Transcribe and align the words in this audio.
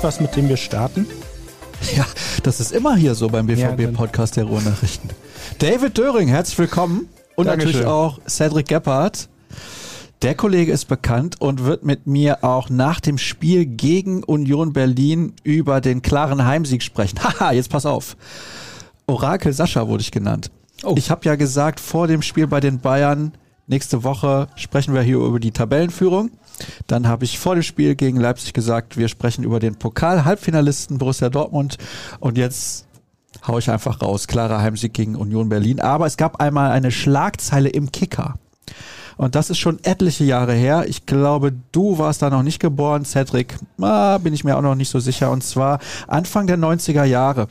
Ihr 0.00 0.04
habt 0.04 0.14
was, 0.14 0.20
mit 0.20 0.34
dem 0.34 0.48
wir 0.48 0.56
starten? 0.56 1.06
Ja, 1.94 2.06
das 2.42 2.58
ist 2.58 2.72
immer 2.72 2.96
hier 2.96 3.14
so 3.14 3.28
beim 3.28 3.46
BVB-Podcast 3.46 4.34
der 4.34 4.44
Ruhrnachrichten. 4.44 5.10
David 5.58 5.98
Döring, 5.98 6.26
herzlich 6.26 6.58
willkommen. 6.58 7.10
Und 7.36 7.44
Dankeschön. 7.44 7.72
natürlich 7.72 7.86
auch 7.86 8.18
Cedric 8.26 8.68
Gebhardt. 8.68 9.28
Der 10.22 10.34
Kollege 10.34 10.72
ist 10.72 10.86
bekannt 10.86 11.38
und 11.42 11.64
wird 11.64 11.84
mit 11.84 12.06
mir 12.06 12.42
auch 12.42 12.70
nach 12.70 13.00
dem 13.00 13.18
Spiel 13.18 13.66
gegen 13.66 14.24
Union 14.24 14.72
Berlin 14.72 15.34
über 15.42 15.82
den 15.82 16.00
klaren 16.00 16.46
Heimsieg 16.46 16.82
sprechen. 16.82 17.18
Haha, 17.22 17.52
jetzt 17.52 17.68
pass 17.68 17.84
auf. 17.84 18.16
Orakel 19.06 19.52
Sascha 19.52 19.86
wurde 19.86 20.00
ich 20.00 20.12
genannt. 20.12 20.50
Oh. 20.82 20.94
Ich 20.96 21.10
habe 21.10 21.26
ja 21.26 21.34
gesagt, 21.34 21.78
vor 21.78 22.06
dem 22.06 22.22
Spiel 22.22 22.46
bei 22.46 22.60
den 22.60 22.80
Bayern, 22.80 23.32
nächste 23.66 24.02
Woche 24.02 24.48
sprechen 24.56 24.94
wir 24.94 25.02
hier 25.02 25.18
über 25.18 25.40
die 25.40 25.50
Tabellenführung. 25.50 26.30
Dann 26.86 27.08
habe 27.08 27.24
ich 27.24 27.38
vor 27.38 27.54
dem 27.54 27.62
Spiel 27.62 27.94
gegen 27.94 28.18
Leipzig 28.18 28.52
gesagt, 28.52 28.96
wir 28.96 29.08
sprechen 29.08 29.44
über 29.44 29.60
den 29.60 29.76
Pokal-Halbfinalisten 29.76 30.98
Borussia 30.98 31.28
Dortmund. 31.30 31.78
Und 32.18 32.38
jetzt 32.38 32.86
hau 33.46 33.58
ich 33.58 33.70
einfach 33.70 34.02
raus. 34.02 34.26
Klarer 34.26 34.60
Heimsieg 34.60 34.94
gegen 34.94 35.16
Union 35.16 35.48
Berlin. 35.48 35.80
Aber 35.80 36.06
es 36.06 36.16
gab 36.16 36.40
einmal 36.40 36.70
eine 36.70 36.90
Schlagzeile 36.90 37.68
im 37.68 37.92
Kicker. 37.92 38.34
Und 39.16 39.34
das 39.34 39.50
ist 39.50 39.58
schon 39.58 39.78
etliche 39.82 40.24
Jahre 40.24 40.54
her. 40.54 40.86
Ich 40.88 41.04
glaube, 41.04 41.52
du 41.72 41.98
warst 41.98 42.22
da 42.22 42.30
noch 42.30 42.42
nicht 42.42 42.58
geboren, 42.58 43.04
Cedric. 43.04 43.54
Ah, 43.78 44.16
bin 44.16 44.32
ich 44.32 44.44
mir 44.44 44.56
auch 44.56 44.62
noch 44.62 44.74
nicht 44.74 44.88
so 44.88 44.98
sicher. 44.98 45.30
Und 45.30 45.44
zwar 45.44 45.78
Anfang 46.08 46.46
der 46.46 46.56
90er 46.56 47.04
Jahre 47.04 47.48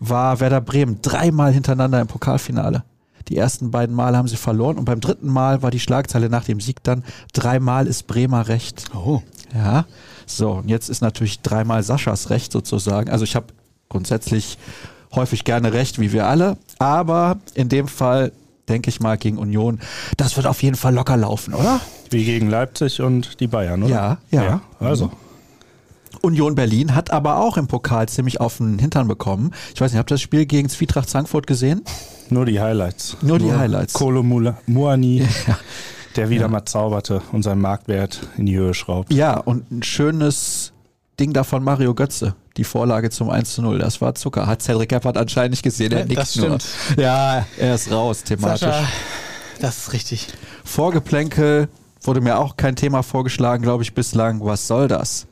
war 0.00 0.40
Werder 0.40 0.60
Bremen 0.60 1.00
dreimal 1.00 1.52
hintereinander 1.52 2.00
im 2.00 2.08
Pokalfinale. 2.08 2.82
Die 3.32 3.38
ersten 3.38 3.70
beiden 3.70 3.96
Mal 3.96 4.14
haben 4.14 4.28
sie 4.28 4.36
verloren 4.36 4.76
und 4.76 4.84
beim 4.84 5.00
dritten 5.00 5.28
Mal 5.28 5.62
war 5.62 5.70
die 5.70 5.80
Schlagzeile 5.80 6.28
nach 6.28 6.44
dem 6.44 6.60
Sieg 6.60 6.82
dann 6.82 7.02
dreimal 7.32 7.86
ist 7.86 8.06
Bremer 8.06 8.46
recht. 8.48 8.84
Oh. 8.94 9.22
Ja, 9.54 9.86
so, 10.26 10.50
und 10.50 10.68
jetzt 10.68 10.90
ist 10.90 11.00
natürlich 11.00 11.40
dreimal 11.40 11.82
Saschas 11.82 12.28
Recht 12.28 12.52
sozusagen. 12.52 13.08
Also 13.08 13.24
ich 13.24 13.34
habe 13.34 13.46
grundsätzlich 13.88 14.58
häufig 15.14 15.44
gerne 15.44 15.72
Recht, 15.72 15.98
wie 15.98 16.12
wir 16.12 16.26
alle, 16.26 16.58
aber 16.78 17.38
in 17.54 17.70
dem 17.70 17.88
Fall 17.88 18.32
denke 18.68 18.90
ich 18.90 19.00
mal 19.00 19.16
gegen 19.16 19.38
Union, 19.38 19.80
das 20.18 20.36
wird 20.36 20.46
auf 20.46 20.62
jeden 20.62 20.76
Fall 20.76 20.94
locker 20.94 21.16
laufen, 21.16 21.54
oder? 21.54 21.80
Wie 22.10 22.26
gegen 22.26 22.50
Leipzig 22.50 23.00
und 23.00 23.40
die 23.40 23.46
Bayern, 23.46 23.82
oder? 23.82 24.18
Ja, 24.30 24.42
ja. 24.42 24.60
also. 24.78 25.10
Union 26.22 26.54
Berlin 26.54 26.94
hat 26.94 27.10
aber 27.10 27.38
auch 27.38 27.56
im 27.56 27.66
Pokal 27.66 28.08
ziemlich 28.08 28.40
auf 28.40 28.58
den 28.58 28.78
Hintern 28.78 29.08
bekommen. 29.08 29.50
Ich 29.74 29.80
weiß 29.80 29.92
nicht, 29.92 29.98
habt 29.98 30.10
ihr 30.10 30.14
das 30.14 30.20
Spiel 30.22 30.46
gegen 30.46 30.68
Zwietracht 30.68 31.10
Frankfurt 31.10 31.46
gesehen? 31.46 31.82
Nur 32.30 32.46
die 32.46 32.60
Highlights. 32.60 33.16
Nur 33.22 33.38
die 33.38 33.52
Highlights. 33.52 33.92
Kolo 33.94 34.22
Muani, 34.22 35.26
Ja. 35.46 35.58
der 36.16 36.30
wieder 36.30 36.42
Ja. 36.42 36.48
mal 36.48 36.64
zauberte 36.64 37.22
und 37.32 37.42
seinen 37.42 37.60
Marktwert 37.60 38.20
in 38.38 38.46
die 38.46 38.56
Höhe 38.56 38.72
schraubt. 38.74 39.12
Ja, 39.12 39.36
und 39.38 39.70
ein 39.72 39.82
schönes 39.82 40.72
Ding 41.18 41.32
da 41.32 41.44
von 41.44 41.62
Mario 41.64 41.94
Götze. 41.94 42.34
Die 42.56 42.64
Vorlage 42.64 43.10
zum 43.10 43.28
1 43.30 43.54
zu 43.54 43.62
0. 43.62 43.78
Das 43.78 44.00
war 44.00 44.14
Zucker. 44.14 44.46
Hat 44.46 44.62
Cedric 44.62 44.90
Gebhardt 44.90 45.16
anscheinend 45.16 45.52
nicht 45.52 45.62
gesehen. 45.62 45.90
Er 45.92 46.00
Ja, 46.00 46.04
nickt 46.04 46.36
nur. 46.36 46.58
Ja, 46.96 47.46
er 47.58 47.74
ist 47.74 47.90
raus 47.90 48.22
thematisch. 48.24 48.60
Sascha, 48.60 48.84
das 49.60 49.78
ist 49.78 49.92
richtig. 49.92 50.28
Vorgeplänkel 50.64 51.68
wurde 52.02 52.20
mir 52.20 52.38
auch 52.38 52.56
kein 52.56 52.76
Thema 52.76 53.02
vorgeschlagen, 53.02 53.62
glaube 53.62 53.82
ich, 53.82 53.94
bislang. 53.94 54.44
Was 54.44 54.66
soll 54.66 54.88
das? 54.88 55.26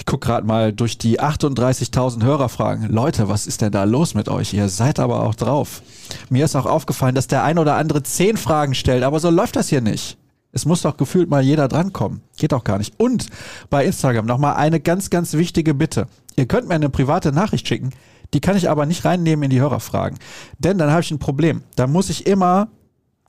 Ich 0.00 0.06
gucke 0.06 0.26
gerade 0.26 0.46
mal 0.46 0.72
durch 0.72 0.96
die 0.96 1.20
38.000 1.20 2.24
Hörerfragen. 2.24 2.88
Leute, 2.88 3.28
was 3.28 3.46
ist 3.46 3.60
denn 3.60 3.70
da 3.70 3.84
los 3.84 4.14
mit 4.14 4.30
euch? 4.30 4.54
Ihr 4.54 4.70
seid 4.70 4.98
aber 4.98 5.22
auch 5.22 5.34
drauf. 5.34 5.82
Mir 6.30 6.46
ist 6.46 6.56
auch 6.56 6.64
aufgefallen, 6.64 7.14
dass 7.14 7.26
der 7.26 7.44
ein 7.44 7.58
oder 7.58 7.74
andere 7.76 8.02
zehn 8.02 8.38
Fragen 8.38 8.74
stellt, 8.74 9.02
aber 9.02 9.20
so 9.20 9.28
läuft 9.28 9.56
das 9.56 9.68
hier 9.68 9.82
nicht. 9.82 10.16
Es 10.52 10.64
muss 10.64 10.80
doch 10.80 10.96
gefühlt 10.96 11.28
mal 11.28 11.42
jeder 11.42 11.68
drankommen. 11.68 12.22
Geht 12.38 12.52
doch 12.52 12.64
gar 12.64 12.78
nicht. 12.78 12.94
Und 12.98 13.26
bei 13.68 13.84
Instagram 13.84 14.24
nochmal 14.24 14.54
eine 14.56 14.80
ganz, 14.80 15.10
ganz 15.10 15.34
wichtige 15.34 15.74
Bitte. 15.74 16.06
Ihr 16.34 16.46
könnt 16.46 16.66
mir 16.66 16.76
eine 16.76 16.88
private 16.88 17.30
Nachricht 17.30 17.68
schicken, 17.68 17.90
die 18.32 18.40
kann 18.40 18.56
ich 18.56 18.70
aber 18.70 18.86
nicht 18.86 19.04
reinnehmen 19.04 19.42
in 19.42 19.50
die 19.50 19.60
Hörerfragen. 19.60 20.18
Denn 20.58 20.78
dann 20.78 20.90
habe 20.90 21.02
ich 21.02 21.10
ein 21.10 21.18
Problem. 21.18 21.62
Da 21.76 21.86
muss 21.86 22.08
ich 22.08 22.26
immer 22.26 22.68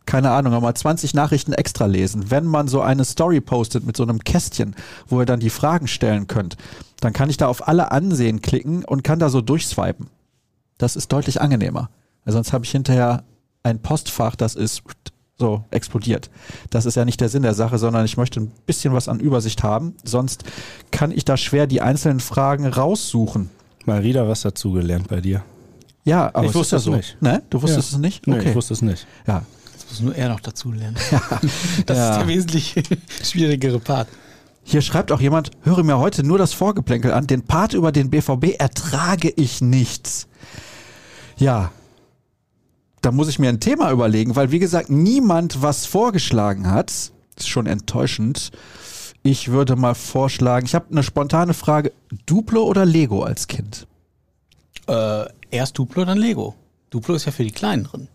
keine 0.06 0.32
Ahnung, 0.32 0.52
nochmal 0.54 0.74
20 0.74 1.14
Nachrichten 1.14 1.54
extra 1.54 1.86
lesen. 1.86 2.32
Wenn 2.32 2.46
man 2.46 2.68
so 2.68 2.82
eine 2.82 3.06
Story 3.06 3.40
postet 3.42 3.86
mit 3.86 3.96
so 3.96 4.04
einem 4.04 4.20
Kästchen, 4.20 4.76
wo 5.08 5.20
ihr 5.22 5.26
dann 5.26 5.40
die 5.40 5.50
Fragen 5.50 5.88
stellen 5.88 6.28
könnt, 6.28 6.58
dann 7.00 7.14
kann 7.14 7.30
ich 7.30 7.38
da 7.38 7.48
auf 7.48 7.68
alle 7.68 7.92
Ansehen 7.92 8.42
klicken 8.42 8.84
und 8.84 9.04
kann 9.04 9.20
da 9.20 9.30
so 9.30 9.42
durchswipen. 9.42 10.08
Das 10.78 10.96
ist 10.96 11.12
deutlich 11.12 11.40
angenehmer. 11.42 11.90
Weil 12.26 12.34
sonst 12.34 12.54
habe 12.54 12.66
ich 12.66 12.72
hinterher 12.72 13.24
ein 13.64 13.80
Postfach, 13.82 14.36
das 14.36 14.56
ist 14.56 14.82
so 15.38 15.64
explodiert. 15.72 16.30
Das 16.70 16.86
ist 16.86 16.96
ja 16.96 17.06
nicht 17.06 17.20
der 17.22 17.30
Sinn 17.30 17.42
der 17.44 17.54
Sache, 17.56 17.78
sondern 17.80 18.06
ich 18.06 18.18
möchte 18.18 18.40
ein 18.42 18.52
bisschen 18.68 18.94
was 18.94 19.08
an 19.08 19.20
Übersicht 19.20 19.64
haben. 19.64 19.96
Sonst 20.04 20.44
kann 20.92 21.12
ich 21.12 21.26
da 21.26 21.38
schwer 21.38 21.66
die 21.68 21.82
einzelnen 21.82 22.20
Fragen 22.20 22.68
raussuchen. 22.68 23.50
Mal 23.86 24.04
wieder 24.04 24.28
was 24.28 24.42
dazugelernt 24.42 25.08
bei 25.08 25.22
dir. 25.22 25.44
Ja, 26.04 26.30
aber 26.34 26.46
Ich 26.46 26.54
wusste 26.56 26.76
es 26.78 26.84
so. 26.84 26.96
nicht. 26.96 27.20
Ne? 27.22 27.42
Du 27.50 27.62
wusstest 27.62 27.92
Ja. 27.92 27.98
es 27.98 28.02
nicht? 28.02 28.28
Nee, 28.28 28.36
Okay. 28.40 28.50
ich 28.50 28.56
wusste 28.56 28.74
es 28.74 28.82
nicht. 28.82 29.08
ja. 29.28 29.44
Das 29.92 30.00
muss 30.00 30.06
nur 30.08 30.16
er 30.16 30.30
noch 30.30 30.40
dazu 30.40 30.72
lernen. 30.72 30.96
Das 31.86 31.98
Ja. 31.98 32.12
ist 32.12 32.18
der 32.20 32.28
wesentlich 32.28 32.76
schwierigere 33.24 33.80
Part. 33.80 34.08
Hier 34.64 34.82
schreibt 34.82 35.12
auch 35.12 35.20
jemand, 35.20 35.52
höre 35.64 35.84
mir 35.84 35.98
heute 36.00 36.24
nur 36.24 36.38
das 36.38 36.54
Vorgeplänkel 36.54 37.12
an. 37.12 37.28
Den 37.28 37.42
Part 37.44 37.74
über 37.74 37.92
den 37.92 38.10
BVB 38.10 38.56
ertrage 38.58 39.30
ich 39.30 39.60
nicht. 39.60 40.28
Ja, 41.38 41.72
da 43.02 43.12
muss 43.12 43.28
ich 43.28 43.38
mir 43.38 43.50
ein 43.50 43.60
Thema 43.60 43.92
überlegen, 43.92 44.36
weil 44.38 44.52
wie 44.52 44.60
gesagt, 44.60 44.90
niemand 44.90 45.62
was 45.62 45.86
vorgeschlagen 45.86 46.70
hat. 46.72 46.92
Ist 47.36 47.50
schon 47.50 47.66
enttäuschend. 47.68 48.52
Ich 49.24 49.50
würde 49.50 49.76
mal 49.76 49.96
vorschlagen, 49.96 50.66
ich 50.66 50.74
habe 50.76 50.86
eine 50.92 51.04
spontane 51.04 51.54
Frage. 51.54 51.92
Duplo 52.26 52.64
oder 52.64 52.86
Lego 52.86 53.24
als 53.24 53.48
Kind? 53.48 53.88
Äh, 54.88 55.26
erst 55.50 55.78
Duplo, 55.78 56.06
dann 56.06 56.18
Lego. 56.18 56.56
Duplo 56.92 57.16
ist 57.16 57.26
ja 57.26 57.32
für 57.34 57.44
die 57.44 57.52
Kleineren. 57.52 58.08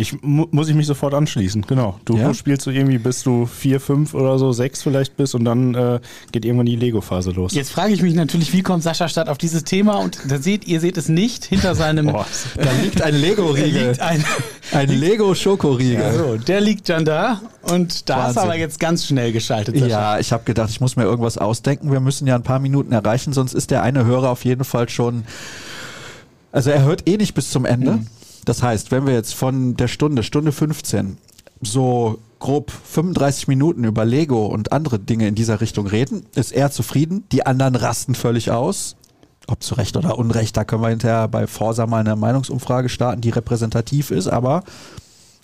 Ich 0.00 0.22
mu 0.22 0.46
muss 0.52 0.68
ich 0.68 0.76
mich 0.76 0.86
sofort 0.86 1.12
anschließen, 1.12 1.62
genau. 1.66 1.98
Du 2.04 2.16
Ja? 2.16 2.32
spielst 2.32 2.62
so 2.62 2.70
irgendwie, 2.70 2.98
bis 2.98 3.24
du 3.24 3.46
vier, 3.46 3.80
fünf 3.80 4.14
oder 4.14 4.38
so, 4.38 4.52
sechs 4.52 4.80
vielleicht 4.80 5.16
bist 5.16 5.34
und 5.34 5.44
dann 5.44 5.74
äh, 5.74 5.98
geht 6.30 6.44
irgendwann 6.44 6.66
die 6.66 6.76
Lego-Phase 6.76 7.32
los. 7.32 7.52
Jetzt 7.52 7.72
frage 7.72 7.92
ich 7.92 8.00
mich 8.00 8.14
natürlich, 8.14 8.52
wie 8.52 8.62
kommt 8.62 8.84
Sascha 8.84 9.08
Stadt 9.08 9.28
auf 9.28 9.38
dieses 9.38 9.64
Thema? 9.64 9.96
Und 9.96 10.18
da 10.28 10.38
seht, 10.38 10.68
ihr 10.68 10.78
seht 10.80 10.98
es 10.98 11.08
nicht, 11.08 11.44
hinter 11.46 11.74
seinem 11.74 12.06
Boah. 12.12 12.26
Da 12.54 12.70
liegt 12.80 13.02
ein 13.02 13.16
Lego-Riegel. 13.16 13.96
ein, 13.98 14.24
Ein 14.72 14.88
Lego-Schokoriegel. 14.88 16.12
so, 16.16 16.36
der 16.36 16.60
liegt 16.60 16.88
dann 16.88 17.04
da 17.04 17.40
und 17.62 18.08
da 18.08 18.14
hast 18.16 18.22
du 18.22 18.36
Wahnsinn. 18.36 18.42
aber 18.44 18.56
jetzt 18.56 18.78
ganz 18.78 19.04
schnell 19.04 19.32
geschaltet, 19.32 19.76
Sascha. 19.76 19.88
Ja, 19.88 20.18
ich 20.20 20.30
habe 20.30 20.44
gedacht, 20.44 20.70
ich 20.70 20.80
muss 20.80 20.94
mir 20.94 21.04
irgendwas 21.04 21.38
ausdenken. 21.38 21.90
Wir 21.90 21.98
müssen 22.00 22.28
ja 22.28 22.36
ein 22.36 22.44
paar 22.44 22.60
Minuten 22.60 22.92
erreichen, 22.92 23.32
sonst 23.32 23.52
ist 23.52 23.72
der 23.72 23.82
eine 23.82 24.04
Hörer 24.04 24.30
auf 24.30 24.44
jeden 24.44 24.62
Fall 24.62 24.88
schon. 24.88 25.24
Also 26.52 26.70
er 26.70 26.82
hört 26.82 27.08
eh 27.08 27.16
nicht 27.16 27.34
bis 27.34 27.50
zum 27.50 27.64
Ende. 27.64 27.98
Das 28.48 28.62
heißt, 28.62 28.90
wenn 28.92 29.06
wir 29.06 29.12
jetzt 29.12 29.34
von 29.34 29.76
der 29.76 29.88
Stunde, 29.88 30.22
Stunde 30.22 30.52
15, 30.52 31.18
so 31.60 32.18
grob 32.38 32.70
35 32.70 33.46
Minuten 33.46 33.84
über 33.84 34.06
Lego 34.06 34.46
und 34.46 34.72
andere 34.72 34.98
Dinge 34.98 35.28
in 35.28 35.34
dieser 35.34 35.60
Richtung 35.60 35.86
reden, 35.86 36.24
ist 36.34 36.52
er 36.52 36.70
zufrieden. 36.70 37.24
Die 37.30 37.44
anderen 37.44 37.74
rasten 37.74 38.14
völlig 38.14 38.50
aus. 38.50 38.96
Ob 39.48 39.62
zu 39.62 39.74
Recht 39.74 39.98
oder 39.98 40.16
Unrecht, 40.18 40.56
da 40.56 40.64
können 40.64 40.80
wir 40.80 40.88
hinterher 40.88 41.28
bei 41.28 41.46
Forsa 41.46 41.86
mal 41.86 42.00
eine 42.00 42.16
Meinungsumfrage 42.16 42.88
starten, 42.88 43.20
die 43.20 43.28
repräsentativ 43.28 44.10
ist, 44.10 44.28
aber 44.28 44.64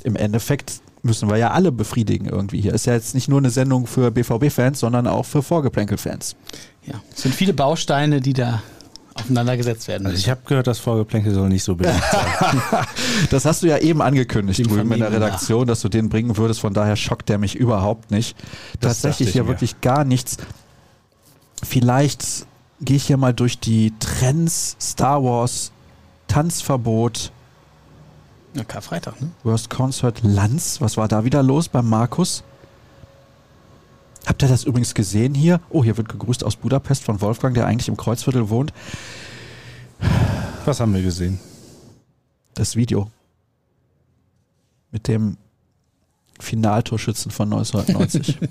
im 0.03 0.16
Endeffekt 0.16 0.81
müssen 1.03 1.28
wir 1.28 1.36
ja 1.36 1.50
alle 1.50 1.72
befriedigen 1.72 2.26
irgendwie 2.26 2.62
hier. 2.62 2.72
Ist 2.72 2.86
ja 2.86 2.94
jetzt 2.94 3.15
nicht 3.15 3.28
nur 3.28 3.38
eine 3.38 3.50
Sendung 3.50 3.86
für 3.86 4.10
BVB-Fans, 4.10 4.81
sondern 4.81 5.06
auch 5.06 5.26
für 5.26 5.42
Vorgeplänkel-Fans. 5.42 6.36
Ja, 6.86 6.94
es 7.15 7.22
sind 7.22 7.34
viele 7.34 7.53
Bausteine, 7.53 8.22
die 8.22 8.32
da 8.32 8.62
aufeinander 9.15 9.57
gesetzt 9.57 9.87
werden 9.89 10.07
Also 10.07 10.15
müssen. 10.15 10.25
ich 10.25 10.31
habe 10.31 10.41
gehört, 10.45 10.66
das 10.66 10.78
Vorgeplänkel 10.81 11.33
soll 11.33 11.49
nicht 11.49 11.63
so 11.65 11.77
beliebt 11.77 12.03
sein. 12.11 12.87
Das 13.31 13.45
hast 13.45 13.63
du 13.63 13.69
ja 13.69 13.78
eben 13.78 14.03
angekündigt 14.03 14.69
drüben 14.69 14.93
in 14.93 14.99
der 15.01 15.09
nach. 15.11 15.16
Redaktion, 15.16 15.66
dass 15.66 15.81
du 15.81 15.89
den 15.89 16.09
bringen 16.09 16.37
würdest. 16.37 16.61
Von 16.61 16.75
daher 16.75 16.97
schockt 16.97 17.28
der 17.28 17.39
mich 17.39 17.55
überhaupt 17.55 18.11
nicht. 18.11 18.37
Das 18.81 19.01
Tatsächlich 19.01 19.34
mir. 19.37 19.47
wirklich 19.47 19.81
gar 19.81 20.05
nichts. 20.05 20.37
Vielleicht 21.63 22.47
gehe 22.81 22.97
ich 22.97 23.07
hier 23.07 23.16
mal 23.16 23.33
durch 23.33 23.59
die 23.59 23.93
Trends 23.99 24.77
Star 24.81 25.22
Wars, 25.22 25.71
Tanzverbot, 26.28 27.31
Ja, 28.55 28.65
Karfreitag, 28.65 29.21
ne? 29.21 29.31
Worst 29.45 29.71
Concert 29.71 30.21
Lanz. 30.22 30.81
Was 30.81 30.97
war 30.97 31.09
da 31.09 31.25
wieder 31.25 31.43
los 31.43 31.69
beim 31.69 31.89
Markus? 31.89 32.43
Habt 34.26 34.42
ihr 34.42 34.48
das 34.48 34.65
übrigens 34.65 34.94
gesehen 34.94 35.34
hier? 35.34 35.60
Oh, 35.71 35.84
hier 35.84 35.97
wird 35.97 36.09
gegrüßt 36.09 36.44
aus 36.44 36.56
Budapest 36.56 37.04
von 37.04 37.21
Wolfgang, 37.21 37.54
der 37.54 37.66
eigentlich 37.66 37.88
im 37.88 37.97
Kreuzviertel 37.97 38.48
wohnt. 38.48 38.72
Was 40.65 40.80
haben 40.80 40.94
wir 40.94 41.03
gesehen? 41.03 41.38
Das 42.54 42.74
Video. 42.76 43.10
Mit 44.91 45.09
dem 45.09 45.36
Finaltorschützen 46.41 47.30
von 47.30 47.53
1990. 47.53 48.38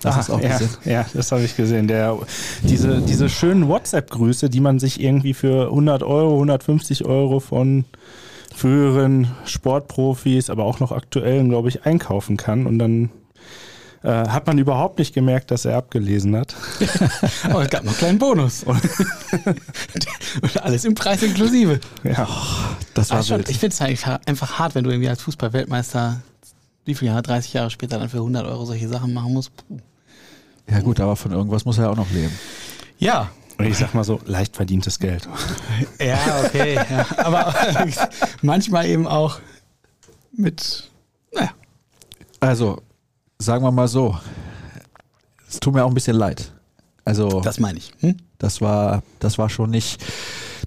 Das 0.00 0.30
Ah, 0.30 0.34
auch 0.34 0.40
ja, 0.40 0.56
gesehen. 0.56 0.70
ja, 0.84 1.04
das 1.12 1.32
habe 1.32 1.42
ich 1.42 1.56
gesehen. 1.56 1.88
Der, 1.88 2.16
diese, 2.62 3.00
diese 3.00 3.28
schönen 3.28 3.66
WhatsApp-Grüße, 3.66 4.48
die 4.48 4.60
man 4.60 4.78
sich 4.78 5.00
irgendwie 5.02 5.34
für 5.34 5.64
100 5.70 6.04
Euro, 6.04 6.34
150 6.34 7.04
Euro 7.04 7.40
von 7.40 7.84
früheren 8.54 9.26
Sportprofis, 9.44 10.50
aber 10.50 10.66
auch 10.66 10.78
noch 10.78 10.92
aktuellen, 10.92 11.48
glaube 11.48 11.68
ich, 11.68 11.84
einkaufen 11.84 12.36
kann 12.36 12.66
und 12.66 12.78
dann 12.78 13.10
Äh, 14.02 14.28
hat 14.28 14.46
man 14.46 14.58
überhaupt 14.58 14.98
nicht 15.00 15.12
gemerkt, 15.12 15.50
dass 15.50 15.64
er 15.64 15.76
abgelesen 15.76 16.36
hat. 16.36 16.54
Aber 17.44 17.62
es 17.62 17.70
gab 17.70 17.82
noch 17.82 17.90
einen 17.92 17.98
kleinen 17.98 18.18
Bonus. 18.18 18.62
Und 20.42 20.62
alles 20.62 20.84
im 20.84 20.94
Preis 20.94 21.22
inklusive. 21.22 21.80
Ja. 22.04 22.28
Das 22.94 23.10
war 23.10 23.18
Also 23.18 23.34
schon, 23.34 23.44
ich 23.48 23.58
finde 23.58 23.74
es 23.74 23.80
eigentlich 23.80 24.06
einfach 24.06 24.58
hart, 24.58 24.74
wenn 24.76 24.84
du 24.84 24.90
irgendwie 24.90 25.08
als 25.08 25.22
Fußball-Weltmeister, 25.22 26.20
wie 26.84 26.94
viele 26.94 27.10
Jahre, 27.10 27.22
30 27.22 27.52
Jahre 27.54 27.70
später 27.70 27.98
dann 27.98 28.08
für 28.08 28.18
100 28.18 28.46
Euro 28.46 28.64
solche 28.66 28.88
Sachen 28.88 29.12
machen 29.12 29.32
musst. 29.32 29.50
Puh. 29.56 29.78
Ja 30.70 30.80
gut, 30.80 31.00
aber 31.00 31.16
von 31.16 31.32
irgendwas 31.32 31.64
muss 31.64 31.78
er 31.78 31.84
ja 31.84 31.90
auch 31.90 31.96
noch 31.96 32.10
leben. 32.10 32.32
Ja, 32.98 33.30
Und 33.58 33.64
ich 33.66 33.78
sag 33.78 33.94
mal 33.94 34.04
so, 34.04 34.20
leicht 34.26 34.54
verdientes 34.54 34.98
Geld. 34.98 35.28
Ja, 36.00 36.18
okay. 36.44 36.74
ja. 36.76 37.06
Aber 37.16 37.52
manchmal 38.42 38.86
eben 38.86 39.06
auch 39.08 39.40
mit, 40.32 40.88
naja, 41.34 41.50
Also, 42.38 42.80
sagen 43.38 43.64
wir 43.64 43.70
mal 43.70 43.88
so, 43.88 44.18
es 45.48 45.60
tut 45.60 45.74
mir 45.74 45.84
auch 45.84 45.88
ein 45.88 45.94
bisschen 45.94 46.16
leid. 46.16 46.52
Also, 47.04 47.40
das 47.40 47.58
meine 47.58 47.78
ich. 47.78 47.92
Hm? 48.00 48.16
das 48.38 48.60
war, 48.60 49.02
das 49.18 49.38
war 49.38 49.50
schon 49.50 49.70
nicht, 49.70 50.04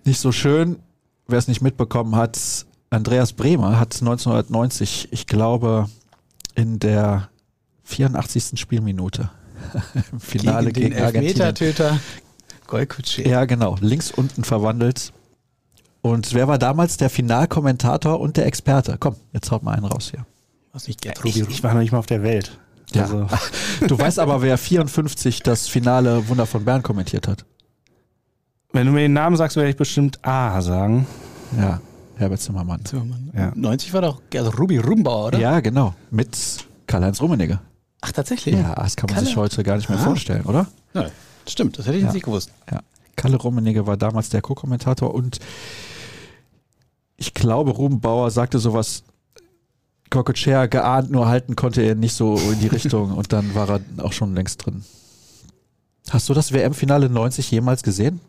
nicht 0.06 0.20
so 0.20 0.32
schön. 0.32 0.78
Wer 1.28 1.40
es 1.40 1.48
nicht 1.48 1.62
mitbekommen 1.62 2.16
hat, 2.16 2.66
Andreas 2.90 3.34
Bremer 3.34 3.80
hat 3.80 3.96
1990, 4.02 5.10
ich 5.12 5.28
glaube, 5.28 5.90
in 6.56 6.80
der 6.80 7.30
84. 7.84 8.60
Spielminute 8.60 9.30
im 10.12 10.20
Finale 10.20 10.72
gegen 10.72 10.88
gegen, 10.88 10.96
den 10.96 11.06
Argentinien. 11.06 11.42
Elfmetertöter 11.42 12.00
Golkutsche. 12.68 13.28
Ja, 13.28 13.46
genau, 13.46 13.78
links 13.80 14.12
unten 14.12 14.44
verwandelt. 14.44 15.14
Und 16.02 16.34
wer 16.34 16.48
war 16.48 16.58
damals 16.58 16.98
der 16.98 17.10
Finalkommentator 17.10 18.20
und 18.20 18.38
der 18.38 18.48
Experte? 18.48 18.98
Komm, 19.00 19.16
jetzt 19.34 19.52
haut 19.52 19.64
mal 19.64 19.76
einen 19.76 19.86
raus 19.86 20.12
hier. 20.12 20.26
Was 20.74 20.88
nicht 20.88 21.06
Ich, 21.06 21.18
Ruby. 21.24 21.46
ich 21.52 21.64
war 21.64 21.74
noch 21.74 21.82
nicht 21.82 21.92
mal 21.92 22.00
auf 22.00 22.06
der 22.06 22.24
Welt. 22.24 22.58
Ja. 22.94 23.04
Also, 23.04 23.28
Du 23.88 23.98
weißt 23.98 24.20
aber, 24.20 24.42
wer 24.42 24.58
54 24.58 25.42
das 25.44 25.68
Finale 25.68 26.28
Wunder 26.30 26.46
von 26.46 26.64
Bern 26.66 26.84
kommentiert 26.84 27.28
hat. 27.28 27.46
wenn 28.74 28.88
du 28.88 28.94
mir 28.94 29.02
den 29.02 29.14
Namen 29.14 29.36
sagst, 29.36 29.58
werde 29.58 29.70
ich 29.70 29.76
bestimmt 29.78 30.24
A 30.26 30.62
sagen. 30.62 31.06
Ja, 31.58 31.82
Herbert 32.16 32.40
Zimmermann. 32.40 32.86
Zimmermann. 32.86 33.32
Ja. 33.36 33.52
90 33.56 33.94
war 33.94 34.02
doch 34.02 34.22
Gerd 34.30 34.58
Ruby 34.60 34.78
Rumbauer, 34.78 35.28
oder? 35.28 35.40
Ja, 35.40 35.60
genau. 35.60 35.94
Mit 36.10 36.38
Karl-Heinz 36.88 37.22
Rummenigge. 37.22 37.60
Ach, 38.02 38.12
tatsächlich? 38.12 38.56
Ja, 38.56 38.76
das 38.76 38.96
kann 38.96 39.08
man 39.08 39.16
Kalle. 39.16 39.28
sich 39.28 39.36
heute 39.38 39.64
gar 39.64 39.76
nicht 39.78 39.90
mehr 39.90 40.00
Ah. 40.00 40.04
vorstellen, 40.04 40.46
oder? 40.46 40.68
Ja, 40.94 41.06
stimmt, 41.48 41.78
das 41.80 41.86
hätte 41.88 41.98
ich 41.98 42.04
Ja. 42.04 42.12
nicht 42.14 42.24
gewusst. 42.26 42.52
Ja. 42.72 42.80
Kalle 43.16 43.38
Rummenigge 43.38 43.86
war 43.88 43.98
damals 43.98 44.30
der 44.30 44.42
Co-Kommentator 44.42 45.14
und 45.14 45.40
ich 47.18 47.34
glaube, 47.34 47.72
Ruben 47.72 48.00
Bauer 48.00 48.32
sagte 48.32 48.58
sowas, 48.60 49.04
Cocochea 50.12 50.68
geahnt, 50.68 51.10
nur 51.10 51.28
halten 51.28 51.56
konnte 51.56 51.82
er 51.82 51.96
nicht 51.96 52.14
so 52.14 52.38
in 52.38 52.60
die 52.60 52.68
Richtung 52.68 53.12
und 53.18 53.34
dann 53.34 53.56
war 53.56 53.68
er 53.70 53.82
auch 54.06 54.14
schon 54.14 54.36
längst 54.36 54.64
drin. 54.64 54.84
Hast 56.10 56.30
du 56.30 56.36
das 56.36 56.52
WM-Finale 56.52 57.10
90 57.10 57.50
jemals 57.50 57.82
gesehen? 57.82 58.20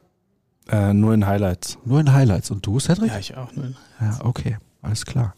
Äh, 0.70 0.94
nur 0.94 1.12
in 1.12 1.26
Highlights. 1.26 1.76
Nur 1.84 2.00
in 2.00 2.12
Highlights. 2.12 2.50
Und 2.50 2.64
du, 2.64 2.78
Cedric? 2.78 3.10
Ja, 3.10 3.18
ich 3.18 3.36
auch. 3.36 3.52
Ne? 3.52 3.74
Ja, 4.00 4.18
okay, 4.22 4.56
alles 4.80 5.04
klar. 5.04 5.34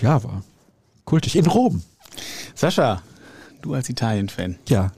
Ja, 0.00 0.24
war 0.24 0.42
kultig. 1.04 1.36
In 1.36 1.46
Rom. 1.46 1.82
Sascha, 2.54 3.02
du 3.60 3.74
als 3.74 3.88
Italien-Fan. 3.88 4.56
Ja. 4.66 4.92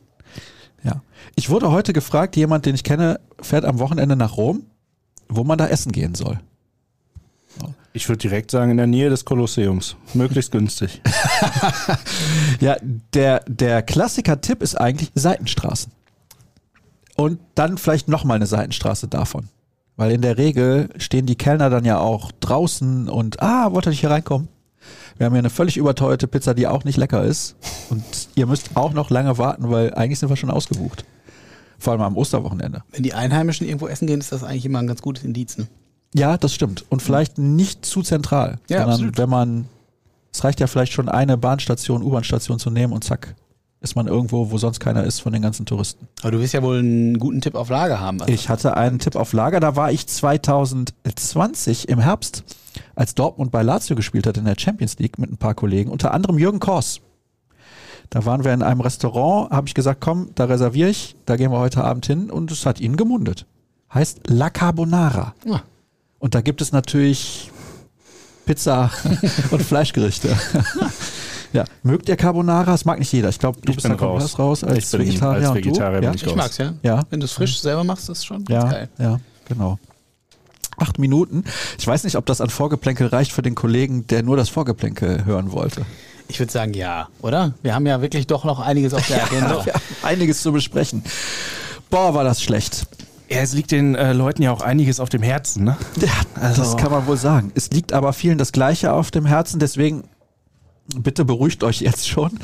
Ja. 0.84 1.02
Ich 1.34 1.50
wurde 1.50 1.70
heute 1.70 1.92
gefragt, 1.92 2.36
jemand, 2.36 2.66
den 2.66 2.74
ich 2.74 2.84
kenne, 2.84 3.20
fährt 3.40 3.64
am 3.64 3.78
Wochenende 3.80 4.16
nach 4.16 4.36
Rom, 4.36 4.64
wo 5.28 5.42
man 5.44 5.58
da 5.58 5.66
essen 5.66 5.92
gehen 5.92 6.14
soll. 6.14 6.38
Ich 7.96 8.08
würde 8.08 8.18
direkt 8.18 8.50
sagen, 8.50 8.72
in 8.72 8.76
der 8.76 8.88
Nähe 8.88 9.08
des 9.08 9.24
Kolosseums. 9.24 9.94
Möglichst 10.14 10.50
günstig. 10.50 11.00
Ja, 12.60 12.76
der, 13.12 13.44
der 13.46 13.82
Klassiker-Tipp 13.82 14.62
ist 14.62 14.80
eigentlich 14.80 15.10
Seitenstraßen. 15.14 15.92
Und 17.16 17.38
dann 17.54 17.78
vielleicht 17.78 18.08
nochmal 18.08 18.36
eine 18.36 18.46
Seitenstraße 18.46 19.08
davon. 19.08 19.48
Weil 19.96 20.12
in 20.12 20.22
der 20.22 20.38
Regel 20.38 20.88
stehen 20.96 21.26
die 21.26 21.36
Kellner 21.36 21.68
dann 21.68 21.84
ja 21.84 21.98
auch 21.98 22.32
draußen 22.40 23.08
und, 23.08 23.42
ah, 23.42 23.72
wollt 23.72 23.86
ihr 23.86 23.90
nicht 23.90 24.00
hier 24.00 24.10
reinkommen? 24.10 24.48
Wir 25.18 25.26
haben 25.26 25.34
hier 25.34 25.40
eine 25.40 25.50
völlig 25.50 25.76
überteuerte 25.76 26.26
Pizza, 26.26 26.54
die 26.54 26.66
auch 26.66 26.84
nicht 26.84 26.96
lecker 26.96 27.22
ist. 27.24 27.56
Und 27.90 28.04
ihr 28.34 28.46
müsst 28.46 28.76
auch 28.76 28.92
noch 28.92 29.10
lange 29.10 29.36
warten, 29.38 29.70
weil 29.70 29.94
eigentlich 29.94 30.18
sind 30.18 30.30
wir 30.30 30.36
schon 30.36 30.50
ausgebucht. 30.50 31.04
Vor 31.78 31.92
allem 31.92 32.02
am 32.02 32.16
Osterwochenende. 32.16 32.82
Wenn 32.92 33.02
die 33.02 33.14
Einheimischen 33.14 33.66
irgendwo 33.66 33.88
essen 33.88 34.06
gehen, 34.06 34.20
ist 34.20 34.32
das 34.32 34.42
eigentlich 34.42 34.64
immer 34.64 34.80
ein 34.80 34.86
ganz 34.86 35.02
gutes 35.02 35.22
Indiz. 35.22 35.58
Ne? 35.58 35.68
Ja, 36.14 36.38
das 36.38 36.54
stimmt. 36.54 36.84
Und 36.88 37.02
vielleicht 37.02 37.38
nicht 37.38 37.84
zu 37.84 38.02
zentral. 38.02 38.58
Ja, 38.68 38.78
sondern 38.78 38.94
absolut. 38.94 39.18
wenn 39.18 39.28
man, 39.28 39.66
es 40.32 40.44
reicht 40.44 40.60
ja 40.60 40.68
vielleicht 40.68 40.92
schon 40.92 41.08
eine 41.08 41.36
Bahnstation, 41.36 42.02
U-Bahn-Station 42.02 42.58
zu 42.58 42.70
nehmen 42.70 42.92
und 42.92 43.04
zack, 43.04 43.34
ist 43.80 43.96
man 43.96 44.06
irgendwo, 44.06 44.50
wo 44.50 44.56
sonst 44.56 44.80
keiner 44.80 45.04
ist 45.04 45.20
von 45.20 45.32
den 45.32 45.42
ganzen 45.42 45.66
Touristen. 45.66 46.08
Aber 46.22 46.30
du 46.30 46.40
wirst 46.40 46.54
ja 46.54 46.62
wohl 46.62 46.78
einen 46.78 47.18
guten 47.18 47.40
Tipp 47.40 47.54
auf 47.54 47.68
Lager 47.68 48.00
haben. 48.00 48.20
Also. 48.20 48.32
Ich 48.32 48.48
hatte 48.48 48.76
einen 48.76 48.98
Tipp 48.98 49.16
auf 49.16 49.32
Lager, 49.32 49.60
da 49.60 49.76
war 49.76 49.92
ich 49.92 50.06
2020 50.06 51.88
im 51.88 51.98
Herbst, 51.98 52.44
als 52.94 53.14
Dortmund 53.14 53.50
bei 53.50 53.62
Lazio 53.62 53.94
gespielt 53.94 54.26
hat 54.26 54.38
in 54.38 54.46
der 54.46 54.56
Champions 54.58 54.98
League 54.98 55.18
mit 55.18 55.30
ein 55.30 55.36
paar 55.36 55.54
Kollegen, 55.54 55.90
unter 55.90 56.14
anderem 56.14 56.38
Jürgen 56.38 56.60
Kors. 56.60 57.00
Da 58.08 58.24
waren 58.24 58.44
wir 58.44 58.54
in 58.54 58.62
einem 58.62 58.80
Restaurant, 58.80 59.50
habe 59.50 59.66
ich 59.68 59.74
gesagt, 59.74 60.00
komm, 60.00 60.30
da 60.34 60.44
reserviere 60.44 60.88
ich, 60.88 61.16
da 61.26 61.36
gehen 61.36 61.50
wir 61.50 61.58
heute 61.58 61.82
Abend 61.84 62.06
hin 62.06 62.30
und 62.30 62.50
es 62.52 62.64
hat 62.64 62.80
ihn 62.80 62.96
gemundet. 62.96 63.46
Heißt 63.92 64.20
La 64.28 64.50
Carbonara. 64.50 65.34
Ah. 65.48 65.60
Und 66.24 66.34
da 66.34 66.40
gibt 66.40 66.62
es 66.62 66.72
natürlich 66.72 67.50
Pizza 68.46 68.90
und 69.50 69.60
Fleischgerichte. 69.62 70.34
ja, 71.52 71.64
mögt 71.82 72.08
ihr 72.08 72.16
Carbonara? 72.16 72.64
Das 72.72 72.86
mag 72.86 72.98
nicht 72.98 73.12
jeder. 73.12 73.28
Ich 73.28 73.38
glaube, 73.38 73.60
du 73.60 73.68
Ich 73.72 73.76
bist 73.76 73.86
bin 73.86 73.92
da 73.92 73.98
komplett 73.98 74.22
raus. 74.38 74.38
raus 74.62 74.64
als 74.64 74.86
Ich 74.86 74.90
bin 74.98 75.00
Vegetarier. 75.06 75.40
als 75.40 75.48
und 75.50 75.64
du? 75.66 75.68
Vegetarier 75.68 76.00
bin 76.00 76.02
ja? 76.08 76.14
ich 76.14 76.22
Ich 76.22 76.28
raus. 76.28 76.36
mag's, 76.36 76.56
ja. 76.56 76.72
Ja. 76.82 77.02
Wenn 77.10 77.20
du 77.20 77.26
es 77.26 77.32
frisch 77.32 77.60
selber 77.60 77.84
machst, 77.84 78.08
ist 78.08 78.24
schon 78.24 78.42
Ja, 78.48 78.64
geil. 78.70 78.88
ja, 78.96 79.20
genau. 79.46 79.78
Acht 80.78 80.98
Minuten. 80.98 81.44
Ich 81.78 81.86
weiß 81.86 82.04
nicht, 82.04 82.16
ob 82.16 82.24
das 82.24 82.40
an 82.40 82.48
Vorgeplänkel 82.48 83.08
reicht 83.08 83.30
für 83.32 83.42
den 83.42 83.54
Kollegen, 83.54 84.06
der 84.06 84.22
nur 84.22 84.38
das 84.38 84.48
Vorgeplänkel 84.48 85.26
hören 85.26 85.52
wollte. 85.52 85.84
Ich 86.28 86.38
würde 86.40 86.50
sagen, 86.50 86.72
ja, 86.72 87.08
oder? 87.20 87.52
Wir 87.62 87.74
haben 87.74 87.84
ja 87.84 88.00
wirklich 88.00 88.26
doch 88.26 88.44
noch 88.44 88.60
einiges 88.60 88.94
auf 88.94 89.06
der 89.08 89.22
Agenda. 89.26 89.62
Ja, 89.66 89.74
einiges 90.02 90.40
zu 90.40 90.52
besprechen. 90.52 91.04
Boah, 91.90 92.14
war 92.14 92.24
das 92.24 92.42
schlecht. 92.42 92.86
Ja, 93.34 93.40
es 93.40 93.52
liegt 93.52 93.70
den 93.72 93.94
äh, 93.96 94.12
Leuten 94.12 94.42
ja 94.42 94.52
auch 94.52 94.60
einiges 94.60 95.00
auf 95.00 95.08
dem 95.08 95.22
Herzen, 95.22 95.64
ne? 95.64 95.76
Ja, 96.00 96.08
Also- 96.40 96.62
das 96.62 96.76
kann 96.76 96.92
man 96.92 97.06
wohl 97.06 97.16
sagen. 97.16 97.50
Es 97.54 97.70
liegt 97.70 97.92
aber 97.92 98.12
vielen 98.12 98.38
das 98.38 98.52
Gleiche 98.52 98.92
auf 98.92 99.10
dem 99.10 99.26
Herzen, 99.26 99.58
deswegen 99.58 100.04
bitte 100.96 101.24
beruhigt 101.24 101.64
euch 101.64 101.80
jetzt 101.80 102.08
schon. 102.08 102.38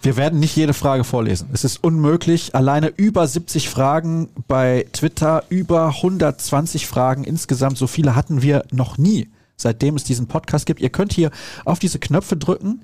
Wir 0.00 0.16
werden 0.16 0.38
nicht 0.40 0.54
jede 0.56 0.74
Frage 0.74 1.04
vorlesen. 1.04 1.48
Es 1.52 1.64
ist 1.64 1.82
unmöglich. 1.82 2.54
Alleine 2.54 2.88
über 2.88 3.26
70 3.26 3.68
Fragen 3.70 4.28
bei 4.48 4.86
Twitter, 4.92 5.44
über 5.48 5.88
120 5.88 6.86
Fragen 6.86 7.24
insgesamt. 7.24 7.78
So 7.78 7.86
viele 7.86 8.14
hatten 8.14 8.42
wir 8.42 8.64
noch 8.70 8.98
nie, 8.98 9.30
seitdem 9.56 9.96
es 9.96 10.04
diesen 10.04 10.26
Podcast 10.26 10.66
gibt. 10.66 10.80
Ihr 10.80 10.90
könnt 10.90 11.12
hier 11.14 11.30
auf 11.64 11.78
diese 11.78 11.98
Knöpfe 11.98 12.36
drücken. 12.36 12.82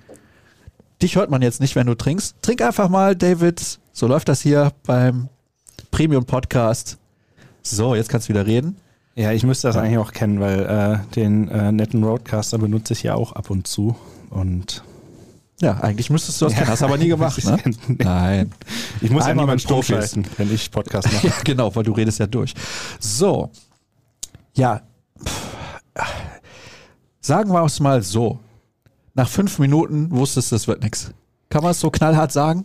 Dich 1.02 1.16
hört 1.16 1.30
man 1.30 1.42
jetzt 1.42 1.60
nicht, 1.60 1.76
wenn 1.76 1.86
du 1.86 1.94
trinkst. 1.94 2.36
Trink 2.42 2.62
einfach 2.62 2.88
mal, 2.88 3.14
David. 3.14 3.78
So 3.92 4.06
läuft 4.06 4.28
das 4.28 4.40
hier 4.40 4.72
beim 4.86 5.28
Premium 5.90 6.24
Podcast. 6.24 6.96
So, 7.62 7.94
jetzt 7.94 8.08
kannst 8.08 8.28
du 8.28 8.32
wieder 8.32 8.46
reden. 8.46 8.76
Ja, 9.14 9.32
ich 9.32 9.42
müsste 9.44 9.68
das 9.68 9.76
eigentlich 9.76 9.98
auch 9.98 10.12
kennen, 10.12 10.40
weil 10.40 10.60
äh, 10.60 11.14
den 11.14 11.48
äh, 11.48 11.72
netten 11.72 12.02
Roadcaster 12.04 12.58
benutze 12.58 12.92
ich 12.92 13.02
ja 13.02 13.14
auch 13.14 13.32
ab 13.32 13.50
und 13.50 13.66
zu. 13.66 13.96
Und 14.30 14.82
Ja, 15.60 15.78
eigentlich 15.80 16.10
müsstest 16.10 16.40
du 16.40 16.46
das 16.46 16.54
kennen, 16.54 16.68
hast 16.68 16.82
aber 16.82 16.96
nie 16.96 17.08
gemacht, 17.08 17.44
ne? 17.44 17.58
Nein. 17.88 18.52
ich 19.00 19.10
muss 19.10 19.24
ja 19.24 19.30
Einmal 19.30 19.44
niemanden 19.46 19.62
mit 19.62 19.68
Profis. 19.68 19.90
umschalten, 20.14 20.26
wenn 20.38 20.54
ich 20.54 20.70
Podcast 20.70 21.12
mache. 21.12 21.26
Ja, 21.26 21.34
genau, 21.44 21.74
weil 21.74 21.82
du 21.84 21.92
redest 21.92 22.18
ja 22.20 22.26
durch. 22.26 22.54
So. 22.98 23.50
Ja. 24.54 24.80
Sagen 27.20 27.52
wir 27.52 27.62
es 27.64 27.80
mal 27.80 28.02
so. 28.02 28.38
Nach 29.14 29.28
fünf 29.28 29.58
Minuten 29.58 30.10
wusstest 30.10 30.52
du, 30.52 30.56
es 30.56 30.66
wird 30.68 30.82
nichts. 30.82 31.10
Kann 31.50 31.62
man 31.62 31.72
es 31.72 31.80
so 31.80 31.90
knallhart 31.90 32.32
sagen? 32.32 32.64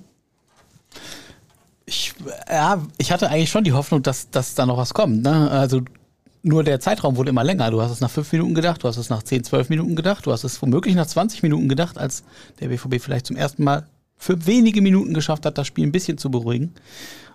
Ich, 1.86 2.14
ja, 2.50 2.82
ich 2.98 3.12
hatte 3.12 3.30
eigentlich 3.30 3.52
schon 3.52 3.64
die 3.64 3.74
Hoffnung, 3.74 4.02
dass, 4.02 4.30
dass 4.32 4.56
da 4.56 4.66
noch 4.66 4.78
was 4.78 4.94
kommt. 4.94 5.22
Ne? 5.22 5.50
Also 5.52 5.82
nur 6.42 6.64
der 6.64 6.80
Zeitraum 6.80 7.16
wurde 7.16 7.30
immer 7.30 7.44
länger. 7.44 7.72
Du 7.72 7.82
hast 7.82 7.92
es 7.92 8.02
nach 8.02 8.10
fünf 8.10 8.32
Minuten 8.32 8.54
gedacht, 8.54 8.84
du 8.84 8.88
hast 8.88 8.98
es 8.98 9.10
nach 9.10 9.24
10, 9.24 9.44
12 9.44 9.70
Minuten 9.70 9.96
gedacht, 9.96 10.26
du 10.26 10.32
hast 10.32 10.44
es 10.44 10.62
womöglich 10.62 10.96
nach 10.96 11.08
20 11.08 11.44
Minuten 11.44 11.68
gedacht, 11.68 11.98
als 11.98 12.24
der 12.60 12.68
BVB 12.70 13.02
vielleicht 13.02 13.26
zum 13.28 13.36
ersten 13.36 13.64
Mal 13.64 13.88
für 14.18 14.46
wenige 14.46 14.82
Minuten 14.82 15.14
geschafft 15.14 15.46
hat, 15.46 15.58
das 15.58 15.68
Spiel 15.68 15.86
ein 15.86 15.92
bisschen 15.92 16.18
zu 16.18 16.30
beruhigen. 16.30 16.74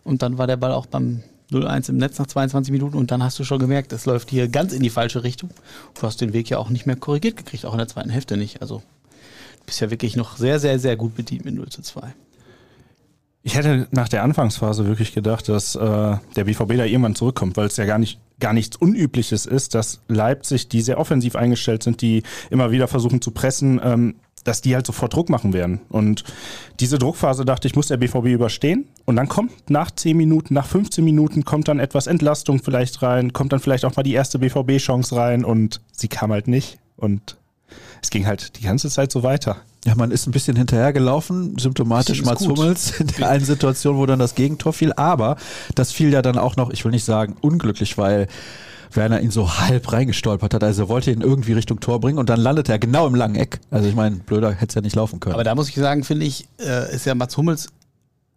Und 0.04 0.22
dann 0.22 0.38
war 0.38 0.46
der 0.46 0.56
Ball 0.56 0.72
auch 0.72 0.86
beim 0.86 1.22
0-1 1.50 1.90
im 1.90 1.96
Netz 1.96 2.18
nach 2.18 2.26
22 2.26 2.72
Minuten 2.72 2.96
und 2.96 3.10
dann 3.10 3.22
hast 3.22 3.38
du 3.38 3.44
schon 3.44 3.58
gemerkt, 3.58 3.92
es 3.92 4.06
läuft 4.06 4.30
hier 4.30 4.48
ganz 4.48 4.72
in 4.72 4.82
die 4.82 4.90
falsche 4.90 5.24
Richtung. 5.24 5.50
Du 5.94 6.02
hast 6.02 6.20
den 6.20 6.32
Weg 6.32 6.48
ja 6.48 6.58
auch 6.58 6.70
nicht 6.70 6.86
mehr 6.86 6.96
korrigiert 6.96 7.36
gekriegt, 7.36 7.66
auch 7.66 7.72
in 7.72 7.78
der 7.78 7.88
zweiten 7.88 8.10
Hälfte 8.10 8.36
nicht. 8.36 8.62
Also 8.62 8.78
du 8.78 9.64
bist 9.66 9.80
ja 9.80 9.90
wirklich 9.90 10.16
noch 10.16 10.36
sehr, 10.36 10.60
sehr, 10.60 10.78
sehr 10.78 10.96
gut 10.96 11.16
bedient 11.16 11.44
mit 11.44 11.54
0 11.54 11.68
zu 11.68 11.82
2. 11.82 12.14
Ich 13.42 13.54
hätte 13.54 13.88
nach 13.90 14.08
der 14.08 14.22
Anfangsphase 14.22 14.86
wirklich 14.86 15.14
gedacht, 15.14 15.48
dass 15.48 15.74
äh, 15.74 16.16
der 16.36 16.44
BVB 16.44 16.76
da 16.76 16.84
irgendwann 16.84 17.14
zurückkommt, 17.14 17.56
weil 17.56 17.66
es 17.66 17.76
ja 17.76 17.86
gar 17.86 17.98
nicht 17.98 18.20
gar 18.38 18.52
nichts 18.52 18.76
Unübliches 18.76 19.46
ist, 19.46 19.74
dass 19.74 20.00
Leipzig, 20.08 20.68
die 20.68 20.80
sehr 20.80 20.98
offensiv 20.98 21.36
eingestellt 21.36 21.82
sind, 21.82 22.00
die 22.00 22.22
immer 22.50 22.70
wieder 22.70 22.88
versuchen 22.88 23.20
zu 23.20 23.30
pressen, 23.30 23.80
ähm, 23.84 24.14
dass 24.44 24.62
die 24.62 24.74
halt 24.74 24.86
sofort 24.86 25.14
Druck 25.14 25.28
machen 25.28 25.52
werden. 25.52 25.80
Und 25.90 26.24
diese 26.80 26.98
Druckphase 26.98 27.44
dachte 27.44 27.68
ich, 27.68 27.76
muss 27.76 27.88
der 27.88 27.98
BVB 27.98 28.26
überstehen. 28.26 28.86
Und 29.04 29.16
dann 29.16 29.28
kommt 29.28 29.52
nach 29.68 29.90
10 29.90 30.16
Minuten, 30.16 30.54
nach 30.54 30.66
15 30.66 31.04
Minuten 31.04 31.44
kommt 31.44 31.68
dann 31.68 31.78
etwas 31.78 32.06
Entlastung 32.06 32.62
vielleicht 32.62 33.02
rein, 33.02 33.32
kommt 33.34 33.52
dann 33.52 33.60
vielleicht 33.60 33.84
auch 33.84 33.94
mal 33.94 34.02
die 34.02 34.14
erste 34.14 34.38
BVB-Chance 34.38 35.16
rein 35.16 35.44
und 35.44 35.82
sie 35.92 36.08
kam 36.08 36.32
halt 36.32 36.48
nicht. 36.48 36.78
Und 36.96 37.36
es 38.02 38.10
ging 38.10 38.26
halt 38.26 38.58
die 38.58 38.62
ganze 38.62 38.90
Zeit 38.90 39.12
so 39.12 39.22
weiter. 39.22 39.56
Ja, 39.84 39.94
man 39.94 40.10
ist 40.10 40.26
ein 40.26 40.32
bisschen 40.32 40.56
hinterhergelaufen, 40.56 41.58
symptomatisch 41.58 42.22
Mats 42.22 42.46
Hummels 42.46 43.00
in 43.00 43.06
der 43.06 43.30
einen 43.30 43.44
Situation, 43.44 43.96
wo 43.96 44.04
dann 44.04 44.18
das 44.18 44.34
Gegentor 44.34 44.72
fiel. 44.72 44.92
Aber 44.92 45.36
das 45.74 45.90
fiel 45.92 46.12
ja 46.12 46.20
dann 46.20 46.36
auch 46.36 46.56
noch, 46.56 46.70
ich 46.70 46.84
will 46.84 46.92
nicht 46.92 47.04
sagen 47.04 47.36
unglücklich, 47.40 47.96
weil 47.96 48.28
Werner 48.92 49.20
ihn 49.20 49.30
so 49.30 49.58
halb 49.58 49.92
reingestolpert 49.92 50.52
hat. 50.52 50.64
Also 50.64 50.84
er 50.84 50.88
wollte 50.88 51.10
ihn 51.10 51.22
irgendwie 51.22 51.52
Richtung 51.52 51.80
Tor 51.80 52.00
bringen 52.00 52.18
und 52.18 52.28
dann 52.28 52.40
landet 52.40 52.68
er 52.68 52.78
genau 52.78 53.06
im 53.06 53.14
langen 53.14 53.36
Eck. 53.36 53.60
Also 53.70 53.88
ich 53.88 53.94
meine, 53.94 54.16
blöder 54.16 54.52
hätte 54.52 54.66
es 54.66 54.74
ja 54.74 54.80
nicht 54.82 54.96
laufen 54.96 55.20
können. 55.20 55.34
Aber 55.34 55.44
da 55.44 55.54
muss 55.54 55.68
ich 55.68 55.76
sagen, 55.76 56.04
finde 56.04 56.26
ich, 56.26 56.46
äh, 56.58 56.94
ist 56.94 57.06
ja 57.06 57.14
Mats 57.14 57.36
Hummels 57.36 57.68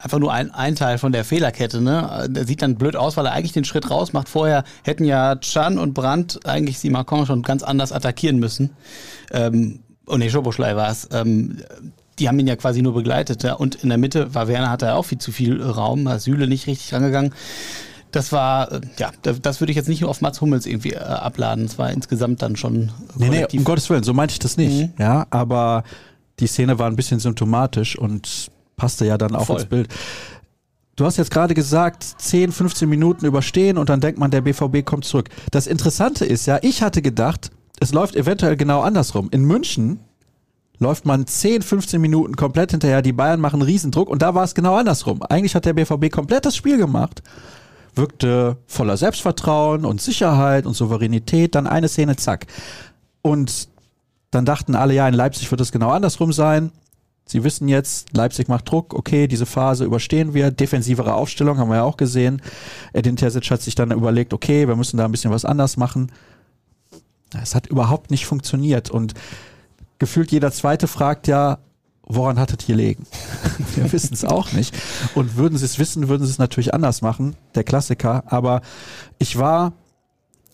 einfach 0.04 0.20
nur 0.20 0.32
ein, 0.32 0.52
ein 0.52 0.76
Teil 0.76 0.98
von 0.98 1.12
der 1.12 1.24
Fehlerkette. 1.24 1.82
Ne? 1.82 2.28
Der 2.30 2.46
sieht 2.46 2.62
dann 2.62 2.76
blöd 2.76 2.96
aus, 2.96 3.18
weil 3.18 3.26
er 3.26 3.32
eigentlich 3.32 3.54
den 3.54 3.66
Schritt 3.66 3.90
raus 3.90 4.14
macht. 4.14 4.30
Vorher 4.30 4.64
hätten 4.84 5.06
ja 5.06 5.36
Chan 5.38 5.78
und 5.78 5.94
Brandt 5.94 6.46
eigentlich 6.46 6.80
Simakon 6.80 7.26
schon 7.26 7.42
ganz 7.42 7.64
anders 7.64 7.92
attackieren 7.92 8.38
müssen. 8.38 8.72
Ähm, 9.32 9.80
und 10.06 10.20
nee, 10.20 10.30
Schoboschlei 10.30 10.76
war 10.76 10.92
es. 10.92 11.08
Ähm, 11.12 11.64
die 12.20 12.28
haben 12.28 12.38
ihn 12.38 12.48
ja 12.48 12.56
quasi 12.56 12.82
nur 12.82 12.94
begleitet. 12.94 13.44
Ja? 13.44 13.54
Und 13.54 13.76
in 13.76 13.90
der 13.90 13.98
Mitte 13.98 14.36
war 14.36 14.48
Werner, 14.48 14.70
hatte 14.70 14.88
er 14.88 14.98
auch 14.98 15.06
viel 15.06 15.18
zu 15.18 15.32
viel 15.32 15.62
Raum, 15.62 16.06
war 16.06 16.20
Süle 16.20 16.48
nicht 16.48 16.68
richtig 16.68 16.94
rangegangen 16.94 17.34
das 18.14 18.32
war, 18.32 18.72
äh, 18.72 18.82
ja, 18.98 19.12
das 19.22 19.60
würde 19.60 19.72
ich 19.72 19.76
jetzt 19.76 19.90
nicht 19.90 20.02
nur 20.02 20.10
auf 20.10 20.22
Mats 20.22 20.40
Hummels 20.40 20.66
irgendwie 20.66 20.94
äh, 20.94 21.00
abladen. 21.00 21.66
Das 21.66 21.78
war 21.78 21.92
insgesamt 21.92 22.42
dann 22.42 22.56
schon. 22.56 22.92
Nee, 23.18 23.30
nee, 23.30 23.46
um 23.58 23.64
Gottes 23.64 23.90
Willen, 23.90 24.04
so 24.04 24.14
meinte 24.14 24.34
ich 24.34 24.40
das 24.40 24.56
nicht. 24.56 24.72
Mhm. 24.72 24.94
Ja, 24.98 25.28
aber 25.32 25.84
die 26.40 26.48
Szene 26.48 26.80
war 26.80 26.88
ein 26.88 26.96
bisschen 26.96 27.20
symptomatisch 27.20 27.98
und 27.98 28.52
passte 28.76 29.06
ja 29.06 29.18
dann 29.18 29.36
auch 29.36 29.46
Voll. 29.46 29.58
ins 29.58 29.70
Bild. 29.70 29.88
Du 30.96 31.06
hast 31.06 31.18
jetzt 31.18 31.32
gerade 31.32 31.54
gesagt, 31.54 32.04
10, 32.04 32.52
15 32.52 32.88
Minuten 32.88 33.26
überstehen 33.26 33.78
und 33.78 33.90
dann 33.90 34.00
denkt 34.00 34.20
man, 34.20 34.30
der 34.30 34.42
BVB 34.42 34.86
kommt 34.86 35.06
zurück. 35.06 35.30
Das 35.52 35.66
Interessante 35.66 36.26
ist 36.26 36.46
ja, 36.46 36.60
ich 36.62 36.84
hatte 36.84 37.02
gedacht, 37.02 37.50
es 37.80 37.94
läuft 37.94 38.16
eventuell 38.16 38.56
genau 38.56 38.82
andersrum. 38.82 39.30
In 39.32 39.44
München 39.44 40.00
läuft 40.78 41.06
man 41.06 41.26
10, 41.26 41.64
15 41.64 42.00
Minuten 42.00 42.36
komplett 42.36 42.72
hinterher, 42.72 43.02
die 43.02 43.14
Bayern 43.14 43.42
machen 43.42 43.62
Riesendruck 43.62 44.10
und 44.10 44.22
da 44.22 44.36
war 44.36 44.44
es 44.44 44.54
genau 44.54 44.76
andersrum. 44.76 45.24
Eigentlich 45.24 45.56
hat 45.56 45.66
der 45.66 45.74
BVB 45.74 46.12
komplett 46.12 46.46
das 46.46 46.56
Spiel 46.56 46.78
gemacht 46.78 47.24
wirkte 47.96 48.58
voller 48.68 48.98
Selbstvertrauen 48.98 49.86
und 49.86 50.02
Sicherheit 50.02 50.66
und 50.66 50.74
Souveränität. 50.74 51.56
Dann 51.56 51.68
eine 51.68 51.88
Szene, 51.88 52.16
zack. 52.16 52.48
Und 53.22 53.70
dann 54.32 54.46
dachten 54.46 54.76
alle, 54.76 54.94
ja, 54.94 55.08
in 55.08 55.14
Leipzig 55.14 55.50
wird 55.52 55.62
es 55.62 55.72
genau 55.72 55.92
andersrum 55.92 56.34
sein. 56.34 56.72
Sie 57.26 57.44
wissen 57.44 57.68
jetzt, 57.68 58.16
Leipzig 58.16 58.48
macht 58.50 58.70
Druck, 58.70 58.94
okay, 58.94 59.28
diese 59.28 59.46
Phase 59.46 59.86
überstehen 59.86 60.34
wir. 60.34 60.52
Defensivere 60.52 61.14
Aufstellung 61.14 61.58
haben 61.58 61.70
wir 61.70 61.78
ja 61.78 61.84
auch 61.84 61.98
gesehen. 61.98 62.42
Edin 62.92 63.16
Terzic 63.16 63.50
hat 63.50 63.62
sich 63.62 63.76
dann 63.76 63.92
überlegt, 63.92 64.34
okay, 64.34 64.68
wir 64.68 64.76
müssen 64.76 64.98
da 64.98 65.06
ein 65.06 65.12
bisschen 65.12 65.32
was 65.32 65.46
anders 65.46 65.78
machen. 65.78 66.12
Es 67.42 67.56
hat 67.56 67.68
überhaupt 67.68 68.12
nicht 68.12 68.26
funktioniert 68.26 68.92
und 68.92 69.14
gefühlt 70.00 70.32
jeder 70.32 70.52
Zweite 70.52 70.88
fragt 70.88 71.28
ja, 71.28 71.60
woran 72.06 72.38
hat 72.40 72.54
es 72.54 72.66
hier 72.66 72.76
liegen? 72.76 73.08
Wir 73.76 73.92
wissen 73.92 74.14
es 74.14 74.26
auch 74.26 74.52
nicht. 74.52 74.76
Und 75.16 75.38
würden 75.38 75.58
sie 75.58 75.66
es 75.66 75.80
wissen, 75.80 76.10
würden 76.10 76.26
sie 76.26 76.32
es 76.32 76.38
natürlich 76.38 76.74
anders 76.74 77.02
machen, 77.02 77.36
der 77.56 77.64
Klassiker. 77.64 78.24
Aber 78.28 78.62
ich 79.18 79.38
war, 79.38 79.74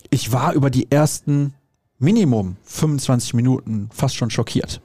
ich 0.08 0.32
war 0.32 0.54
über 0.54 0.70
die 0.70 0.90
ersten 0.90 1.54
Minimum 1.98 2.56
25 2.64 3.34
Minuten 3.34 3.90
fast 3.92 4.16
schon 4.16 4.30
schockiert. 4.30 4.80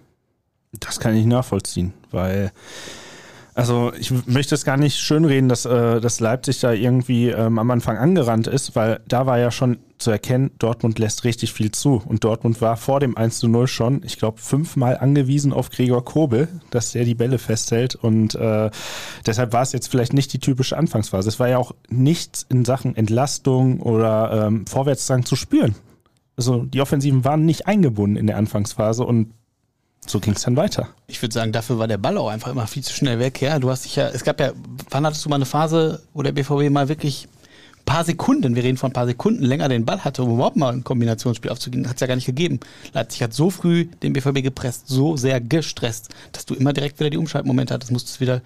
Das 0.79 0.99
kann 0.99 1.15
ich 1.15 1.25
nachvollziehen, 1.25 1.93
weil 2.11 2.51
also 3.55 3.93
ich 3.97 4.11
möchte 4.27 4.53
es 4.53 4.65
gar 4.65 4.75
nicht 4.75 4.97
schönreden, 4.97 5.47
dass, 5.47 5.65
äh, 5.65 6.01
dass 6.01 6.19
Leipzig 6.19 6.59
da 6.59 6.73
irgendwie 6.73 7.29
ähm, 7.29 7.57
am 7.57 7.71
Anfang 7.71 7.97
angerannt 7.97 8.47
ist, 8.47 8.75
weil 8.75 8.99
da 9.07 9.25
war 9.25 9.39
ja 9.39 9.49
schon 9.49 9.77
zu 9.97 10.11
erkennen, 10.11 10.51
Dortmund 10.59 10.99
lässt 10.99 11.23
richtig 11.23 11.53
viel 11.53 11.71
zu. 11.71 12.03
Und 12.05 12.25
Dortmund 12.25 12.59
war 12.59 12.75
vor 12.75 12.99
dem 12.99 13.15
1 13.15 13.39
zu 13.39 13.47
0 13.47 13.67
schon, 13.67 14.03
ich 14.03 14.17
glaube, 14.17 14.41
fünfmal 14.41 14.97
angewiesen 14.97 15.53
auf 15.53 15.69
Gregor 15.69 16.03
Kobel, 16.03 16.49
dass 16.69 16.91
der 16.91 17.05
die 17.05 17.15
Bälle 17.15 17.37
festhält. 17.37 17.95
Und 17.95 18.35
äh, 18.35 18.69
deshalb 19.25 19.53
war 19.53 19.61
es 19.61 19.71
jetzt 19.71 19.87
vielleicht 19.87 20.11
nicht 20.11 20.33
die 20.33 20.39
typische 20.39 20.77
Anfangsphase. 20.77 21.29
Es 21.29 21.39
war 21.39 21.47
ja 21.47 21.57
auch 21.57 21.73
nichts 21.87 22.45
in 22.49 22.65
Sachen 22.65 22.93
Entlastung 22.97 23.79
oder 23.79 24.47
ähm, 24.47 24.67
Vorwärtsdrang 24.67 25.23
zu 25.23 25.37
spüren. 25.37 25.75
Also 26.35 26.63
die 26.63 26.81
Offensiven 26.81 27.23
waren 27.23 27.45
nicht 27.45 27.67
eingebunden 27.67 28.17
in 28.17 28.27
der 28.27 28.35
Anfangsphase 28.35 29.05
und 29.05 29.31
so 30.09 30.19
ging 30.19 30.33
es 30.33 30.43
dann 30.43 30.55
weiter. 30.55 30.87
Ich 31.07 31.21
würde 31.21 31.33
sagen, 31.33 31.51
dafür 31.51 31.79
war 31.79 31.87
der 31.87 31.97
Ball 31.97 32.17
auch 32.17 32.29
einfach 32.29 32.51
immer 32.51 32.67
viel 32.67 32.83
zu 32.83 32.93
schnell 32.93 33.19
weg. 33.19 33.41
Ja, 33.41 33.59
du 33.59 33.69
hast 33.69 33.85
dich 33.85 33.95
ja, 33.95 34.07
es 34.09 34.23
gab 34.23 34.39
ja, 34.39 34.51
wann 34.89 35.05
hattest 35.05 35.25
du 35.25 35.29
mal 35.29 35.35
eine 35.35 35.45
Phase, 35.45 36.01
wo 36.13 36.21
der 36.21 36.31
BVB 36.31 36.69
mal 36.69 36.89
wirklich 36.89 37.27
ein 37.79 37.85
paar 37.85 38.03
Sekunden, 38.03 38.55
wir 38.55 38.63
reden 38.63 38.77
von 38.77 38.91
ein 38.91 38.93
paar 38.93 39.05
Sekunden 39.05 39.43
länger 39.43 39.69
den 39.69 39.85
Ball 39.85 40.03
hatte, 40.03 40.23
um 40.23 40.33
überhaupt 40.33 40.57
mal 40.57 40.73
ein 40.73 40.83
Kombinationsspiel 40.83 41.51
aufzugehen, 41.51 41.87
hat 41.87 41.95
es 41.95 42.01
ja 42.01 42.07
gar 42.07 42.15
nicht 42.15 42.25
gegeben. 42.25 42.59
Leipzig 42.93 43.21
hat 43.21 43.33
so 43.33 43.49
früh 43.49 43.85
den 43.85 44.13
BVB 44.13 44.41
gepresst, 44.41 44.87
so 44.87 45.17
sehr 45.17 45.39
gestresst, 45.41 46.09
dass 46.31 46.45
du 46.45 46.55
immer 46.55 46.73
direkt 46.73 46.99
wieder 46.99 47.09
die 47.09 47.17
Umschaltmomente 47.17 47.73
hattest, 47.73 47.91
musstest 47.91 48.21
wieder 48.21 48.41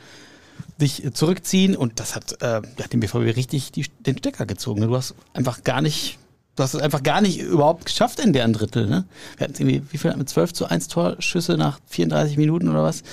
dich 0.82 1.04
zurückziehen 1.14 1.76
und 1.76 2.00
das 2.00 2.16
hat 2.16 2.42
äh, 2.42 2.62
dem 2.92 3.00
BVB 3.00 3.36
richtig 3.36 3.72
die, 3.72 3.86
den 4.00 4.18
Stecker 4.18 4.46
gezogen. 4.46 4.82
Du 4.82 4.96
hast 4.96 5.16
einfach 5.34 5.64
gar 5.64 5.82
nicht 5.82 6.18
Du 6.56 6.64
hast 6.64 6.74
es 6.74 6.82
einfach 6.82 7.04
gar 7.04 7.22
nicht 7.22 7.40
überhaupt 7.40 7.86
geschafft 7.86 8.20
in 8.20 8.34
deren 8.34 8.54
Drittel. 8.54 8.88
Ne? 8.88 9.06
Wir 9.38 9.48
hatten 9.48 9.56
irgendwie, 9.62 9.82
wie 9.92 9.98
viel 9.98 10.14
mit 10.16 10.28
12 10.28 10.54
zu 10.54 10.66
1 10.66 10.90
Torschüsse 10.90 11.58
nach 11.58 11.80
34 11.88 12.38
Minuten 12.38 12.68
oder 12.70 12.84
was? 12.84 13.04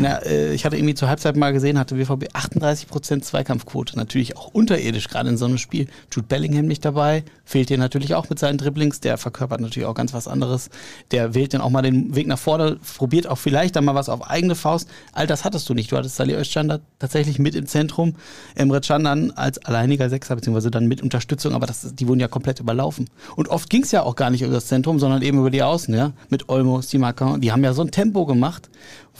Der, 0.00 0.26
äh, 0.26 0.54
ich 0.54 0.64
hatte 0.64 0.76
irgendwie 0.76 0.94
zur 0.94 1.08
Halbzeit 1.08 1.36
mal 1.36 1.52
gesehen, 1.52 1.78
hatte 1.78 1.94
BVB 1.94 2.28
38% 2.34 3.22
Zweikampfquote. 3.22 3.96
Natürlich 3.96 4.36
auch 4.36 4.48
unterirdisch, 4.48 5.08
gerade 5.08 5.28
in 5.28 5.36
so 5.36 5.44
einem 5.44 5.58
Spiel. 5.58 5.88
Jude 6.12 6.26
Bellingham 6.26 6.66
nicht 6.66 6.84
dabei, 6.84 7.24
fehlt 7.44 7.68
dir 7.68 7.78
natürlich 7.78 8.14
auch 8.14 8.30
mit 8.30 8.38
seinen 8.38 8.58
Dribblings. 8.58 9.00
Der 9.00 9.18
verkörpert 9.18 9.60
natürlich 9.60 9.86
auch 9.86 9.94
ganz 9.94 10.14
was 10.14 10.28
anderes. 10.28 10.70
Der 11.10 11.34
wählt 11.34 11.54
dann 11.54 11.60
auch 11.60 11.70
mal 11.70 11.82
den 11.82 12.14
Weg 12.14 12.26
nach 12.26 12.38
vorne, 12.38 12.78
probiert 12.96 13.26
auch 13.26 13.38
vielleicht 13.38 13.76
dann 13.76 13.84
mal 13.84 13.94
was 13.94 14.08
auf 14.08 14.28
eigene 14.28 14.54
Faust. 14.54 14.88
All 15.12 15.26
das 15.26 15.44
hattest 15.44 15.68
du 15.68 15.74
nicht. 15.74 15.92
Du 15.92 15.96
hattest 15.96 16.16
Salih 16.16 16.34
Özcan 16.34 16.80
tatsächlich 16.98 17.38
mit 17.38 17.54
im 17.54 17.66
Zentrum. 17.66 18.14
Emre 18.54 18.80
Can 18.80 19.04
dann 19.04 19.30
als 19.32 19.58
alleiniger 19.58 20.08
Sechser, 20.08 20.36
beziehungsweise 20.36 20.70
dann 20.70 20.86
mit 20.86 21.02
Unterstützung, 21.02 21.54
aber 21.54 21.66
das, 21.66 21.94
die 21.94 22.08
wurden 22.08 22.20
ja 22.20 22.28
komplett 22.28 22.60
überlaufen. 22.60 23.10
Und 23.36 23.48
oft 23.48 23.68
ging 23.70 23.82
es 23.82 23.92
ja 23.92 24.02
auch 24.02 24.16
gar 24.16 24.30
nicht 24.30 24.42
über 24.42 24.52
das 24.52 24.66
Zentrum, 24.66 24.98
sondern 24.98 25.22
eben 25.22 25.38
über 25.38 25.50
die 25.50 25.62
Außen, 25.62 25.94
ja. 25.94 26.12
Mit 26.30 26.48
Olmo, 26.48 26.80
Simakan. 26.80 27.40
Die 27.40 27.52
haben 27.52 27.64
ja 27.64 27.72
so 27.72 27.82
ein 27.82 27.90
Tempo 27.90 28.26
gemacht. 28.26 28.70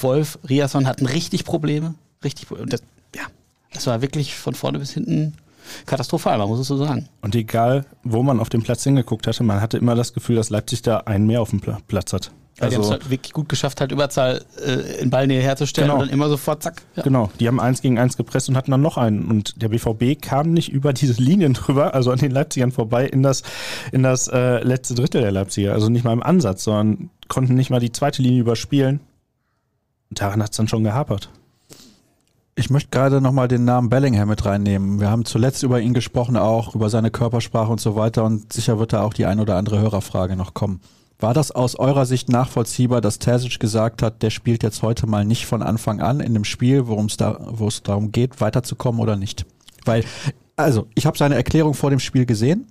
Wolf, 0.03 0.39
Riasson 0.49 0.87
hatten 0.87 1.07
richtig 1.07 1.45
Probleme. 1.45 1.95
Richtig, 2.25 2.51
und 2.51 2.73
das, 2.73 2.83
ja, 3.15 3.23
das 3.73 3.87
war 3.87 4.03
wirklich 4.03 4.35
von 4.35 4.55
vorne 4.55 4.79
bis 4.79 4.93
hinten 4.93 5.35
katastrophal, 5.87 6.39
man 6.39 6.49
muss 6.49 6.61
es 6.61 6.67
so 6.67 6.77
sagen. 6.77 7.09
Und 7.21 7.35
egal, 7.35 7.85
wo 8.03 8.23
man 8.23 8.41
auf 8.41 8.49
dem 8.49 8.63
Platz 8.63 8.85
hingeguckt 8.85 9.27
hatte, 9.27 9.43
man 9.45 9.61
hatte 9.61 9.77
immer 9.77 9.95
das 9.95 10.13
Gefühl, 10.13 10.37
dass 10.37 10.51
Leipzig 10.51 10.83
da 10.83 10.99
einen 10.99 11.27
mehr 11.27 11.41
auf 11.41 11.51
dem 11.51 11.61
Platz 11.61 12.13
hat. 12.13 12.33
Ja, 12.59 12.65
also, 12.65 12.71
die 12.71 12.75
haben 12.77 12.83
es 12.83 12.91
halt 12.91 13.11
wirklich 13.11 13.33
gut 13.33 13.49
geschafft, 13.49 13.81
halt 13.81 13.93
Überzahl 13.93 14.45
äh, 14.65 15.01
in 15.01 15.11
Ballnähe 15.11 15.41
herzustellen 15.41 15.89
genau. 15.89 16.01
und 16.01 16.09
dann 16.09 16.15
immer 16.15 16.29
sofort 16.29 16.63
zack. 16.63 16.83
Ja. 16.97 17.05
Genau, 17.05 17.31
die 17.39 17.47
haben 17.47 17.61
eins 17.61 17.83
gegen 17.83 18.01
eins 18.01 18.17
gepresst 18.17 18.49
und 18.49 18.57
hatten 18.57 18.73
dann 18.73 18.81
noch 18.81 18.97
einen. 18.97 19.27
Und 19.27 19.63
der 19.63 19.69
BVB 19.69 20.21
kam 20.21 20.53
nicht 20.53 20.73
über 20.73 20.93
diese 20.93 21.23
Linien 21.23 21.53
drüber, 21.55 21.95
also 21.95 22.11
an 22.11 22.19
den 22.19 22.33
Leipzigern 22.33 22.73
vorbei, 22.73 23.07
in 23.07 23.23
das, 23.23 23.45
in 23.93 24.03
das 24.03 24.27
äh, 24.27 24.59
letzte 24.65 24.95
Drittel 24.95 25.21
der 25.21 25.31
Leipziger. 25.31 25.73
Also 25.73 25.89
nicht 25.89 26.05
mal 26.05 26.13
im 26.13 26.23
Ansatz, 26.23 26.65
sondern 26.65 27.11
konnten 27.29 27.55
nicht 27.55 27.71
mal 27.71 27.81
die 27.81 27.93
zweite 27.93 28.23
Linie 28.23 28.41
überspielen. 28.41 29.01
Und 30.11 30.21
daran 30.21 30.43
hat 30.43 30.51
es 30.51 30.57
dann 30.57 30.69
schon 30.69 30.85
gehapert. 30.85 31.31
Ich 32.55 32.71
möchte 32.71 32.91
gerade 32.91 33.21
nochmal 33.21 33.47
den 33.47 33.65
Namen 33.65 33.89
Bellingham 33.89 34.29
mit 34.29 34.45
reinnehmen. 34.45 34.99
Wir 34.99 35.11
haben 35.11 35.25
zuletzt 35.25 35.63
über 35.63 35.81
ihn 35.81 35.95
gesprochen, 35.95 36.37
auch 36.37 36.75
über 36.75 36.91
seine 36.91 37.11
Körpersprache 37.11 37.71
und 37.71 37.81
so 37.81 37.95
weiter. 37.95 38.25
Und 38.25 38.53
sicher 38.53 38.81
wird 38.81 38.93
da 38.93 39.03
auch 39.03 39.15
die 39.15 39.27
ein 39.27 39.39
oder 39.39 39.57
andere 39.57 39.79
Hörerfrage 39.79 40.35
noch 40.35 40.55
kommen. 40.55 40.81
War 41.21 41.35
das 41.35 41.51
aus 41.51 41.77
eurer 41.77 42.07
Sicht 42.07 42.29
nachvollziehbar, 42.29 43.01
dass 43.01 43.19
Terzic 43.19 43.59
gesagt 43.59 44.03
hat, 44.03 44.23
der 44.23 44.31
spielt 44.31 44.63
jetzt 44.63 44.83
heute 44.83 45.07
mal 45.07 45.25
nicht 45.25 45.47
von 45.47 45.63
Anfang 45.63 46.01
an 46.01 46.21
in 46.21 46.35
dem 46.35 46.45
Spiel, 46.45 46.85
da, 47.17 47.39
wo 47.51 47.67
es 47.69 47.83
darum 47.83 48.13
geht, 48.13 48.41
weiterzukommen 48.41 49.01
oder 49.01 49.17
nicht? 49.17 49.45
Weil, 49.85 50.05
also, 50.57 50.87
ich 50.95 51.07
habe 51.07 51.19
seine 51.19 51.35
Erklärung 51.35 51.75
vor 51.75 51.91
dem 51.91 51.99
Spiel 51.99 52.25
gesehen, 52.25 52.67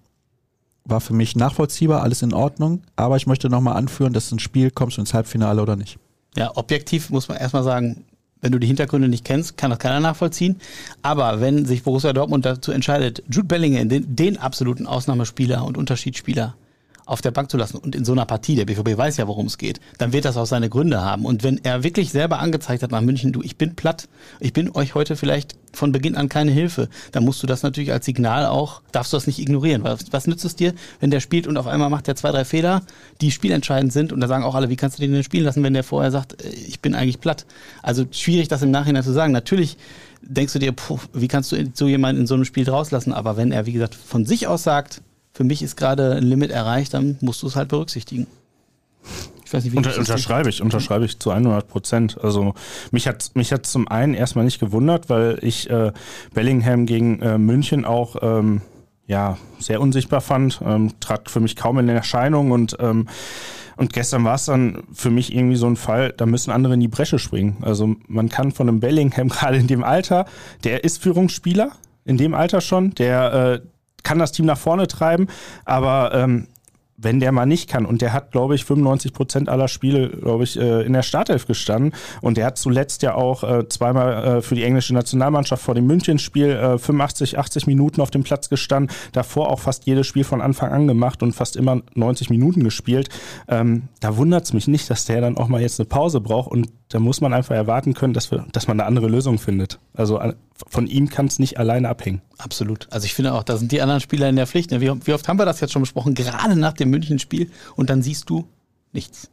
war 0.85 1.01
für 1.01 1.13
mich 1.13 1.35
nachvollziehbar, 1.35 2.03
alles 2.03 2.21
in 2.21 2.33
Ordnung, 2.33 2.83
aber 2.95 3.17
ich 3.17 3.27
möchte 3.27 3.49
nochmal 3.49 3.75
anführen, 3.75 4.13
dass 4.13 4.31
ein 4.31 4.39
Spiel 4.39 4.71
kommst 4.71 4.95
du 4.95 5.01
ins 5.01 5.13
Halbfinale 5.13 5.61
oder 5.61 5.75
nicht. 5.75 5.99
Ja, 6.37 6.55
objektiv 6.55 7.09
muss 7.09 7.27
man 7.27 7.37
erstmal 7.37 7.63
sagen, 7.63 8.05
wenn 8.41 8.51
du 8.51 8.59
die 8.59 8.67
Hintergründe 8.67 9.07
nicht 9.07 9.25
kennst, 9.25 9.57
kann 9.57 9.71
das 9.71 9.79
keiner 9.79 9.99
nachvollziehen. 9.99 10.57
Aber 11.01 11.41
wenn 11.41 11.65
sich 11.65 11.81
Borussia 11.83 12.13
Dortmund 12.13 12.45
dazu 12.45 12.71
entscheidet, 12.71 13.23
Jude 13.31 13.47
Bellingham, 13.47 13.89
den, 13.89 14.15
den 14.15 14.37
absoluten 14.37 14.85
Ausnahmespieler 14.85 15.65
und 15.65 15.77
Unterschiedsspieler 15.77 16.55
auf 17.07 17.21
der 17.21 17.31
Bank 17.31 17.49
zu 17.49 17.57
lassen. 17.57 17.77
Und 17.77 17.95
in 17.95 18.05
so 18.05 18.11
einer 18.11 18.25
Partie, 18.25 18.55
der 18.55 18.65
BVB 18.65 18.97
weiß 18.97 19.17
ja, 19.17 19.27
worum 19.27 19.47
es 19.47 19.57
geht, 19.57 19.79
dann 19.97 20.13
wird 20.13 20.25
das 20.25 20.37
auch 20.37 20.45
seine 20.45 20.69
Gründe 20.69 21.01
haben. 21.01 21.25
Und 21.25 21.41
wenn 21.43 21.63
er 21.63 21.83
wirklich 21.83 22.11
selber 22.11 22.39
angezeigt 22.39 22.83
hat 22.83 22.91
nach 22.91 23.01
München, 23.01 23.31
du, 23.31 23.41
ich 23.41 23.57
bin 23.57 23.75
platt, 23.75 24.07
ich 24.39 24.53
bin 24.53 24.69
euch 24.75 24.93
heute 24.93 25.15
vielleicht 25.15 25.55
von 25.73 25.91
Beginn 25.91 26.15
an 26.15 26.27
keine 26.27 26.51
Hilfe, 26.51 26.89
dann 27.13 27.23
musst 27.23 27.41
du 27.41 27.47
das 27.47 27.63
natürlich 27.63 27.91
als 27.91 28.05
Signal 28.05 28.45
auch, 28.45 28.81
darfst 28.91 29.13
du 29.13 29.17
das 29.17 29.25
nicht 29.25 29.39
ignorieren. 29.39 29.83
Was, 29.83 30.11
was 30.11 30.27
nützt 30.27 30.43
es 30.43 30.55
dir, 30.55 30.73
wenn 30.99 31.09
der 31.09 31.21
spielt 31.21 31.47
und 31.47 31.57
auf 31.57 31.67
einmal 31.67 31.89
macht 31.89 32.07
er 32.07 32.15
zwei, 32.15 32.31
drei 32.31 32.45
Fehler, 32.45 32.81
die 33.21 33.31
spielentscheidend 33.31 33.93
sind 33.93 34.11
und 34.11 34.19
da 34.19 34.27
sagen 34.27 34.43
auch 34.43 34.55
alle, 34.55 34.69
wie 34.69 34.75
kannst 34.75 34.97
du 34.97 35.01
den 35.01 35.13
denn 35.13 35.23
spielen 35.23 35.45
lassen, 35.45 35.63
wenn 35.63 35.73
der 35.73 35.83
vorher 35.83 36.11
sagt, 36.11 36.43
äh, 36.43 36.49
ich 36.49 36.81
bin 36.81 36.93
eigentlich 36.93 37.21
platt. 37.21 37.45
Also 37.81 38.05
schwierig, 38.11 38.49
das 38.49 38.61
im 38.61 38.71
Nachhinein 38.71 39.03
zu 39.03 39.13
sagen. 39.13 39.31
Natürlich 39.31 39.77
denkst 40.21 40.53
du 40.53 40.59
dir, 40.59 40.73
puh, 40.73 40.99
wie 41.13 41.27
kannst 41.27 41.51
du 41.51 41.71
so 41.73 41.87
jemanden 41.87 42.21
in 42.21 42.27
so 42.27 42.33
einem 42.33 42.45
Spiel 42.45 42.69
rauslassen, 42.69 43.13
aber 43.13 43.37
wenn 43.37 43.51
er, 43.51 43.65
wie 43.65 43.71
gesagt, 43.71 43.95
von 43.95 44.25
sich 44.25 44.47
aus 44.47 44.63
sagt, 44.63 45.01
für 45.37 45.43
mich 45.43 45.61
ist 45.61 45.77
gerade 45.77 46.15
ein 46.15 46.23
Limit 46.23 46.49
erreicht, 46.49 46.95
dann 46.95 47.19
musst 47.21 47.43
du 47.43 47.47
es 47.47 47.55
halt 47.55 47.69
berücksichtigen. 47.69 48.25
Ich 49.45 49.53
weiß 49.53 49.63
nicht, 49.63 49.71
wie 49.71 49.77
Unter, 49.77 49.95
unterschreibe 49.95 50.49
ich, 50.49 50.63
unterschreibe 50.63 51.05
ich 51.05 51.19
zu 51.19 51.29
100 51.29 51.67
Prozent. 51.67 52.17
Also 52.19 52.55
mich 52.89 53.07
hat 53.07 53.29
mich 53.35 53.53
hat 53.53 53.67
zum 53.67 53.87
einen 53.87 54.15
erstmal 54.15 54.45
nicht 54.45 54.59
gewundert, 54.59 55.11
weil 55.11 55.37
ich 55.43 55.69
äh, 55.69 55.91
Bellingham 56.33 56.87
gegen 56.87 57.21
äh, 57.21 57.37
München 57.37 57.85
auch 57.85 58.15
ähm, 58.23 58.61
ja 59.05 59.37
sehr 59.59 59.79
unsichtbar 59.79 60.21
fand, 60.21 60.59
ähm, 60.65 60.93
trat 60.99 61.29
für 61.29 61.39
mich 61.39 61.55
kaum 61.55 61.77
in 61.77 61.87
Erscheinung 61.87 62.49
und 62.49 62.75
ähm, 62.79 63.07
und 63.75 63.93
gestern 63.93 64.23
war 64.23 64.35
es 64.35 64.45
dann 64.45 64.85
für 64.91 65.11
mich 65.11 65.35
irgendwie 65.35 65.55
so 65.55 65.67
ein 65.67 65.75
Fall, 65.75 66.15
da 66.17 66.25
müssen 66.25 66.49
andere 66.49 66.73
in 66.73 66.79
die 66.79 66.87
Bresche 66.87 67.19
springen. 67.19 67.57
Also 67.61 67.95
man 68.07 68.27
kann 68.29 68.51
von 68.51 68.67
einem 68.67 68.79
Bellingham 68.79 69.29
gerade 69.29 69.57
in 69.57 69.67
dem 69.67 69.83
Alter, 69.83 70.25
der 70.63 70.83
ist 70.83 70.97
Führungsspieler, 70.97 71.73
in 72.05 72.17
dem 72.17 72.33
Alter 72.33 72.59
schon, 72.59 72.95
der 72.95 73.61
äh, 73.63 73.76
kann 74.03 74.19
das 74.19 74.31
Team 74.31 74.45
nach 74.45 74.57
vorne 74.57 74.87
treiben, 74.87 75.27
aber 75.65 76.13
ähm, 76.13 76.47
wenn 76.97 77.19
der 77.19 77.31
mal 77.31 77.45
nicht 77.45 77.69
kann. 77.69 77.85
Und 77.85 78.01
der 78.01 78.11
hat, 78.11 78.31
glaube 78.31 78.55
ich, 78.55 78.65
95 78.65 79.13
Prozent 79.13 79.49
aller 79.49 79.67
Spiele, 79.67 80.09
glaube 80.09 80.43
ich, 80.43 80.59
äh, 80.59 80.81
in 80.81 80.93
der 80.93 81.03
Startelf 81.03 81.45
gestanden. 81.45 81.93
Und 82.21 82.37
der 82.37 82.47
hat 82.47 82.57
zuletzt 82.57 83.03
ja 83.03 83.13
auch 83.13 83.43
äh, 83.43 83.69
zweimal 83.69 84.37
äh, 84.37 84.41
für 84.41 84.55
die 84.55 84.63
englische 84.63 84.93
Nationalmannschaft 84.93 85.63
vor 85.63 85.75
dem 85.75 85.85
Münchenspiel 85.85 86.77
85, 86.79 87.37
80 87.37 87.67
Minuten 87.67 88.01
auf 88.01 88.09
dem 88.09 88.23
Platz 88.23 88.49
gestanden. 88.49 88.93
Davor 89.11 89.49
auch 89.51 89.59
fast 89.59 89.85
jedes 89.85 90.07
Spiel 90.07 90.23
von 90.23 90.41
Anfang 90.41 90.71
an 90.71 90.87
gemacht 90.87 91.21
und 91.21 91.33
fast 91.33 91.55
immer 91.55 91.81
90 91.93 92.31
Minuten 92.31 92.63
gespielt. 92.63 93.09
Ähm, 93.47 93.89
da 93.99 94.17
wundert 94.17 94.45
es 94.45 94.53
mich 94.53 94.67
nicht, 94.67 94.89
dass 94.89 95.05
der 95.05 95.21
dann 95.21 95.37
auch 95.37 95.47
mal 95.47 95.61
jetzt 95.61 95.79
eine 95.79 95.87
Pause 95.87 96.19
braucht. 96.19 96.49
Und 96.49 96.69
da 96.89 96.99
muss 96.99 97.19
man 97.19 97.33
einfach 97.33 97.55
erwarten 97.55 97.93
können, 97.93 98.13
dass, 98.13 98.31
wir, 98.31 98.45
dass 98.53 98.67
man 98.67 98.79
eine 98.79 98.87
andere 98.87 99.07
Lösung 99.07 99.39
findet. 99.39 99.79
Also 99.93 100.21
von 100.69 100.87
ihm 100.87 101.09
kann 101.09 101.25
es 101.25 101.37
nicht 101.37 101.57
alleine 101.57 101.89
abhängen. 101.89 102.21
Absolut. 102.37 102.87
Also 102.91 103.05
ich 103.05 103.13
finde 103.13 103.33
auch, 103.33 103.43
da 103.43 103.57
sind 103.57 103.71
die 103.71 103.81
anderen 103.81 103.99
Spieler 103.99 104.29
in 104.29 104.37
der 104.37 104.47
Pflicht. 104.47 104.71
Wie, 104.71 104.91
wie 105.05 105.13
oft 105.13 105.27
haben 105.27 105.37
wir 105.37 105.45
das 105.45 105.59
jetzt 105.59 105.73
schon 105.73 105.81
besprochen? 105.81 106.13
Gerade 106.13 106.55
nach 106.55 106.73
dem 106.73 106.89
München-Spiel 106.89 107.51
und 107.75 107.89
dann 107.89 108.01
siehst 108.01 108.29
du 108.29 108.47
nichts. 108.93 109.29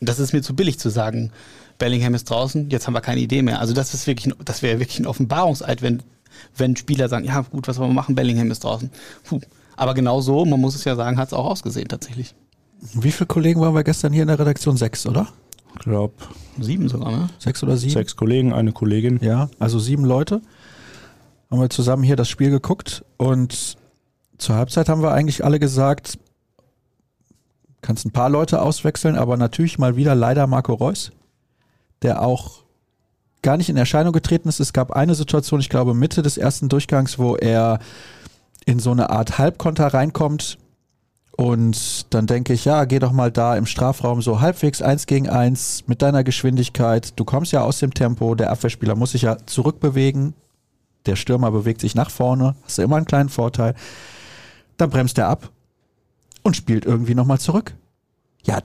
Und 0.00 0.08
das 0.08 0.18
ist 0.18 0.32
mir 0.32 0.42
zu 0.42 0.54
billig 0.54 0.78
zu 0.78 0.88
sagen, 0.88 1.32
Bellingham 1.78 2.14
ist 2.14 2.30
draußen, 2.30 2.70
jetzt 2.70 2.86
haben 2.86 2.94
wir 2.94 3.00
keine 3.00 3.20
Idee 3.20 3.42
mehr. 3.42 3.60
Also 3.60 3.74
das 3.74 3.92
ist 3.92 4.06
wirklich, 4.06 4.32
das 4.44 4.62
wäre 4.62 4.78
wirklich 4.78 4.98
ein 5.00 5.06
Offenbarungseid, 5.06 5.82
wenn, 5.82 6.02
wenn 6.56 6.76
Spieler 6.76 7.08
sagen, 7.08 7.24
ja 7.24 7.40
gut, 7.40 7.66
was 7.66 7.78
wollen 7.78 7.90
wir 7.90 7.94
machen, 7.94 8.14
Bellingham 8.14 8.50
ist 8.50 8.64
draußen. 8.64 8.90
Puh. 9.24 9.40
Aber 9.76 9.92
genau 9.94 10.20
so, 10.20 10.44
man 10.44 10.60
muss 10.60 10.74
es 10.74 10.84
ja 10.84 10.94
sagen, 10.96 11.18
hat 11.18 11.28
es 11.28 11.34
auch 11.34 11.44
ausgesehen 11.44 11.88
tatsächlich. 11.88 12.34
Wie 12.94 13.12
viele 13.12 13.26
Kollegen 13.26 13.60
waren 13.60 13.74
wir 13.74 13.84
gestern 13.84 14.12
hier 14.12 14.22
in 14.22 14.28
der 14.28 14.38
Redaktion? 14.38 14.76
Sechs, 14.76 15.06
oder? 15.06 15.28
Ich 15.78 15.84
glaube. 15.84 16.14
Sieben 16.58 16.88
sogar, 16.88 17.10
ne? 17.10 17.28
Sechs 17.38 17.62
oder 17.62 17.76
sieben? 17.76 17.92
Sechs 17.92 18.16
Kollegen, 18.16 18.52
eine 18.52 18.72
Kollegin. 18.72 19.18
Ja, 19.22 19.48
also 19.58 19.78
sieben 19.78 20.04
Leute. 20.04 20.40
Haben 21.50 21.60
wir 21.60 21.70
zusammen 21.70 22.02
hier 22.02 22.16
das 22.16 22.28
Spiel 22.28 22.50
geguckt 22.50 23.04
und 23.18 23.76
zur 24.38 24.56
Halbzeit 24.56 24.88
haben 24.88 25.02
wir 25.02 25.12
eigentlich 25.12 25.44
alle 25.44 25.60
gesagt, 25.60 26.18
kannst 27.82 28.04
ein 28.04 28.10
paar 28.10 28.28
Leute 28.30 28.60
auswechseln, 28.60 29.16
aber 29.16 29.36
natürlich 29.36 29.78
mal 29.78 29.96
wieder 29.96 30.14
leider 30.14 30.46
Marco 30.46 30.74
Reus, 30.74 31.12
der 32.02 32.22
auch 32.22 32.64
gar 33.42 33.56
nicht 33.56 33.68
in 33.68 33.76
Erscheinung 33.76 34.12
getreten 34.12 34.48
ist. 34.48 34.58
Es 34.58 34.72
gab 34.72 34.90
eine 34.90 35.14
Situation, 35.14 35.60
ich 35.60 35.68
glaube 35.68 35.94
Mitte 35.94 36.22
des 36.22 36.36
ersten 36.36 36.68
Durchgangs, 36.68 37.18
wo 37.18 37.36
er 37.36 37.78
in 38.64 38.80
so 38.80 38.90
eine 38.90 39.10
Art 39.10 39.38
Halbkonter 39.38 39.86
reinkommt 39.86 40.58
und 41.36 42.14
dann 42.14 42.26
denke 42.26 42.54
ich, 42.54 42.64
ja, 42.64 42.84
geh 42.86 42.98
doch 42.98 43.12
mal 43.12 43.30
da 43.30 43.56
im 43.56 43.66
Strafraum 43.66 44.22
so 44.22 44.40
halbwegs 44.40 44.80
eins 44.80 45.06
gegen 45.06 45.28
eins 45.28 45.84
mit 45.86 46.00
deiner 46.00 46.24
Geschwindigkeit. 46.24 47.12
Du 47.16 47.24
kommst 47.24 47.52
ja 47.52 47.62
aus 47.62 47.78
dem 47.78 47.92
Tempo, 47.92 48.34
der 48.34 48.50
Abwehrspieler 48.50 48.94
muss 48.94 49.12
sich 49.12 49.22
ja 49.22 49.36
zurückbewegen, 49.44 50.32
der 51.04 51.16
Stürmer 51.16 51.50
bewegt 51.50 51.82
sich 51.82 51.94
nach 51.94 52.10
vorne, 52.10 52.56
hast 52.64 52.78
du 52.78 52.82
immer 52.82 52.96
einen 52.96 53.04
kleinen 53.04 53.28
Vorteil. 53.28 53.74
Dann 54.78 54.88
bremst 54.88 55.18
er 55.18 55.28
ab 55.28 55.50
und 56.42 56.56
spielt 56.56 56.86
irgendwie 56.86 57.14
nochmal 57.14 57.38
zurück. 57.38 57.74
Ja, 58.44 58.60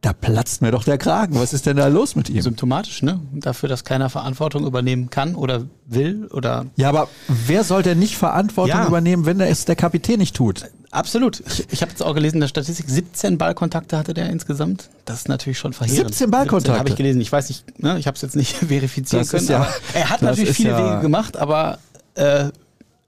da 0.00 0.12
platzt 0.12 0.62
mir 0.62 0.70
doch 0.70 0.84
der 0.84 0.96
Kragen. 0.96 1.34
Was 1.40 1.52
ist 1.52 1.66
denn 1.66 1.76
da 1.76 1.88
los 1.88 2.14
mit 2.14 2.30
ihm? 2.30 2.40
Symptomatisch, 2.40 3.02
ne? 3.02 3.20
Dafür, 3.32 3.68
dass 3.68 3.82
keiner 3.84 4.08
Verantwortung 4.10 4.64
übernehmen 4.64 5.10
kann 5.10 5.34
oder 5.34 5.64
will 5.86 6.26
oder. 6.26 6.66
Ja, 6.76 6.88
aber 6.88 7.08
wer 7.26 7.64
soll 7.64 7.82
denn 7.82 7.98
nicht 7.98 8.16
Verantwortung 8.16 8.78
ja. 8.78 8.86
übernehmen, 8.86 9.26
wenn 9.26 9.40
es 9.40 9.64
der 9.64 9.74
Kapitän 9.74 10.20
nicht 10.20 10.36
tut? 10.36 10.66
Absolut. 10.90 11.42
Ich, 11.46 11.66
ich 11.70 11.82
habe 11.82 11.90
jetzt 11.90 12.02
auch 12.02 12.14
gelesen 12.14 12.36
in 12.36 12.40
der 12.42 12.48
Statistik, 12.48 12.88
17 12.88 13.38
Ballkontakte 13.38 13.98
hatte 13.98 14.14
der 14.14 14.30
insgesamt. 14.30 14.88
Das 15.04 15.18
ist 15.18 15.28
natürlich 15.28 15.58
schon 15.58 15.72
verheerend. 15.72 16.10
17 16.10 16.30
Ballkontakte? 16.30 16.78
Habe 16.78 16.88
ich 16.88 16.96
gelesen. 16.96 17.20
Ich 17.20 17.32
weiß 17.32 17.48
nicht, 17.48 17.82
ne? 17.82 17.98
ich 17.98 18.06
habe 18.06 18.14
es 18.14 18.22
jetzt 18.22 18.36
nicht 18.36 18.56
verifizieren 18.68 19.26
das 19.28 19.30
können. 19.30 19.48
Ja, 19.48 19.68
er 19.94 20.10
hat 20.10 20.22
natürlich 20.22 20.56
viele 20.56 20.70
ja 20.70 20.92
Wege 20.92 21.02
gemacht, 21.02 21.36
aber 21.36 21.78
äh, 22.14 22.50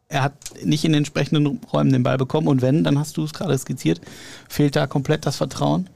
er 0.08 0.22
hat 0.22 0.34
nicht 0.64 0.84
in 0.84 0.92
den 0.92 0.98
entsprechenden 0.98 1.60
Räumen 1.72 1.92
den 1.92 2.02
Ball 2.02 2.18
bekommen. 2.18 2.48
Und 2.48 2.62
wenn, 2.62 2.82
dann 2.82 2.98
hast 2.98 3.16
du 3.16 3.24
es 3.24 3.32
gerade 3.32 3.56
skizziert, 3.56 4.00
fehlt 4.48 4.74
da 4.74 4.88
komplett 4.88 5.24
das 5.24 5.36
Vertrauen. 5.36 5.88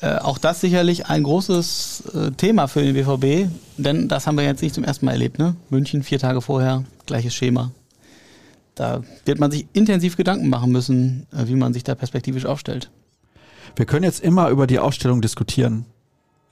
Äh, 0.00 0.16
auch 0.16 0.38
das 0.38 0.60
sicherlich 0.60 1.06
ein 1.06 1.22
großes 1.22 2.02
äh, 2.14 2.30
Thema 2.32 2.66
für 2.66 2.82
den 2.82 2.94
BVB, 2.94 3.50
denn 3.78 4.08
das 4.08 4.26
haben 4.26 4.36
wir 4.36 4.44
jetzt 4.44 4.62
nicht 4.62 4.74
zum 4.74 4.84
ersten 4.84 5.06
Mal 5.06 5.12
erlebt. 5.12 5.38
Ne? 5.38 5.56
München 5.70 6.02
vier 6.02 6.18
Tage 6.18 6.42
vorher, 6.42 6.84
gleiches 7.06 7.34
Schema. 7.34 7.70
Da 8.74 9.02
wird 9.24 9.38
man 9.38 9.50
sich 9.50 9.66
intensiv 9.72 10.18
Gedanken 10.18 10.50
machen 10.50 10.70
müssen, 10.70 11.26
äh, 11.32 11.48
wie 11.48 11.54
man 11.54 11.72
sich 11.72 11.82
da 11.82 11.94
perspektivisch 11.94 12.44
aufstellt. 12.44 12.90
Wir 13.74 13.86
können 13.86 14.04
jetzt 14.04 14.20
immer 14.20 14.50
über 14.50 14.66
die 14.66 14.78
Aufstellung 14.78 15.22
diskutieren. 15.22 15.86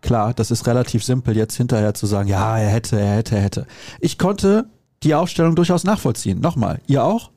Klar, 0.00 0.32
das 0.34 0.50
ist 0.50 0.66
relativ 0.66 1.04
simpel, 1.04 1.36
jetzt 1.36 1.56
hinterher 1.56 1.94
zu 1.94 2.06
sagen, 2.06 2.28
ja, 2.28 2.58
er 2.58 2.70
hätte, 2.70 2.98
er 2.98 3.16
hätte, 3.16 3.36
er 3.36 3.42
hätte. 3.42 3.66
Ich 4.00 4.18
konnte 4.18 4.66
die 5.02 5.14
Aufstellung 5.14 5.54
durchaus 5.54 5.84
nachvollziehen. 5.84 6.40
Nochmal, 6.40 6.80
ihr 6.86 7.04
auch? 7.04 7.30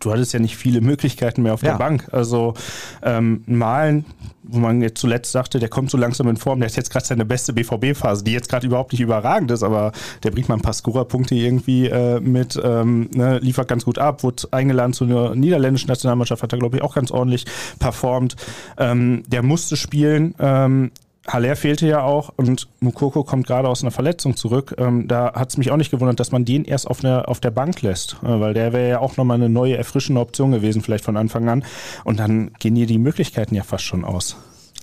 Du 0.00 0.12
hattest 0.12 0.32
ja 0.32 0.40
nicht 0.40 0.56
viele 0.56 0.80
Möglichkeiten 0.80 1.42
mehr 1.42 1.54
auf 1.54 1.62
ja. 1.62 1.72
der 1.72 1.78
Bank. 1.78 2.08
Also 2.12 2.54
ähm, 3.02 3.42
Malen, 3.46 4.04
wo 4.42 4.58
man 4.58 4.82
jetzt 4.82 4.98
zuletzt 4.98 5.32
sagte, 5.32 5.58
der 5.58 5.68
kommt 5.68 5.90
so 5.90 5.98
langsam 5.98 6.28
in 6.28 6.36
Form, 6.36 6.60
der 6.60 6.68
hat 6.68 6.76
jetzt 6.76 6.90
gerade 6.90 7.06
seine 7.06 7.24
beste 7.24 7.52
BVB-Phase, 7.52 8.24
die 8.24 8.32
jetzt 8.32 8.48
gerade 8.48 8.66
überhaupt 8.66 8.92
nicht 8.92 9.00
überragend 9.00 9.50
ist, 9.50 9.62
aber 9.62 9.92
der 10.22 10.30
bringt 10.30 10.48
mal 10.48 10.56
ein 10.56 10.62
paar 10.62 10.72
Scorer-Punkte 10.72 11.34
irgendwie 11.34 11.86
äh, 11.86 12.20
mit, 12.20 12.60
ähm, 12.62 13.08
ne, 13.14 13.38
liefert 13.38 13.68
ganz 13.68 13.84
gut 13.84 13.98
ab, 13.98 14.22
wurde 14.22 14.48
eingeladen 14.50 14.92
zu 14.92 15.04
einer 15.04 15.34
niederländischen 15.34 15.88
Nationalmannschaft, 15.88 16.42
hat 16.42 16.52
er 16.52 16.58
glaube 16.58 16.76
ich 16.76 16.82
auch 16.82 16.94
ganz 16.94 17.10
ordentlich 17.10 17.46
performt. 17.78 18.36
Ähm, 18.78 19.22
der 19.26 19.42
musste 19.42 19.76
spielen, 19.76 20.34
ähm, 20.38 20.90
Haller 21.26 21.54
fehlte 21.54 21.86
ja 21.86 22.02
auch 22.02 22.32
und 22.36 22.68
Mukoko 22.80 23.22
kommt 23.22 23.46
gerade 23.46 23.68
aus 23.68 23.82
einer 23.82 23.92
Verletzung 23.92 24.36
zurück. 24.36 24.74
Ähm, 24.78 25.06
da 25.06 25.32
hat 25.34 25.50
es 25.50 25.56
mich 25.56 25.70
auch 25.70 25.76
nicht 25.76 25.90
gewundert, 25.90 26.18
dass 26.18 26.32
man 26.32 26.44
den 26.44 26.64
erst 26.64 26.88
auf, 26.88 27.00
der 27.00 27.28
auf 27.28 27.38
der 27.38 27.52
Bank 27.52 27.82
lässt, 27.82 28.16
äh, 28.22 28.40
weil 28.40 28.54
der 28.54 28.72
wäre 28.72 28.88
ja 28.88 28.98
auch 28.98 29.16
nochmal 29.16 29.36
eine 29.36 29.48
neue, 29.48 29.76
erfrischende 29.76 30.20
Option 30.20 30.50
gewesen, 30.50 30.82
vielleicht 30.82 31.04
von 31.04 31.16
Anfang 31.16 31.48
an. 31.48 31.64
Und 32.04 32.18
dann 32.18 32.52
gehen 32.58 32.74
hier 32.74 32.86
die 32.86 32.98
Möglichkeiten 32.98 33.54
ja 33.54 33.62
fast 33.62 33.84
schon 33.84 34.04
aus. 34.04 34.36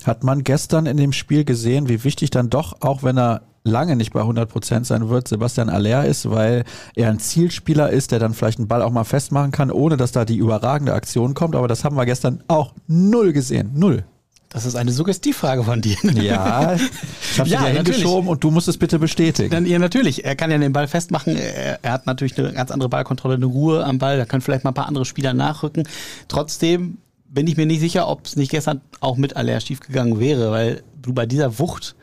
Hat 0.06 0.24
man 0.24 0.46
gestern 0.46 0.86
in 0.86 0.96
dem 0.96 1.12
Spiel 1.12 1.44
gesehen, 1.44 1.90
wie 1.90 2.06
wichtig 2.06 2.30
dann 2.30 2.50
doch, 2.50 2.78
auch 2.80 3.04
wenn 3.04 3.18
er 3.18 3.42
lange 3.66 3.98
nicht 3.98 4.14
bei 4.14 4.22
100 4.22 4.50
Prozent 4.50 4.86
sein 4.86 5.10
wird, 5.10 5.28
Sebastian 5.28 5.70
Aller 5.70 6.06
ist, 6.06 6.30
weil 6.30 6.64
er 6.96 7.10
ein 7.10 7.20
Zielspieler 7.20 7.90
ist, 7.90 8.14
der 8.14 8.20
dann 8.20 8.34
vielleicht 8.34 8.60
einen 8.60 8.70
Ball 8.70 8.82
auch 8.82 8.92
mal 8.92 9.04
festmachen 9.04 9.52
kann, 9.52 9.72
ohne 9.72 9.98
dass 9.98 10.14
da 10.14 10.24
die 10.24 10.38
überragende 10.38 10.94
Aktion 10.94 11.34
kommt. 11.34 11.56
Aber 11.56 11.68
das 11.68 11.84
haben 11.84 11.98
wir 11.98 12.06
gestern 12.06 12.42
auch 12.48 12.74
null 12.88 13.34
gesehen. 13.34 13.72
Null. 13.74 14.06
Das 14.50 14.66
ist 14.66 14.76
eine 14.76 14.92
Suggestivfrage 14.92 15.64
von 15.64 15.80
dir. 15.80 15.96
Ja, 16.04 16.74
ich 16.74 17.40
habe 17.40 17.50
ja, 17.50 17.62
dir 17.62 17.68
hingeschoben 17.68 18.28
und 18.28 18.44
du 18.44 18.50
musst 18.50 18.68
es 18.68 18.78
bitte 18.78 18.98
bestätigen. 18.98 19.52
Dann, 19.52 19.66
ja, 19.68 19.78
natürlich. 19.78 20.26
Er 20.26 20.36
kann 20.36 20.50
ja 20.50 20.58
den 20.58 20.74
Ball 20.74 20.88
festmachen. 20.88 21.38
Er, 21.38 21.84
er, 21.84 21.92
hat 21.92 22.08
natürlich 22.08 22.38
eine 22.38 22.52
ganz 22.52 22.72
andere 22.72 22.90
Ballkontrolle, 22.90 23.36
eine 23.36 23.46
Ruhe 23.46 23.86
am 23.86 24.00
Ball. 24.00 24.18
Da 24.18 24.26
können 24.26 24.42
vielleicht 24.42 24.64
mal 24.64 24.72
ein 24.72 24.76
paar 24.76 24.88
andere 24.88 25.06
Spieler 25.06 25.36
nachrücken. 25.36 25.88
Trotzdem 26.28 26.98
bin 27.28 27.46
ich 27.46 27.58
mir 27.58 27.68
nicht 27.68 27.80
sicher, 27.80 28.08
ob 28.08 28.26
es 28.26 28.36
nicht 28.36 28.50
gestern 28.50 28.82
auch 29.02 29.18
mit 29.18 29.36
Aller 29.36 29.60
schief 29.60 29.82
gegangen 29.82 30.20
wäre, 30.20 30.50
weil 30.50 30.82
du 31.00 31.14
bei 31.14 31.28
dieser 31.28 31.60
Wucht 31.60 31.96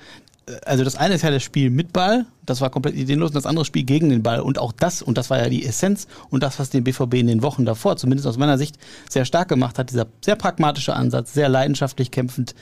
also 0.65 0.85
das 0.85 0.95
eine 0.95 1.15
ist 1.15 1.23
ja 1.23 1.31
das 1.31 1.43
Spiel 1.43 1.71
mit 1.71 1.93
Ball, 1.93 2.25
das 2.45 2.61
war 2.61 2.71
komplett 2.71 2.95
ideenlos, 2.95 3.31
und 3.31 3.35
das 3.35 3.47
andere 3.47 3.65
Spiel 3.65 3.83
gegen 3.83 4.11
den 4.11 4.23
Ball. 4.23 4.41
Und 4.41 4.59
auch 4.59 4.73
das, 4.73 5.03
und 5.03 5.19
das 5.19 5.29
war 5.29 5.39
ja 5.39 5.49
die 5.49 5.65
Essenz 5.65 6.07
und 6.31 6.43
das, 6.43 6.59
was 6.61 6.71
den 6.71 6.85
BVB 6.85 7.15
in 7.15 7.27
den 7.27 7.43
Wochen 7.43 7.65
davor, 7.65 7.97
zumindest 7.97 8.29
aus 8.29 8.39
meiner 8.39 8.57
Sicht, 8.57 8.79
sehr 9.09 9.25
stark 9.25 9.49
gemacht 9.49 9.79
hat, 9.79 9.91
dieser 9.91 10.07
sehr 10.25 10.37
pragmatische 10.37 10.95
Ansatz, 10.95 11.35
sehr 11.35 11.49
leidenschaftlich 11.49 12.13
kämpfend, 12.13 12.55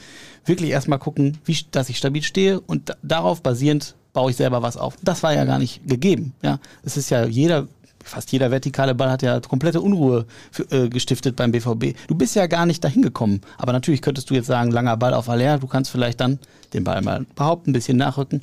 wirklich 0.46 0.70
erstmal 0.70 0.98
gucken, 0.98 1.38
wie, 1.44 1.58
dass 1.70 1.90
ich 1.90 1.98
stabil 1.98 2.22
stehe 2.22 2.60
und 2.60 2.96
darauf 3.02 3.42
basierend 3.42 3.94
baue 4.14 4.30
ich 4.30 4.36
selber 4.36 4.62
was 4.62 4.78
auf. 4.78 4.96
Das 5.02 5.22
war 5.22 5.34
ja 5.34 5.44
gar 5.44 5.58
nicht 5.58 5.86
gegeben. 5.86 6.32
Ja, 6.40 6.60
es 6.84 6.96
ist 6.96 7.10
ja 7.10 7.26
jeder 7.26 7.68
fast 8.04 8.32
jeder 8.32 8.50
vertikale 8.50 8.94
Ball 8.94 9.10
hat 9.10 9.22
ja 9.22 9.40
komplette 9.40 9.80
Unruhe 9.80 10.26
für, 10.50 10.70
äh, 10.70 10.88
gestiftet 10.88 11.36
beim 11.36 11.52
BVB. 11.52 11.94
Du 12.06 12.14
bist 12.14 12.36
ja 12.36 12.46
gar 12.46 12.66
nicht 12.66 12.84
dahin 12.84 13.02
gekommen. 13.02 13.40
Aber 13.58 13.72
natürlich 13.72 14.02
könntest 14.02 14.30
du 14.30 14.34
jetzt 14.34 14.46
sagen, 14.46 14.70
langer 14.70 14.96
Ball 14.96 15.14
auf 15.14 15.28
Aller, 15.28 15.58
du 15.58 15.66
kannst 15.66 15.90
vielleicht 15.90 16.20
dann 16.20 16.38
den 16.72 16.84
Ball 16.84 17.02
mal 17.02 17.26
behaupten, 17.34 17.70
ein 17.70 17.72
bisschen 17.72 17.96
nachrücken. 17.96 18.42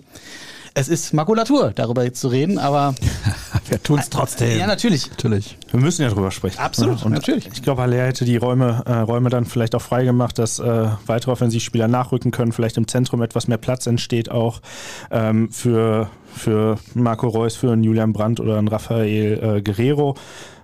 Es 0.73 0.87
ist 0.87 1.13
Makulatur, 1.13 1.73
darüber 1.75 2.05
jetzt 2.05 2.21
zu 2.21 2.29
reden, 2.29 2.57
aber. 2.57 2.95
Wir 3.67 3.83
tun 3.83 3.99
es 3.99 4.09
trotzdem. 4.09 4.57
Ja, 4.57 4.67
natürlich. 4.67 5.09
Natürlich. 5.09 5.57
Wir 5.69 5.79
müssen 5.79 6.01
ja 6.01 6.09
drüber 6.09 6.31
sprechen. 6.31 6.59
Absolut, 6.59 7.03
und 7.03 7.11
natürlich. 7.11 7.49
Ich 7.51 7.61
glaube, 7.61 7.81
Haller 7.81 8.05
hätte 8.05 8.23
die 8.23 8.37
Räume, 8.37 8.83
äh, 8.85 8.93
Räume 8.93 9.29
dann 9.29 9.45
vielleicht 9.45 9.75
auch 9.75 9.81
freigemacht, 9.81 10.39
dass 10.39 10.59
äh, 10.59 10.87
weitere 11.05 11.31
Offensivspieler 11.31 11.89
nachrücken 11.89 12.31
können, 12.31 12.53
vielleicht 12.53 12.77
im 12.77 12.87
Zentrum 12.87 13.21
etwas 13.21 13.49
mehr 13.49 13.57
Platz 13.57 13.85
entsteht 13.85 14.31
auch 14.31 14.61
ähm, 15.09 15.51
für, 15.51 16.09
für 16.33 16.77
Marco 16.93 17.27
Reus, 17.27 17.55
für 17.55 17.71
einen 17.71 17.83
Julian 17.83 18.13
Brandt 18.13 18.39
oder 18.39 18.57
einen 18.57 18.67
Rafael 18.67 19.57
äh, 19.57 19.61
Guerrero. 19.61 20.15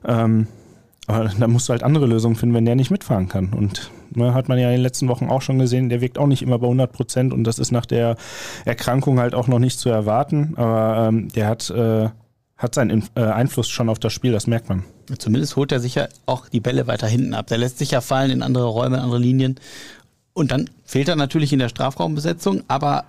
Ähm, 0.06 0.48
aber 1.08 1.32
da 1.40 1.48
musst 1.48 1.70
du 1.70 1.72
halt 1.72 1.84
andere 1.84 2.06
Lösungen 2.06 2.36
finden, 2.36 2.54
wenn 2.54 2.66
der 2.66 2.76
nicht 2.76 2.92
mitfahren 2.92 3.30
kann. 3.30 3.54
Und 3.54 3.92
ne, 4.14 4.34
hat 4.34 4.50
man 4.50 4.60
ja 4.60 4.68
in 4.68 4.76
den 4.76 4.82
letzten 4.82 5.08
Wochen 5.08 5.30
auch 5.30 5.42
schon 5.42 5.58
gesehen, 5.58 5.88
der 5.88 6.02
wirkt 6.02 6.18
auch 6.18 6.28
nicht 6.28 6.42
immer 6.42 6.60
bei 6.60 6.68
100 6.68 6.92
Prozent 6.92 7.34
und 7.34 7.46
das 7.46 7.60
ist 7.60 7.72
nach 7.72 7.86
der 7.86 8.18
Erkrankung 8.66 9.20
halt 9.20 9.34
auch 9.34 9.48
noch 9.48 9.60
nicht 9.60 9.80
zu 9.80 9.90
erwarten. 9.90 10.54
Aber 10.58 11.08
ähm, 11.08 11.30
der 11.30 11.48
hat, 11.48 11.70
äh, 11.70 12.10
hat 12.58 12.76
seinen 12.76 13.04
äh, 13.16 13.22
Einfluss 13.22 13.70
schon 13.70 13.88
auf 13.88 14.00
das 14.00 14.12
Spiel, 14.12 14.34
das 14.34 14.48
merkt 14.48 14.68
man. 14.68 14.84
Zumindest 15.18 15.56
holt 15.56 15.72
er 15.72 15.80
sicher 15.80 16.10
auch 16.26 16.50
die 16.50 16.60
Bälle 16.60 16.88
weiter 16.88 17.08
hinten 17.08 17.34
ab. 17.34 17.48
Der 17.48 17.58
lässt 17.58 17.78
sich 17.78 17.92
ja 17.92 18.02
fallen 18.02 18.30
in 18.30 18.44
andere 18.44 18.68
Räume, 18.68 18.98
in 18.98 19.04
andere 19.04 19.20
Linien. 19.20 19.56
Und 20.34 20.52
dann 20.52 20.70
fehlt 20.84 21.08
er 21.08 21.16
natürlich 21.16 21.54
in 21.54 21.60
der 21.60 21.70
Strafraumbesetzung, 21.70 22.64
aber 22.68 22.88
er, 22.90 23.06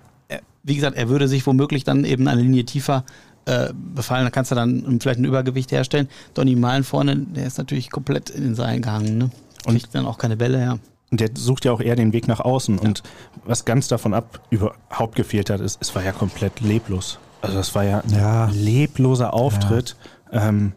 wie 0.63 0.75
gesagt, 0.75 0.97
er 0.97 1.09
würde 1.09 1.29
sich 1.29 1.47
womöglich 1.47 1.85
dann 1.85 2.05
eben 2.05 2.29
eine 2.29 2.43
Linie 2.43 2.65
tiefer 2.65 3.05
äh, 3.47 3.73
befallen. 3.75 4.25
Da 4.25 4.31
kannst 4.31 4.51
du 4.51 4.55
dann 4.55 5.01
vielleicht 5.01 5.21
ein 5.21 5.25
Übergewicht 5.25 5.73
herstellen. 5.73 6.09
Donny 6.35 6.57
Malen 6.57 6.85
vorne, 6.85 7.17
der 7.17 7.47
ist 7.47 7.59
natürlich 7.59 7.91
komplett 7.91 8.31
in 8.31 8.43
den 8.43 8.55
Seilen 8.55 8.83
gehangen. 8.83 9.19
Ne? 9.19 9.31
Und 9.65 9.75
Kriegt 9.75 9.95
dann 9.95 10.07
auch 10.07 10.19
keine 10.19 10.37
Bälle 10.37 10.59
her. 10.59 10.79
Und 11.11 11.21
der 11.21 11.31
sucht 11.35 11.65
ja 11.65 11.73
auch 11.73 11.81
eher 11.81 11.97
den 11.97 12.13
Weg 12.13 12.29
nach 12.29 12.41
außen. 12.41 12.77
Ja. 12.77 12.83
Und 12.83 13.03
was 13.45 13.65
ganz 13.65 13.89
davon 13.89 14.13
ab 14.13 14.41
überhaupt 14.51 15.15
gefehlt 15.15 15.51
hat, 15.51 15.61
ist, 15.61 15.79
es 15.81 15.95
war 15.95 16.05
ja 16.05 16.13
komplett 16.13 16.61
leblos. 16.61 17.19
Also 17.41 17.57
das 17.57 17.75
war 17.75 17.85
ja, 17.85 18.03
ja. 18.09 18.45
ein 18.47 18.55
lebloser 18.55 19.33
Auftritt. 19.33 19.97
Ja. 20.33 20.49
Ähm, 20.49 20.73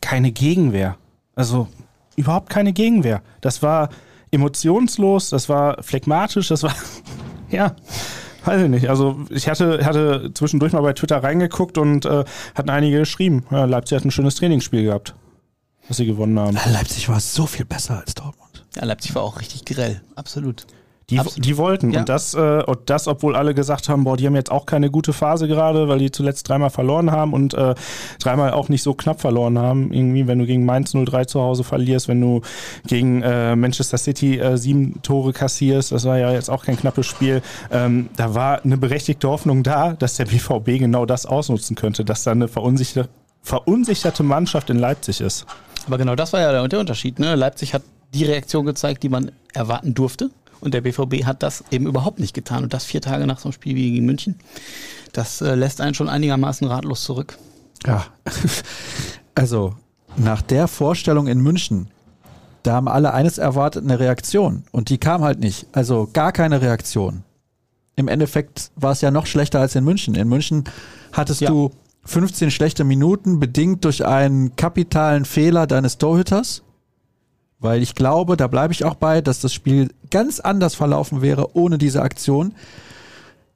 keine 0.00 0.32
Gegenwehr. 0.32 0.96
Also 1.34 1.68
überhaupt 2.16 2.50
keine 2.50 2.72
Gegenwehr. 2.72 3.22
Das 3.40 3.62
war 3.62 3.88
emotionslos, 4.30 5.30
das 5.30 5.48
war 5.48 5.82
phlegmatisch, 5.82 6.48
das 6.48 6.62
war, 6.62 6.74
ja, 7.50 7.76
weiß 8.44 8.62
ich 8.62 8.68
nicht. 8.68 8.88
Also 8.88 9.20
ich 9.30 9.48
hatte, 9.48 9.84
hatte 9.84 10.30
zwischendurch 10.34 10.72
mal 10.72 10.80
bei 10.82 10.92
Twitter 10.92 11.22
reingeguckt 11.22 11.78
und 11.78 12.04
äh, 12.04 12.24
hatten 12.54 12.70
einige 12.70 12.98
geschrieben, 12.98 13.44
ja, 13.50 13.64
Leipzig 13.64 13.96
hat 13.96 14.04
ein 14.04 14.10
schönes 14.10 14.36
Trainingsspiel 14.36 14.84
gehabt, 14.84 15.14
was 15.88 15.96
sie 15.96 16.06
gewonnen 16.06 16.38
haben. 16.38 16.58
Leipzig 16.72 17.08
war 17.08 17.20
so 17.20 17.46
viel 17.46 17.64
besser 17.64 18.00
als 18.00 18.14
Dortmund. 18.14 18.64
Ja, 18.76 18.84
Leipzig 18.84 19.14
war 19.14 19.22
auch 19.22 19.40
richtig 19.40 19.64
grell, 19.64 20.00
absolut. 20.14 20.66
Die, 21.12 21.40
die 21.40 21.56
wollten. 21.56 21.92
Ja. 21.92 22.00
Und, 22.00 22.08
das, 22.08 22.34
äh, 22.34 22.62
und 22.64 22.78
das, 22.86 23.08
obwohl 23.08 23.36
alle 23.36 23.54
gesagt 23.54 23.88
haben, 23.88 24.04
boah, 24.04 24.16
die 24.16 24.26
haben 24.26 24.34
jetzt 24.34 24.50
auch 24.50 24.66
keine 24.66 24.90
gute 24.90 25.12
Phase 25.12 25.48
gerade, 25.48 25.88
weil 25.88 25.98
die 25.98 26.10
zuletzt 26.10 26.48
dreimal 26.48 26.70
verloren 26.70 27.10
haben 27.10 27.32
und 27.32 27.54
äh, 27.54 27.74
dreimal 28.18 28.52
auch 28.52 28.68
nicht 28.68 28.82
so 28.82 28.94
knapp 28.94 29.20
verloren 29.20 29.58
haben. 29.58 29.92
Irgendwie, 29.92 30.26
wenn 30.26 30.38
du 30.38 30.46
gegen 30.46 30.64
Mainz 30.64 30.94
0-3 30.94 31.26
zu 31.26 31.40
Hause 31.40 31.64
verlierst, 31.64 32.08
wenn 32.08 32.20
du 32.20 32.40
gegen 32.86 33.22
äh, 33.22 33.56
Manchester 33.56 33.98
City 33.98 34.38
äh, 34.38 34.56
sieben 34.56 35.00
Tore 35.02 35.32
kassierst, 35.32 35.92
das 35.92 36.04
war 36.04 36.18
ja 36.18 36.32
jetzt 36.32 36.50
auch 36.50 36.64
kein 36.64 36.76
knappes 36.76 37.06
Spiel. 37.06 37.42
Ähm, 37.70 38.08
da 38.16 38.34
war 38.34 38.64
eine 38.64 38.76
berechtigte 38.76 39.28
Hoffnung 39.28 39.62
da, 39.62 39.92
dass 39.92 40.16
der 40.16 40.26
BVB 40.26 40.78
genau 40.78 41.06
das 41.06 41.26
ausnutzen 41.26 41.76
könnte, 41.76 42.04
dass 42.04 42.24
da 42.24 42.32
eine 42.32 42.48
verunsicherte, 42.48 43.08
verunsicherte 43.42 44.22
Mannschaft 44.22 44.70
in 44.70 44.78
Leipzig 44.78 45.20
ist. 45.20 45.46
Aber 45.86 45.98
genau 45.98 46.14
das 46.14 46.32
war 46.32 46.40
ja 46.40 46.66
der 46.66 46.80
Unterschied. 46.80 47.18
Ne? 47.18 47.34
Leipzig 47.34 47.74
hat 47.74 47.82
die 48.14 48.24
Reaktion 48.24 48.66
gezeigt, 48.66 49.02
die 49.02 49.08
man 49.08 49.32
erwarten 49.52 49.94
durfte. 49.94 50.30
Und 50.62 50.74
der 50.74 50.80
BVB 50.80 51.24
hat 51.24 51.42
das 51.42 51.64
eben 51.70 51.86
überhaupt 51.86 52.20
nicht 52.20 52.34
getan. 52.34 52.62
Und 52.62 52.72
das 52.72 52.84
vier 52.84 53.00
Tage 53.00 53.26
nach 53.26 53.38
so 53.38 53.48
einem 53.48 53.52
Spiel 53.52 53.74
wie 53.74 53.90
gegen 53.90 54.06
München. 54.06 54.36
Das 55.12 55.40
äh, 55.40 55.54
lässt 55.54 55.80
einen 55.80 55.94
schon 55.94 56.08
einigermaßen 56.08 56.66
ratlos 56.66 57.02
zurück. 57.02 57.36
Ja, 57.84 58.06
also 59.34 59.74
nach 60.16 60.40
der 60.40 60.68
Vorstellung 60.68 61.26
in 61.26 61.40
München, 61.40 61.88
da 62.62 62.74
haben 62.74 62.88
alle 62.88 63.12
eines 63.12 63.38
erwartet, 63.38 63.84
eine 63.84 63.98
Reaktion. 63.98 64.64
Und 64.70 64.88
die 64.88 64.98
kam 64.98 65.22
halt 65.22 65.40
nicht. 65.40 65.66
Also 65.72 66.08
gar 66.12 66.32
keine 66.32 66.62
Reaktion. 66.62 67.24
Im 67.96 68.08
Endeffekt 68.08 68.70
war 68.76 68.92
es 68.92 69.00
ja 69.00 69.10
noch 69.10 69.26
schlechter 69.26 69.60
als 69.60 69.74
in 69.74 69.84
München. 69.84 70.14
In 70.14 70.28
München 70.28 70.64
hattest 71.12 71.40
ja. 71.40 71.50
du 71.50 71.72
15 72.04 72.50
schlechte 72.50 72.84
Minuten, 72.84 73.38
bedingt 73.38 73.84
durch 73.84 74.04
einen 74.06 74.56
kapitalen 74.56 75.24
Fehler 75.24 75.66
deines 75.66 75.98
Torhüters. 75.98 76.62
Weil 77.62 77.82
ich 77.82 77.94
glaube, 77.94 78.36
da 78.36 78.48
bleibe 78.48 78.72
ich 78.72 78.84
auch 78.84 78.96
bei, 78.96 79.20
dass 79.20 79.40
das 79.40 79.54
Spiel 79.54 79.90
ganz 80.10 80.40
anders 80.40 80.74
verlaufen 80.74 81.22
wäre 81.22 81.56
ohne 81.56 81.78
diese 81.78 82.02
Aktion. 82.02 82.54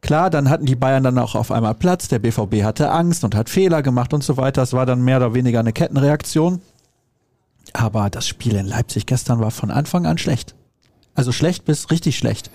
Klar, 0.00 0.30
dann 0.30 0.48
hatten 0.48 0.66
die 0.66 0.76
Bayern 0.76 1.02
dann 1.02 1.18
auch 1.18 1.34
auf 1.34 1.50
einmal 1.50 1.74
Platz, 1.74 2.08
der 2.08 2.20
BVB 2.20 2.62
hatte 2.62 2.90
Angst 2.90 3.24
und 3.24 3.34
hat 3.34 3.50
Fehler 3.50 3.82
gemacht 3.82 4.14
und 4.14 4.22
so 4.22 4.36
weiter. 4.36 4.62
Es 4.62 4.72
war 4.72 4.86
dann 4.86 5.02
mehr 5.02 5.16
oder 5.18 5.34
weniger 5.34 5.60
eine 5.60 5.72
Kettenreaktion. 5.72 6.60
Aber 7.72 8.08
das 8.08 8.26
Spiel 8.26 8.54
in 8.54 8.66
Leipzig 8.66 9.06
gestern 9.06 9.40
war 9.40 9.50
von 9.50 9.70
Anfang 9.70 10.06
an 10.06 10.18
schlecht. 10.18 10.54
Also 11.16 11.32
schlecht 11.32 11.64
bis 11.64 11.90
richtig 11.90 12.16
schlecht. 12.16 12.50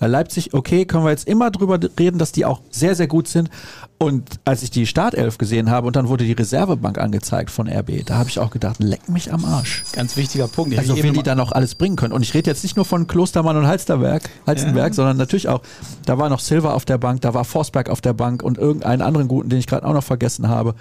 Äh, 0.00 0.06
Leipzig, 0.06 0.54
okay, 0.54 0.84
können 0.86 1.04
wir 1.04 1.10
jetzt 1.10 1.28
immer 1.28 1.50
drüber 1.50 1.78
reden, 1.98 2.18
dass 2.18 2.32
die 2.32 2.44
auch 2.44 2.60
sehr, 2.70 2.94
sehr 2.94 3.08
gut 3.08 3.28
sind. 3.28 3.50
Und 3.98 4.40
als 4.44 4.62
ich 4.62 4.70
die 4.70 4.86
Startelf 4.86 5.38
gesehen 5.38 5.70
habe 5.70 5.86
und 5.86 5.96
dann 5.96 6.08
wurde 6.08 6.24
die 6.24 6.32
Reservebank 6.32 6.98
angezeigt 6.98 7.50
von 7.50 7.68
RB, 7.68 8.04
da 8.06 8.16
habe 8.16 8.28
ich 8.28 8.38
auch 8.38 8.50
gedacht, 8.50 8.76
leck 8.82 9.08
mich 9.08 9.32
am 9.32 9.44
Arsch. 9.44 9.84
Ganz 9.92 10.16
wichtiger 10.16 10.48
Punkt. 10.48 10.76
Also 10.78 11.00
wenn 11.02 11.14
die 11.14 11.22
dann 11.22 11.40
auch 11.40 11.52
alles 11.52 11.74
bringen 11.74 11.96
können. 11.96 12.12
Und 12.12 12.22
ich 12.22 12.34
rede 12.34 12.50
jetzt 12.50 12.62
nicht 12.62 12.76
nur 12.76 12.84
von 12.84 13.06
Klostermann 13.06 13.56
und 13.56 13.66
Halsterberg, 13.66 14.28
Halstenberg, 14.46 14.88
ja. 14.88 14.94
sondern 14.94 15.16
natürlich 15.16 15.48
auch, 15.48 15.62
da 16.06 16.18
war 16.18 16.28
noch 16.28 16.40
Silva 16.40 16.72
auf 16.72 16.84
der 16.84 16.98
Bank, 16.98 17.20
da 17.22 17.34
war 17.34 17.44
Forsberg 17.44 17.88
auf 17.88 18.00
der 18.00 18.12
Bank 18.12 18.42
und 18.42 18.58
irgendeinen 18.58 19.02
anderen 19.02 19.28
guten, 19.28 19.48
den 19.48 19.58
ich 19.58 19.66
gerade 19.66 19.86
auch 19.86 19.94
noch 19.94 20.04
vergessen 20.04 20.48
habe. 20.48 20.74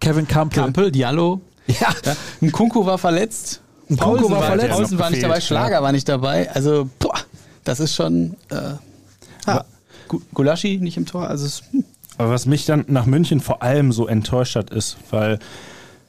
Kevin 0.00 0.28
Campbell. 0.28 0.64
Campbell, 0.64 0.90
Diallo. 0.90 1.40
Ja. 1.66 1.94
ja. 2.04 2.16
Ein 2.42 2.52
Kunku 2.52 2.84
war 2.84 2.98
verletzt. 2.98 3.62
Ein 3.90 3.96
Kunku 3.96 4.30
war 4.30 4.42
verletzt. 4.42 4.70
Paulsen 4.70 4.98
war 4.98 5.10
nicht 5.10 5.22
dabei, 5.22 5.40
Schlager 5.40 5.82
war 5.82 5.92
nicht 5.92 6.08
dabei. 6.08 6.50
Also, 6.52 6.88
boah, 6.98 7.18
das 7.64 7.80
ist 7.80 7.94
schon. 7.94 8.36
Äh, 8.50 8.74
ja. 9.46 9.64
Gulaschi 10.32 10.78
nicht 10.78 10.96
im 10.96 11.06
Tor. 11.06 11.28
Also, 11.28 11.46
es, 11.46 11.62
hm. 11.70 11.84
Aber 12.16 12.30
was 12.30 12.46
mich 12.46 12.64
dann 12.66 12.84
nach 12.88 13.06
München 13.06 13.40
vor 13.40 13.62
allem 13.62 13.92
so 13.92 14.06
enttäuscht 14.06 14.56
hat, 14.56 14.70
ist, 14.70 14.96
weil 15.10 15.38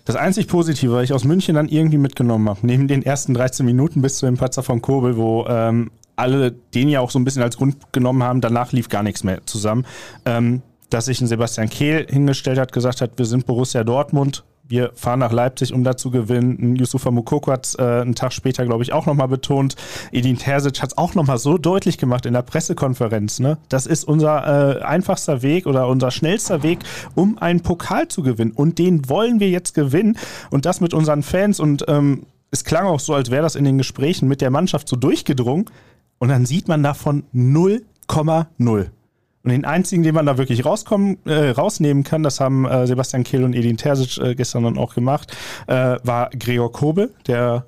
das 0.06 0.16
einzig 0.16 0.48
Positive, 0.48 0.94
was 0.94 1.04
ich 1.04 1.14
aus 1.14 1.24
München 1.24 1.56
dann 1.56 1.68
irgendwie 1.68 1.98
mitgenommen 1.98 2.48
habe, 2.48 2.60
neben 2.62 2.88
den 2.88 3.04
ersten 3.04 3.34
13 3.34 3.66
Minuten 3.66 4.02
bis 4.02 4.18
zu 4.18 4.28
dem 4.28 4.38
Patzer 4.38 4.62
von 4.62 4.82
Kobel, 4.82 5.18
wo 5.18 5.46
ähm, 5.48 5.90
alle 6.16 6.52
den 6.52 6.90
ja 6.90 7.00
auch 7.00 7.10
so 7.10 7.18
ein 7.18 7.26
bisschen 7.26 7.42
als 7.42 7.58
Grund 7.58 7.92
genommen 7.92 8.22
haben, 8.24 8.40
danach 8.40 8.72
lief 8.72 8.90
gar 8.90 9.02
nichts 9.02 9.24
mehr 9.24 9.46
zusammen, 9.46 9.86
ähm, 10.26 10.62
dass 10.92 11.06
sich 11.06 11.20
ein 11.22 11.28
Sebastian 11.28 11.70
Kehl 11.70 12.06
hingestellt 12.08 12.60
hat, 12.60 12.72
gesagt 12.72 13.02
hat, 13.02 13.18
wir 13.18 13.26
sind 13.26 13.48
Borussia 13.48 13.84
Dortmund, 13.84 14.44
wir 14.68 14.92
fahren 14.96 15.20
nach 15.20 15.32
Leipzig, 15.32 15.74
um 15.74 15.84
da 15.84 15.96
zu 15.96 16.12
gewinnen. 16.12 16.76
Yusufa 16.76 17.12
Mukoko 17.12 17.52
hat 17.52 17.66
es 17.66 17.76
äh, 17.76 17.84
einen 17.84 18.16
Tag 18.16 18.34
später, 18.34 18.66
glaube 18.66 18.84
ich, 18.84 18.94
auch 18.94 19.06
nochmal 19.06 19.28
betont. 19.28 19.76
Edin 20.12 20.38
Terzic 20.38 20.82
hat 20.82 20.92
es 20.92 20.98
auch 20.98 21.14
nochmal 21.14 21.38
so 21.38 21.58
deutlich 21.58 21.98
gemacht 21.98 22.26
in 22.26 22.34
der 22.34 22.42
Pressekonferenz. 22.42 23.40
Ne? 23.40 23.58
Das 23.70 23.86
ist 23.86 24.06
unser 24.06 24.80
äh, 24.80 24.82
einfachster 24.82 25.42
Weg 25.42 25.68
oder 25.68 25.88
unser 25.88 26.12
schnellster 26.12 26.64
Weg, 26.64 26.80
um 27.14 27.38
einen 27.38 27.62
Pokal 27.62 28.08
zu 28.08 28.24
gewinnen. 28.24 28.52
Und 28.52 28.80
den 28.80 29.08
wollen 29.10 29.40
wir 29.40 29.50
jetzt 29.50 29.74
gewinnen. 29.74 30.18
Und 30.50 30.66
das 30.66 30.82
mit 30.82 30.94
unseren 30.94 31.22
Fans. 31.22 31.60
Und 31.60 31.86
ähm, 31.88 32.24
es 32.52 32.64
klang 32.64 32.86
auch 32.88 33.00
so, 33.00 33.14
als 33.14 33.30
wäre 33.30 33.44
das 33.44 33.56
in 33.56 33.66
den 33.66 33.78
Gesprächen 33.78 34.28
mit 34.28 34.42
der 34.42 34.50
Mannschaft 34.50 34.90
so 34.90 34.96
durchgedrungen. 34.96 35.66
Und 36.18 36.30
dann 36.30 36.46
sieht 36.46 36.68
man 36.68 36.82
davon 36.82 37.24
0,0. 37.36 38.90
Und 39.46 39.52
den 39.52 39.64
einzigen, 39.64 40.02
den 40.02 40.16
man 40.16 40.26
da 40.26 40.40
wirklich 40.40 40.66
rauskommen, 40.66 41.18
äh, 41.26 41.50
rausnehmen 41.50 42.04
kann, 42.04 42.24
das 42.24 42.40
haben 42.40 42.66
äh, 42.66 42.88
Sebastian 42.88 43.24
Kehl 43.24 43.44
und 43.44 43.54
Edin 43.54 43.78
Terzic 43.78 44.18
äh, 44.18 44.34
gestern 44.34 44.64
dann 44.64 44.78
auch 44.80 44.96
gemacht, 44.96 45.38
äh, 45.68 45.98
war 46.04 46.32
Gregor 46.32 46.72
Kobel, 46.72 47.14
der 47.28 47.66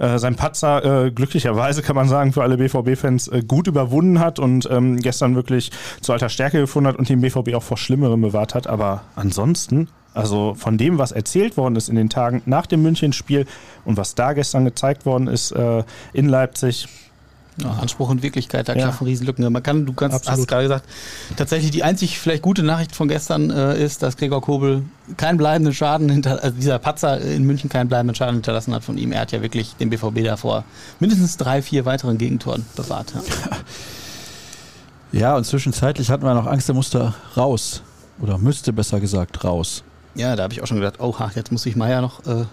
äh, 0.00 0.18
sein 0.18 0.34
Patzer 0.34 1.06
äh, 1.06 1.10
glücklicherweise, 1.12 1.82
kann 1.82 1.94
man 1.94 2.08
sagen, 2.08 2.32
für 2.32 2.42
alle 2.42 2.56
BVB-Fans 2.56 3.28
äh, 3.28 3.42
gut 3.46 3.68
überwunden 3.68 4.18
hat 4.18 4.40
und 4.40 4.68
ähm, 4.72 4.96
gestern 4.96 5.36
wirklich 5.36 5.70
zu 6.00 6.12
alter 6.12 6.28
Stärke 6.28 6.58
gefunden 6.58 6.88
hat 6.88 6.96
und 6.96 7.08
den 7.08 7.20
BVB 7.20 7.54
auch 7.54 7.62
vor 7.62 7.76
Schlimmerem 7.76 8.20
bewahrt 8.20 8.56
hat. 8.56 8.66
Aber 8.66 9.02
ansonsten 9.14 9.88
also 10.12 10.54
von 10.54 10.76
dem, 10.76 10.98
was 10.98 11.12
erzählt 11.12 11.56
worden 11.56 11.76
ist 11.76 11.88
in 11.88 11.94
den 11.94 12.08
Tagen 12.08 12.42
nach 12.44 12.66
dem 12.66 12.82
Münchenspiel 12.82 13.46
und 13.84 13.96
was 13.96 14.16
da 14.16 14.32
gestern 14.32 14.64
gezeigt 14.64 15.06
worden 15.06 15.28
ist 15.28 15.52
äh, 15.52 15.84
in 16.12 16.28
Leipzig, 16.28 16.88
ja, 17.58 17.70
Anspruch 17.72 18.08
und 18.08 18.22
Wirklichkeit, 18.22 18.68
da 18.68 18.74
ja. 18.74 18.82
klaffen 18.82 19.06
Riesenlücken. 19.06 19.50
Man 19.52 19.62
kann, 19.62 19.86
du 19.86 19.92
kannst, 19.92 20.16
Absolut. 20.16 20.40
hast 20.40 20.48
gerade 20.48 20.62
gesagt, 20.62 20.88
tatsächlich 21.36 21.70
die 21.70 21.82
einzig 21.82 22.18
vielleicht 22.18 22.42
gute 22.42 22.62
Nachricht 22.62 22.94
von 22.94 23.08
gestern 23.08 23.50
äh, 23.50 23.82
ist, 23.82 24.02
dass 24.02 24.16
Gregor 24.16 24.40
Kobel 24.40 24.82
keinen 25.16 25.36
bleibenden 25.36 25.74
Schaden 25.74 26.08
hinter, 26.08 26.42
also 26.42 26.56
dieser 26.56 26.78
Patzer 26.78 27.20
in 27.20 27.44
München 27.44 27.68
keinen 27.68 27.88
bleibenden 27.88 28.14
Schaden 28.14 28.36
hinterlassen 28.36 28.74
hat 28.74 28.84
von 28.84 28.96
ihm. 28.98 29.12
Er 29.12 29.20
hat 29.20 29.32
ja 29.32 29.42
wirklich 29.42 29.74
den 29.76 29.90
BVB 29.90 30.24
davor 30.24 30.64
mindestens 31.00 31.36
drei, 31.36 31.62
vier 31.62 31.84
weiteren 31.84 32.18
Gegentoren 32.18 32.64
bewahrt. 32.76 33.12
Ja. 35.12 35.20
ja, 35.20 35.36
und 35.36 35.44
zwischenzeitlich 35.44 36.10
hatten 36.10 36.24
wir 36.24 36.34
noch 36.34 36.46
Angst, 36.46 36.68
er 36.68 36.74
musste 36.74 37.14
raus. 37.36 37.82
Oder 38.20 38.38
müsste 38.38 38.72
besser 38.72 39.00
gesagt 39.00 39.44
raus. 39.44 39.82
Ja, 40.14 40.36
da 40.36 40.42
habe 40.42 40.52
ich 40.52 40.62
auch 40.62 40.66
schon 40.66 40.78
gedacht, 40.78 40.96
oh, 40.98 41.14
jetzt 41.34 41.52
muss 41.52 41.64
ich 41.66 41.76
Meier 41.76 42.00
noch 42.00 42.24
äh, 42.26 42.44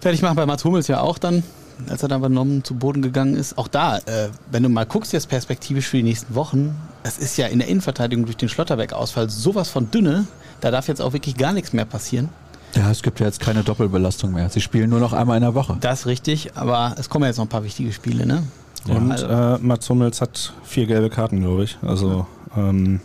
fertig 0.00 0.22
machen. 0.22 0.36
Bei 0.36 0.46
Mats 0.46 0.64
Hummels 0.64 0.88
ja 0.88 1.00
auch 1.00 1.18
dann, 1.18 1.42
als 1.88 2.02
er 2.02 2.08
dann 2.08 2.20
übernommen 2.20 2.64
zu 2.64 2.74
Boden 2.74 3.02
gegangen 3.02 3.36
ist. 3.36 3.56
Auch 3.58 3.68
da, 3.68 3.98
äh, 3.98 4.28
wenn 4.50 4.62
du 4.62 4.68
mal 4.68 4.86
guckst 4.86 5.12
jetzt 5.12 5.28
perspektivisch 5.28 5.86
für 5.86 5.96
die 5.98 6.02
nächsten 6.02 6.34
Wochen, 6.34 6.76
es 7.02 7.18
ist 7.18 7.36
ja 7.36 7.46
in 7.46 7.60
der 7.60 7.68
Innenverteidigung 7.68 8.24
durch 8.24 8.36
den 8.36 8.48
Schlotterbeck-Ausfall 8.48 9.30
sowas 9.30 9.70
von 9.70 9.90
dünne, 9.90 10.26
da 10.60 10.70
darf 10.70 10.88
jetzt 10.88 11.00
auch 11.00 11.12
wirklich 11.12 11.36
gar 11.36 11.52
nichts 11.52 11.72
mehr 11.72 11.84
passieren. 11.84 12.28
Ja, 12.74 12.90
es 12.90 13.02
gibt 13.02 13.18
ja 13.20 13.26
jetzt 13.26 13.40
keine 13.40 13.64
Doppelbelastung 13.64 14.32
mehr. 14.32 14.48
Sie 14.48 14.60
spielen 14.60 14.90
nur 14.90 15.00
noch 15.00 15.12
einmal 15.12 15.36
in 15.36 15.42
der 15.42 15.54
Woche. 15.54 15.76
Das 15.80 16.00
ist 16.00 16.06
richtig, 16.06 16.56
aber 16.56 16.94
es 16.98 17.08
kommen 17.08 17.24
ja 17.24 17.28
jetzt 17.28 17.38
noch 17.38 17.46
ein 17.46 17.48
paar 17.48 17.64
wichtige 17.64 17.92
Spiele, 17.92 18.26
ne? 18.26 18.44
Und 18.88 19.10
äh, 19.10 19.58
Mats 19.58 19.88
Hummels 19.90 20.20
hat 20.20 20.52
vier 20.62 20.86
gelbe 20.86 21.10
Karten, 21.10 21.40
glaube 21.40 21.64
ich. 21.64 21.78
Also 21.82 22.26
ähm, 22.56 23.00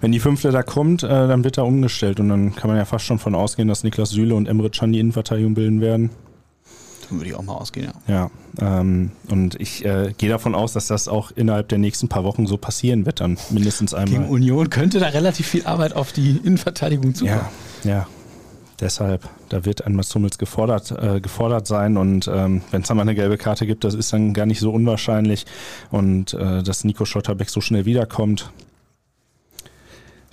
wenn 0.00 0.12
die 0.12 0.20
fünfte 0.20 0.50
da 0.50 0.62
kommt, 0.62 1.02
äh, 1.02 1.08
dann 1.08 1.44
wird 1.44 1.58
er 1.58 1.64
umgestellt 1.64 2.20
und 2.20 2.28
dann 2.28 2.54
kann 2.54 2.68
man 2.68 2.76
ja 2.76 2.84
fast 2.84 3.04
schon 3.04 3.18
von 3.18 3.34
ausgehen, 3.34 3.68
dass 3.68 3.84
Niklas 3.84 4.10
Süle 4.10 4.34
und 4.34 4.48
Emre 4.48 4.70
Can 4.70 4.92
die 4.92 5.00
Innenverteidigung 5.00 5.54
bilden 5.54 5.80
werden. 5.80 6.10
Davon 7.06 7.20
würde 7.20 7.30
ich 7.30 7.36
auch 7.36 7.42
mal 7.42 7.54
ausgehen, 7.54 7.92
ja. 8.08 8.30
Ja, 8.58 8.80
ähm, 8.80 9.12
und 9.30 9.60
ich 9.60 9.84
äh, 9.84 10.12
gehe 10.18 10.28
davon 10.28 10.56
aus, 10.56 10.72
dass 10.72 10.88
das 10.88 11.06
auch 11.06 11.30
innerhalb 11.30 11.68
der 11.68 11.78
nächsten 11.78 12.08
paar 12.08 12.24
Wochen 12.24 12.48
so 12.48 12.56
passieren 12.56 13.06
wird, 13.06 13.20
dann 13.20 13.38
mindestens 13.50 13.94
einmal. 13.94 14.22
Gegen 14.22 14.28
Union 14.28 14.70
könnte 14.70 14.98
da 14.98 15.06
relativ 15.06 15.46
viel 15.46 15.64
Arbeit 15.66 15.94
auf 15.94 16.10
die 16.10 16.40
Innenverteidigung 16.42 17.14
zukommen. 17.14 17.46
Ja, 17.84 17.90
ja. 17.90 18.06
Deshalb, 18.80 19.28
da 19.50 19.64
wird 19.64 19.86
ein 19.86 19.94
Mats 19.94 20.12
Hummels 20.16 20.36
gefordert, 20.36 20.90
äh, 20.90 21.20
gefordert 21.20 21.68
sein 21.68 21.96
und 21.96 22.28
ähm, 22.28 22.62
wenn 22.72 22.82
es 22.82 22.88
dann 22.88 22.96
mal 22.96 23.04
eine 23.04 23.14
gelbe 23.14 23.38
Karte 23.38 23.68
gibt, 23.68 23.84
das 23.84 23.94
ist 23.94 24.12
dann 24.12 24.34
gar 24.34 24.44
nicht 24.44 24.58
so 24.58 24.72
unwahrscheinlich 24.72 25.46
und 25.92 26.34
äh, 26.34 26.64
dass 26.64 26.82
Nico 26.82 27.04
Schotterbeck 27.04 27.50
so 27.50 27.60
schnell 27.60 27.84
wiederkommt, 27.84 28.50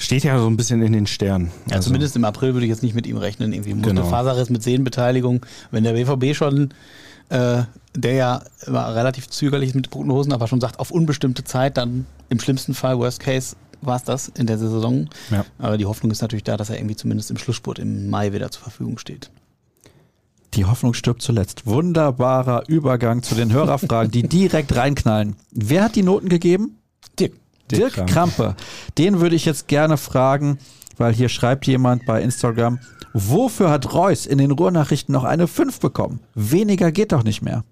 steht 0.04 0.24
ja 0.24 0.38
so 0.40 0.48
ein 0.48 0.58
bisschen 0.58 0.82
in 0.82 0.94
den 0.94 1.08
Sternen. 1.08 1.52
Ja, 1.68 1.78
Also, 1.78 1.88
zumindest 1.88 2.16
im 2.16 2.26
April 2.26 2.54
würde 2.54 2.66
ich 2.66 2.70
jetzt 2.70 2.84
nicht 2.84 2.96
mit 2.96 3.08
ihm 3.08 3.18
rechnen. 3.18 3.54
Irgendwie 3.54 3.72
Genau. 3.72 4.02
Muskelfaserriss 4.02 4.50
mit 4.50 4.64
Sehnenbeteiligung. 4.64 5.46
Wenn 5.72 5.84
der 5.84 5.94
BVB 5.94 6.36
schon, 6.36 6.74
äh, 7.30 7.64
der 7.96 8.14
ja 8.14 8.44
relativ 8.66 9.30
zögerlich 9.30 9.70
ist 9.70 9.76
mit 9.76 9.90
Prognosen, 9.90 10.34
aber 10.34 10.48
schon 10.48 10.62
sagt, 10.62 10.80
auf 10.80 10.92
unbestimmte 10.92 11.44
Zeit, 11.44 11.78
dann 11.78 12.06
im 12.30 12.40
schlimmsten 12.40 12.74
Fall, 12.74 12.98
Worst 13.00 13.20
Case, 13.20 13.56
war 13.82 13.98
es 13.98 14.04
das 14.04 14.30
in 14.30 14.48
der 14.48 14.58
Saison. 14.58 15.10
Ja. 15.30 15.46
Aber 15.60 15.78
die 15.78 15.86
Hoffnung 15.86 16.12
ist 16.12 16.22
natürlich 16.22 16.44
da, 16.44 16.58
dass 16.58 16.70
er 16.70 16.78
irgendwie 16.78 16.96
zumindest 16.96 17.32
im 17.32 17.38
Schlussspurt 17.38 17.80
im 17.80 18.10
Mai 18.10 18.32
wieder 18.34 18.50
zur 18.52 18.64
Verfügung 18.64 18.98
steht. 18.98 19.30
Die 20.54 20.66
Hoffnung 20.66 20.94
stirbt 20.94 21.22
zuletzt. 21.22 21.66
Wunderbarer 21.66 22.64
Übergang 22.68 23.24
zu 23.24 23.36
den 23.36 23.52
Hörerfragen, 23.52 24.12
die 24.12 24.24
direkt 24.30 24.76
reinknallen. 24.76 25.36
Wer 25.52 25.84
hat 25.84 25.96
die 25.96 26.04
Noten 26.04 26.30
gegeben? 26.30 26.78
Dirk. 27.72 27.82
Dirk, 27.82 27.94
Dirk 27.96 28.08
Krampe. 28.10 28.56
Den 28.98 29.20
würde 29.20 29.36
ich 29.36 29.46
jetzt 29.46 29.68
gerne 29.68 29.98
fragen, 29.98 30.58
weil 30.98 31.14
hier 31.14 31.30
schreibt 31.30 31.66
jemand 31.68 32.06
bei 32.06 32.22
Instagram, 32.22 32.80
wofür 33.14 33.70
hat 33.70 33.94
Reus 33.94 34.26
in 34.26 34.38
den 34.38 34.52
Ruhrnachrichten 34.52 35.14
noch 35.14 35.24
eine 35.24 35.48
5 35.48 35.80
bekommen? 35.80 36.20
Weniger 36.36 36.92
geht 36.92 37.12
doch 37.12 37.24
nicht 37.24 37.42
mehr. 37.42 37.64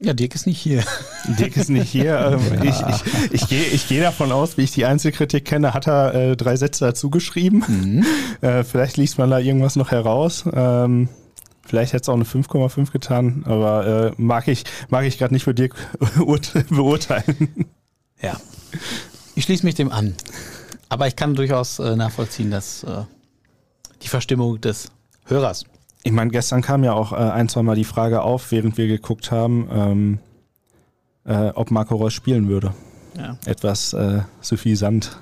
Ja, 0.00 0.12
Dirk 0.12 0.34
ist 0.34 0.46
nicht 0.46 0.58
hier. 0.60 0.82
Dick 1.38 1.56
ist 1.56 1.70
nicht 1.70 1.88
hier. 1.88 2.18
Ähm, 2.52 2.62
Ich, 2.62 2.80
ich, 2.80 3.32
ich 3.32 3.48
gehe 3.48 3.64
ich 3.64 3.88
geh 3.88 4.00
davon 4.00 4.32
aus, 4.32 4.58
wie 4.58 4.62
ich 4.62 4.72
die 4.72 4.84
Einzelkritik 4.84 5.44
kenne, 5.46 5.72
hat 5.72 5.86
er 5.86 6.14
äh, 6.14 6.36
drei 6.36 6.56
Sätze 6.56 6.84
dazu 6.84 7.10
geschrieben. 7.10 8.04
Äh, 8.40 8.62
vielleicht 8.64 8.98
liest 8.98 9.16
man 9.16 9.30
da 9.30 9.38
irgendwas 9.38 9.74
noch 9.76 9.90
heraus. 9.90 10.44
Ähm, 10.52 11.08
vielleicht 11.64 11.94
hätte 11.94 12.02
es 12.02 12.08
auch 12.10 12.14
eine 12.14 12.24
5,5 12.24 12.90
getan, 12.90 13.42
aber 13.46 13.86
äh, 14.08 14.12
mag 14.18 14.48
ich, 14.48 14.64
mag 14.90 15.06
ich 15.06 15.16
gerade 15.16 15.32
nicht 15.32 15.44
für 15.44 15.54
Dirk 15.54 15.74
urt- 16.20 16.52
beurteilen. 16.68 17.64
Ja. 18.24 18.40
Ich 19.34 19.44
schließe 19.44 19.64
mich 19.66 19.74
dem 19.74 19.92
an. 19.92 20.14
Aber 20.88 21.06
ich 21.06 21.16
kann 21.16 21.34
durchaus 21.34 21.78
äh, 21.78 21.96
nachvollziehen, 21.96 22.50
dass 22.50 22.84
äh, 22.84 23.02
die 24.02 24.08
Verstimmung 24.08 24.60
des 24.60 24.90
Hörers. 25.26 25.64
Ich 26.02 26.12
meine, 26.12 26.30
gestern 26.30 26.62
kam 26.62 26.84
ja 26.84 26.92
auch 26.92 27.12
äh, 27.12 27.16
ein, 27.16 27.48
zwei 27.48 27.62
Mal 27.62 27.76
die 27.76 27.84
Frage 27.84 28.22
auf, 28.22 28.50
während 28.50 28.76
wir 28.76 28.86
geguckt 28.86 29.30
haben, 29.30 29.68
ähm, 29.72 30.18
äh, 31.24 31.50
ob 31.50 31.70
Marco 31.70 31.96
Reus 31.96 32.12
spielen 32.12 32.48
würde. 32.48 32.74
Ja. 33.16 33.38
Etwas 33.46 33.92
äh, 33.92 34.20
suffisant. 34.40 35.16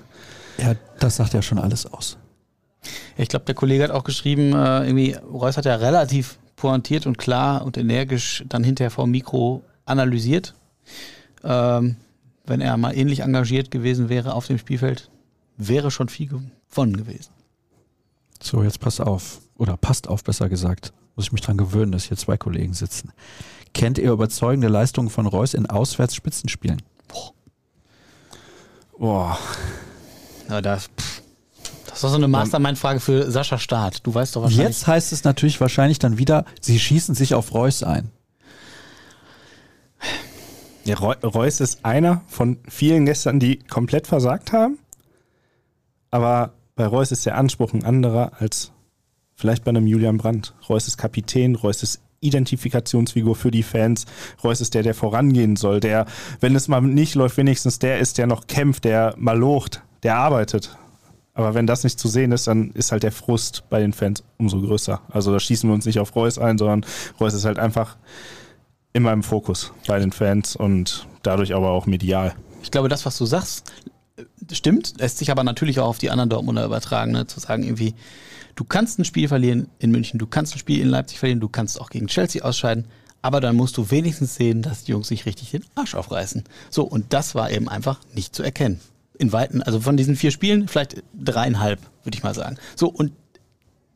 Ja, 0.59 0.75
das 0.99 1.17
sagt 1.17 1.35
ja 1.35 1.43
schon 1.43 1.59
alles 1.59 1.87
aus. 1.87 2.19
Ich 3.17 3.29
glaube, 3.29 3.45
der 3.45 3.55
Kollege 3.55 3.85
hat 3.85 3.91
auch 3.91 4.05
geschrieben, 4.05 4.53
äh, 4.55 4.87
irgendwie, 4.87 5.13
Reus 5.13 5.57
hat 5.57 5.65
ja 5.65 5.77
relativ 5.77 6.39
pointiert 6.57 7.07
und 7.07 7.19
klar 7.19 7.65
und 7.65 7.77
energisch 7.77 8.45
dann 8.49 8.65
hinterher 8.65 8.91
vor 8.91 9.05
dem 9.05 9.13
Mikro 9.13 9.63
analysiert. 9.85 10.55
Ähm, 11.45 11.97
wenn 12.45 12.61
er 12.61 12.77
mal 12.77 12.97
ähnlich 12.97 13.21
engagiert 13.21 13.71
gewesen 13.71 14.09
wäre 14.09 14.35
auf 14.35 14.47
dem 14.47 14.59
Spielfeld, 14.59 15.11
wäre 15.57 15.91
schon 15.91 16.09
viel 16.09 16.29
gewonnen 16.29 16.97
gewesen. 16.97 17.31
So, 18.43 18.63
jetzt 18.63 18.81
pass 18.81 19.01
auf. 19.01 19.41
Oder 19.57 19.77
passt 19.77 20.09
auf, 20.09 20.25
besser 20.25 20.49
gesagt. 20.49 20.93
Muss 21.15 21.27
ich 21.27 21.33
mich 21.33 21.43
dran 21.43 21.57
gewöhnen, 21.57 21.93
dass 21.93 22.05
hier 22.05 22.17
zwei 22.17 22.37
Kollegen 22.37 22.75
sitzen. 22.75 23.13
Kennt 23.75 23.99
ihr 23.99 24.11
überzeugende 24.11 24.69
Leistungen 24.69 25.11
von 25.11 25.27
Reus 25.27 25.55
in 25.55 25.67
Auswärtsspitzenspielen? 25.67 26.83
Boah. 28.99 29.39
Das, 30.49 30.85
pff, 30.85 31.23
das 31.87 31.95
ist 31.95 32.05
doch 32.05 32.11
so 32.11 32.17
eine 32.17 32.29
Mastermind-Frage 32.29 33.01
für 33.01 33.31
Sascha 33.31 33.59
Staat. 33.59 34.07
Du 34.07 34.15
weißt 34.15 34.37
doch 34.37 34.43
wahrscheinlich. 34.43 34.67
Jetzt 34.67 34.87
heißt 34.87 35.13
es 35.13 35.25
natürlich 35.25 35.61
wahrscheinlich 35.61 35.99
dann 35.99 36.19
wieder, 36.19 36.45
sie 36.61 36.79
schießen 36.79 37.15
sich 37.15 37.35
auf 37.35 37.55
Reus 37.55 37.83
ein. 37.83 38.11
Ja, 40.85 40.97
Reu- 40.97 41.25
Reus 41.25 41.61
ist 41.61 41.85
einer 41.85 42.23
von 42.27 42.59
vielen 42.69 43.07
gestern, 43.07 43.39
die 43.39 43.59
komplett 43.59 44.07
versagt 44.07 44.53
haben. 44.53 44.79
Aber 46.11 46.53
bei 46.75 46.87
Reus 46.87 47.13
ist 47.13 47.25
der 47.25 47.37
Anspruch 47.37 47.73
ein 47.73 47.85
anderer 47.85 48.33
als 48.41 48.73
vielleicht 49.35 49.65
bei 49.65 49.71
einem 49.71 49.87
Julian 49.87 50.19
Brandt. 50.19 50.55
Reus 50.69 50.89
ist 50.89 50.99
Kapitän, 50.99 51.55
Reus 51.55 51.83
ist 51.83 52.01
Identifikationsfigur 52.21 53.35
für 53.35 53.51
die 53.51 53.63
Fans. 53.63 54.07
Reus 54.43 54.61
ist 54.61 54.75
der, 54.75 54.83
der 54.83 54.95
vorangehen 54.95 55.57
soll, 55.57 55.81
der, 55.81 56.07
wenn 56.41 56.55
es 56.55 56.69
mal 56.69 56.81
nicht 56.81 57.15
läuft, 57.15 57.37
wenigstens 57.37 57.79
der 57.79 57.99
ist, 57.99 58.19
der 58.19 58.27
noch 58.27 58.47
kämpft, 58.47 58.85
der 58.85 59.15
mal 59.19 59.39
locht, 59.39 59.83
der 60.03 60.17
arbeitet. 60.17 60.77
Aber 61.35 61.55
wenn 61.55 61.67
das 61.67 61.83
nicht 61.83 61.99
zu 61.99 62.09
sehen 62.09 62.31
ist, 62.33 62.47
dann 62.47 62.71
ist 62.73 62.93
halt 62.93 63.03
der 63.03 63.13
Frust 63.13 63.65
bei 63.71 63.81
den 63.81 63.93
Fans 63.93 64.23
umso 64.37 64.61
größer. 64.61 65.01
Also 65.09 65.33
da 65.33 65.41
schießen 65.41 65.69
wir 65.69 65.75
uns 65.75 65.87
nicht 65.87 65.99
auf 65.99 66.15
Reus 66.15 66.39
ein, 66.39 66.59
sondern 66.59 66.85
Reus 67.19 67.35
ist 67.35 67.45
halt 67.45 67.59
einfach 67.59 67.97
immer 68.93 69.13
im 69.13 69.23
Fokus 69.23 69.73
bei 69.87 69.99
den 69.99 70.13
Fans 70.13 70.57
und 70.57 71.07
dadurch 71.23 71.55
aber 71.55 71.71
auch 71.71 71.87
medial. 71.87 72.35
Ich 72.63 72.71
glaube, 72.71 72.89
das, 72.89 73.07
was 73.07 73.19
du 73.19 73.27
sagst, 73.27 73.73
stimmt, 74.51 74.95
lässt 74.99 75.19
sich 75.19 75.31
aber 75.31 75.45
natürlich 75.45 75.81
auch 75.81 75.89
auf 75.89 75.99
die 75.99 76.11
anderen 76.11 76.31
Dortmunder 76.31 76.65
übertragen, 76.65 77.13
ne? 77.13 77.27
zu 77.27 77.41
sagen 77.41 77.63
irgendwie, 77.63 77.95
du 78.55 78.65
kannst 78.65 78.99
ein 78.99 79.05
Spiel 79.05 79.29
verlieren 79.29 79.69
in 79.79 79.91
München, 79.91 80.19
du 80.19 80.27
kannst 80.27 80.55
ein 80.55 80.59
Spiel 80.59 80.81
in 80.81 80.89
Leipzig 80.89 81.19
verlieren, 81.19 81.41
du 81.41 81.49
kannst 81.49 81.81
auch 81.81 81.91
gegen 81.91 82.07
Chelsea 82.07 82.43
ausscheiden, 82.43 82.87
aber 83.23 83.41
dann 83.41 83.57
musst 83.57 83.77
du 83.77 83.91
wenigstens 83.91 84.35
sehen, 84.35 84.63
dass 84.63 84.85
die 84.85 84.93
Jungs 84.93 85.09
sich 85.09 85.27
richtig 85.27 85.53
den 85.53 85.65
Arsch 85.75 85.95
aufreißen. 85.95 86.45
So, 86.71 86.83
und 86.83 87.13
das 87.13 87.35
war 87.35 87.51
eben 87.51 87.69
einfach 87.69 88.01
nicht 88.15 88.35
zu 88.35 88.43
erkennen. 88.43 88.81
In 89.19 89.33
Weiten, 89.33 89.63
also 89.63 89.81
von 89.81 89.97
diesen 89.97 90.17
vier 90.17 90.33
Spielen 90.33 90.67
vielleicht 90.67 91.03
dreieinhalb, 91.15 91.81
würde 92.03 92.17
ich 92.17 92.25
mal 92.25 92.35
sagen. 92.35 92.57
So, 92.75 92.89
und 92.89 93.13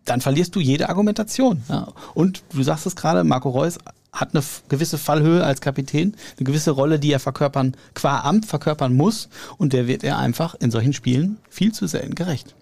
dann 0.04 0.20
verlierst 0.20 0.54
du 0.54 0.60
jede 0.60 0.88
Argumentation. 0.88 1.62
Ja. 1.68 1.88
Und 2.14 2.44
du 2.52 2.62
sagst 2.62 2.86
es 2.86 2.94
gerade, 2.94 3.24
Marco 3.24 3.50
Reus 3.50 3.78
hat 4.16 4.34
eine 4.34 4.42
gewisse 4.68 4.98
Fallhöhe 4.98 5.44
als 5.44 5.60
Kapitän, 5.60 6.16
eine 6.36 6.44
gewisse 6.44 6.72
Rolle, 6.72 6.98
die 6.98 7.12
er 7.12 7.20
verkörpern, 7.20 7.76
qua 7.94 8.20
Amt 8.20 8.46
verkörpern 8.46 8.94
muss. 8.94 9.28
Und 9.58 9.72
der 9.72 9.86
wird 9.86 10.02
er 10.02 10.18
einfach 10.18 10.54
in 10.56 10.70
solchen 10.70 10.92
Spielen 10.92 11.38
viel 11.48 11.72
zu 11.72 11.86
selten 11.86 12.14
gerecht. 12.14 12.54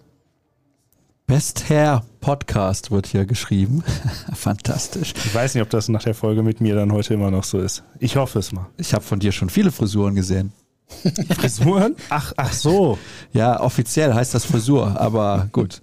Best 1.27 1.69
Hair 1.69 2.03
Podcast 2.21 2.91
wird 2.91 3.07
hier 3.07 3.25
geschrieben. 3.25 3.83
Fantastisch. 4.33 5.13
Ich 5.25 5.33
weiß 5.33 5.55
nicht, 5.55 5.63
ob 5.63 5.71
das 5.71 5.89
nach 5.89 6.03
der 6.03 6.13
Folge 6.13 6.43
mit 6.43 6.61
mir 6.61 6.75
dann 6.75 6.91
heute 6.91 7.15
immer 7.15 7.31
noch 7.31 7.43
so 7.43 7.59
ist. 7.59 7.81
Ich 7.99 8.15
hoffe 8.15 8.37
es 8.37 8.51
mal. 8.51 8.67
Ich 8.77 8.93
habe 8.93 9.03
von 9.03 9.19
dir 9.19 9.31
schon 9.31 9.49
viele 9.49 9.71
Frisuren 9.71 10.13
gesehen. 10.13 10.51
Frisuren? 11.35 11.95
Ach, 12.09 12.33
ach 12.37 12.53
so. 12.53 12.99
Ja, 13.33 13.59
offiziell 13.59 14.13
heißt 14.13 14.35
das 14.35 14.45
Frisur, 14.45 15.01
aber 15.01 15.49
gut. 15.51 15.81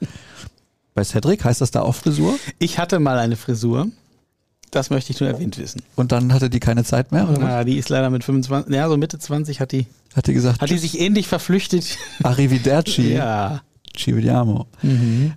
Bei 0.95 1.03
Cedric 1.03 1.45
heißt 1.45 1.61
das 1.61 1.73
da 1.73 1.81
auch 1.81 1.95
Frisur? 1.97 2.37
Ich 2.61 2.79
hatte 2.79 3.01
mal 3.01 3.19
eine 3.19 3.35
Frisur. 3.37 3.89
Das 4.73 4.89
möchte 4.91 5.13
ich 5.13 5.21
nur 5.21 5.29
erwähnt 5.29 5.59
wissen. 5.59 5.83
Und 5.97 6.13
dann 6.13 6.33
hatte 6.33 6.49
die 6.51 6.59
keine 6.59 6.83
Zeit 6.83 7.13
mehr? 7.13 7.29
Oder 7.29 7.37
was? 7.43 7.49
Ja, 7.49 7.65
die 7.65 7.77
ist 7.77 7.89
leider 7.91 8.09
mit 8.11 8.25
25, 8.25 8.75
ja, 8.75 8.89
so 8.89 8.97
Mitte 8.97 9.19
20 9.19 9.61
hat 9.61 9.71
die, 9.71 9.87
Hat 10.17 10.27
die 10.27 10.33
gesagt, 10.33 10.61
hat 10.63 10.71
die 10.71 10.79
sich 10.79 10.99
ähnlich 10.99 11.29
verflüchtet. 11.29 11.99
Arrivederci, 12.23 13.13
ja. 13.13 13.61
ci 13.95 14.17
vediamo. 14.17 14.67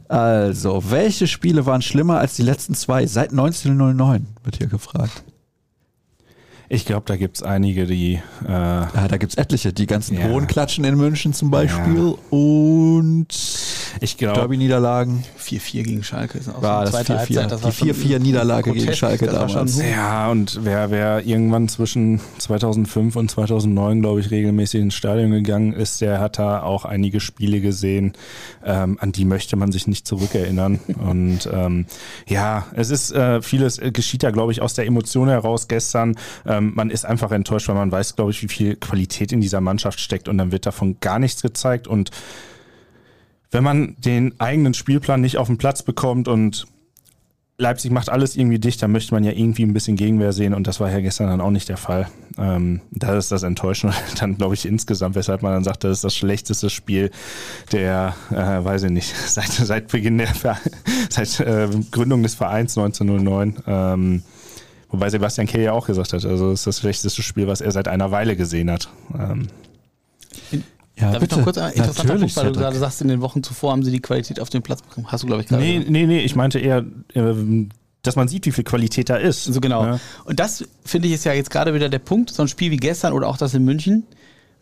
Also, 0.08 0.84
welche 0.90 1.28
Spiele 1.28 1.66
waren 1.66 1.82
schlimmer 1.82 2.20
als 2.20 2.36
die 2.36 2.44
letzten 2.44 2.76
zwei 2.76 3.06
seit 3.08 3.32
1909, 3.32 4.26
wird 4.46 4.56
hier 4.58 4.68
gefragt. 4.68 5.24
Ich 6.68 6.86
glaube, 6.86 7.04
da 7.06 7.16
gibt 7.16 7.36
es 7.38 7.44
einige, 7.44 7.86
die. 7.86 8.14
Äh, 8.48 8.50
Ja, 8.52 9.08
da 9.08 9.18
gibt's 9.18 9.36
etliche. 9.36 9.72
Die 9.74 9.86
ganzen 9.86 10.18
Ja. 10.18 10.30
hohen 10.30 10.48
Klatschen 10.48 10.84
in 10.86 10.96
München 10.96 11.34
zum 11.34 11.52
Beispiel. 11.52 12.16
Und 12.32 13.28
Ich 14.02 14.18
glaube, 14.18 14.40
Derby-Niederlagen. 14.40 15.24
4-4 15.40 15.84
gegen 15.84 16.04
Schalke 16.04 16.38
ist 16.38 16.50
auch 16.50 16.62
War 16.62 16.86
so 16.86 16.92
das 16.92 17.06
zweite 17.06 17.14
4-4. 17.14 17.18
Halbzeit. 17.18 17.52
Das 17.52 17.60
Die 17.60 17.66
war 17.66 17.72
schon 17.72 17.90
4-4-Niederlage 17.90 18.72
gegen 18.74 18.94
Schalke 18.94 19.28
damals. 19.28 19.80
Ja, 19.80 20.30
und 20.30 20.60
wer, 20.64 20.92
wer 20.92 21.26
irgendwann 21.26 21.68
zwischen 21.68 22.20
2005 22.40 23.16
und 23.16 23.32
2009, 23.32 24.02
glaube 24.02 24.20
ich, 24.20 24.32
regelmäßig 24.32 24.82
ins 24.82 24.96
Stadion 24.96 25.32
gegangen 25.32 25.74
ist, 25.74 26.02
der 26.02 26.20
hat 26.20 26.40
da 26.40 26.62
auch 26.62 26.86
einige 26.86 27.20
Spiele 27.20 27.62
gesehen, 27.62 28.14
ähm, 28.64 28.98
an 29.00 29.12
die 29.12 29.26
möchte 29.26 29.56
man 29.56 29.72
sich 29.72 29.88
nicht 29.88 30.08
zurückerinnern. 30.08 30.80
und 31.00 31.50
ähm, 31.52 31.86
ja, 32.28 32.68
es 32.74 32.90
ist 32.90 33.12
äh, 33.12 33.42
vieles 33.42 33.80
äh, 33.80 33.92
geschieht 33.92 34.24
da, 34.24 34.32
glaube 34.32 34.52
ich, 34.52 34.62
aus 34.62 34.74
der 34.74 34.86
Emotion 34.86 35.30
heraus 35.30 35.68
gestern. 35.68 36.16
Ähm, 36.46 36.74
man 36.76 36.90
ist 36.90 37.06
einfach 37.06 37.32
enttäuscht, 37.32 37.68
weil 37.68 37.76
man 37.76 37.92
weiß, 37.92 38.16
glaube 38.16 38.32
ich, 38.32 38.42
wie 38.44 38.48
viel 38.48 38.76
Qualität 38.76 39.32
in 39.32 39.42
dieser 39.42 39.62
Mannschaft 39.62 40.00
steckt 40.00 40.28
und 40.28 40.38
dann 40.38 40.52
wird 40.52 40.66
davon 40.66 40.98
gar 41.00 41.20
nichts 41.20 41.42
gezeigt 41.42 41.88
und 41.88 42.12
wenn 43.56 43.64
man 43.64 43.96
den 44.00 44.38
eigenen 44.38 44.74
Spielplan 44.74 45.22
nicht 45.22 45.38
auf 45.38 45.48
den 45.48 45.58
Platz 45.58 45.82
bekommt 45.82 46.28
und 46.28 46.68
Leipzig 47.58 47.90
macht 47.90 48.10
alles 48.10 48.36
irgendwie 48.36 48.60
dicht, 48.60 48.82
dann 48.82 48.92
möchte 48.92 49.14
man 49.14 49.24
ja 49.24 49.32
irgendwie 49.32 49.64
ein 49.64 49.72
bisschen 49.72 49.96
Gegenwehr 49.96 50.34
sehen 50.34 50.54
und 50.54 50.68
das 50.68 50.82
war 50.82 50.92
ja 50.92 51.00
gestern 51.00 51.28
dann 51.28 51.40
auch 51.40 51.52
nicht 51.52 51.70
der 51.70 51.78
Fall. 51.78 52.10
Ähm, 52.38 52.82
da 52.92 53.18
ist 53.18 53.32
das 53.32 53.44
Enttäuschende 53.44 53.96
dann, 54.20 54.36
glaube 54.36 54.56
ich, 54.56 54.66
insgesamt, 54.66 55.16
weshalb 55.16 55.42
man 55.42 55.54
dann 55.54 55.64
sagt, 55.64 55.86
das 55.86 55.94
ist 55.94 56.04
das 56.04 56.14
schlechteste 56.14 56.70
Spiel 56.70 57.12
der, 57.72 58.14
äh, 58.30 58.36
weiß 58.36 58.84
ich 58.84 58.92
nicht, 58.92 59.16
seit, 59.28 59.48
seit 59.48 59.88
Beginn 59.88 60.18
der, 60.18 60.34
seit 61.10 61.40
äh, 61.40 61.70
Gründung 61.92 62.24
des 62.24 62.36
Vereins 62.36 62.78
1909. 62.78 63.64
Ähm, 63.68 64.24
wobei 64.90 65.10
Sebastian 65.10 65.48
Kehl 65.48 65.62
ja 65.62 65.72
auch 65.72 65.88
gesagt 65.88 66.12
hat, 66.12 66.26
also 66.26 66.52
es 66.52 66.60
ist 66.60 66.68
das 66.68 66.80
schlechteste 66.80 67.22
Spiel, 67.22 67.48
was 67.48 67.62
er 67.62 67.72
seit 67.72 67.88
einer 67.88 68.12
Weile 68.12 68.36
gesehen 68.36 68.70
hat. 68.70 68.90
Ähm, 69.18 69.48
Ja, 70.98 71.12
Darf 71.12 71.24
ich 71.24 71.32
noch 71.32 71.44
kurz 71.44 71.58
ein 71.58 71.74
interessanter 71.74 72.14
Natürlich, 72.14 72.34
Punkt, 72.34 72.48
weil 72.48 72.54
du 72.54 72.60
gerade 72.60 72.78
sagst, 72.78 73.02
in 73.02 73.10
den 73.10 73.22
Wochen 73.22 73.44
zuvor 73.44 73.72
haben 73.72 73.84
sie 73.84 73.92
die 73.92 74.00
Qualität 74.00 74.40
auf 74.40 74.50
den 74.50 74.62
Platz 74.62 74.82
bekommen. 74.82 75.08
Hast 75.12 75.24
du, 75.24 75.28
glaube 75.28 75.42
ich, 75.42 75.48
gerade 75.50 75.62
nee, 75.62 75.84
nee, 75.86 76.06
nee, 76.06 76.20
ich 76.20 76.36
meinte 76.36 76.58
eher, 76.60 76.86
ähm, 77.14 77.70
dass 78.02 78.16
man 78.16 78.28
sieht, 78.28 78.46
wie 78.46 78.52
viel 78.52 78.64
Qualität 78.64 79.10
da 79.10 79.18
ist. 79.18 79.44
So 79.44 79.60
genau. 79.60 79.86
Ja. 79.86 80.00
Und 80.24 80.40
das 80.40 80.64
finde 80.86 81.08
ich 81.08 81.16
ist 81.16 81.26
ja 81.26 81.34
jetzt 81.34 81.50
gerade 81.50 81.74
wieder 81.74 81.90
der 81.90 82.00
Punkt. 82.00 82.30
So 82.30 82.44
ein 82.44 82.48
Spiel 82.48 82.72
wie 82.72 82.78
gestern 82.78 83.14
oder 83.14 83.28
auch 83.28 83.38
das 83.38 83.54
in 83.54 83.66
München 83.66 84.04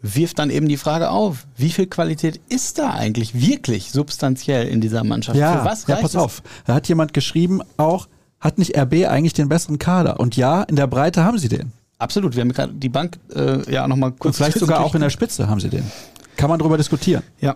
wirft 0.04 0.38
dann 0.38 0.50
eben 0.50 0.68
die 0.68 0.78
Frage 0.78 1.10
auf, 1.10 1.48
wie 1.56 1.70
viel 1.70 1.88
Qualität 1.88 2.40
ist 2.50 2.78
da 2.78 2.92
eigentlich 2.92 3.34
wirklich 3.40 3.92
substanziell 3.92 4.68
in 4.68 4.82
dieser 4.82 5.04
Mannschaft? 5.04 5.38
Ja, 5.38 5.60
Für 5.60 5.66
was 5.66 5.88
ja, 5.88 5.96
reicht 5.96 6.02
pass 6.04 6.12
es? 6.12 6.18
auf. 6.18 6.44
Da 6.66 6.76
hat 6.76 6.88
jemand 6.90 7.14
geschrieben, 7.14 7.62
auch, 7.78 8.08
hat 8.40 8.58
nicht 8.58 8.78
RB 8.78 9.06
eigentlich 9.08 9.34
den 9.34 9.48
besseren 9.48 9.80
Kader? 9.80 10.20
Und 10.20 10.36
ja, 10.36 10.64
in 10.64 10.76
der 10.76 10.88
Breite 10.88 11.24
haben 11.24 11.38
sie 11.38 11.48
den. 11.48 11.72
Absolut. 12.00 12.36
Wir 12.36 12.42
haben 12.42 12.52
gerade 12.52 12.74
die 12.74 12.90
Bank 12.90 13.18
äh, 13.34 13.72
ja 13.72 13.88
nochmal 13.88 14.10
Und 14.10 14.20
kurz. 14.20 14.38
vielleicht 14.38 14.60
sogar 14.60 14.82
auch 14.82 14.94
in 14.94 15.02
der 15.02 15.10
Spitze 15.10 15.48
haben 15.48 15.62
sie 15.62 15.70
den. 15.70 15.90
Kann 16.38 16.50
man 16.50 16.60
drüber 16.60 16.78
diskutieren. 16.78 17.24
Ja. 17.40 17.56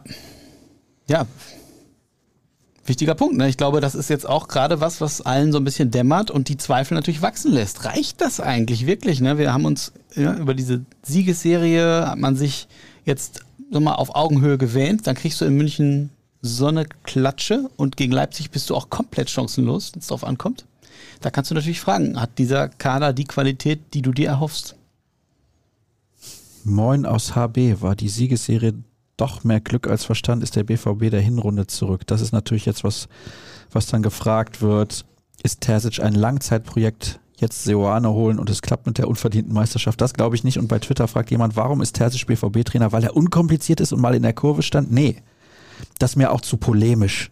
Ja. 1.10 1.26
Wichtiger 2.86 3.16
Punkt. 3.16 3.36
Ne? 3.36 3.50
Ich 3.50 3.58
glaube, 3.58 3.82
das 3.82 3.96
ist 3.96 4.10
jetzt 4.10 4.28
auch 4.28 4.48
gerade 4.48 4.80
was, 4.80 5.02
was 5.02 5.22
allen 5.22 5.52
so 5.52 5.58
ein 5.58 5.66
bisschen 5.66 5.92
dämmert 5.92 6.32
und 6.32 6.48
die 6.48 6.58
Zweifel 6.58 6.96
natürlich 6.96 7.22
wachsen 7.22 7.52
lässt. 7.52 7.84
Reicht 7.86 8.22
das 8.22 8.40
eigentlich 8.40 8.86
wirklich? 8.86 9.20
Ne? 9.20 9.38
Wir 9.38 9.54
haben 9.54 9.66
uns 9.66 9.92
ja, 10.16 10.34
über 10.36 10.54
diese 10.54 10.86
Siegesserie, 11.04 12.08
hat 12.08 12.18
man 12.18 12.36
sich 12.36 12.68
jetzt 13.04 13.42
so 13.72 13.80
mal 13.82 13.96
auf 13.96 14.16
Augenhöhe 14.16 14.58
gewähnt. 14.58 15.06
Dann 15.06 15.16
kriegst 15.16 15.42
du 15.42 15.46
in 15.46 15.58
München 15.58 16.12
so 16.42 16.68
eine 16.68 16.86
Klatsche 17.04 17.70
und 17.76 17.98
gegen 17.98 18.13
Leipzig 18.13 18.52
bist 18.52 18.70
du 18.70 18.76
auch 18.76 18.90
komplett 18.90 19.30
chancenlos, 19.30 19.94
wenn 19.94 20.00
es 20.00 20.08
drauf 20.08 20.24
ankommt. 20.24 20.66
Da 21.22 21.30
kannst 21.30 21.52
du 21.52 21.56
natürlich 21.56 21.82
fragen, 21.82 22.20
hat 22.20 22.38
dieser 22.38 22.70
Kader 22.70 23.12
die 23.12 23.26
Qualität, 23.26 23.80
die 23.94 24.02
du 24.02 24.12
dir 24.12 24.30
erhoffst? 24.30 24.76
Moin 26.69 27.06
aus 27.06 27.34
HB 27.34 27.82
war 27.82 27.95
die 27.95 28.10
Siegesserie 28.10 28.73
doch 29.15 29.45
mehr 29.45 29.62
Glück 29.62 29.88
als 29.88 30.03
Verstand, 30.03 30.43
ist 30.43 30.58
der 30.58 30.65
BVB 30.65 31.10
der 31.10 31.21
Hinrunde 31.21 31.65
zurück. 31.65 32.06
Das 32.08 32.19
ist 32.19 32.34
natürlich 32.34 32.65
jetzt 32.65 32.84
was, 32.84 33.08
was 33.71 33.88
dann 33.88 34.03
gefragt 34.03 34.62
wird. 34.62 35.06
Ist 35.43 35.62
Terzic 35.62 36.01
ein 36.01 36.13
Langzeitprojekt? 36.13 37.21
Jetzt 37.38 37.63
Seoane 37.63 38.12
holen 38.12 38.38
und 38.38 38.49
es 38.49 38.62
klappt 38.62 38.86
mit 38.86 38.97
der 38.97 39.08
unverdienten 39.08 39.53
Meisterschaft. 39.53 40.01
Das 40.01 40.13
glaube 40.13 40.36
ich 40.36 40.43
nicht. 40.43 40.60
Und 40.60 40.67
bei 40.67 40.80
Twitter 40.80 41.08
fragt 41.08 41.32
jemand, 41.32 41.56
warum 41.56 41.82
ist 41.82 41.93
Terzic 41.93 42.27
BVB-Trainer? 42.27 42.91
Weil 42.91 43.06
er 43.06 43.15
unkompliziert 43.15 43.80
ist 43.80 43.93
und 43.93 44.01
mal 44.01 44.15
in 44.15 44.23
der 44.23 44.34
Kurve 44.34 44.62
stand? 44.62 44.91
Nee. 44.91 45.21
Das 45.99 46.12
ist 46.12 46.15
mir 46.17 46.32
auch 46.32 46.41
zu 46.41 46.58
polemisch. 46.58 47.32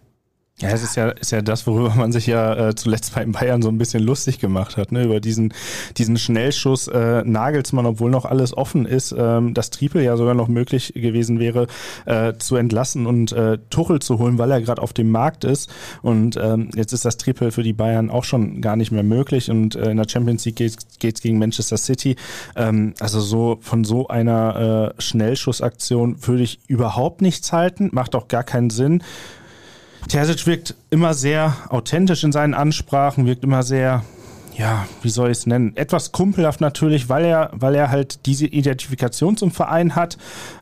Ja, 0.62 0.70
es 0.70 0.84
ist 0.84 0.96
ja, 0.96 1.10
ist 1.10 1.34
ja 1.34 1.42
das, 1.42 1.68
worüber 1.68 1.94
man 1.96 2.14
sich 2.14 2.28
ja 2.28 2.70
äh, 2.70 2.76
zuletzt 2.76 3.14
bei 3.14 3.26
Bayern 3.26 3.62
so 3.62 3.68
ein 3.68 3.78
bisschen 3.78 4.02
lustig 4.02 4.40
gemacht 4.40 4.78
hat, 4.78 4.94
ne? 4.94 5.04
Über 5.04 5.20
diesen, 5.20 5.54
diesen 5.98 6.18
Schnellschuss 6.18 6.88
äh, 6.88 7.24
Nagelsmann, 7.26 7.86
obwohl 7.86 8.10
noch 8.10 8.24
alles 8.24 8.56
offen 8.56 8.86
ist, 8.86 9.14
ähm, 9.18 9.54
dass 9.54 9.70
Triepel 9.70 10.02
ja 10.02 10.16
sogar 10.16 10.34
noch 10.34 10.48
möglich 10.48 10.94
gewesen 10.96 11.40
wäre, 11.42 11.68
äh, 12.06 12.36
zu 12.38 12.56
entlassen 12.56 13.06
und 13.06 13.34
äh, 13.34 13.58
Tuchel 13.70 14.00
zu 14.00 14.18
holen, 14.18 14.38
weil 14.38 14.50
er 14.50 14.62
gerade 14.62 14.82
auf 14.82 14.94
dem 14.94 15.12
Markt 15.12 15.44
ist. 15.44 15.70
Und 16.02 16.38
ähm, 16.38 16.70
jetzt 16.74 16.94
ist 16.94 17.04
das 17.04 17.18
Triple 17.18 17.52
für 17.52 17.64
die 17.64 17.74
Bayern 17.74 18.10
auch 18.10 18.24
schon 18.24 18.62
gar 18.62 18.78
nicht 18.78 18.94
mehr 18.94 19.04
möglich. 19.04 19.52
Und 19.52 19.76
äh, 19.76 19.92
in 19.92 19.98
der 19.98 20.08
Champions 20.08 20.46
League 20.46 20.56
geht 20.56 21.16
es 21.16 21.22
gegen 21.22 21.38
Manchester 21.38 21.76
City. 21.76 22.16
Ähm, 22.56 22.94
also 23.02 23.20
so 23.20 23.58
von 23.60 23.84
so 23.84 24.08
einer 24.08 24.94
äh, 24.96 25.02
Schnellschussaktion 25.02 26.16
würde 26.26 26.44
ich 26.44 26.62
überhaupt 26.68 27.22
nichts 27.22 27.52
halten, 27.52 27.90
macht 27.92 28.16
auch 28.16 28.30
gar 28.30 28.46
keinen 28.46 28.70
Sinn. 28.70 29.04
Terzic 30.08 30.46
wirkt 30.48 30.76
immer 30.90 31.14
sehr 31.14 31.56
authentisch 31.70 32.24
in 32.24 32.32
seinen 32.32 32.54
Ansprachen, 32.54 33.26
wirkt 33.26 33.44
immer 33.44 33.64
sehr, 33.64 34.04
ja, 34.58 34.86
wie 35.02 35.10
soll 35.10 35.32
ich 35.32 35.40
es 35.40 35.46
nennen, 35.46 35.76
etwas 35.76 36.12
kumpelhaft 36.12 36.62
natürlich, 36.62 37.10
weil 37.10 37.26
er, 37.26 37.52
weil 37.54 37.76
er 37.76 37.90
halt 37.90 38.26
diese 38.26 38.46
Identifikation 38.46 39.38
zum 39.38 39.52
Verein 39.52 39.96
hat. 39.96 40.18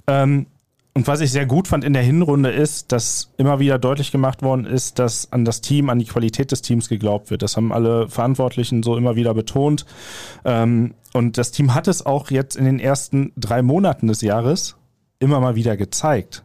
Ähm, 0.07 0.47
und 0.95 1.07
was 1.07 1.21
ich 1.21 1.31
sehr 1.31 1.47
gut 1.47 1.67
fand 1.67 1.83
in 1.83 1.93
der 1.93 2.03
Hinrunde 2.03 2.51
ist, 2.51 2.91
dass 2.91 3.31
immer 3.37 3.59
wieder 3.59 3.79
deutlich 3.79 4.11
gemacht 4.11 4.43
worden 4.43 4.65
ist, 4.65 4.99
dass 4.99 5.31
an 5.31 5.43
das 5.43 5.61
Team, 5.61 5.89
an 5.89 5.97
die 5.97 6.05
Qualität 6.05 6.51
des 6.51 6.61
Teams 6.61 6.87
geglaubt 6.87 7.31
wird. 7.31 7.41
Das 7.41 7.57
haben 7.57 7.73
alle 7.73 8.07
Verantwortlichen 8.09 8.83
so 8.83 8.95
immer 8.95 9.15
wieder 9.15 9.33
betont. 9.33 9.87
Ähm, 10.45 10.93
und 11.13 11.39
das 11.39 11.51
Team 11.51 11.73
hat 11.73 11.87
es 11.87 12.05
auch 12.05 12.29
jetzt 12.29 12.55
in 12.55 12.65
den 12.65 12.79
ersten 12.79 13.33
drei 13.37 13.63
Monaten 13.63 14.07
des 14.07 14.21
Jahres 14.21 14.75
immer 15.19 15.39
mal 15.39 15.55
wieder 15.55 15.77
gezeigt. 15.77 16.43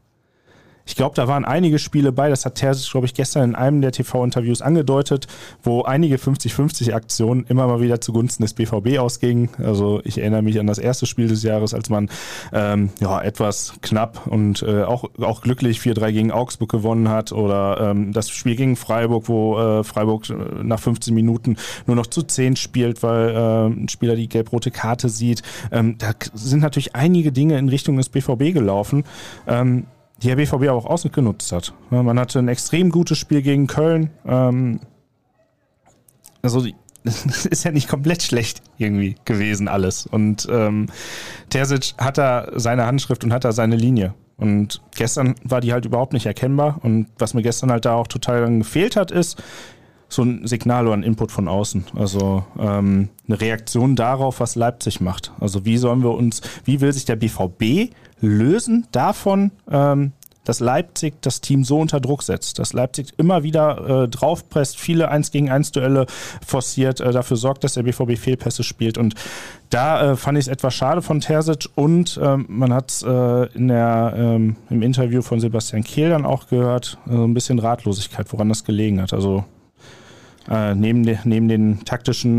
Ich 0.88 0.96
glaube, 0.96 1.14
da 1.14 1.28
waren 1.28 1.44
einige 1.44 1.78
Spiele 1.78 2.12
bei, 2.12 2.30
das 2.30 2.46
hat 2.46 2.54
Terzic, 2.54 2.90
glaube 2.90 3.06
ich, 3.06 3.12
gestern 3.12 3.50
in 3.50 3.54
einem 3.54 3.82
der 3.82 3.92
TV-Interviews 3.92 4.62
angedeutet, 4.62 5.26
wo 5.62 5.82
einige 5.82 6.16
50-50-Aktionen 6.16 7.44
immer 7.46 7.66
mal 7.66 7.82
wieder 7.82 8.00
zugunsten 8.00 8.42
des 8.42 8.54
BVB 8.54 8.98
ausgingen. 8.98 9.50
Also 9.58 10.00
ich 10.04 10.16
erinnere 10.16 10.40
mich 10.40 10.58
an 10.58 10.66
das 10.66 10.78
erste 10.78 11.04
Spiel 11.04 11.28
des 11.28 11.42
Jahres, 11.42 11.74
als 11.74 11.90
man 11.90 12.08
ähm, 12.54 12.88
ja 13.00 13.20
etwas 13.20 13.74
knapp 13.82 14.26
und 14.28 14.62
äh, 14.62 14.84
auch, 14.84 15.04
auch 15.20 15.42
glücklich 15.42 15.78
4-3 15.80 16.10
gegen 16.10 16.32
Augsburg 16.32 16.70
gewonnen 16.70 17.10
hat 17.10 17.32
oder 17.32 17.90
ähm, 17.90 18.14
das 18.14 18.30
Spiel 18.30 18.56
gegen 18.56 18.74
Freiburg, 18.74 19.28
wo 19.28 19.58
äh, 19.58 19.84
Freiburg 19.84 20.30
äh, 20.30 20.34
nach 20.62 20.80
15 20.80 21.12
Minuten 21.12 21.58
nur 21.86 21.96
noch 21.96 22.06
zu 22.06 22.22
10 22.22 22.56
spielt, 22.56 23.02
weil 23.02 23.28
äh, 23.28 23.66
ein 23.66 23.88
Spieler 23.90 24.16
die 24.16 24.30
gelb-rote 24.30 24.70
Karte 24.70 25.10
sieht. 25.10 25.42
Ähm, 25.70 25.98
da 25.98 26.12
sind 26.32 26.60
natürlich 26.60 26.96
einige 26.96 27.30
Dinge 27.30 27.58
in 27.58 27.68
Richtung 27.68 27.98
des 27.98 28.08
BVB 28.08 28.54
gelaufen. 28.54 29.04
Ähm, 29.46 29.84
die 30.22 30.28
der 30.28 30.36
BVB 30.36 30.68
auch 30.68 30.86
ausgenutzt 30.86 31.52
hat. 31.52 31.72
Man 31.90 32.18
hatte 32.18 32.38
ein 32.38 32.48
extrem 32.48 32.90
gutes 32.90 33.18
Spiel 33.18 33.42
gegen 33.42 33.66
Köln. 33.66 34.10
Ähm, 34.26 34.80
also 36.42 36.66
das 37.04 37.46
ist 37.46 37.64
ja 37.64 37.70
nicht 37.70 37.88
komplett 37.88 38.22
schlecht 38.22 38.62
irgendwie 38.76 39.16
gewesen 39.24 39.68
alles. 39.68 40.06
Und 40.06 40.48
ähm, 40.50 40.86
Terzic 41.50 41.94
hat 41.98 42.18
da 42.18 42.48
seine 42.54 42.86
Handschrift 42.86 43.24
und 43.24 43.32
hat 43.32 43.44
da 43.44 43.52
seine 43.52 43.76
Linie. 43.76 44.14
Und 44.36 44.82
gestern 44.94 45.34
war 45.42 45.60
die 45.60 45.72
halt 45.72 45.84
überhaupt 45.84 46.12
nicht 46.12 46.26
erkennbar. 46.26 46.78
Und 46.82 47.08
was 47.18 47.34
mir 47.34 47.42
gestern 47.42 47.70
halt 47.70 47.84
da 47.84 47.94
auch 47.94 48.06
total 48.06 48.58
gefehlt 48.58 48.96
hat, 48.96 49.10
ist 49.10 49.42
so 50.08 50.22
ein 50.22 50.46
Signal 50.46 50.86
oder 50.86 50.96
ein 50.96 51.02
Input 51.02 51.32
von 51.32 51.48
außen. 51.48 51.86
Also 51.96 52.44
ähm, 52.58 53.08
eine 53.26 53.40
Reaktion 53.40 53.94
darauf, 53.94 54.40
was 54.40 54.54
Leipzig 54.54 55.00
macht. 55.00 55.32
Also 55.40 55.64
wie 55.64 55.76
sollen 55.76 56.02
wir 56.02 56.12
uns, 56.12 56.40
wie 56.64 56.80
will 56.80 56.92
sich 56.92 57.04
der 57.04 57.16
BVB 57.16 57.92
lösen 58.20 58.86
davon, 58.92 59.50
ähm, 59.70 60.12
dass 60.48 60.60
Leipzig 60.60 61.20
das 61.20 61.42
Team 61.42 61.62
so 61.62 61.78
unter 61.78 62.00
Druck 62.00 62.22
setzt, 62.22 62.58
dass 62.58 62.72
Leipzig 62.72 63.12
immer 63.18 63.42
wieder 63.42 64.04
äh, 64.04 64.08
draufpresst, 64.08 64.80
viele 64.80 65.10
1 65.10 65.30
gegen 65.30 65.50
1 65.50 65.72
Duelle 65.72 66.06
forciert, 66.44 67.00
äh, 67.00 67.12
dafür 67.12 67.36
sorgt, 67.36 67.64
dass 67.64 67.74
der 67.74 67.82
BVB 67.82 68.16
Fehlpässe 68.16 68.64
spielt. 68.64 68.96
Und 68.96 69.14
da 69.68 70.12
äh, 70.12 70.16
fand 70.16 70.38
ich 70.38 70.46
es 70.46 70.48
etwas 70.48 70.72
schade 70.74 71.02
von 71.02 71.20
Terzic 71.20 71.68
und 71.74 72.18
ähm, 72.22 72.46
man 72.48 72.72
hat 72.72 72.90
es 72.90 73.02
äh, 73.02 73.46
in 73.54 73.68
ähm, 73.70 74.56
im 74.70 74.82
Interview 74.82 75.20
von 75.20 75.38
Sebastian 75.38 75.84
Kehl 75.84 76.08
dann 76.08 76.24
auch 76.24 76.46
gehört, 76.46 76.96
äh, 77.06 77.12
ein 77.12 77.34
bisschen 77.34 77.58
Ratlosigkeit, 77.58 78.32
woran 78.32 78.48
das 78.48 78.64
gelegen 78.64 79.02
hat. 79.02 79.12
Also 79.12 79.44
äh, 80.48 80.74
neben, 80.74 81.02
de, 81.02 81.18
neben 81.24 81.48
den 81.48 81.84
taktischen 81.84 82.38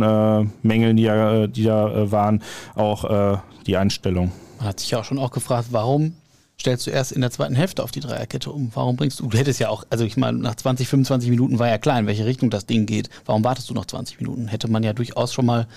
Mängeln, 0.63 0.97
die, 0.97 1.03
ja, 1.03 1.45
die 1.45 1.63
da 1.63 2.11
waren, 2.11 2.41
auch 2.73 3.39
die 3.67 3.77
Einstellung. 3.77 4.31
Man 4.59 4.67
hat 4.67 4.79
sich 4.79 4.91
ja 4.91 4.99
auch 4.99 5.05
schon 5.05 5.17
auch 5.17 5.31
gefragt, 5.31 5.69
warum 5.71 6.13
stellst 6.59 6.85
du 6.85 6.91
erst 6.91 7.11
in 7.11 7.21
der 7.21 7.31
zweiten 7.31 7.55
Hälfte 7.55 7.83
auf 7.83 7.91
die 7.91 8.01
Dreierkette 8.01 8.51
um. 8.51 8.71
Warum 8.73 8.97
bringst 8.97 9.19
du, 9.19 9.27
du 9.27 9.37
hättest 9.37 9.59
ja 9.59 9.69
auch, 9.69 9.85
also 9.89 10.03
ich 10.03 10.17
meine, 10.17 10.37
nach 10.37 10.55
20, 10.55 10.87
25 10.87 11.29
Minuten 11.29 11.57
war 11.57 11.69
ja 11.69 11.77
klar, 11.77 11.97
in 11.99 12.05
welche 12.05 12.25
Richtung 12.25 12.49
das 12.49 12.65
Ding 12.65 12.85
geht. 12.85 13.09
Warum 13.25 13.43
wartest 13.43 13.69
du 13.69 13.73
noch 13.73 13.85
20 13.85 14.19
Minuten? 14.19 14.47
Hätte 14.47 14.69
man 14.69 14.83
ja 14.83 14.93
durchaus 14.93 15.33
schon 15.33 15.45
mal 15.45 15.67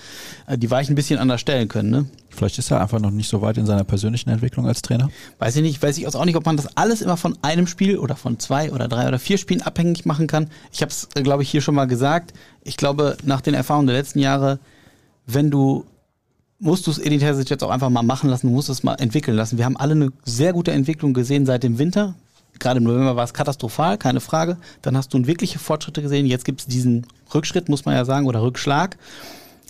äh, 0.47 0.57
die 0.57 0.69
Weichen 0.69 0.93
ein 0.93 0.95
bisschen 0.95 1.19
anders 1.19 1.39
stellen 1.39 1.69
können, 1.69 1.89
ne? 1.89 2.05
Vielleicht 2.29 2.57
ist 2.57 2.71
er 2.71 2.81
einfach 2.81 2.99
noch 2.99 3.11
nicht 3.11 3.29
so 3.29 3.41
weit 3.41 3.57
in 3.57 3.65
seiner 3.65 3.83
persönlichen 3.83 4.29
Entwicklung 4.29 4.67
als 4.67 4.81
Trainer. 4.81 5.09
Weiß 5.37 5.55
ich 5.55 5.61
nicht, 5.61 5.81
weiß 5.81 5.97
ich 5.99 6.07
auch 6.07 6.25
nicht, 6.25 6.35
ob 6.35 6.45
man 6.45 6.57
das 6.57 6.75
alles 6.75 7.01
immer 7.01 7.15
von 7.15 7.37
einem 7.43 7.67
Spiel 7.67 7.97
oder 7.97 8.15
von 8.15 8.39
zwei 8.39 8.71
oder 8.71 8.87
drei 8.87 9.07
oder 9.07 9.19
vier 9.19 9.37
Spielen 9.37 9.61
abhängig 9.61 10.05
machen 10.05 10.27
kann. 10.27 10.49
Ich 10.71 10.81
habe 10.81 10.91
es, 10.91 11.07
glaube 11.13 11.43
ich, 11.43 11.49
hier 11.49 11.61
schon 11.61 11.75
mal 11.75 11.85
gesagt. 11.85 12.33
Ich 12.63 12.75
glaube, 12.75 13.17
nach 13.23 13.41
den 13.41 13.53
Erfahrungen 13.53 13.87
der 13.87 13.95
letzten 13.95 14.19
Jahre, 14.19 14.59
wenn 15.27 15.51
du 15.51 15.85
musst 16.63 16.87
du 16.87 16.91
es 16.91 16.97
Edin 16.97 17.19
Terzic 17.19 17.49
jetzt 17.49 17.63
auch 17.63 17.69
einfach 17.69 17.89
mal 17.89 18.03
machen 18.03 18.29
lassen, 18.29 18.47
du 18.47 18.53
musst 18.53 18.69
es 18.69 18.83
mal 18.83 18.95
entwickeln 18.95 19.35
lassen. 19.35 19.57
Wir 19.57 19.65
haben 19.65 19.77
alle 19.77 19.91
eine 19.91 20.11
sehr 20.23 20.53
gute 20.53 20.71
Entwicklung 20.71 21.13
gesehen 21.13 21.45
seit 21.45 21.61
dem 21.63 21.77
Winter. 21.77 22.15
Gerade 22.59 22.77
im 22.77 22.85
November 22.85 23.15
war 23.15 23.25
es 23.25 23.33
katastrophal, 23.33 23.97
keine 23.97 24.21
Frage. 24.21 24.57
Dann 24.81 24.95
hast 24.95 25.13
du 25.13 25.27
wirkliche 25.27 25.59
Fortschritte 25.59 26.01
gesehen. 26.01 26.25
Jetzt 26.25 26.45
gibt 26.45 26.61
es 26.61 26.67
diesen 26.67 27.05
Rückschritt, 27.33 27.67
muss 27.67 27.83
man 27.83 27.95
ja 27.95 28.05
sagen, 28.05 28.27
oder 28.27 28.41
Rückschlag. 28.41 28.97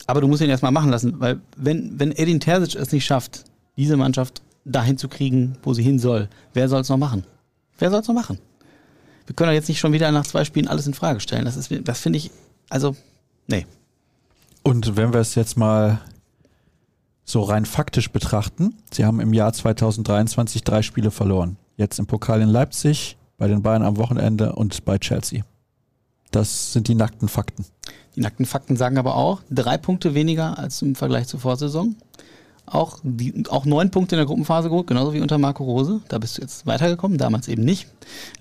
Aber 0.06 0.22
du 0.22 0.28
musst 0.28 0.41
ihn 0.44 0.50
erstmal 0.50 0.72
machen 0.72 0.91
lassen, 0.91 1.20
weil 1.20 1.41
wenn, 1.58 2.00
wenn 2.00 2.12
Edin 2.12 2.39
Terzic 2.39 2.76
es 2.76 2.91
nicht 2.91 3.06
schafft, 3.06 3.46
diese 3.76 3.98
Mannschaft 3.98 4.44
dahin 4.64 4.98
zu 4.98 5.08
kriegen, 5.08 5.58
wo 5.64 5.74
sie 5.74 5.84
hin 5.84 5.98
soll, 5.98 6.30
wer 6.54 6.70
soll 6.70 6.82
es 6.82 6.89
noch 6.89 6.98
machen? 6.98 7.24
Wer 7.80 7.89
soll 7.89 8.02
es 8.02 8.08
noch 8.08 8.16
machen? 8.16 8.38
Wir 9.26 9.36
können 9.36 9.50
doch 9.50 9.56
jetzt 9.56 9.70
nicht 9.70 9.80
schon 9.80 9.94
wieder 9.94 10.12
nach 10.12 10.28
zwei 10.28 10.46
Spielen 10.46 10.68
alles 10.68 10.86
in 10.86 10.94
Frage 10.94 11.22
stellen. 11.22 11.46
Das, 11.46 11.58
das 11.58 12.00
finde 12.00 12.18
ich, 12.18 12.30
also, 12.70 12.96
nee. 13.48 13.66
Und 14.62 14.96
wenn 14.96 15.14
wir 15.14 15.22
es 15.22 15.36
jetzt 15.36 15.58
mal 15.58 16.02
so 17.26 17.41
rein 17.41 17.65
faktisch 17.65 18.11
betrachten, 18.11 18.76
sie 18.91 19.05
haben 19.05 19.19
im 19.19 19.34
Jahr 19.34 19.53
2023 19.53 20.63
drei 20.63 20.82
Spiele 20.82 21.11
verloren. 21.11 21.57
Jetzt 21.78 21.99
im 21.99 22.05
Pokal 22.05 22.41
in 22.41 22.49
Leipzig, 22.49 23.17
bei 23.38 23.47
den 23.47 23.61
Bayern 23.61 23.84
am 23.84 23.97
Wochenende 23.97 24.53
und 24.53 24.86
bei 24.86 24.97
Chelsea. 24.97 25.43
Das 26.32 26.74
sind 26.74 26.88
die 26.88 26.95
nackten 26.95 27.28
Fakten. 27.28 27.65
Die 28.15 28.21
nackten 28.21 28.45
Fakten 28.45 28.76
sagen 28.76 28.97
aber 28.97 29.15
auch, 29.15 29.41
drei 29.49 29.78
Punkte 29.78 30.13
weniger 30.13 30.57
als 30.57 30.82
im 30.82 30.95
Vergleich 30.95 31.28
zur 31.28 31.39
Vorsaison. 31.39 31.95
Auch, 32.65 32.99
die, 33.03 33.43
auch 33.49 33.65
neun 33.65 33.91
Punkte 33.91 34.15
in 34.15 34.19
der 34.19 34.26
Gruppenphase 34.26 34.69
geholt, 34.69 34.88
genauso 34.88 35.13
wie 35.13 35.19
unter 35.19 35.38
Marco 35.38 35.63
Rose. 35.63 36.01
Da 36.07 36.17
bist 36.17 36.38
du 36.38 36.41
jetzt 36.41 36.65
weitergekommen, 36.65 37.17
damals 37.17 37.47
eben 37.47 37.63
nicht. 37.63 37.88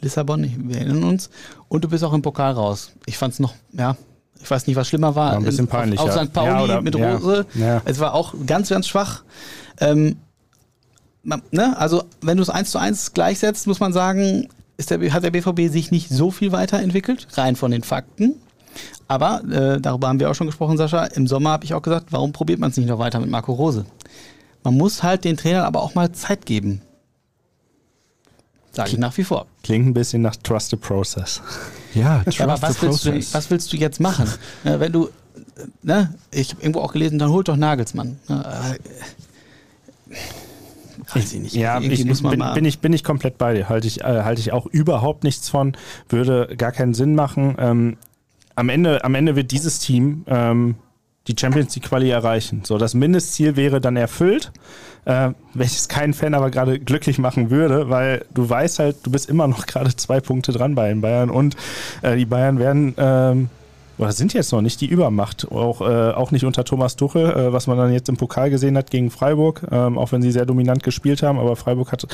Lissabon, 0.01 0.68
wir 0.68 0.76
erinnern 0.76 1.05
uns. 1.05 1.28
Und 1.68 1.85
du 1.85 1.89
bist 1.89 2.05
auch 2.05 2.12
im 2.12 2.22
Pokal 2.22 2.53
raus. 2.53 2.93
Ich 3.07 3.18
fand 3.18 3.35
es 3.35 3.41
noch, 3.41 3.55
ja, 3.72 3.97
ich 4.43 4.51
weiß 4.51 4.66
nicht, 4.66 4.76
was 4.76 4.88
schlimmer 4.88 5.14
war. 5.14 5.32
War 5.32 5.38
ein 5.38 5.45
bisschen 5.45 5.68
peinlich. 5.68 6.01
Auf, 6.01 6.11
auf. 6.16 6.24
St. 6.24 6.32
Pauli 6.32 6.49
Ja, 6.51 6.62
oder- 6.64 6.82
mit 6.82 6.97
Rose. 6.97 7.47
ja. 7.55 7.80
Es 7.84 7.99
war 8.01 8.14
auch 8.14 8.34
ganz, 8.47 8.68
ganz 8.68 8.88
schwach. 8.88 9.22
Ähm, 9.80 10.16
man, 11.22 11.43
ne? 11.51 11.76
Also, 11.78 12.05
wenn 12.20 12.36
du 12.36 12.43
es 12.43 12.51
eins 12.51 12.70
zu 12.70 12.78
eins 12.78 13.12
gleichsetzt, 13.12 13.66
muss 13.66 13.80
man 13.80 13.93
sagen, 13.93 14.49
der, 14.90 15.12
hat 15.12 15.22
der 15.22 15.30
BVB 15.30 15.70
sich 15.70 15.90
nicht 15.90 16.09
so 16.09 16.30
viel 16.30 16.51
weiterentwickelt, 16.53 17.28
rein 17.34 17.57
von 17.57 17.70
den 17.70 17.82
Fakten. 17.82 18.34
Aber 19.07 19.43
äh, 19.45 19.80
darüber 19.80 20.09
haben 20.09 20.18
wir 20.18 20.30
auch 20.30 20.34
schon 20.34 20.47
gesprochen, 20.47 20.76
Sascha. 20.78 21.05
Im 21.05 21.26
Sommer 21.26 21.51
habe 21.51 21.64
ich 21.64 21.74
auch 21.74 21.82
gesagt, 21.82 22.07
warum 22.11 22.32
probiert 22.32 22.59
man 22.59 22.70
es 22.70 22.76
nicht 22.76 22.88
noch 22.88 22.99
weiter 22.99 23.20
mit 23.20 23.30
Marco 23.30 23.53
Rose? 23.53 23.84
Man 24.64 24.74
muss 24.76 25.03
halt 25.03 25.24
den 25.24 25.36
Trainern 25.36 25.64
aber 25.64 25.82
auch 25.82 25.95
mal 25.95 26.12
Zeit 26.12 26.47
geben. 26.47 26.80
Sage 28.72 28.90
ich 28.93 28.99
nach 28.99 29.16
wie 29.18 29.24
vor. 29.24 29.47
Klingt 29.62 29.86
ein 29.86 29.95
bisschen 29.95 30.22
nach 30.22 30.36
Trust 30.36 30.70
the 30.70 30.76
Process. 30.76 31.43
Ja, 31.95 32.22
Ja, 32.28 32.45
aber 32.45 32.62
was 32.62 32.82
willst, 32.82 33.05
du, 33.05 33.14
was 33.32 33.51
willst 33.51 33.72
du 33.72 33.76
jetzt 33.76 34.01
machen? 34.01 34.26
Äh, 34.64 34.78
wenn 34.78 34.93
du, 34.93 35.09
ne, 35.82 36.14
ich 36.30 36.51
habe 36.51 36.62
irgendwo 36.62 36.80
auch 36.80 36.93
gelesen, 36.93 37.18
dann 37.18 37.30
holt 37.30 37.49
doch 37.49 37.57
Nagelsmann. 37.57 38.18
Ne, 38.28 38.78
äh, 40.11 40.14
weiß 41.14 41.32
ich 41.32 41.40
nicht. 41.40 41.55
Ja, 41.55 41.76
Irgendwie 41.80 41.95
ich, 41.95 42.22
bin, 42.22 42.38
bin, 42.55 42.64
ich, 42.64 42.78
bin 42.78 42.93
ich 42.93 43.05
komplett 43.05 43.38
bei 43.38 43.55
dir. 43.55 43.68
Halte 43.68 43.86
ich, 43.86 44.03
äh, 44.03 44.22
halte 44.22 44.40
ich 44.40 44.53
auch 44.53 44.66
überhaupt 44.66 45.24
nichts 45.24 45.49
von. 45.49 45.76
Würde 46.09 46.55
gar 46.57 46.72
keinen 46.72 46.95
Sinn 46.95 47.14
machen. 47.14 47.57
Ähm, 47.59 47.97
am, 48.55 48.68
Ende, 48.68 49.05
am 49.05 49.14
Ende 49.14 49.36
wird 49.36 49.51
dieses 49.51 49.78
Team 49.78 50.24
ähm, 50.26 50.76
die 51.26 51.34
Champions 51.38 51.74
League 51.74 51.88
Quali 51.88 52.11
erreichen. 52.11 52.62
So, 52.64 52.78
das 52.78 52.95
Mindestziel 52.95 53.57
wäre 53.57 53.80
dann 53.80 53.97
erfüllt, 53.97 54.53
äh, 55.05 55.31
welches 55.55 55.89
keinen 55.89 56.15
Fan 56.15 56.35
aber 56.35 56.51
gerade 56.51 56.79
glücklich 56.79 57.19
machen 57.19 57.51
würde, 57.51 57.91
weil 57.91 58.25
du 58.33 58.49
weißt 58.49 58.79
halt, 58.79 58.97
du 59.05 59.11
bist 59.11 59.29
immer 59.29 59.47
noch 59.47 59.67
gerade 59.67 59.95
zwei 59.97 60.21
Punkte 60.21 60.53
dran 60.53 60.75
bei 60.75 60.89
den 60.89 61.01
Bayern 61.01 61.31
und 61.31 61.57
äh, 62.03 62.17
die 62.17 62.27
Bayern 62.27 62.59
werden 62.59 62.95
ähm, 62.97 63.51
oder 63.99 64.13
sind 64.13 64.33
jetzt 64.33 64.53
noch 64.53 64.63
nicht 64.63 64.81
die 64.81 64.87
Übermacht, 64.87 65.51
auch, 65.53 65.81
äh, 65.81 66.13
auch 66.13 66.31
nicht 66.31 66.45
unter 66.45 66.65
Thomas 66.65 66.97
Tuchel, 66.97 67.31
äh, 67.31 67.53
was 67.53 67.67
man 67.67 67.79
dann 67.79 67.93
jetzt 67.93 68.09
im 68.09 68.17
Pokal 68.17 68.51
gesehen 68.51 68.77
hat 68.77 68.91
gegen 68.91 69.11
Freiburg, 69.11 69.67
ähm, 69.71 69.99
auch 69.99 70.13
wenn 70.13 70.23
sie 70.23 70.33
sehr 70.33 70.47
dominant 70.47 70.83
gespielt 70.83 71.23
haben, 71.23 71.39
aber 71.39 71.57
Freiburg 71.57 71.93
hat 71.93 72.07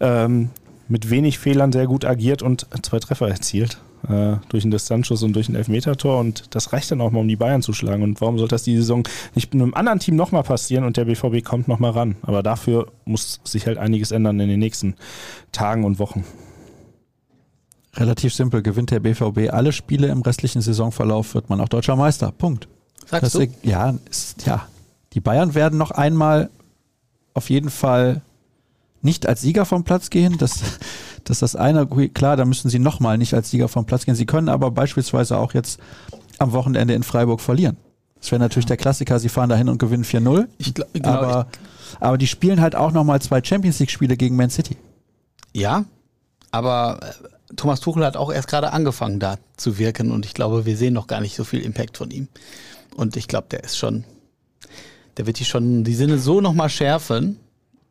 ähm, 0.00 0.50
mit 0.88 1.10
wenig 1.10 1.38
Fehlern 1.38 1.72
sehr 1.72 1.86
gut 1.86 2.04
agiert 2.04 2.42
und 2.42 2.66
zwei 2.82 2.98
Treffer 2.98 3.28
erzielt. 3.28 3.78
Äh, 4.08 4.36
durch 4.50 4.64
einen 4.64 4.70
Distanzschuss 4.70 5.22
und 5.22 5.32
durch 5.34 5.48
ein 5.48 5.54
Elfmetertor 5.54 6.20
und 6.20 6.54
das 6.54 6.72
reicht 6.74 6.90
dann 6.90 7.00
auch 7.00 7.10
mal, 7.10 7.20
um 7.20 7.28
die 7.28 7.36
Bayern 7.36 7.62
zu 7.62 7.72
schlagen. 7.72 8.02
Und 8.02 8.20
warum 8.20 8.38
soll 8.38 8.48
das 8.48 8.62
die 8.62 8.76
Saison 8.76 9.02
nicht 9.34 9.54
mit 9.54 9.62
einem 9.62 9.72
anderen 9.74 9.98
Team 9.98 10.14
nochmal 10.16 10.42
passieren 10.42 10.84
und 10.84 10.96
der 10.98 11.06
BVB 11.06 11.42
kommt 11.42 11.68
nochmal 11.68 11.92
ran? 11.92 12.16
Aber 12.22 12.42
dafür 12.42 12.88
muss 13.06 13.40
sich 13.44 13.66
halt 13.66 13.78
einiges 13.78 14.10
ändern 14.10 14.38
in 14.40 14.48
den 14.48 14.60
nächsten 14.60 14.94
Tagen 15.52 15.84
und 15.84 15.98
Wochen. 15.98 16.24
Relativ 17.96 18.34
simpel, 18.34 18.62
gewinnt 18.62 18.90
der 18.90 19.00
BVB 19.00 19.50
alle 19.52 19.72
Spiele 19.72 20.08
im 20.08 20.22
restlichen 20.22 20.60
Saisonverlauf, 20.60 21.34
wird 21.34 21.48
man 21.48 21.60
auch 21.60 21.68
deutscher 21.68 21.94
Meister. 21.96 22.32
Punkt. 22.32 22.66
Sagst 23.06 23.34
du? 23.34 23.38
Deswegen- 23.38 23.54
Ja, 23.68 23.94
ist, 24.10 24.44
ja, 24.46 24.66
die 25.12 25.20
Bayern 25.20 25.54
werden 25.54 25.78
noch 25.78 25.92
einmal 25.92 26.50
auf 27.34 27.50
jeden 27.50 27.70
Fall 27.70 28.22
nicht 29.00 29.26
als 29.26 29.42
Sieger 29.42 29.64
vom 29.64 29.84
Platz 29.84 30.10
gehen. 30.10 30.36
Das, 30.38 30.62
das 31.24 31.36
ist 31.36 31.42
das 31.42 31.56
eine. 31.56 31.86
Klar, 31.86 32.36
da 32.36 32.44
müssen 32.44 32.68
sie 32.68 32.78
nochmal 32.78 33.18
nicht 33.18 33.34
als 33.34 33.50
Sieger 33.50 33.68
vom 33.68 33.86
Platz 33.86 34.04
gehen. 34.04 34.14
Sie 34.14 34.26
können 34.26 34.48
aber 34.48 34.70
beispielsweise 34.70 35.38
auch 35.38 35.54
jetzt 35.54 35.80
am 36.38 36.52
Wochenende 36.52 36.94
in 36.94 37.02
Freiburg 37.02 37.40
verlieren. 37.40 37.76
Das 38.20 38.30
wäre 38.30 38.40
natürlich 38.40 38.66
der 38.66 38.76
Klassiker. 38.76 39.18
Sie 39.18 39.28
fahren 39.28 39.50
dahin 39.50 39.68
und 39.68 39.78
gewinnen 39.78 40.04
4-0. 40.04 40.46
Ich 40.58 40.74
glaub- 40.74 40.92
genau, 40.92 41.08
aber, 41.10 41.46
aber 42.00 42.18
die 42.18 42.26
spielen 42.26 42.60
halt 42.60 42.74
auch 42.74 42.92
nochmal 42.92 43.20
zwei 43.20 43.42
Champions 43.42 43.78
League-Spiele 43.80 44.16
gegen 44.16 44.36
Man 44.36 44.50
City. 44.50 44.76
Ja, 45.52 45.84
aber 46.50 47.00
äh, 47.02 47.54
Thomas 47.56 47.80
Tuchel 47.80 48.04
hat 48.04 48.16
auch 48.16 48.32
erst 48.32 48.48
gerade 48.48 48.72
angefangen 48.72 49.20
da 49.20 49.36
zu 49.56 49.78
wirken 49.78 50.10
und 50.10 50.24
ich 50.26 50.34
glaube, 50.34 50.64
wir 50.66 50.76
sehen 50.76 50.94
noch 50.94 51.06
gar 51.06 51.20
nicht 51.20 51.36
so 51.36 51.44
viel 51.44 51.60
Impact 51.60 51.98
von 51.98 52.10
ihm. 52.10 52.28
Und 52.96 53.16
ich 53.16 53.28
glaube, 53.28 53.48
der 53.50 53.64
ist 53.64 53.76
schon, 53.76 54.04
der 55.16 55.26
wird 55.26 55.38
die 55.38 55.44
schon 55.44 55.84
die 55.84 55.94
Sinne 55.94 56.18
so 56.18 56.40
nochmal 56.40 56.68
schärfen. 56.68 57.38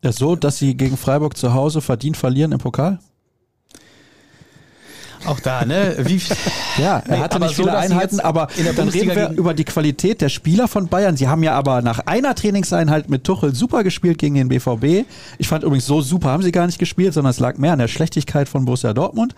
Ja, 0.03 0.11
so, 0.11 0.35
dass 0.35 0.57
sie 0.57 0.75
gegen 0.75 0.97
Freiburg 0.97 1.37
zu 1.37 1.53
Hause 1.53 1.81
verdient 1.81 2.17
verlieren 2.17 2.51
im 2.51 2.59
Pokal? 2.59 2.99
Auch 5.25 5.39
da, 5.39 5.65
ne? 5.65 5.95
Wie, 5.99 6.21
Ja, 6.77 6.99
er 6.99 7.03
Nee, 7.07 7.21
hatte 7.21 7.35
aber 7.35 7.45
nicht 7.47 7.55
so, 7.55 7.63
viele 7.63 7.75
sie 7.75 7.77
Einheiten, 7.77 8.19
aber 8.19 8.47
in 8.57 8.63
der 8.65 8.73
dann 8.73 8.89
reden 8.89 9.15
wir 9.15 9.29
über 9.31 9.53
die 9.53 9.63
Qualität 9.63 10.21
der 10.21 10.29
Spieler 10.29 10.67
von 10.67 10.87
Bayern. 10.87 11.17
Sie 11.17 11.27
haben 11.27 11.43
ja 11.43 11.53
aber 11.53 11.81
nach 11.81 11.99
einer 11.99 12.35
Trainingseinheit 12.35 13.09
mit 13.09 13.23
Tuchel 13.23 13.55
super 13.55 13.83
gespielt 13.83 14.17
gegen 14.17 14.35
den 14.35 14.49
BVB. 14.49 15.07
Ich 15.37 15.47
fand 15.47 15.63
übrigens, 15.63 15.85
so 15.85 16.01
super 16.01 16.29
haben 16.29 16.43
sie 16.43 16.51
gar 16.51 16.65
nicht 16.65 16.79
gespielt, 16.79 17.13
sondern 17.13 17.31
es 17.31 17.39
lag 17.39 17.57
mehr 17.57 17.73
an 17.73 17.79
der 17.79 17.87
Schlechtigkeit 17.87 18.49
von 18.49 18.65
Borussia 18.65 18.93
Dortmund. 18.93 19.35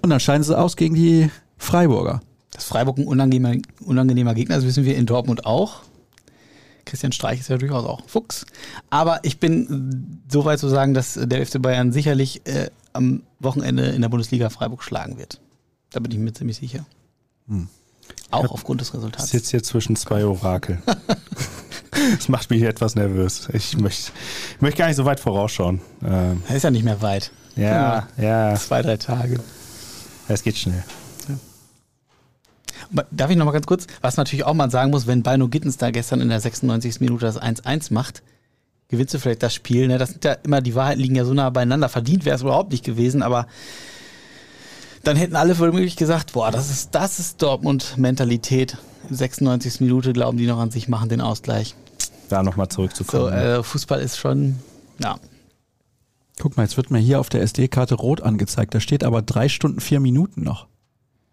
Und 0.00 0.10
dann 0.10 0.20
scheiden 0.20 0.42
sie 0.42 0.56
aus 0.56 0.76
gegen 0.76 0.94
die 0.94 1.30
Freiburger. 1.58 2.20
dass 2.50 2.64
Freiburg 2.64 2.98
ein 2.98 3.06
unangenehmer, 3.06 3.54
unangenehmer 3.84 4.34
Gegner 4.34 4.56
ist, 4.56 4.66
wissen 4.66 4.84
wir 4.84 4.96
in 4.96 5.06
Dortmund 5.06 5.46
auch. 5.46 5.82
Christian 6.84 7.12
Streich 7.12 7.40
ist 7.40 7.48
ja 7.48 7.58
durchaus 7.58 7.84
auch 7.84 8.02
Fuchs. 8.06 8.44
Aber 8.90 9.20
ich 9.22 9.38
bin 9.38 10.20
so 10.28 10.44
weit 10.44 10.58
zu 10.58 10.68
sagen, 10.68 10.94
dass 10.94 11.18
der 11.20 11.46
FC 11.46 11.62
Bayern 11.62 11.92
sicherlich 11.92 12.42
äh, 12.46 12.70
am 12.92 13.22
Wochenende 13.38 13.86
in 13.86 14.02
der 14.02 14.08
Bundesliga 14.08 14.50
Freiburg 14.50 14.82
schlagen 14.82 15.18
wird. 15.18 15.40
Da 15.90 16.00
bin 16.00 16.10
ich 16.12 16.18
mir 16.18 16.32
ziemlich 16.32 16.56
sicher. 16.58 16.84
Auch 18.30 18.50
aufgrund 18.50 18.80
des 18.80 18.88
Ich 18.88 18.94
Resultats. 18.94 19.30
sitze 19.30 19.50
hier 19.52 19.62
zwischen 19.62 19.96
zwei 19.96 20.24
Orakeln. 20.24 20.82
das 22.16 22.28
macht 22.28 22.50
mich 22.50 22.62
etwas 22.62 22.94
nervös. 22.94 23.48
Ich 23.52 23.76
möchte, 23.78 24.12
ich 24.56 24.60
möchte 24.60 24.78
gar 24.78 24.86
nicht 24.88 24.96
so 24.96 25.04
weit 25.04 25.20
vorausschauen. 25.20 25.80
Ähm, 26.04 26.42
Er 26.48 26.56
ist 26.56 26.62
ja 26.62 26.70
nicht 26.70 26.84
mehr 26.84 27.00
weit. 27.02 27.30
ja, 27.56 28.08
ja, 28.16 28.54
Zwei, 28.56 28.82
drei 28.82 28.96
Tage. 28.96 29.38
es 30.28 30.42
geht 30.42 30.56
schnell. 30.56 30.84
Darf 33.10 33.30
ich 33.30 33.36
noch 33.36 33.46
mal 33.46 33.52
ganz 33.52 33.66
kurz, 33.66 33.86
was 34.02 34.16
natürlich 34.18 34.44
auch 34.44 34.52
mal 34.54 34.70
sagen 34.70 34.90
muss, 34.90 35.06
wenn 35.06 35.22
Bino 35.22 35.48
Gittens 35.48 35.78
da 35.78 35.90
gestern 35.90 36.20
in 36.20 36.28
der 36.28 36.40
96. 36.40 37.00
Minute 37.00 37.24
das 37.24 37.40
1-1 37.40 37.92
macht, 37.92 38.22
gewinnst 38.92 39.12
du 39.14 39.18
vielleicht 39.18 39.42
das 39.42 39.52
Spiel. 39.54 39.88
Ne? 39.88 39.98
Das 39.98 40.10
sind 40.10 40.24
ja 40.24 40.34
immer, 40.34 40.60
die 40.60 40.76
Wahrheiten 40.76 41.00
liegen 41.00 41.16
ja 41.16 41.24
so 41.24 41.34
nah 41.34 41.50
beieinander. 41.50 41.88
Verdient 41.88 42.24
wäre 42.24 42.36
es 42.36 42.42
überhaupt 42.42 42.70
nicht 42.70 42.84
gewesen, 42.84 43.22
aber 43.22 43.48
dann 45.02 45.16
hätten 45.16 45.34
alle 45.34 45.58
womöglich 45.58 45.96
gesagt, 45.96 46.32
boah, 46.34 46.52
das 46.52 46.70
ist, 46.70 46.94
das 46.94 47.18
ist 47.18 47.42
Dortmund-Mentalität. 47.42 48.76
96. 49.10 49.80
Minute 49.80 50.12
glauben 50.12 50.38
die 50.38 50.46
noch 50.46 50.58
an 50.60 50.70
sich, 50.70 50.88
machen 50.88 51.08
den 51.08 51.20
Ausgleich. 51.20 51.74
Da 52.28 52.42
nochmal 52.42 52.66
So, 52.70 52.76
zurückzukommen. 52.76 53.32
äh, 53.32 53.62
Fußball 53.62 54.00
ist 54.00 54.18
schon, 54.18 54.56
ja. 55.00 55.16
Guck 56.38 56.56
mal, 56.56 56.62
jetzt 56.62 56.76
wird 56.76 56.90
mir 56.90 56.98
hier 56.98 57.18
auf 57.18 57.28
der 57.28 57.42
SD-Karte 57.42 57.94
rot 57.96 58.20
angezeigt. 58.20 58.74
Da 58.74 58.80
steht 58.80 59.02
aber 59.04 59.22
drei 59.22 59.48
Stunden, 59.48 59.80
vier 59.80 60.00
Minuten 60.00 60.42
noch. 60.44 60.66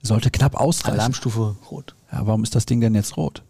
Sollte 0.02 0.32
knapp 0.32 0.56
ausreichen. 0.56 0.98
Alarmstufe 1.00 1.56
rot. 1.70 1.94
Ja, 2.12 2.26
warum 2.26 2.44
ist 2.44 2.56
das 2.56 2.66
Ding 2.66 2.80
denn 2.82 2.96
jetzt 2.96 3.18
rot? 3.18 3.44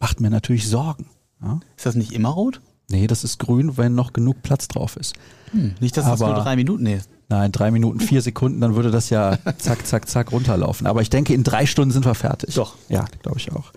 Macht 0.00 0.20
mir 0.20 0.30
natürlich 0.30 0.68
Sorgen. 0.68 1.06
Ja? 1.42 1.60
Ist 1.76 1.86
das 1.86 1.94
nicht 1.94 2.12
immer 2.12 2.30
rot? 2.30 2.60
Nee, 2.90 3.06
das 3.06 3.24
ist 3.24 3.38
grün, 3.38 3.76
wenn 3.76 3.94
noch 3.94 4.12
genug 4.12 4.42
Platz 4.42 4.68
drauf 4.68 4.96
ist. 4.96 5.14
Hm, 5.52 5.74
nicht, 5.80 5.96
dass 5.96 6.04
das 6.04 6.20
Aber- 6.20 6.34
nur 6.34 6.42
drei 6.42 6.56
Minuten 6.56 6.86
ist. 6.86 7.08
Nein, 7.30 7.52
drei 7.52 7.70
Minuten, 7.70 8.00
vier 8.00 8.20
Sekunden, 8.20 8.60
dann 8.60 8.74
würde 8.76 8.90
das 8.90 9.08
ja 9.10 9.38
zack, 9.58 9.86
zack, 9.86 10.08
zack 10.08 10.30
runterlaufen. 10.32 10.86
Aber 10.86 11.00
ich 11.00 11.08
denke, 11.10 11.32
in 11.32 11.42
drei 11.42 11.64
Stunden 11.64 11.90
sind 11.90 12.04
wir 12.04 12.14
fertig. 12.14 12.54
Doch. 12.54 12.74
Ja, 12.90 13.06
glaube 13.22 13.38
ich 13.38 13.50
auch. 13.52 13.72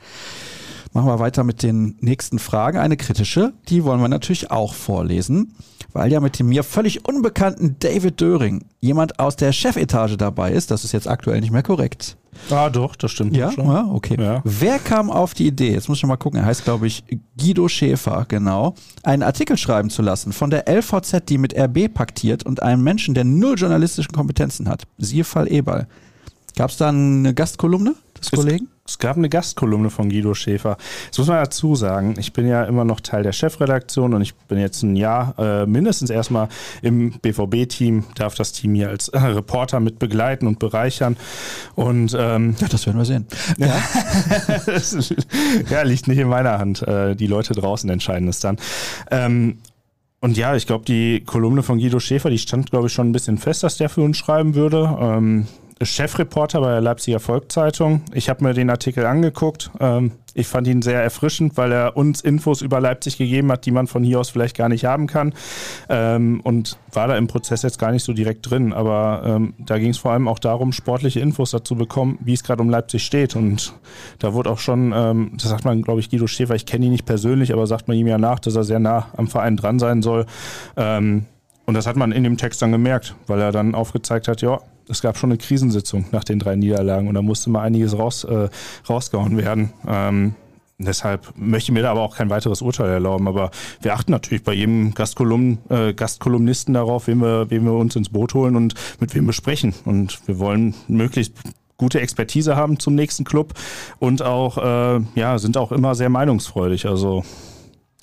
Machen 0.94 1.08
wir 1.08 1.20
weiter 1.20 1.44
mit 1.44 1.64
den 1.64 1.96
nächsten 2.02 2.40
Fragen. 2.40 2.78
Eine 2.78 2.98
kritische, 2.98 3.54
die 3.70 3.84
wollen 3.84 4.02
wir 4.02 4.08
natürlich 4.10 4.52
auch 4.52 4.74
vorlesen, 4.74 5.54
weil 5.94 6.12
ja 6.12 6.20
mit 6.20 6.40
dem 6.40 6.48
mir 6.48 6.64
völlig 6.64 7.08
unbekannten 7.08 7.78
David 7.80 8.20
Döring 8.20 8.66
jemand 8.80 9.20
aus 9.20 9.36
der 9.36 9.52
Chefetage 9.54 10.18
dabei 10.18 10.52
ist. 10.52 10.72
Das 10.72 10.84
ist 10.84 10.92
jetzt 10.92 11.08
aktuell 11.08 11.40
nicht 11.40 11.52
mehr 11.52 11.64
korrekt. 11.64 12.18
Ah, 12.50 12.70
doch, 12.70 12.96
das 12.96 13.12
stimmt 13.12 13.36
Ja, 13.36 13.52
schon. 13.52 13.66
ja 13.68 13.86
okay. 13.92 14.16
Ja. 14.20 14.42
Wer 14.44 14.80
kam 14.80 15.10
auf 15.12 15.34
die 15.34 15.48
Idee, 15.48 15.72
jetzt 15.74 15.90
muss 15.90 15.98
ich 15.98 16.06
mal 16.06 16.18
gucken, 16.18 16.40
er 16.40 16.46
heißt 16.46 16.64
glaube 16.64 16.88
ich 16.88 17.04
Guido 17.38 17.68
Schäfer, 17.68 18.26
genau, 18.28 18.76
einen 19.04 19.24
Artikel 19.24 19.58
schreiben 19.58 19.90
zu 19.90 20.02
lassen 20.02 20.34
von 20.34 20.50
der 20.50 20.66
LVZ, 20.68 21.24
die 21.30 21.38
mit 21.38 21.58
RB 21.58 21.94
paktiert 21.94 22.44
und 22.46 22.62
einem 22.64 22.84
Menschen, 22.84 23.14
der 23.14 23.24
null 23.24 23.56
journalistischen 23.58 24.12
Kompetenzen 24.14 24.68
hat. 24.70 24.84
Siehe 24.98 25.24
Fall 25.24 25.52
Eberl. 25.52 25.88
Gab 26.56 26.72
es 26.72 26.78
da 26.78 26.90
eine 26.90 27.34
Gastkolumne 27.34 27.94
des 28.20 28.32
Kollegen? 28.32 28.68
Es 28.88 29.00
gab 29.00 29.18
eine 29.18 29.28
Gastkolumne 29.30 29.90
von 29.90 30.10
Guido 30.10 30.34
Schäfer. 30.34 30.78
Das 31.10 31.18
muss 31.18 31.28
man 31.28 31.38
dazu 31.44 31.76
sagen. 31.76 32.16
Ich 32.18 32.32
bin 32.34 32.48
ja 32.48 32.64
immer 32.64 32.86
noch 32.86 33.02
Teil 33.02 33.22
der 33.24 33.34
Chefredaktion 33.34 34.14
und 34.14 34.22
ich 34.22 34.34
bin 34.36 34.58
jetzt 34.60 34.82
ein 34.84 34.96
Jahr 34.96 35.36
äh, 35.38 35.66
mindestens 35.66 36.10
erstmal 36.10 36.48
im 36.82 37.12
BVB-Team, 37.20 38.06
darf 38.16 38.36
das 38.36 38.54
Team 38.54 38.74
hier 38.76 38.90
als 38.90 39.10
äh, 39.10 39.18
Reporter 39.20 39.80
mit 39.82 40.00
begleiten 40.00 40.48
und 40.48 40.60
bereichern. 40.60 41.18
Und 41.76 42.16
ähm, 42.18 42.56
Ja, 42.60 42.68
das 42.70 42.86
werden 42.86 42.98
wir 42.98 43.06
sehen. 43.06 43.26
ist- 44.68 45.16
ja, 45.70 45.82
liegt 45.84 46.08
nicht 46.08 46.18
in 46.20 46.28
meiner 46.30 46.58
Hand. 46.58 46.82
Äh, 46.84 47.16
die 47.16 47.28
Leute 47.28 47.54
draußen 47.54 47.90
entscheiden 47.90 48.28
es 48.28 48.40
dann. 48.40 48.58
Ähm, 49.12 49.58
und 50.20 50.36
ja, 50.38 50.56
ich 50.56 50.66
glaube, 50.66 50.86
die 50.86 51.22
Kolumne 51.26 51.62
von 51.62 51.78
Guido 51.78 52.00
Schäfer, 52.00 52.30
die 52.30 52.40
stand, 52.40 52.72
glaube 52.72 52.88
ich, 52.88 52.94
schon 52.94 53.10
ein 53.10 53.12
bisschen 53.12 53.38
fest, 53.38 53.64
dass 53.64 53.78
der 53.78 53.90
für 53.90 54.02
uns 54.02 54.18
schreiben 54.18 54.56
würde. 54.56 54.98
Ähm, 55.00 55.48
Chefreporter 55.82 56.62
bei 56.62 56.72
der 56.72 56.82
Leipziger 56.82 57.20
Volkszeitung. 57.20 58.02
Ich 58.14 58.30
habe 58.30 58.44
mir 58.44 58.54
den 58.54 58.70
Artikel 58.70 59.06
angeguckt. 59.06 59.72
Ähm, 59.80 60.14
ich 60.34 60.48
fand 60.48 60.68
ihn 60.68 60.82
sehr 60.84 61.02
erfrischend, 61.02 61.58
weil 61.58 61.72
er 61.72 61.98
uns 61.98 62.22
Infos 62.22 62.62
über 62.62 62.80
Leipzig 62.80 63.18
gegeben 63.18 63.52
hat, 63.52 63.66
die 63.66 63.72
man 63.72 63.88
von 63.88 64.04
hier 64.04 64.20
aus 64.20 64.30
vielleicht 64.30 64.56
gar 64.56 64.70
nicht 64.70 64.86
haben 64.86 65.08
kann. 65.08 65.34
Ähm, 65.90 66.42
und 66.42 66.78
war 66.92 67.08
da 67.08 67.18
im 67.18 67.28
Prozess 67.28 67.64
jetzt 67.64 67.80
gar 67.80 67.92
nicht 67.92 68.04
so 68.04 68.14
direkt 68.14 68.50
drin. 68.50 68.72
Aber 68.74 69.24
ähm, 69.26 69.54
da 69.58 69.80
ging 69.80 69.90
es 69.90 69.98
vor 69.98 70.12
allem 70.12 70.28
auch 70.28 70.40
darum, 70.40 70.72
sportliche 70.74 71.20
Infos 71.20 71.52
dazu 71.52 71.76
bekommen, 71.76 72.20
wie 72.22 72.34
es 72.34 72.44
gerade 72.44 72.62
um 72.62 72.70
Leipzig 72.70 73.04
steht. 73.04 73.36
Und 73.36 73.74
da 74.20 74.34
wurde 74.34 74.52
auch 74.52 74.60
schon, 74.60 74.94
ähm, 74.96 75.32
das 75.34 75.50
sagt 75.50 75.66
man, 75.66 75.82
glaube 75.82 76.00
ich, 76.02 76.10
Guido 76.10 76.28
Schäfer, 76.28 76.56
ich 76.56 76.66
kenne 76.66 76.86
ihn 76.86 76.92
nicht 76.92 77.06
persönlich, 77.06 77.52
aber 77.52 77.66
sagt 77.66 77.88
man 77.88 77.98
ihm 77.98 78.08
ja 78.08 78.18
nach, 78.18 78.40
dass 78.40 78.56
er 78.56 78.64
sehr 78.64 78.80
nah 78.80 79.08
am 79.18 79.28
Verein 79.28 79.58
dran 79.58 79.80
sein 79.80 80.02
soll. 80.02 80.26
Ähm, 80.76 81.26
und 81.66 81.74
das 81.74 81.86
hat 81.86 81.98
man 81.98 82.12
in 82.12 82.24
dem 82.24 82.38
Text 82.38 82.62
dann 82.62 82.72
gemerkt, 82.72 83.16
weil 83.28 83.42
er 83.42 83.52
dann 83.52 83.76
aufgezeigt 83.76 84.28
hat, 84.28 84.42
ja, 84.42 84.60
es 84.90 85.02
gab 85.02 85.18
schon 85.18 85.32
eine 85.32 85.38
Krisensitzung 85.38 86.06
nach 86.12 86.24
den 86.24 86.40
drei 86.40 86.56
Niederlagen 86.56 87.08
und 87.08 87.16
da 87.16 87.22
musste 87.22 87.50
mal 87.50 87.62
einiges 87.62 87.98
raus, 87.98 88.24
äh, 88.24 88.50
rausgehauen 88.88 89.38
werden. 89.38 89.74
Ähm, 89.88 90.36
deshalb 90.78 91.34
möchte 91.36 91.72
ich 91.72 91.74
mir 91.74 91.82
da 91.84 91.92
aber 91.92 92.02
auch 92.02 92.16
kein 92.16 92.30
weiteres 92.30 92.62
Urteil 92.62 92.90
erlauben. 92.90 93.28
Aber 93.28 93.52
wir 93.82 93.94
achten 93.94 94.12
natürlich 94.12 94.44
bei 94.44 94.54
jedem 94.54 94.94
Gastkolumn, 94.94 95.60
äh, 95.70 95.94
Gastkolumnisten 95.94 96.74
darauf, 96.74 97.08
wen 97.08 97.20
wir, 97.20 97.50
wen 97.50 97.66
wir 97.66 97.74
uns 97.74 97.96
ins 97.96 98.10
Boot 98.10 98.34
holen 98.34 98.56
und 98.56 98.76
mit 99.00 99.14
wem 99.16 99.26
besprechen. 99.26 99.74
Und 99.86 100.20
wir 100.28 100.40
wollen 100.40 100.76
möglichst 100.88 101.34
gute 101.78 102.00
Expertise 102.02 102.56
haben 102.56 102.80
zum 102.80 102.96
nächsten 102.96 103.24
Club 103.24 103.54
und 104.00 104.24
auch, 104.24 104.58
äh, 104.58 105.02
ja, 105.16 105.38
sind 105.38 105.58
auch 105.58 105.72
immer 105.72 105.94
sehr 105.96 106.10
meinungsfreudig. 106.10 106.88
Also 106.88 107.24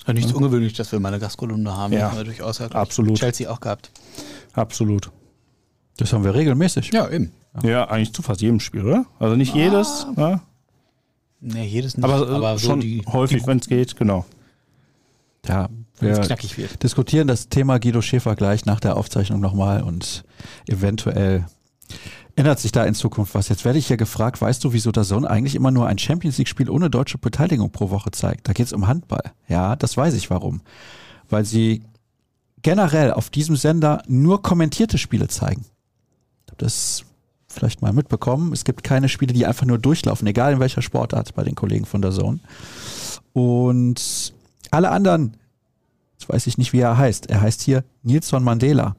Ja, 0.07 0.13
nichts 0.13 0.33
ungewöhnlich, 0.33 0.75
dass 0.75 0.93
wir 0.93 1.01
mal 1.01 1.09
eine 1.09 1.19
Gastkolumne 1.19 1.77
haben. 1.77 1.93
Ja, 1.93 2.11
Haben 2.11 2.19
wir 2.19 2.25
durchaus 2.25 2.59
ja 2.59 2.67
absolut. 2.67 3.19
Chelsea 3.19 3.51
auch 3.51 3.61
gehabt. 3.61 3.91
absolut. 4.53 5.11
Das 5.97 6.13
haben 6.13 6.25
wir 6.25 6.35
regelmäßig. 6.35 6.91
Ja, 6.93 7.09
eben. 7.09 7.33
Ja, 7.63 7.89
eigentlich 7.89 8.13
zu 8.13 8.23
fast 8.23 8.41
jedem 8.41 8.61
Spiel, 8.61 8.85
oder? 8.85 9.07
Also 9.19 9.37
nicht 9.37 9.55
jedes, 9.55 10.07
ja? 10.17 10.41
Nee, 11.41 11.67
jedes 11.67 11.97
nicht. 11.97 12.05
aber, 12.05 12.55
äh, 12.55 12.59
so 12.59 12.67
schon 12.67 12.81
die, 12.81 13.03
häufig, 13.07 13.47
wenn 13.47 13.59
es 13.59 13.69
geht, 13.69 13.97
genau. 13.97 14.25
Ja, 15.47 15.69
wenn 16.01 16.11
es 16.11 16.19
wir 16.19 16.25
knackig 16.25 16.57
wird. 16.57 16.83
diskutieren 16.83 17.29
das 17.29 17.49
Thema 17.49 17.79
Guido 17.79 18.01
Schäfer 18.01 18.35
gleich 18.35 18.65
nach 18.65 18.81
der 18.81 18.97
Aufzeichnung 18.97 19.41
nochmal 19.41 19.83
und 19.83 20.25
eventuell 20.67 21.47
ändert 22.35 22.59
sich 22.59 22.73
da 22.73 22.85
in 22.85 22.95
Zukunft 22.95 23.35
was. 23.35 23.49
Jetzt 23.49 23.65
werde 23.65 23.79
ich 23.79 23.87
hier 23.87 23.97
gefragt, 23.97 24.41
weißt 24.41 24.65
du, 24.65 24.73
wieso 24.73 24.91
der 24.91 25.05
Sohn 25.05 25.25
eigentlich 25.25 25.55
immer 25.55 25.71
nur 25.71 25.87
ein 25.87 25.99
Champions 25.99 26.39
League-Spiel 26.39 26.71
ohne 26.71 26.91
deutsche 26.91 27.19
Beteiligung 27.19 27.71
pro 27.71 27.91
Woche 27.91 28.11
zeigt? 28.11 28.49
Da 28.49 28.53
geht 28.53 28.67
es 28.67 28.73
um 28.73 28.87
Handball. 28.87 29.33
Ja, 29.47 29.77
das 29.77 29.97
weiß 29.97 30.15
ich 30.15 30.31
warum. 30.31 30.63
Weil 31.29 31.45
sie 31.45 31.83
generell 32.63 33.13
auf 33.13 33.31
diesem 33.31 33.57
Sender 33.57 34.03
nur 34.09 34.43
kommentierte 34.43 34.99
Spiele 34.99 35.29
zeigen. 35.29 35.67
Das 36.59 37.05
vielleicht 37.49 37.83
mal 37.83 37.93
mitbekommen? 37.93 38.53
Es 38.53 38.65
gibt 38.65 38.85
keine 38.85 39.09
Spiele, 39.09 39.33
die 39.33 39.47
einfach 39.47 39.67
nur 39.67 39.79
durchlaufen, 39.79 40.27
egal 40.27 40.55
in 40.55 40.61
welcher 40.61 40.83
Sportart 40.83 41.35
bei 41.35 41.45
den 41.45 41.55
Kollegen 41.55 41.87
von 41.87 42.03
der 42.03 42.11
Zone. 42.11 42.41
Und 43.33 44.35
alle 44.71 44.91
anderen, 44.91 45.37
jetzt 46.19 46.29
weiß 46.29 46.47
ich 46.47 46.59
nicht, 46.59 46.73
wie 46.73 46.81
er 46.81 46.99
heißt. 46.99 47.31
Er 47.31 47.41
heißt 47.41 47.63
hier 47.63 47.85
Nilsson 48.03 48.45
Mandela. 48.45 48.97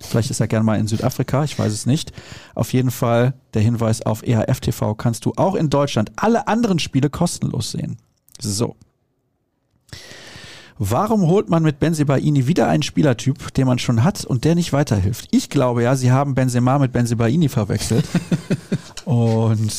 Vielleicht 0.00 0.30
ist 0.30 0.40
er 0.40 0.48
gern 0.48 0.64
mal 0.64 0.78
in 0.78 0.86
Südafrika, 0.86 1.44
ich 1.44 1.58
weiß 1.58 1.72
es 1.72 1.84
nicht. 1.84 2.12
Auf 2.54 2.72
jeden 2.72 2.90
Fall 2.90 3.34
der 3.52 3.62
Hinweis 3.62 4.00
auf 4.02 4.22
EHF 4.22 4.60
TV 4.60 4.94
kannst 4.94 5.24
du 5.24 5.32
auch 5.36 5.54
in 5.54 5.68
Deutschland 5.68 6.12
alle 6.16 6.48
anderen 6.48 6.78
Spiele 6.78 7.10
kostenlos 7.10 7.72
sehen. 7.72 7.98
So. 8.40 8.76
Warum 10.80 11.22
holt 11.22 11.48
man 11.48 11.64
mit 11.64 11.80
Benzebaini 11.80 12.46
wieder 12.46 12.68
einen 12.68 12.84
Spielertyp, 12.84 13.52
den 13.54 13.66
man 13.66 13.80
schon 13.80 14.04
hat 14.04 14.24
und 14.24 14.44
der 14.44 14.54
nicht 14.54 14.72
weiterhilft? 14.72 15.26
Ich 15.32 15.50
glaube 15.50 15.82
ja, 15.82 15.96
sie 15.96 16.12
haben 16.12 16.36
Benzema 16.36 16.78
mit 16.78 16.92
Benzebaini 16.92 17.48
verwechselt. 17.48 18.04
und 19.04 19.72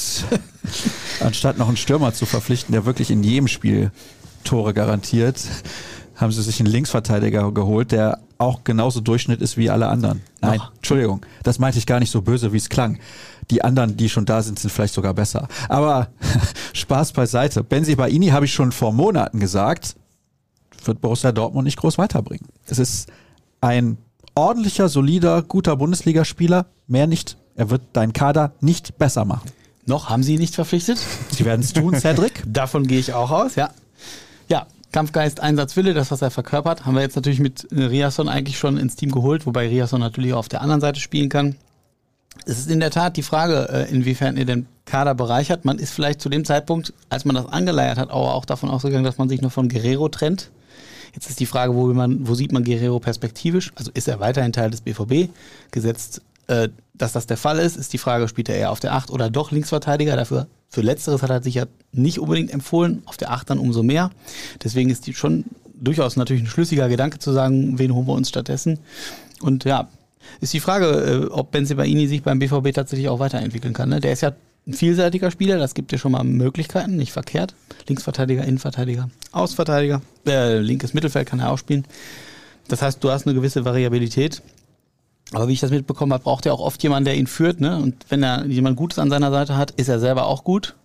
anstatt 1.22 1.58
noch 1.58 1.70
einen 1.70 1.78
Stürmer 1.78 2.14
zu 2.14 2.26
verpflichten, 2.26 2.74
der 2.74 2.86
wirklich 2.86 3.12
in 3.12 3.24
jedem 3.24 3.48
Spiel 3.48 3.92
Tore 4.44 4.74
garantiert, 4.74 5.40
haben 6.18 6.34
sie 6.34 6.44
sich 6.44 6.60
einen 6.60 6.70
Linksverteidiger 6.70 7.50
geholt, 7.54 7.94
der 7.94 8.20
auch 8.38 8.66
genauso 8.66 9.00
Durchschnitt 9.00 9.42
ist 9.42 9.56
wie 9.56 9.70
alle 9.70 9.88
anderen. 9.88 10.22
Nein, 10.42 10.58
Noch. 10.58 10.74
Entschuldigung, 10.76 11.26
das 11.44 11.60
meinte 11.60 11.78
ich 11.78 11.86
gar 11.86 12.00
nicht 12.00 12.12
so 12.12 12.22
böse, 12.22 12.52
wie 12.52 12.58
es 12.58 12.68
klang. 12.68 13.00
Die 13.52 13.64
anderen, 13.64 13.96
die 13.96 14.10
schon 14.10 14.26
da 14.26 14.42
sind, 14.42 14.60
sind 14.60 14.70
vielleicht 14.70 14.94
sogar 14.94 15.14
besser. 15.14 15.48
Aber 15.70 16.10
Spaß 16.74 17.14
beiseite. 17.14 17.64
Benzi 17.64 17.96
Baini 17.96 18.28
habe 18.28 18.46
ich 18.46 18.54
schon 18.54 18.74
vor 18.74 18.92
Monaten 18.92 19.40
gesagt, 19.40 19.96
wird 20.88 21.02
Borussia 21.02 21.32
Dortmund 21.32 21.66
nicht 21.66 21.78
groß 21.78 21.98
weiterbringen. 21.98 22.48
Es 22.66 22.80
ist 22.80 23.10
ein 23.62 23.98
ordentlicher, 24.36 24.90
solider, 24.90 25.42
guter 25.42 25.76
Bundesligaspieler, 25.76 26.68
mehr 26.88 27.08
nicht. 27.08 27.38
Er 27.56 27.70
wird 27.70 27.82
deinen 27.94 28.14
Kader 28.14 28.54
nicht 28.62 28.98
besser 28.98 29.26
machen. 29.26 29.52
Noch 29.86 30.10
haben 30.10 30.24
sie 30.24 30.36
ihn 30.36 30.40
nicht 30.40 30.56
verpflichtet. 30.56 31.00
Sie 31.32 31.46
werden 31.46 31.62
es 31.62 31.74
tun, 31.74 31.96
Cedric. 32.00 32.44
Davon 32.46 32.88
gehe 32.88 33.00
ich 33.00 33.14
auch 33.14 33.32
aus, 33.32 33.56
ja. 33.56 33.72
Ja, 34.48 34.68
Kampfgeist, 34.92 35.40
Einsatzwille, 35.40 35.94
das, 35.94 36.12
was 36.12 36.22
er 36.22 36.32
verkörpert, 36.32 36.86
haben 36.86 36.96
wir 36.96 37.02
jetzt 37.02 37.16
natürlich 37.16 37.40
mit 37.40 37.72
äh, 37.72 37.84
Riasson 37.86 38.30
eigentlich 38.30 38.58
schon 38.58 38.78
ins 38.78 38.96
Team 38.96 39.12
geholt, 39.12 39.46
wobei 39.46 39.68
Riasson 39.68 40.00
natürlich 40.00 40.34
auch 40.34 40.40
auf 40.40 40.50
der 40.50 40.62
anderen 40.62 40.82
Seite 40.82 41.00
spielen 41.00 41.30
kann. 41.30 41.56
Es 42.46 42.58
ist 42.58 42.72
in 42.72 42.80
der 42.80 42.92
Tat 42.92 43.18
die 43.18 43.24
Frage, 43.24 43.70
äh, 43.70 43.92
inwiefern 43.92 44.38
ihr 44.38 44.46
den 44.46 44.68
Kader 44.86 45.14
bereichert. 45.14 45.66
Man 45.66 45.78
ist 45.78 45.92
vielleicht 45.92 46.22
zu 46.22 46.30
dem 46.30 46.46
Zeitpunkt, 46.46 46.94
als 47.10 47.26
man 47.26 47.36
das 47.36 47.46
angeleiert 47.48 47.98
hat, 47.98 48.10
auch 48.10 48.46
davon 48.46 48.70
ausgegangen, 48.70 49.04
dass 49.04 49.18
man 49.18 49.30
sich 49.30 49.42
noch 49.42 49.52
von 49.52 49.70
Guerrero 49.70 50.10
trennt. 50.10 50.50
Jetzt 51.14 51.30
ist 51.30 51.40
die 51.40 51.46
Frage, 51.46 51.76
wo, 51.76 51.88
man, 51.88 52.28
wo 52.28 52.36
sieht 52.36 52.52
man 52.52 52.64
Guerrero 52.64 53.00
perspektivisch? 53.00 53.72
Also 53.76 53.92
ist 53.94 54.08
er 54.08 54.20
weiterhin 54.20 54.54
Teil 54.54 54.70
des 54.70 54.82
BVB? 54.82 55.30
Gesetzt, 55.72 56.22
äh, 56.48 56.70
dass 56.94 57.14
das 57.14 57.28
der 57.28 57.38
Fall 57.38 57.60
ist, 57.60 57.78
ist 57.78 57.94
die 57.94 57.98
Frage, 57.98 58.28
spielt 58.28 58.50
er 58.50 58.56
eher 58.56 58.72
auf 58.72 58.80
der 58.80 58.94
8 58.94 59.12
oder 59.12 59.30
doch 59.30 59.52
Linksverteidiger? 59.52 60.16
Dafür, 60.16 60.48
für 60.70 60.82
Letzteres 60.82 61.22
hat 61.24 61.30
er 61.30 61.44
sich 61.44 61.56
ja 61.56 61.66
nicht 61.92 62.20
unbedingt 62.20 62.54
empfohlen, 62.54 63.02
auf 63.06 63.18
der 63.18 63.32
8 63.32 63.50
dann 63.50 63.60
umso 63.60 63.84
mehr. 63.84 64.12
Deswegen 64.64 64.90
ist 64.90 65.08
die 65.08 65.14
schon 65.14 65.46
durchaus 65.74 66.16
natürlich 66.16 66.44
ein 66.44 66.48
schlüssiger 66.48 66.90
Gedanke 66.90 67.20
zu 67.20 67.32
sagen, 67.32 67.80
wen 67.80 67.94
holen 67.94 68.08
wir 68.08 68.14
uns 68.14 68.30
stattdessen? 68.30 68.80
Und 69.42 69.64
ja, 69.64 69.90
ist 70.42 70.54
die 70.54 70.60
Frage, 70.60 70.86
äh, 70.86 71.26
ob 71.32 71.52
Benzebaini 71.52 72.08
sich 72.08 72.24
beim 72.24 72.40
BVB 72.40 72.74
tatsächlich 72.74 73.10
auch 73.10 73.20
weiterentwickeln 73.20 73.74
kann. 73.74 73.90
Ne? 73.90 74.00
Der 74.00 74.14
ist 74.14 74.22
ja 74.22 74.34
ein 74.70 74.74
vielseitiger 74.74 75.32
Spieler, 75.32 75.58
das 75.58 75.74
gibt 75.74 75.92
dir 75.92 75.98
schon 75.98 76.12
mal 76.12 76.24
Möglichkeiten, 76.24 76.96
nicht 76.96 77.12
verkehrt. 77.12 77.56
Linksverteidiger, 77.88 78.44
Innenverteidiger, 78.44 79.10
Außenverteidiger, 79.32 80.02
äh, 80.28 80.60
linkes 80.60 80.94
Mittelfeld 80.94 81.28
kann 81.28 81.40
er 81.40 81.52
auch 81.52 81.58
spielen. 81.58 81.86
Das 82.68 82.82
heißt, 82.82 83.04
du 83.04 83.10
hast 83.10 83.26
eine 83.26 83.34
gewisse 83.34 83.66
Variabilität. 83.66 84.42
Aber 85.32 85.48
wie 85.48 85.54
ich 85.54 85.60
das 85.60 85.72
mitbekommen 85.72 86.14
habe, 86.14 86.24
braucht 86.24 86.46
er 86.46 86.54
auch 86.54 86.60
oft 86.60 86.82
jemanden, 86.82 87.06
der 87.06 87.16
ihn 87.16 87.28
führt. 87.28 87.60
Ne? 87.60 87.78
Und 87.78 88.06
wenn 88.10 88.24
er 88.24 88.46
jemand 88.46 88.78
Gutes 88.78 89.00
an 89.00 89.10
seiner 89.10 89.32
Seite 89.32 89.58
hat, 89.58 89.72
ist 89.72 89.90
er 89.90 90.00
selber 90.00 90.26
auch 90.26 90.44
gut. 90.44 90.76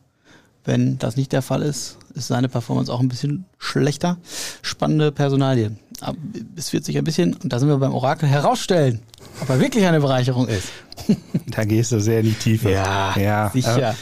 Wenn 0.65 0.99
das 0.99 1.17
nicht 1.17 1.33
der 1.33 1.43
Fall 1.43 1.63
ist, 1.63 1.99
ist 2.15 2.29
seine 2.29 2.49
Performance 2.49 2.93
auch 2.93 3.01
ein 3.01 3.09
bisschen 3.09 3.45
schlechter. 3.59 4.19
Spannende 4.63 5.13
Personalie. 5.13 5.73
Aber 6.01 6.17
es 6.57 6.73
wird 6.73 6.85
sich 6.85 6.99
ein 6.99 7.05
bisschen, 7.05 7.35
und 7.35 7.53
da 7.53 7.59
sind 7.59 7.69
wir 7.69 7.77
beim 7.79 7.95
Orakel, 7.95 8.29
herausstellen, 8.29 9.01
ob 9.41 9.49
er 9.49 9.61
wirklich 9.61 9.87
eine 9.87 10.01
Bereicherung 10.01 10.49
ist. 10.49 10.69
Da 11.49 11.65
gehst 11.65 11.93
du 11.93 12.01
sehr 12.01 12.21
in 12.21 12.27
die 12.27 12.33
Tiefe. 12.33 12.71
ja. 13.17 13.51
sicher. 13.53 13.91
Äh, 13.91 13.95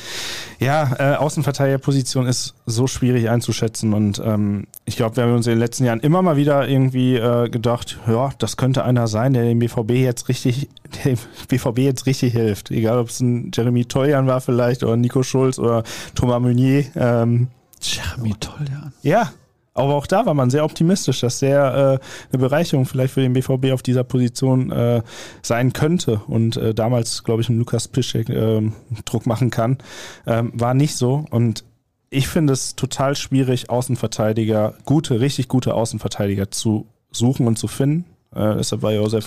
Ja, 0.64 0.93
äh, 0.99 1.16
Außenverteidigerposition 1.16 2.26
ist 2.26 2.55
so 2.66 2.86
schwierig 2.86 3.28
einzuschätzen 3.28 3.93
und 3.95 4.22
ähm, 4.24 4.68
ich 4.84 4.97
glaube, 4.97 5.16
wir 5.16 5.24
haben 5.24 5.34
uns 5.34 5.47
in 5.47 5.55
den 5.55 5.59
letzten 5.59 5.84
Jahren 5.84 6.01
immer 6.01 6.22
mal 6.22 6.36
wieder 6.36 6.68
irgendwie 6.68 7.16
äh, 7.16 7.49
gedacht, 7.49 7.99
ja, 8.07 8.30
das 8.38 8.57
könnte 8.57 8.84
einer 8.84 9.09
sein, 9.09 9.32
der 9.32 9.43
dem 9.43 9.59
BVB 9.59 9.90
jetzt 9.90 10.28
richtig, 10.28 10.68
dem 11.05 11.18
BVB 11.49 11.78
jetzt 11.78 12.07
richtig 12.07 12.32
hilft. 12.32 12.70
Egal, 12.70 12.99
ob 12.99 13.09
es 13.09 13.20
ein 13.20 13.51
Jeremy 13.53 13.86
Toljan 13.86 14.28
war 14.28 14.40
vielleicht 14.40 14.84
oder 14.84 14.97
Nico 14.97 15.22
Schulz 15.24 15.59
oder 15.59 15.82
Thomas 16.14 16.40
Meunier. 16.40 16.84
Ähm, 16.95 17.49
Jeremy 17.80 18.34
Toljan. 18.38 18.93
Ja, 19.03 19.32
aber 19.74 19.94
auch 19.94 20.06
da 20.06 20.26
war 20.26 20.34
man 20.34 20.50
sehr 20.50 20.64
optimistisch, 20.64 21.20
dass 21.20 21.38
der 21.38 22.00
äh, 22.02 22.32
eine 22.32 22.38
Bereicherung 22.38 22.84
vielleicht 22.84 23.14
für 23.14 23.22
den 23.22 23.32
BVB 23.32 23.72
auf 23.72 23.82
dieser 23.82 24.04
Position 24.04 24.70
äh, 24.70 25.02
sein 25.42 25.72
könnte 25.72 26.20
und 26.26 26.56
äh, 26.56 26.74
damals, 26.74 27.24
glaube 27.24 27.42
ich, 27.42 27.48
ein 27.48 27.58
Lukas 27.58 27.88
Piszek 27.88 28.28
äh, 28.28 28.70
Druck 29.04 29.26
machen 29.26 29.50
kann. 29.50 29.78
Ähm, 30.26 30.52
war 30.54 30.74
nicht 30.74 30.96
so 30.96 31.24
und 31.30 31.64
ich 32.10 32.28
finde 32.28 32.52
es 32.52 32.76
total 32.76 33.16
schwierig, 33.16 33.70
Außenverteidiger, 33.70 34.74
gute, 34.84 35.20
richtig 35.20 35.48
gute 35.48 35.72
Außenverteidiger 35.72 36.50
zu 36.50 36.86
suchen 37.10 37.46
und 37.46 37.58
zu 37.58 37.68
finden. 37.68 38.04
Äh, 38.34 38.56
deshalb 38.56 38.82
war 38.82 38.92
ich 38.92 38.98
auch 38.98 39.08
sehr, 39.08 39.22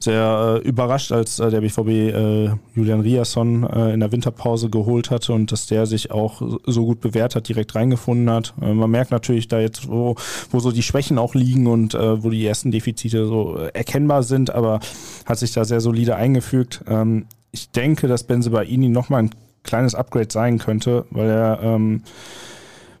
sehr 0.00 0.60
äh, 0.64 0.68
überrascht, 0.68 1.12
als 1.12 1.38
äh, 1.38 1.50
der 1.50 1.60
BVB 1.60 1.88
äh, 1.88 2.50
Julian 2.74 3.00
Riasson 3.00 3.64
äh, 3.64 3.92
in 3.92 4.00
der 4.00 4.12
Winterpause 4.12 4.70
geholt 4.70 5.10
hatte 5.10 5.32
und 5.32 5.52
dass 5.52 5.66
der 5.66 5.86
sich 5.86 6.10
auch 6.10 6.42
so 6.66 6.84
gut 6.84 7.00
bewährt 7.00 7.34
hat, 7.34 7.48
direkt 7.48 7.74
reingefunden 7.74 8.30
hat. 8.30 8.54
Äh, 8.60 8.72
man 8.72 8.90
merkt 8.90 9.10
natürlich 9.10 9.48
da 9.48 9.60
jetzt, 9.60 9.88
wo, 9.88 10.16
wo 10.50 10.60
so 10.60 10.72
die 10.72 10.82
Schwächen 10.82 11.18
auch 11.18 11.34
liegen 11.34 11.66
und 11.66 11.94
wo 11.94 12.30
die 12.30 12.44
ersten 12.44 12.70
Defizite 12.70 13.26
so 13.26 13.56
erkennbar 13.72 14.22
sind, 14.22 14.54
aber 14.54 14.80
hat 15.26 15.38
sich 15.38 15.52
da 15.52 15.64
sehr 15.64 15.80
solide 15.80 16.16
eingefügt. 16.16 16.82
Ähm, 16.88 17.26
ich 17.52 17.70
denke, 17.70 18.08
dass 18.08 18.24
Benzebaini 18.24 18.88
nochmal 18.88 19.24
ein 19.24 19.30
kleines 19.62 19.94
Upgrade 19.94 20.28
sein 20.30 20.58
könnte, 20.58 21.06
weil 21.10 21.28
er 21.30 21.60
ähm, 21.62 22.02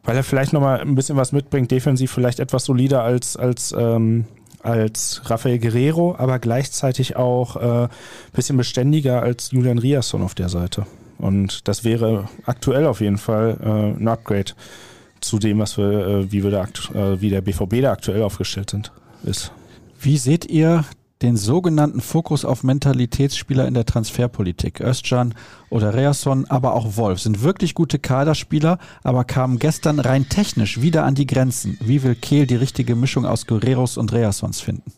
weil 0.04 0.16
er 0.16 0.22
vielleicht 0.22 0.52
nochmal 0.52 0.80
ein 0.80 0.94
bisschen 0.94 1.16
was 1.16 1.32
mitbringt, 1.32 1.70
defensiv 1.70 2.12
vielleicht 2.12 2.38
etwas 2.38 2.64
solider 2.64 3.02
als, 3.02 3.36
als 3.36 3.74
ähm, 3.76 4.26
als 4.64 5.22
Rafael 5.26 5.58
Guerrero, 5.58 6.16
aber 6.18 6.38
gleichzeitig 6.38 7.16
auch 7.16 7.56
ein 7.56 7.84
äh, 7.84 7.88
bisschen 8.32 8.56
beständiger 8.56 9.22
als 9.22 9.50
Julian 9.50 9.78
Riasson 9.78 10.22
auf 10.22 10.34
der 10.34 10.48
Seite. 10.48 10.86
Und 11.18 11.68
das 11.68 11.84
wäre 11.84 12.28
aktuell 12.44 12.86
auf 12.86 13.00
jeden 13.00 13.18
Fall 13.18 13.56
äh, 13.62 14.00
ein 14.00 14.08
Upgrade 14.08 14.52
zu 15.20 15.38
dem, 15.38 15.58
was 15.58 15.78
wir, 15.78 16.06
äh, 16.06 16.32
wie 16.32 16.42
wir 16.42 16.50
da, 16.50 16.64
äh, 16.94 17.20
wie 17.20 17.30
der 17.30 17.40
BVB 17.40 17.82
da 17.82 17.92
aktuell 17.92 18.22
aufgestellt 18.22 18.70
sind, 18.70 18.92
ist. 19.24 19.52
Wie 20.00 20.18
seht 20.18 20.44
ihr 20.46 20.84
den 21.24 21.36
sogenannten 21.38 22.02
Fokus 22.02 22.44
auf 22.44 22.62
Mentalitätsspieler 22.62 23.66
in 23.66 23.72
der 23.72 23.86
Transferpolitik. 23.86 24.80
Özcan 24.80 25.34
oder 25.70 25.94
Reasson, 25.94 26.44
aber 26.50 26.74
auch 26.74 26.98
Wolf 26.98 27.18
sind 27.20 27.42
wirklich 27.42 27.74
gute 27.74 27.98
Kaderspieler, 27.98 28.78
aber 29.02 29.24
kamen 29.24 29.58
gestern 29.58 30.00
rein 30.00 30.28
technisch 30.28 30.82
wieder 30.82 31.04
an 31.04 31.14
die 31.14 31.26
Grenzen. 31.26 31.78
Wie 31.80 32.02
will 32.02 32.14
Kehl 32.14 32.46
die 32.46 32.56
richtige 32.56 32.94
Mischung 32.94 33.24
aus 33.24 33.46
Guerreros 33.46 33.96
und 33.96 34.12
Reassons 34.12 34.60
finden? 34.60 34.92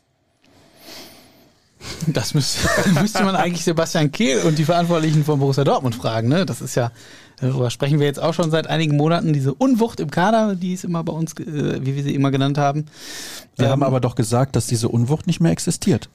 Das 2.09 2.35
müsste, 2.35 2.68
müsste 3.01 3.22
man 3.22 3.37
eigentlich 3.37 3.62
Sebastian 3.62 4.11
Kehl 4.11 4.41
und 4.41 4.59
die 4.59 4.64
Verantwortlichen 4.64 5.24
von 5.24 5.39
Borussia 5.39 5.62
Dortmund 5.62 5.95
fragen. 5.95 6.29
Ne? 6.29 6.45
Das 6.45 6.61
ist 6.61 6.74
ja, 6.74 6.91
darüber 7.37 7.70
sprechen 7.70 8.01
wir 8.01 8.07
jetzt 8.07 8.20
auch 8.20 8.34
schon 8.34 8.51
seit 8.51 8.66
einigen 8.66 8.97
Monaten, 8.97 9.32
diese 9.32 9.55
Unwucht 9.55 10.01
im 10.01 10.11
Kader, 10.11 10.55
die 10.55 10.72
ist 10.72 10.84
immer 10.84 11.05
bei 11.05 11.12
uns, 11.12 11.32
äh, 11.34 11.84
wie 11.84 11.97
wir 11.97 12.03
sie 12.03 12.14
immer 12.14 12.30
genannt 12.30 12.59
haben. 12.59 12.87
Wir 13.57 13.66
ähm, 13.66 13.72
haben 13.72 13.82
aber 13.82 14.01
doch 14.01 14.14
gesagt, 14.14 14.57
dass 14.57 14.66
diese 14.66 14.89
Unwucht 14.89 15.26
nicht 15.26 15.41
mehr 15.41 15.53
existiert. 15.53 16.09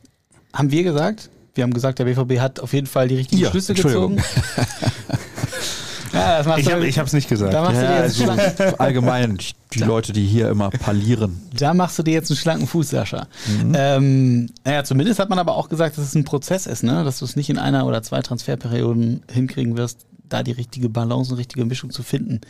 Haben 0.53 0.71
wir 0.71 0.83
gesagt? 0.83 1.29
Wir 1.53 1.63
haben 1.63 1.73
gesagt, 1.73 1.99
der 1.99 2.05
BVB 2.05 2.39
hat 2.39 2.59
auf 2.59 2.73
jeden 2.73 2.87
Fall 2.87 3.07
die 3.07 3.15
richtigen 3.15 3.41
ja, 3.41 3.49
Schlüsse 3.49 3.73
gezogen. 3.73 4.17
ja, 6.13 6.43
das 6.43 6.57
ich 6.57 6.97
habe 6.97 7.07
es 7.07 7.13
nicht 7.13 7.27
gesagt. 7.27 7.53
Da 7.53 7.61
machst 7.61 7.81
ja, 7.81 7.81
du 7.81 7.87
dir 7.87 8.43
jetzt 8.43 8.61
also 8.61 8.77
allgemein 8.77 9.37
die 9.73 9.79
Leute, 9.79 10.13
die 10.13 10.25
hier 10.25 10.49
immer 10.49 10.69
parlieren. 10.69 11.41
Da 11.53 11.73
machst 11.73 11.99
du 11.99 12.03
dir 12.03 12.13
jetzt 12.13 12.31
einen 12.31 12.37
schlanken 12.37 12.67
Fuß, 12.67 12.89
Sascha. 12.89 13.27
Mhm. 13.47 13.73
Ähm, 13.75 14.49
naja, 14.63 14.85
zumindest 14.85 15.19
hat 15.19 15.29
man 15.29 15.39
aber 15.39 15.57
auch 15.57 15.67
gesagt, 15.67 15.97
dass 15.97 16.05
es 16.05 16.15
ein 16.15 16.23
Prozess 16.23 16.67
ist, 16.67 16.83
ne? 16.83 17.03
dass 17.03 17.19
du 17.19 17.25
es 17.25 17.35
nicht 17.35 17.49
in 17.49 17.57
einer 17.57 17.85
oder 17.85 18.01
zwei 18.01 18.21
Transferperioden 18.21 19.23
hinkriegen 19.29 19.75
wirst, 19.75 20.05
da 20.31 20.43
die 20.43 20.51
richtige 20.51 20.89
Balance 20.89 21.31
und 21.31 21.37
richtige 21.37 21.65
Mischung 21.65 21.91
zu 21.91 22.03
finden. 22.03 22.41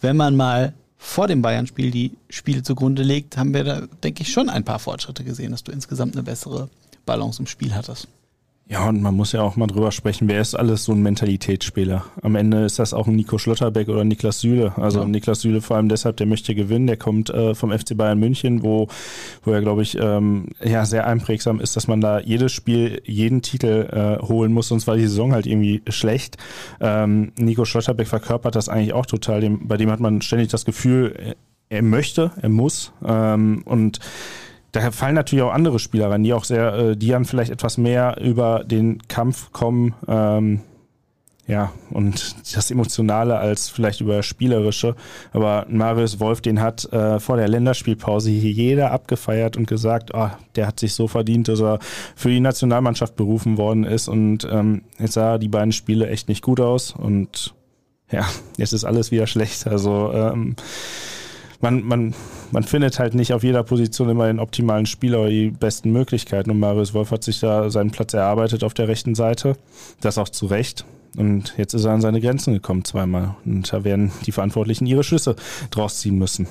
Wenn 0.00 0.16
man 0.16 0.36
mal 0.36 0.74
vor 0.96 1.26
dem 1.26 1.42
Bayern-Spiel 1.42 1.90
die 1.90 2.12
Spiele 2.28 2.62
zugrunde 2.62 3.02
legt, 3.02 3.36
haben 3.36 3.54
wir 3.54 3.64
da, 3.64 3.82
denke 4.02 4.22
ich, 4.22 4.32
schon 4.32 4.50
ein 4.50 4.64
paar 4.64 4.78
Fortschritte 4.78 5.24
gesehen, 5.24 5.50
dass 5.52 5.64
du 5.64 5.72
insgesamt 5.72 6.14
eine 6.14 6.22
bessere 6.22 6.68
Balance 7.06 7.40
im 7.40 7.46
Spiel 7.46 7.74
hattest. 7.74 8.08
Ja, 8.70 8.88
und 8.88 9.02
man 9.02 9.16
muss 9.16 9.32
ja 9.32 9.42
auch 9.42 9.56
mal 9.56 9.66
drüber 9.66 9.90
sprechen, 9.90 10.28
wer 10.28 10.40
ist 10.40 10.54
alles 10.54 10.84
so 10.84 10.92
ein 10.92 11.02
Mentalitätsspieler. 11.02 12.04
Am 12.22 12.36
Ende 12.36 12.64
ist 12.64 12.78
das 12.78 12.94
auch 12.94 13.08
ein 13.08 13.16
Nico 13.16 13.36
Schlotterbeck 13.36 13.88
oder 13.88 14.04
Niklas 14.04 14.38
Süle. 14.38 14.74
Also 14.76 15.00
ja. 15.00 15.06
Niklas 15.06 15.40
Süle 15.40 15.60
vor 15.60 15.76
allem 15.76 15.88
deshalb, 15.88 16.18
der 16.18 16.28
möchte 16.28 16.54
gewinnen. 16.54 16.86
Der 16.86 16.96
kommt 16.96 17.30
äh, 17.30 17.56
vom 17.56 17.76
FC 17.76 17.96
Bayern 17.96 18.20
München, 18.20 18.62
wo, 18.62 18.86
wo 19.42 19.50
er, 19.50 19.60
glaube 19.60 19.82
ich, 19.82 19.98
ähm, 20.00 20.50
ja, 20.62 20.86
sehr 20.86 21.04
einprägsam 21.08 21.58
ist, 21.58 21.74
dass 21.74 21.88
man 21.88 22.00
da 22.00 22.20
jedes 22.20 22.52
Spiel, 22.52 23.02
jeden 23.04 23.42
Titel 23.42 23.88
äh, 23.90 24.24
holen 24.24 24.52
muss, 24.52 24.68
sonst 24.68 24.86
war 24.86 24.94
die 24.94 25.02
Saison 25.08 25.32
halt 25.32 25.48
irgendwie 25.48 25.82
schlecht. 25.88 26.36
Ähm, 26.80 27.32
Nico 27.36 27.64
Schlotterbeck 27.64 28.06
verkörpert 28.06 28.54
das 28.54 28.68
eigentlich 28.68 28.92
auch 28.92 29.06
total. 29.06 29.40
Dem, 29.40 29.66
bei 29.66 29.78
dem 29.78 29.90
hat 29.90 29.98
man 29.98 30.22
ständig 30.22 30.46
das 30.46 30.64
Gefühl, 30.64 31.34
er 31.70 31.82
möchte, 31.82 32.30
er 32.40 32.48
muss. 32.48 32.92
Ähm, 33.04 33.62
und 33.64 33.98
da 34.72 34.90
fallen 34.90 35.14
natürlich 35.14 35.42
auch 35.42 35.52
andere 35.52 35.78
Spieler 35.78 36.10
rein, 36.10 36.22
die 36.22 36.32
auch 36.32 36.44
sehr, 36.44 36.74
äh, 36.74 36.96
die 36.96 37.08
dann 37.08 37.24
vielleicht 37.24 37.50
etwas 37.50 37.78
mehr 37.78 38.18
über 38.20 38.64
den 38.64 39.06
Kampf 39.08 39.52
kommen, 39.52 39.94
ähm, 40.08 40.60
ja, 41.50 41.72
und 41.90 42.36
das 42.54 42.70
Emotionale 42.70 43.36
als 43.36 43.68
vielleicht 43.68 44.00
über 44.00 44.22
Spielerische. 44.22 44.94
Aber 45.32 45.66
Marius 45.68 46.20
Wolf, 46.20 46.40
den 46.40 46.60
hat 46.60 46.84
äh, 46.92 47.18
vor 47.18 47.36
der 47.38 47.48
Länderspielpause 47.48 48.30
hier 48.30 48.52
jeder 48.52 48.92
abgefeiert 48.92 49.56
und 49.56 49.66
gesagt, 49.66 50.12
oh, 50.14 50.28
der 50.54 50.68
hat 50.68 50.78
sich 50.78 50.94
so 50.94 51.08
verdient, 51.08 51.48
dass 51.48 51.60
er 51.60 51.80
für 52.14 52.28
die 52.28 52.38
Nationalmannschaft 52.38 53.16
berufen 53.16 53.58
worden 53.58 53.82
ist. 53.82 54.06
Und 54.06 54.46
ähm, 54.48 54.82
jetzt 55.00 55.14
sah 55.14 55.38
die 55.38 55.48
beiden 55.48 55.72
Spiele 55.72 56.08
echt 56.08 56.28
nicht 56.28 56.42
gut 56.42 56.60
aus. 56.60 56.92
Und 56.92 57.52
ja, 58.12 58.28
jetzt 58.56 58.72
ist 58.72 58.84
alles 58.84 59.10
wieder 59.10 59.26
schlecht. 59.26 59.66
Also 59.66 60.12
ähm, 60.12 60.54
man, 61.60 61.84
man, 61.84 62.14
man 62.50 62.62
findet 62.62 62.98
halt 62.98 63.14
nicht 63.14 63.32
auf 63.32 63.42
jeder 63.42 63.62
Position 63.62 64.08
immer 64.08 64.26
den 64.26 64.40
optimalen 64.40 64.86
Spieler 64.86 65.20
oder 65.20 65.30
die 65.30 65.50
besten 65.50 65.92
Möglichkeiten. 65.92 66.50
Und 66.50 66.58
Marius 66.58 66.94
Wolf 66.94 67.10
hat 67.10 67.24
sich 67.24 67.40
da 67.40 67.70
seinen 67.70 67.90
Platz 67.90 68.14
erarbeitet 68.14 68.64
auf 68.64 68.74
der 68.74 68.88
rechten 68.88 69.14
Seite. 69.14 69.56
Das 70.00 70.18
auch 70.18 70.28
zu 70.28 70.46
Recht. 70.46 70.84
Und 71.16 71.54
jetzt 71.56 71.74
ist 71.74 71.84
er 71.84 71.92
an 71.92 72.00
seine 72.00 72.20
Grenzen 72.20 72.54
gekommen 72.54 72.84
zweimal. 72.84 73.34
Und 73.44 73.72
da 73.72 73.84
werden 73.84 74.12
die 74.26 74.32
Verantwortlichen 74.32 74.86
ihre 74.86 75.04
Schlüsse 75.04 75.36
draus 75.70 75.98
ziehen 75.98 76.18
müssen. 76.18 76.46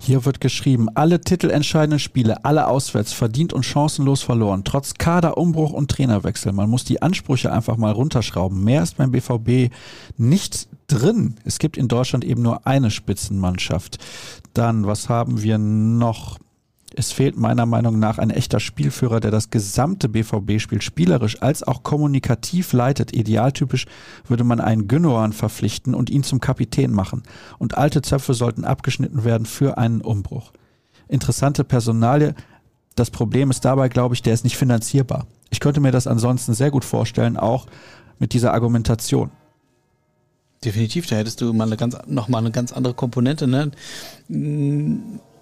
Hier 0.00 0.24
wird 0.24 0.40
geschrieben, 0.40 0.88
alle 0.94 1.20
titelentscheidenden 1.20 1.98
Spiele, 1.98 2.44
alle 2.44 2.66
auswärts, 2.68 3.12
verdient 3.12 3.52
und 3.52 3.64
chancenlos 3.64 4.22
verloren, 4.22 4.64
trotz 4.64 4.94
Kaderumbruch 4.94 5.72
und 5.72 5.90
Trainerwechsel. 5.90 6.52
Man 6.52 6.70
muss 6.70 6.84
die 6.84 7.02
Ansprüche 7.02 7.52
einfach 7.52 7.76
mal 7.76 7.92
runterschrauben. 7.92 8.62
Mehr 8.62 8.82
ist 8.82 8.96
beim 8.96 9.10
BVB 9.10 9.72
nicht 10.16 10.68
drin. 10.86 11.36
Es 11.44 11.58
gibt 11.58 11.76
in 11.76 11.88
Deutschland 11.88 12.24
eben 12.24 12.42
nur 12.42 12.66
eine 12.66 12.90
Spitzenmannschaft. 12.90 13.98
Dann, 14.54 14.86
was 14.86 15.08
haben 15.08 15.42
wir 15.42 15.58
noch? 15.58 16.38
Es 16.94 17.12
fehlt 17.12 17.36
meiner 17.36 17.66
Meinung 17.66 17.98
nach 17.98 18.16
ein 18.16 18.30
echter 18.30 18.58
Spielführer, 18.58 19.20
der 19.20 19.30
das 19.30 19.50
gesamte 19.50 20.08
BVB-Spiel 20.08 20.80
spielerisch 20.80 21.42
als 21.42 21.62
auch 21.62 21.82
kommunikativ 21.82 22.72
leitet. 22.72 23.12
Idealtypisch 23.12 23.86
würde 24.26 24.44
man 24.44 24.60
einen 24.60 24.88
Gündogan 24.88 25.34
verpflichten 25.34 25.94
und 25.94 26.08
ihn 26.08 26.22
zum 26.22 26.40
Kapitän 26.40 26.92
machen. 26.92 27.22
Und 27.58 27.76
alte 27.76 28.00
Zöpfe 28.00 28.32
sollten 28.32 28.64
abgeschnitten 28.64 29.24
werden 29.24 29.46
für 29.46 29.76
einen 29.76 30.00
Umbruch. 30.00 30.52
Interessante 31.08 31.64
Personalie. 31.64 32.34
Das 32.94 33.10
Problem 33.10 33.50
ist 33.50 33.64
dabei, 33.64 33.88
glaube 33.88 34.14
ich, 34.14 34.22
der 34.22 34.32
ist 34.32 34.44
nicht 34.44 34.56
finanzierbar. 34.56 35.26
Ich 35.50 35.60
könnte 35.60 35.80
mir 35.80 35.92
das 35.92 36.06
ansonsten 36.06 36.54
sehr 36.54 36.70
gut 36.70 36.84
vorstellen, 36.84 37.36
auch 37.36 37.66
mit 38.18 38.32
dieser 38.32 38.54
Argumentation. 38.54 39.30
Definitiv, 40.64 41.06
da 41.06 41.16
hättest 41.16 41.40
du 41.40 41.52
mal 41.52 41.66
eine 41.66 41.76
ganz, 41.76 41.96
noch 42.06 42.28
mal 42.28 42.38
eine 42.38 42.50
ganz 42.50 42.72
andere 42.72 42.94
Komponente. 42.94 43.46
Ne? 43.46 43.70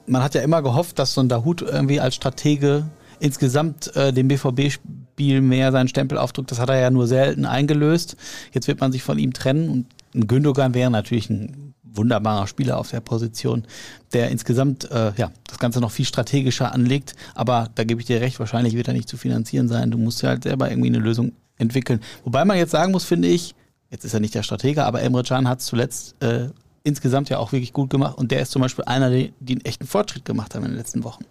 man 0.07 0.23
hat 0.23 0.35
ja 0.35 0.43
immer 0.43 0.63
gehofft, 0.63 0.99
dass 0.99 1.15
so 1.15 1.21
ein 1.21 1.29
Dahut 1.29 1.63
irgendwie 1.63 2.01
als 2.01 2.15
Stratege 2.15 2.85
insgesamt 3.21 3.95
äh, 3.97 4.13
dem 4.13 4.29
BVB-Spiel 4.29 5.41
mehr 5.41 5.73
seinen 5.73 5.89
Stempel 5.89 6.19
aufdrückt. 6.19 6.51
Das 6.51 6.59
hat 6.59 6.69
er 6.69 6.79
ja 6.79 6.91
nur 6.91 7.07
selten 7.07 7.47
eingelöst. 7.47 8.17
Jetzt 8.53 8.69
wird 8.69 8.81
man 8.81 8.93
sich 8.93 9.03
von 9.03 9.19
ihm 9.19 9.33
trennen 9.33 9.69
und 9.69 9.87
ein 10.15 10.27
Gündogan 10.27 10.75
wäre 10.75 10.91
natürlich 10.91 11.31
ein 11.31 11.75
wunderbarer 11.83 12.47
Spieler 12.47 12.79
auf 12.79 12.91
der 12.91 13.01
Position, 13.01 13.65
der 14.13 14.31
insgesamt 14.31 14.91
äh, 14.91 15.13
ja, 15.17 15.31
das 15.47 15.59
Ganze 15.59 15.81
noch 15.81 15.93
viel 15.93 16.05
strategischer 16.05 16.73
anlegt. 16.73 17.15
Aber 17.35 17.71
da 17.75 17.85
gebe 17.85 18.01
ich 18.01 18.07
dir 18.07 18.21
recht, 18.21 18.41
wahrscheinlich 18.41 18.75
wird 18.75 18.89
er 18.89 18.95
nicht 18.95 19.09
zu 19.09 19.17
finanzieren 19.17 19.69
sein. 19.69 19.91
Du 19.91 19.99
musst 19.99 20.23
ja 20.23 20.31
halt 20.31 20.43
selber 20.43 20.71
irgendwie 20.71 20.89
eine 20.89 20.99
Lösung 20.99 21.33
entwickeln. 21.57 22.01
Wobei 22.25 22.45
man 22.45 22.57
jetzt 22.57 22.73
sagen 22.73 22.93
muss, 22.93 23.05
finde 23.05 23.29
ich, 23.29 23.55
jetzt 23.95 24.05
ist 24.05 24.13
er 24.13 24.21
nicht 24.21 24.35
der 24.35 24.43
Stratege, 24.43 24.85
aber 24.85 25.03
Emre 25.03 25.23
Can 25.23 25.49
hat 25.49 25.61
es 25.61 25.67
zuletzt 25.67 26.21
äh, 26.21 26.49
insgesamt 26.83 27.29
ja 27.31 27.39
auch 27.39 27.53
wirklich 27.53 27.73
gut 27.73 27.91
gemacht 27.91 28.19
und 28.19 28.33
der 28.33 28.41
ist 28.41 28.51
zum 28.51 28.61
Beispiel 28.61 28.85
einer, 28.87 29.09
die, 29.09 29.33
die 29.39 29.55
einen 29.55 29.65
echten 29.65 29.87
Fortschritt 29.87 30.25
gemacht 30.25 30.55
haben 30.55 30.65
in 30.65 30.73
den 30.73 30.79
letzten 30.79 31.05
Wochen. 31.05 31.25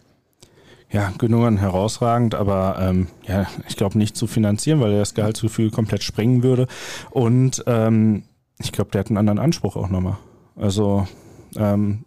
Ja, 0.90 1.12
Gündogan 1.18 1.58
herausragend, 1.58 2.36
aber 2.36 2.78
ähm, 2.80 3.08
ja, 3.28 3.48
ich 3.68 3.76
glaube 3.76 3.98
nicht 3.98 4.16
zu 4.16 4.28
finanzieren, 4.28 4.80
weil 4.80 4.94
er 4.94 5.00
das 5.00 5.14
Gehaltsgefühl 5.14 5.72
komplett 5.72 6.04
sprengen 6.04 6.42
würde. 6.42 6.68
Und 7.12 7.64
ähm, 7.68 8.24
Ich 8.60 8.72
glaube, 8.72 8.92
der 8.92 9.00
hat 9.00 9.08
einen 9.08 9.18
anderen 9.18 9.40
Anspruch 9.40 9.76
auch 9.76 9.90
nochmal. 9.90 10.18
Also 10.56 11.08
ähm, 11.56 12.06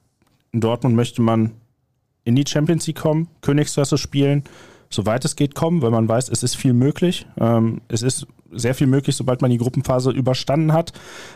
in 0.52 0.60
Dortmund 0.60 0.96
möchte 0.96 1.20
man 1.20 1.52
in 2.24 2.36
die 2.36 2.44
Champions 2.46 2.86
League 2.86 2.98
kommen, 2.98 3.28
Königsklasse 3.42 3.98
spielen, 3.98 4.44
soweit 4.90 5.24
es 5.24 5.36
geht 5.36 5.54
kommen, 5.54 5.82
weil 5.82 5.90
man 5.90 6.08
weiß, 6.08 6.28
es 6.28 6.42
ist 6.42 6.56
viel 6.56 6.72
möglich. 6.72 7.26
Ähm, 7.38 7.80
es 7.88 8.02
ist 8.02 8.26
sehr 8.52 8.74
viel 8.74 8.86
möglich, 8.86 9.16
sobald 9.16 9.42
man 9.42 9.50
die 9.50 9.58
Gruppenphase 9.58 10.10
überstanden 10.10 10.72
hat. 10.72 10.92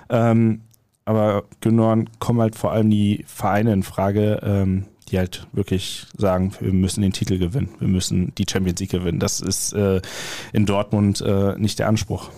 Ähm, 0.09 0.62
aber 1.05 1.44
Gündogan 1.61 2.09
kommen 2.18 2.40
halt 2.40 2.55
vor 2.55 2.72
allem 2.72 2.90
die 2.90 3.24
Vereine 3.26 3.72
in 3.72 3.82
Frage, 3.82 4.40
ähm, 4.42 4.86
die 5.09 5.18
halt 5.18 5.46
wirklich 5.53 6.07
sagen, 6.16 6.53
wir 6.61 6.72
müssen 6.72 7.03
den 7.03 7.12
Titel 7.12 7.38
gewinnen, 7.38 7.70
wir 7.78 7.88
müssen 7.88 8.32
die 8.36 8.46
Champions 8.48 8.80
League 8.80 8.90
gewinnen. 8.90 9.18
Das 9.18 9.40
ist 9.40 9.72
äh, 9.72 10.01
in 10.53 10.66
Dortmund 10.66 11.20
äh, 11.20 11.59
nicht 11.59 11.78
der 11.78 11.88
Anspruch. 11.88 12.30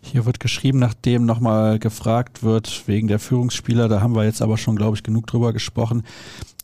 Hier 0.00 0.26
wird 0.26 0.38
geschrieben, 0.38 0.78
nachdem 0.78 1.24
nochmal 1.24 1.78
gefragt 1.78 2.42
wird 2.42 2.84
wegen 2.86 3.08
der 3.08 3.18
Führungsspieler, 3.18 3.88
da 3.88 4.00
haben 4.00 4.14
wir 4.14 4.24
jetzt 4.24 4.42
aber 4.42 4.58
schon, 4.58 4.76
glaube 4.76 4.96
ich, 4.96 5.02
genug 5.02 5.26
drüber 5.26 5.52
gesprochen. 5.52 6.02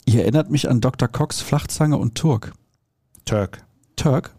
Ihr 0.05 0.23
erinnert 0.23 0.51
mich 0.51 0.69
an 0.69 0.81
Dr. 0.81 1.09
Cox, 1.09 1.41
Flachzange 1.41 1.97
und 1.97 2.15
Turk. 2.15 2.53
Turk. 3.31 3.63
Turk? 3.95 4.35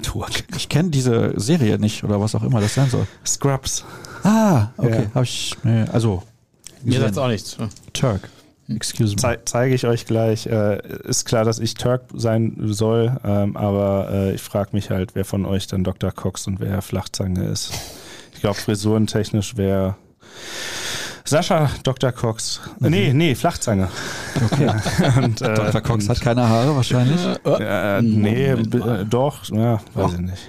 Turk. 0.00 0.44
Ich 0.56 0.70
kenne 0.70 0.88
diese 0.88 1.38
Serie 1.38 1.78
nicht 1.78 2.04
oder 2.04 2.22
was 2.22 2.34
auch 2.34 2.42
immer 2.42 2.62
das 2.62 2.74
sein 2.74 2.88
soll. 2.88 3.06
Scrubs. 3.22 3.84
Ah, 4.22 4.68
okay. 4.78 5.02
Ja. 5.02 5.14
Habe 5.14 5.24
ich, 5.24 5.56
nee, 5.62 5.84
also. 5.92 6.22
Mir 6.82 7.00
sagt's 7.00 7.18
auch 7.18 7.28
nichts. 7.28 7.58
Turk. 7.92 8.30
Excuse 8.66 9.10
me. 9.10 9.16
Zei 9.16 9.38
zeige 9.44 9.74
ich 9.74 9.84
euch 9.86 10.06
gleich. 10.06 10.46
Äh, 10.46 10.80
ist 11.04 11.26
klar, 11.26 11.44
dass 11.44 11.58
ich 11.58 11.74
Turk 11.74 12.04
sein 12.14 12.56
soll, 12.60 13.14
ähm, 13.24 13.58
aber 13.58 14.08
äh, 14.10 14.34
ich 14.34 14.40
frage 14.40 14.70
mich 14.72 14.88
halt, 14.88 15.14
wer 15.14 15.26
von 15.26 15.44
euch 15.44 15.66
dann 15.66 15.84
Dr. 15.84 16.10
Cox 16.10 16.46
und 16.46 16.60
wer 16.60 16.80
Flachzange 16.80 17.44
ist. 17.44 17.72
Ich 18.32 18.40
glaube, 18.40 18.56
frisurentechnisch 18.56 19.58
wäre 19.58 19.96
Sascha 21.24 21.70
Dr. 21.82 22.12
Cox. 22.12 22.60
Äh, 22.82 22.90
Nee, 22.90 23.12
nee, 23.12 23.34
Flachzange. 23.34 23.88
Okay. 24.44 24.70
Und, 25.22 25.40
äh, 25.42 25.54
Dr. 25.54 25.80
Cox 25.80 26.08
hat 26.08 26.20
keine 26.20 26.48
Haare 26.48 26.74
wahrscheinlich. 26.74 27.20
äh, 27.44 28.02
nee, 28.02 28.54
mal. 28.54 29.00
äh, 29.00 29.04
doch, 29.04 29.44
ja, 29.50 29.80
weiß 29.94 30.14
ich 30.14 30.20
nicht. 30.20 30.48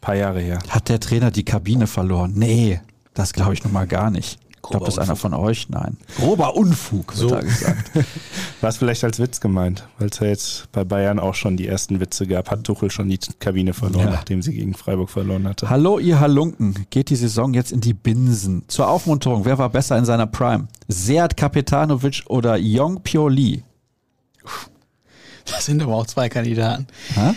paar 0.00 0.14
Jahre 0.14 0.40
her. 0.40 0.58
Hat 0.68 0.88
der 0.88 1.00
Trainer 1.00 1.30
die 1.30 1.44
Kabine 1.44 1.86
verloren? 1.86 2.32
Nee, 2.34 2.80
das 3.14 3.32
glaube 3.32 3.54
ich 3.54 3.64
nun 3.64 3.72
mal 3.72 3.86
gar 3.86 4.10
nicht. 4.10 4.38
Ich 4.66 4.70
glaube, 4.70 4.86
das 4.86 4.94
ist 4.96 4.98
einer 5.00 5.16
von 5.16 5.32
euch. 5.32 5.68
Nein. 5.68 5.96
Grober 6.18 6.56
Unfug, 6.56 7.16
wird 7.16 7.18
So. 7.18 7.28
da 7.30 7.40
gesagt. 7.40 7.92
War 8.60 8.68
es 8.70 8.76
vielleicht 8.78 9.04
als 9.04 9.18
Witz 9.20 9.40
gemeint, 9.40 9.86
weil 9.98 10.08
es 10.08 10.18
ja 10.18 10.26
jetzt 10.26 10.70
bei 10.72 10.82
Bayern 10.84 11.18
auch 11.20 11.34
schon 11.34 11.56
die 11.56 11.68
ersten 11.68 12.00
Witze 12.00 12.26
gab. 12.26 12.50
Hat 12.50 12.64
Tuchel 12.64 12.90
schon 12.90 13.08
die 13.08 13.18
Kabine 13.38 13.74
verloren, 13.74 14.06
Ja. 14.06 14.10
nachdem 14.10 14.42
sie 14.42 14.52
gegen 14.52 14.74
Freiburg 14.74 15.08
verloren 15.10 15.46
hatte. 15.48 15.70
Hallo, 15.70 15.98
ihr 15.98 16.18
Halunken. 16.20 16.86
Geht 16.90 17.10
die 17.10 17.16
Saison 17.16 17.54
jetzt 17.54 17.70
in 17.72 17.80
die 17.80 17.94
Binsen? 17.94 18.64
Zur 18.68 18.88
Aufmunterung, 18.88 19.44
wer 19.44 19.56
war 19.58 19.70
besser 19.70 19.96
in 19.96 20.04
seiner 20.04 20.26
Prime? 20.26 20.66
Sead 20.88 21.36
Kapetanovic 21.36 22.24
oder 22.26 22.56
Yong 22.56 23.02
Pyo 23.02 23.28
Lee? 23.28 23.62
Das 25.44 25.64
sind 25.66 25.80
aber 25.82 25.94
auch 25.94 26.06
zwei 26.06 26.28
Kandidaten. 26.28 26.86
Ha? 27.14 27.34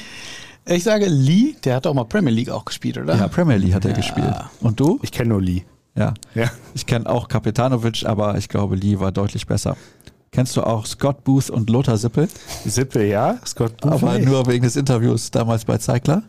Ich 0.66 0.84
sage 0.84 1.06
Lee, 1.08 1.56
der 1.64 1.76
hat 1.76 1.88
auch 1.88 1.94
mal 1.94 2.04
Premier 2.06 2.32
League 2.32 2.50
auch 2.50 2.66
gespielt, 2.66 2.98
oder? 2.98 3.16
Ja, 3.16 3.28
Premier 3.28 3.58
League 3.58 3.74
hat 3.74 3.86
er 3.86 3.92
Ja. 3.92 3.98
gespielt. 3.98 4.34
Und 4.62 4.80
du? 4.80 5.00
Ich 5.02 5.12
kenne 5.12 5.30
nur 5.30 5.42
Lee. 5.42 5.64
Ja. 5.96 6.14
Ja. 6.36 6.50
Ich 6.74 6.86
kenne 6.86 7.10
auch 7.10 7.28
Kapetanovic, 7.28 8.06
aber 8.06 8.38
ich 8.38 8.50
glaube, 8.50 8.76
Lee 8.76 9.00
war 9.00 9.12
deutlich 9.12 9.48
besser. 9.48 9.76
Kennst 10.32 10.56
du 10.56 10.62
auch 10.62 10.86
Scott 10.86 11.24
Booth 11.24 11.50
und 11.50 11.70
Lothar 11.70 11.98
Sippel? 11.98 12.30
Sippe, 12.66 13.06
ja. 13.06 13.40
Scott 13.46 13.82
Booth. 13.82 13.92
Aber 13.92 14.18
nee. 14.18 14.26
nur 14.26 14.46
wegen 14.48 14.64
des 14.64 14.76
Interviews 14.76 15.32
damals 15.32 15.66
bei 15.66 15.78
Zeigler? 15.78 16.24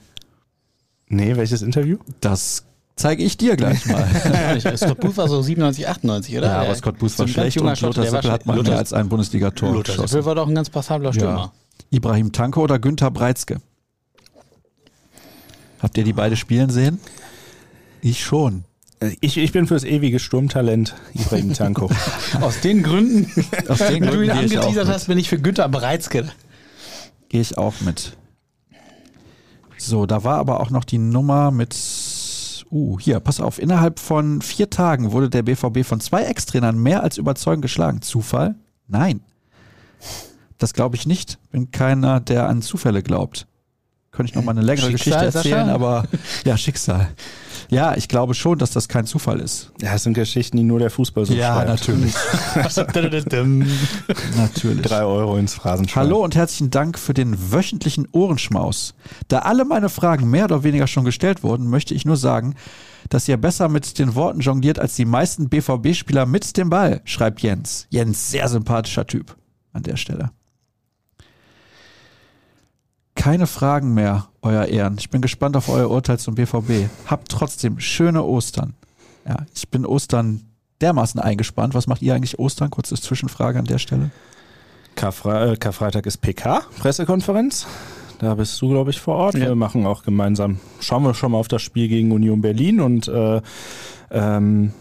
Nee, 1.09 1.37
welches 1.37 1.61
Interview? 1.61 1.99
Das 2.21 2.65
zeige 2.97 3.23
ich 3.23 3.37
dir 3.37 3.57
gleich 3.57 3.85
mal. 3.87 4.07
Ja, 4.33 4.55
nicht. 4.55 4.79
Scott 4.79 5.01
Booth 5.01 5.17
war 5.17 5.29
so 5.29 5.43
97, 5.43 5.87
98, 5.89 6.39
oder? 6.39 6.47
ja, 6.47 6.61
aber 6.63 6.75
Scott 6.75 6.99
Booth 6.99 7.19
war 7.19 7.29
schlecht 7.29 7.61
und 7.61 7.81
Lothar 7.81 8.07
Sippel 8.07 8.31
hat 8.31 8.47
mal 8.47 8.63
mehr 8.63 8.79
als 8.79 8.93
ein 8.93 9.09
Bundesliga-Tor 9.09 9.69
Lothar 9.69 9.83
geschossen. 9.83 10.09
Sippel 10.09 10.25
war 10.25 10.35
doch 10.35 10.49
ein 10.49 10.55
ganz 10.55 10.71
passabler 10.71 11.13
Stürmer. 11.13 11.53
Ibrahim 11.91 12.33
Tanko 12.33 12.63
oder 12.63 12.79
Günther 12.79 13.11
Breizke? 13.11 13.61
Habt 15.81 15.97
ihr 15.99 16.05
die 16.05 16.13
beide 16.13 16.37
spielen 16.37 16.71
sehen? 16.71 17.01
Ich 18.01 18.23
schon. 18.23 18.65
Ich, 19.21 19.39
ich 19.39 19.53
bin 19.53 19.67
fürs 19.67 19.85
ewige 19.85 20.19
Sturmtalent 20.19 20.95
Ibrahim 21.15 21.55
Tanko. 21.55 21.91
Aus 22.41 22.61
den 22.61 22.83
Gründen, 22.83 23.31
Aus 23.67 23.79
den 23.79 24.03
wenn 24.03 24.03
du 24.03 24.21
ihn 24.23 24.29
Gründen 24.29 24.31
angeteasert 24.31 24.89
hast, 24.89 25.07
bin 25.07 25.17
ich 25.17 25.31
für 25.31 25.39
Günter 25.39 25.71
Breizke. 25.71 26.31
Gehe 27.31 27.41
ich 27.41 27.57
auch 27.57 27.81
mit. 27.81 28.17
So, 29.79 30.05
da 30.05 30.23
war 30.23 30.37
aber 30.37 30.61
auch 30.61 30.69
noch 30.69 30.85
die 30.85 30.99
Nummer 30.99 31.51
mit. 31.51 31.75
Uh, 32.71 33.01
hier, 33.01 33.21
pass 33.21 33.41
auf. 33.41 33.59
Innerhalb 33.59 33.99
von 33.99 34.43
vier 34.43 34.69
Tagen 34.69 35.13
wurde 35.13 35.31
der 35.31 35.43
BVB 35.43 35.85
von 35.85 36.01
zwei 36.01 36.25
Ex-Trainern 36.25 36.79
mehr 36.79 37.03
als 37.03 37.17
überzeugend 37.17 37.63
geschlagen. 37.63 38.03
Zufall? 38.03 38.55
Nein. 38.87 39.23
Das 40.59 40.75
glaube 40.75 40.97
ich 40.97 41.07
nicht. 41.07 41.39
Bin 41.51 41.71
keiner, 41.71 42.21
der 42.21 42.49
an 42.49 42.61
Zufälle 42.61 43.03
glaubt. 43.03 43.47
Könnte 44.13 44.31
ich 44.31 44.35
noch 44.35 44.43
mal 44.43 44.53
eine 44.53 44.63
längere 44.63 44.91
Schicksal, 44.91 45.27
Geschichte 45.27 45.39
erzählen, 45.39 45.67
Sascha? 45.67 45.75
aber 45.75 46.05
ja, 46.45 46.57
Schicksal. 46.57 47.09
Ja, 47.71 47.97
ich 47.97 48.09
glaube 48.09 48.35
schon, 48.35 48.59
dass 48.59 48.73
das 48.73 48.89
kein 48.89 49.07
Zufall 49.07 49.39
ist. 49.39 49.71
Ja, 49.81 49.93
das 49.93 50.03
sind 50.03 50.15
Geschichten, 50.15 50.57
die 50.57 50.65
nur 50.65 50.81
der 50.81 50.91
Fußball 50.91 51.25
so 51.25 51.35
schreibt. 51.35 51.69
natürlich. 51.69 52.15
natürlich. 54.37 54.83
Drei 54.83 55.05
Euro 55.05 55.37
ins 55.37 55.55
Phrasenschwein. 55.55 56.05
Hallo 56.05 56.25
und 56.25 56.35
herzlichen 56.35 56.71
Dank 56.71 56.99
für 56.99 57.15
den 57.15 57.53
wöchentlichen 57.53 58.09
Ohrenschmaus. 58.11 58.95
Da 59.29 59.41
alle 59.41 59.65
meine 59.65 59.89
Fragen 59.89 60.29
mehr 60.29 60.47
oder 60.47 60.65
weniger 60.65 60.89
schon 60.89 61.05
gestellt 61.05 61.45
wurden, 61.45 61.69
möchte 61.69 61.95
ich 61.95 62.05
nur 62.05 62.17
sagen, 62.17 62.57
dass 63.09 63.29
ihr 63.29 63.37
besser 63.37 63.69
mit 63.69 64.01
den 64.01 64.17
Worten 64.17 64.41
jongliert 64.41 64.81
als 64.81 64.97
die 64.97 65.05
meisten 65.05 65.49
BVB-Spieler 65.49 66.27
mit 66.27 66.57
dem 66.57 66.69
Ball, 66.71 67.01
schreibt 67.05 67.41
Jens. 67.43 67.87
Jens, 67.91 68.33
sehr 68.33 68.49
sympathischer 68.49 69.07
Typ 69.07 69.37
an 69.73 69.85
der 69.85 69.97
Stelle. 69.97 70.33
Keine 73.21 73.47
Fragen 73.47 73.93
mehr, 73.93 74.29
euer 74.41 74.65
Ehren. 74.65 74.97
Ich 74.99 75.11
bin 75.11 75.21
gespannt 75.21 75.55
auf 75.55 75.69
euer 75.69 75.91
Urteil 75.91 76.19
zum 76.19 76.37
BVB. 76.37 76.89
Habt 77.05 77.29
trotzdem 77.31 77.79
schöne 77.79 78.25
Ostern. 78.25 78.73
Ja, 79.29 79.45
ich 79.55 79.69
bin 79.69 79.85
Ostern 79.85 80.41
dermaßen 80.81 81.21
eingespannt. 81.21 81.75
Was 81.75 81.87
macht 81.87 82.01
ihr 82.01 82.15
eigentlich 82.15 82.39
Ostern? 82.39 82.71
Kurze 82.71 82.95
Zwischenfrage 82.95 83.59
an 83.59 83.67
der 83.67 83.77
Stelle. 83.77 84.11
Karfre 84.95 85.53
äh, 85.53 85.57
Karfreitag 85.59 86.07
ist 86.07 86.23
PK, 86.23 86.63
Pressekonferenz. 86.79 87.67
Da 88.21 88.37
bist 88.37 88.59
du, 88.63 88.71
glaube 88.71 88.89
ich, 88.89 88.99
vor 88.99 89.17
Ort. 89.17 89.35
Wir 89.35 89.55
machen 89.55 89.85
auch 89.85 90.03
gemeinsam, 90.03 90.59
schauen 90.81 91.03
wir 91.03 91.13
schon 91.13 91.33
mal 91.33 91.39
auf 91.39 91.49
das 91.49 91.61
Spiel 91.61 91.89
gegen 91.89 92.13
Union 92.13 92.41
Berlin 92.41 92.81
und 92.81 93.07
äh, 93.09 93.43
ähm, 94.11 94.73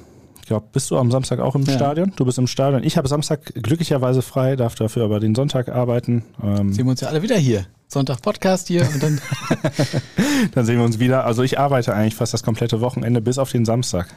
glaube, 0.49 0.67
bist 0.71 0.91
du 0.91 0.97
am 0.97 1.11
Samstag 1.11 1.39
auch 1.39 1.55
im 1.55 1.63
Ja. 1.63 1.73
Stadion? 1.73 2.11
Du 2.15 2.25
bist 2.25 2.37
im 2.37 2.47
Stadion. 2.47 2.83
Ich 2.83 2.97
habe 2.97 3.07
Samstag 3.07 3.45
glücklicherweise 3.55 4.21
frei, 4.21 4.55
darf 4.55 4.75
dafür 4.75 5.05
aber 5.05 5.19
den 5.19 5.33
Sonntag 5.33 5.69
arbeiten. 5.69 6.25
Ähm, 6.43 6.73
Sehen 6.73 6.85
wir 6.85 6.91
uns 6.91 7.01
ja 7.01 7.07
alle 7.07 7.21
wieder 7.21 7.37
hier. 7.37 7.65
Sonntag 7.87 8.21
Podcast 8.21 8.67
hier 8.67 8.87
und 8.93 9.01
dann 9.01 9.21
dann 10.53 10.65
sehen 10.65 10.77
wir 10.77 10.85
uns 10.85 10.99
wieder. 10.99 11.25
Also 11.25 11.41
ich 11.43 11.57
arbeite 11.57 11.95
eigentlich 11.95 12.15
fast 12.15 12.33
das 12.33 12.43
komplette 12.43 12.81
Wochenende 12.81 13.21
bis 13.21 13.37
auf 13.37 13.51
den 13.51 13.65
Samstag, 13.65 14.13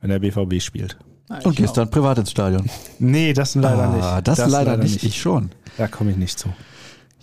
wenn 0.00 0.10
der 0.10 0.18
BVB 0.18 0.60
spielt. 0.60 0.96
Und 1.44 1.56
gehst 1.56 1.76
dann 1.76 1.90
privat 1.90 2.18
ins 2.18 2.30
Stadion. 2.30 2.68
Nee, 2.98 3.32
das 3.32 3.54
leider 3.54 3.84
ah, 3.84 4.16
nicht. 4.16 4.28
Das, 4.28 4.48
leider, 4.48 4.76
nicht. 4.76 5.02
Ich 5.02 5.20
schon. 5.20 5.50
Da 5.76 5.88
komme 5.88 6.12
ich 6.12 6.16
nicht 6.16 6.38
zu. 6.38 6.50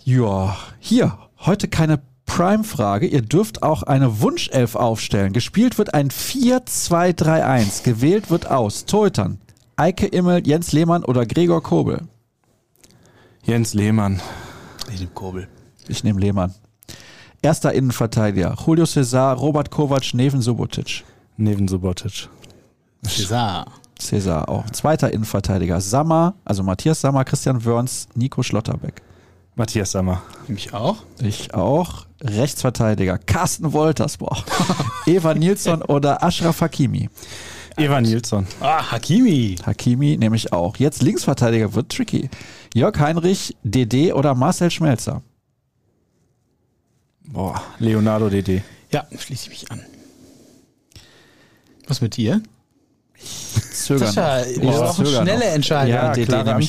Ja, 0.04 0.56
hier, 0.78 1.16
heute 1.38 1.68
keine 1.68 2.00
Prime-Frage. 2.26 3.06
Ihr 3.06 3.22
dürft 3.22 3.62
auch 3.62 3.82
eine 3.82 4.20
Wunschelf 4.20 4.74
aufstellen. 4.74 5.32
Gespielt 5.32 5.78
wird 5.78 5.94
ein 5.94 6.10
4-2-3-1. 6.10 7.84
Gewählt 7.84 8.30
wird 8.30 8.50
aus 8.50 8.86
Torhütern. 8.86 9.38
Eike 9.76 10.06
Immel, 10.06 10.46
Jens 10.46 10.72
Lehmann 10.72 11.04
oder 11.04 11.26
Gregor 11.26 11.62
Kobel. 11.62 12.02
Jens 13.44 13.74
Lehmann. 13.74 14.20
Ich 14.92 15.00
nehm 15.00 15.14
Kobel. 15.14 15.48
Ich 15.88 16.04
nehme 16.04 16.20
Lehmann. 16.20 16.54
Erster 17.42 17.72
Innenverteidiger. 17.72 18.56
Julio 18.64 18.86
Cesar, 18.86 19.36
Robert 19.36 19.70
Kovac, 19.70 20.14
Neven 20.14 20.40
Subotic. 20.40 21.04
Neven 21.36 21.68
Subotic. 21.68 22.28
Cesar. 23.06 23.66
Cesar 23.98 24.48
auch. 24.48 24.64
Zweiter 24.70 25.12
Innenverteidiger. 25.12 25.80
Sammer, 25.80 26.34
also 26.44 26.62
Matthias 26.62 27.00
Sammer, 27.00 27.24
Christian 27.24 27.64
Wörns, 27.64 28.08
Nico 28.14 28.42
Schlotterbeck. 28.42 29.02
Matthias 29.56 29.92
Sammer. 29.92 30.22
Mich 30.48 30.74
auch. 30.74 31.04
Ich 31.20 31.54
auch. 31.54 32.06
Rechtsverteidiger. 32.20 33.18
Carsten 33.18 33.72
Wolters. 33.72 34.18
Boah. 34.18 34.44
Eva 35.06 35.34
Nilsson 35.34 35.82
oder 35.82 36.22
Ashraf 36.22 36.60
Hakimi. 36.60 37.08
Eva 37.76 38.00
Nilsson. 38.00 38.46
Ah, 38.60 38.90
Hakimi. 38.90 39.56
Hakimi 39.64 40.16
nehme 40.16 40.36
ich 40.36 40.52
auch. 40.52 40.76
Jetzt 40.76 41.02
Linksverteidiger 41.02 41.74
wird 41.74 41.90
tricky. 41.90 42.30
Jörg 42.74 42.98
Heinrich, 42.98 43.56
DD 43.62 44.12
oder 44.12 44.34
Marcel 44.34 44.70
Schmelzer. 44.70 45.22
Boah, 47.26 47.60
Leonardo 47.78 48.28
DD. 48.28 48.62
Ja, 48.90 49.06
schließe 49.16 49.44
ich 49.44 49.48
mich 49.50 49.72
an. 49.72 49.82
Was 51.86 52.00
mit 52.00 52.16
dir? 52.16 52.42
Zögern. 53.72 54.06
Sascha, 54.12 54.42
Ich 54.44 54.60
wir 54.60 54.70
brauchen 54.70 55.04
zögere 55.04 55.22
schnelle. 55.22 55.44
Entscheidungen. 55.44 55.94
Ja, 55.96 56.12
DD 56.12 56.26
klare 56.28 56.44
nehme 56.44 56.60
ich 56.60 56.68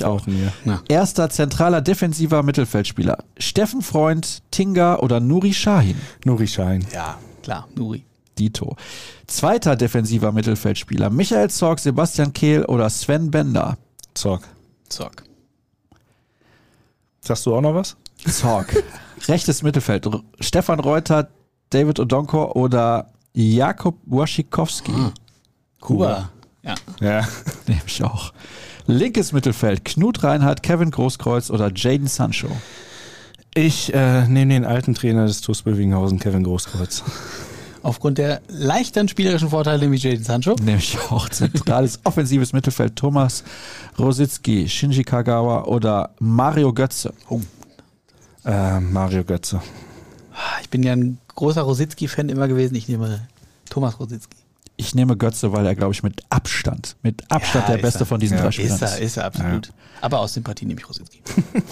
hier. 0.63 0.81
Erster 0.87 1.29
zentraler 1.29 1.81
defensiver 1.81 2.43
Mittelfeldspieler. 2.43 3.17
Steffen 3.37 3.81
Freund, 3.81 4.41
Tinga 4.51 4.97
oder 4.97 5.19
Nuri 5.19 5.53
Sahin. 5.53 5.97
Nuri 6.25 6.47
Schein. 6.47 6.85
Ja, 6.93 7.17
klar, 7.43 7.67
Nuri. 7.75 8.03
Dito. 8.37 8.75
Zweiter 9.27 9.75
defensiver 9.75 10.31
Mittelfeldspieler. 10.31 11.09
Michael 11.09 11.49
Zorg, 11.49 11.79
Sebastian 11.79 12.33
Kehl 12.33 12.65
oder 12.65 12.89
Sven 12.89 13.31
Bender? 13.31 13.77
Zorg. 14.13 14.43
Zorg. 14.89 15.23
Sagst 17.21 17.45
du 17.45 17.55
auch 17.55 17.61
noch 17.61 17.73
was? 17.75 17.95
Zorg. 18.29 18.83
Rechtes 19.27 19.63
Mittelfeld. 19.63 20.07
Stefan 20.39 20.79
Reuter, 20.79 21.29
David 21.69 21.99
Odonko 21.99 22.51
oder 22.51 23.07
Jakob 23.33 23.95
Waschikowski? 24.05 24.93
Kuba. 25.79 26.29
Ja. 26.65 26.75
Ja. 26.99 27.27
Nehme 27.67 27.81
ich 27.85 28.03
auch. 28.03 28.33
Linkes 28.87 29.31
Mittelfeld. 29.31 29.85
Knut 29.85 30.23
Reinhardt, 30.23 30.63
Kevin 30.63 30.91
Großkreuz 30.91 31.49
oder 31.49 31.71
Jaden 31.73 32.07
Sancho? 32.07 32.49
Ich 33.53 33.93
äh, 33.93 34.27
nehme 34.27 34.53
den 34.53 34.65
alten 34.65 34.93
Trainer 34.95 35.25
des 35.25 35.41
TuS 35.41 35.61
Bövinghausen, 35.61 36.19
Kevin 36.19 36.43
Großkreuz. 36.43 37.03
Aufgrund 37.83 38.17
der 38.17 38.41
leichten 38.47 39.07
spielerischen 39.07 39.49
Vorteile 39.49 39.89
wie 39.91 39.95
Jaden 39.95 40.23
Sancho. 40.23 40.55
Nehme 40.61 40.79
ich 40.79 40.97
auch. 41.09 41.29
Zentrales 41.29 41.99
offensives 42.03 42.51
Mittelfeld. 42.51 42.95
Thomas 42.95 43.43
Rositzky, 43.97 44.67
Shinji 44.67 45.03
Kagawa 45.03 45.63
oder 45.65 46.11
Mario 46.19 46.73
Götze? 46.73 47.13
Oh. 47.29 47.41
Äh, 48.43 48.79
Mario 48.79 49.23
Götze. 49.23 49.61
Ich 50.61 50.69
bin 50.69 50.83
ja 50.83 50.93
ein 50.93 51.17
großer 51.35 51.61
Rositzky-Fan 51.61 52.29
immer 52.29 52.47
gewesen. 52.47 52.75
Ich 52.75 52.87
nehme 52.89 53.27
Thomas 53.69 53.99
Rositzky. 53.99 54.37
Ich 54.77 54.93
nehme 54.95 55.15
Götze, 55.15 55.53
weil 55.53 55.65
er, 55.65 55.75
glaube 55.75 55.93
ich, 55.93 56.03
mit 56.03 56.21
Abstand, 56.29 56.97
mit 57.01 57.23
Abstand 57.31 57.67
der 57.69 57.75
ist 57.77 57.81
Beste 57.81 57.99
er. 58.01 58.05
von 58.05 58.19
diesen 58.19 58.37
Ja. 58.37 58.43
drei 58.43 58.51
Spielern 58.51 58.75
Ist 58.75 58.81
er, 58.81 58.99
ist 58.99 59.17
er 59.17 59.25
absolut. 59.25 59.71
Aber 60.01 60.19
aus 60.19 60.33
Sympathie 60.33 60.65
nehme 60.65 60.79
ich 60.79 60.87
Rositzky. 60.89 61.21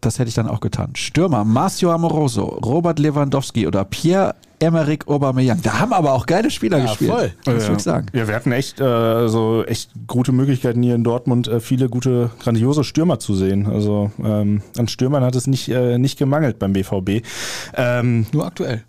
Das 0.00 0.18
hätte 0.18 0.28
ich 0.28 0.34
dann 0.34 0.48
auch 0.48 0.58
getan. 0.58 0.96
Stürmer, 0.96 1.44
Marcio 1.44 1.92
Amoroso, 1.92 2.42
Robert 2.44 2.98
Lewandowski 2.98 3.68
oder 3.68 3.84
Pierre-Emerick 3.84 5.06
Aubameyang. 5.06 5.62
Da 5.62 5.78
haben 5.78 5.92
aber 5.92 6.12
auch 6.14 6.26
geile 6.26 6.50
Spieler 6.50 6.78
Ja, 6.78 6.86
gespielt. 6.86 7.10
voll. 7.12 7.32
Das 7.44 7.54
Ja. 7.54 7.68
würde 7.68 7.76
ich 7.76 7.82
sagen. 7.84 8.06
Ja, 8.12 8.26
wir 8.26 8.34
hatten 8.34 8.50
echt, 8.50 8.80
äh, 8.80 9.28
so 9.28 9.64
echt 9.64 9.90
gute 10.08 10.32
Möglichkeiten 10.32 10.82
hier 10.82 10.96
in 10.96 11.04
Dortmund, 11.04 11.46
äh, 11.46 11.60
viele 11.60 11.88
gute, 11.88 12.30
grandiose 12.40 12.82
Stürmer 12.82 13.20
zu 13.20 13.36
sehen. 13.36 13.68
Also 13.68 14.10
ähm, 14.20 14.62
an 14.76 14.88
Stürmern 14.88 15.22
hat 15.22 15.36
es 15.36 15.46
nicht, 15.46 15.68
äh, 15.68 15.98
nicht 15.98 16.18
gemangelt 16.18 16.58
beim 16.58 16.72
BVB. 16.72 17.22
Ähm, 17.76 18.26
Nur 18.32 18.44
aktuell. 18.44 18.82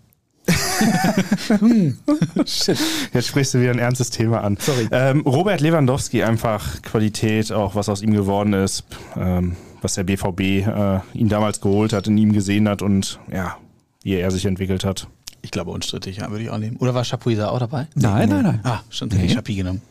Hm. 0.46 1.98
Shit. 2.46 2.78
Jetzt 3.12 3.28
sprichst 3.28 3.54
du 3.54 3.60
wieder 3.60 3.70
ein 3.70 3.78
ernstes 3.78 4.10
Thema 4.10 4.42
an. 4.42 4.56
Sorry. 4.60 4.88
Ähm, 4.90 5.20
Robert 5.20 5.60
Lewandowski, 5.60 6.22
einfach 6.22 6.82
Qualität, 6.82 7.52
auch 7.52 7.74
was 7.74 7.88
aus 7.88 8.02
ihm 8.02 8.12
geworden 8.12 8.52
ist, 8.52 8.84
ähm, 9.16 9.56
was 9.82 9.94
der 9.94 10.04
BVB 10.04 10.40
äh, 10.40 11.00
ihn 11.14 11.28
damals 11.28 11.60
geholt 11.60 11.92
hat, 11.92 12.06
in 12.06 12.18
ihm 12.18 12.32
gesehen 12.32 12.68
hat 12.68 12.82
und 12.82 13.18
ja, 13.32 13.56
wie 14.02 14.14
er 14.14 14.30
sich 14.30 14.44
entwickelt 14.46 14.84
hat. 14.84 15.08
Ich 15.42 15.50
glaube 15.50 15.70
unstrittig, 15.70 16.18
ja, 16.18 16.30
würde 16.30 16.44
ich 16.44 16.50
auch 16.50 16.58
nehmen. 16.58 16.76
Oder 16.78 16.94
war 16.94 17.04
Chapuisa 17.04 17.48
auch 17.48 17.58
dabei? 17.58 17.86
Nein, 17.94 18.28
nein, 18.30 18.42
nein. 18.44 18.60
Ah, 18.64 18.80
stimmt, 18.88 19.12
hätte 19.12 19.24
ich 19.24 19.30
Nee. 19.30 19.36
Chapi 19.36 19.54
genommen. 19.56 19.82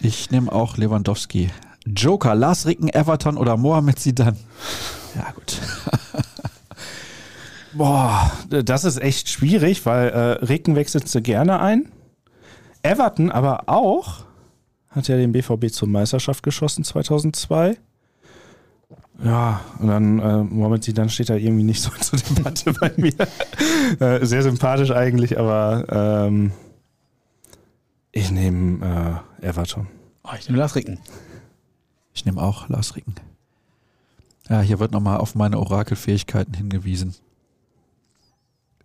Ich 0.00 0.30
nehme 0.30 0.52
auch 0.52 0.76
Lewandowski. 0.76 1.48
Joker, 1.86 2.34
Lars 2.34 2.66
Ricken, 2.66 2.88
Everton 2.90 3.36
oder 3.38 3.56
Mohamed 3.56 3.98
Zidane? 3.98 4.36
Ja, 5.16 5.30
gut. 5.32 5.58
Boah, 7.78 8.32
das 8.48 8.82
ist 8.82 9.00
echt 9.00 9.28
schwierig, 9.28 9.86
weil 9.86 10.08
äh, 10.08 10.44
Reken 10.44 10.74
wechselst 10.74 11.14
du 11.14 11.22
gerne 11.22 11.60
ein. 11.60 11.92
Everton 12.82 13.30
aber 13.30 13.68
auch, 13.68 14.24
hat 14.88 15.06
ja 15.06 15.16
den 15.16 15.30
BVB 15.30 15.70
zur 15.70 15.86
Meisterschaft 15.86 16.42
geschossen 16.42 16.82
2002. 16.82 17.76
Ja, 19.22 19.60
und 19.78 19.86
dann 19.86 20.18
äh, 20.18 20.42
Mohamed 20.42 20.82
Zidane 20.82 21.08
steht 21.08 21.28
da 21.28 21.36
irgendwie 21.36 21.62
nicht 21.62 21.80
so 21.80 21.90
zur 22.00 22.18
Debatte 22.18 22.72
bei 22.72 22.92
mir. 22.96 23.14
äh, 24.00 24.26
sehr 24.26 24.42
sympathisch 24.42 24.90
eigentlich, 24.90 25.38
aber 25.38 25.86
ähm, 26.26 26.50
ich 28.10 28.32
nehme 28.32 29.22
äh, 29.40 29.46
Everton. 29.46 29.86
Oh, 30.24 30.30
ich 30.36 30.48
nehme 30.48 30.58
Lars 30.58 30.74
Ricken. 30.74 30.98
Ich 32.12 32.24
nehme 32.24 32.42
auch 32.42 32.68
Lars 32.68 32.96
Ricken. 32.96 33.14
Ja, 34.48 34.62
hier 34.62 34.80
wird 34.80 34.90
nochmal 34.90 35.18
auf 35.18 35.36
meine 35.36 35.60
Orakelfähigkeiten 35.60 36.54
hingewiesen. 36.54 37.14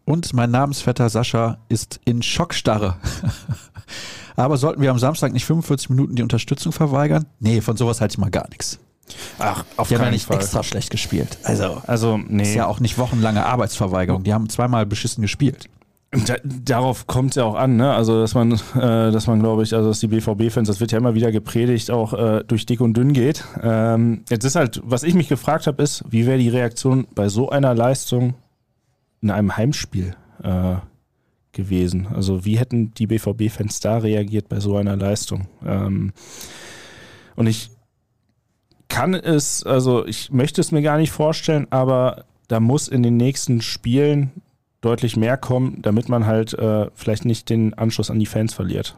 Und 0.06 0.34
mein 0.34 0.52
Namensvetter 0.52 1.10
Sascha 1.10 1.58
ist 1.70 2.00
in 2.06 2.22
Schockstarre. 2.22 2.96
Aber 4.36 4.58
sollten 4.58 4.82
wir 4.82 4.92
am 4.92 5.00
Samstag 5.00 5.32
nicht 5.32 5.46
45 5.46 5.90
Minuten 5.92 6.16
die 6.16 6.24
Unterstützung 6.24 6.72
verweigern? 6.72 7.26
Nee, 7.40 7.62
von 7.62 7.78
sowas 7.78 8.02
halte 8.02 8.14
ich 8.14 8.18
mal 8.18 8.32
gar 8.32 8.50
nichts. 8.50 8.80
Ach, 9.38 9.64
auf 9.78 9.88
Die 9.90 9.96
haben 9.96 10.02
ja 10.02 10.06
keinen 10.06 10.14
nicht 10.14 10.26
Fall. 10.26 10.38
extra 10.38 10.64
schlecht 10.64 10.90
gespielt. 10.90 11.38
Also, 11.44 11.82
Also, 11.86 12.18
nee. 12.18 12.44
ist 12.44 12.56
ja 12.56 12.66
auch 12.66 12.80
nicht 12.80 12.98
wochenlange 12.98 13.46
Arbeitsverweigerung. 13.46 14.24
Die 14.24 14.34
haben 14.34 14.50
zweimal 14.50 14.86
beschissen 14.86 15.22
gespielt. 15.22 15.70
Da, 16.28 16.36
darauf 16.44 17.08
kommt 17.08 17.32
es 17.32 17.36
ja 17.38 17.44
auch 17.44 17.56
an, 17.56 17.76
ne? 17.76 17.92
Also 17.92 18.22
dass 18.22 18.36
man, 18.36 18.52
äh, 18.52 18.60
dass 19.12 19.26
man, 19.26 19.40
glaube 19.40 19.64
ich, 19.64 19.74
also 19.74 19.90
dass 19.90 20.00
die 20.00 20.08
BVB-Fans, 20.08 20.68
das 20.68 20.80
wird 20.80 20.92
ja 20.92 21.00
immer 21.00 21.16
wieder 21.16 21.32
gepredigt, 21.32 21.90
auch 21.90 22.14
äh, 22.14 22.44
durch 22.48 22.68
dick 22.68 22.82
und 22.82 22.96
dünn 22.96 23.14
geht. 23.14 23.44
Ähm, 23.64 24.24
jetzt 24.30 24.44
ist 24.44 24.56
halt, 24.56 24.80
was 24.86 25.02
ich 25.02 25.16
mich 25.16 25.28
gefragt 25.28 25.66
habe, 25.66 25.82
ist, 25.82 26.04
wie 26.08 26.28
wäre 26.28 26.38
die 26.38 26.50
Reaktion 26.50 27.08
bei 27.16 27.30
so 27.30 27.50
einer 27.50 27.74
Leistung 27.74 28.36
in 29.24 29.32
einem 29.32 29.58
Heimspiel 29.58 30.16
äh, 30.44 30.76
gewesen? 31.54 32.08
Also 32.14 32.46
wie 32.46 32.60
hätten 32.60 32.94
die 32.94 33.08
BVB-Fans 33.08 33.80
da 33.80 33.98
reagiert 33.98 34.50
bei 34.50 34.60
so 34.60 34.76
einer 34.78 34.96
Leistung? 34.96 35.48
Ähm, 35.66 36.12
und 37.36 37.48
ich 37.48 37.72
kann 38.90 39.16
es, 39.16 39.64
also 39.64 40.06
ich 40.06 40.32
möchte 40.32 40.62
es 40.62 40.72
mir 40.72 40.84
gar 40.84 40.98
nicht 40.98 41.12
vorstellen, 41.12 41.66
aber 41.72 42.26
da 42.48 42.60
muss 42.60 42.88
in 42.88 43.02
den 43.02 43.18
nächsten 43.18 43.62
Spielen 43.62 44.32
deutlich 44.82 45.16
mehr 45.16 45.38
kommen, 45.38 45.82
damit 45.82 46.10
man 46.10 46.26
halt 46.26 46.54
äh, 46.54 46.88
vielleicht 46.94 47.26
nicht 47.26 47.50
den 47.50 47.74
Anschluss 47.74 48.12
an 48.12 48.20
die 48.20 48.26
Fans 48.26 48.54
verliert. 48.54 48.96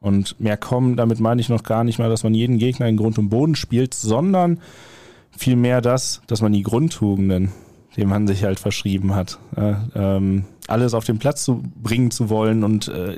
Und 0.00 0.38
mehr 0.38 0.56
kommen, 0.56 0.96
damit 0.96 1.18
meine 1.18 1.40
ich 1.40 1.48
noch 1.48 1.64
gar 1.64 1.82
nicht 1.82 1.98
mal, 1.98 2.10
dass 2.10 2.22
man 2.22 2.34
jeden 2.34 2.58
Gegner 2.58 2.86
in 2.86 2.96
Grund 2.96 3.18
und 3.18 3.30
Boden 3.30 3.56
spielt, 3.56 3.94
sondern 3.94 4.60
vielmehr 5.36 5.80
das, 5.80 6.22
dass 6.28 6.40
man 6.40 6.52
die 6.52 6.62
Grundtugenden, 6.62 7.50
dem 7.98 8.08
man 8.08 8.26
sich 8.28 8.44
halt 8.44 8.60
verschrieben 8.60 9.14
hat, 9.14 9.38
äh, 9.56 9.74
ähm, 9.94 10.44
alles 10.68 10.94
auf 10.94 11.04
den 11.04 11.18
Platz 11.18 11.42
zu 11.42 11.62
bringen 11.82 12.12
zu 12.12 12.30
wollen 12.30 12.62
und 12.62 12.86
äh, 12.88 13.16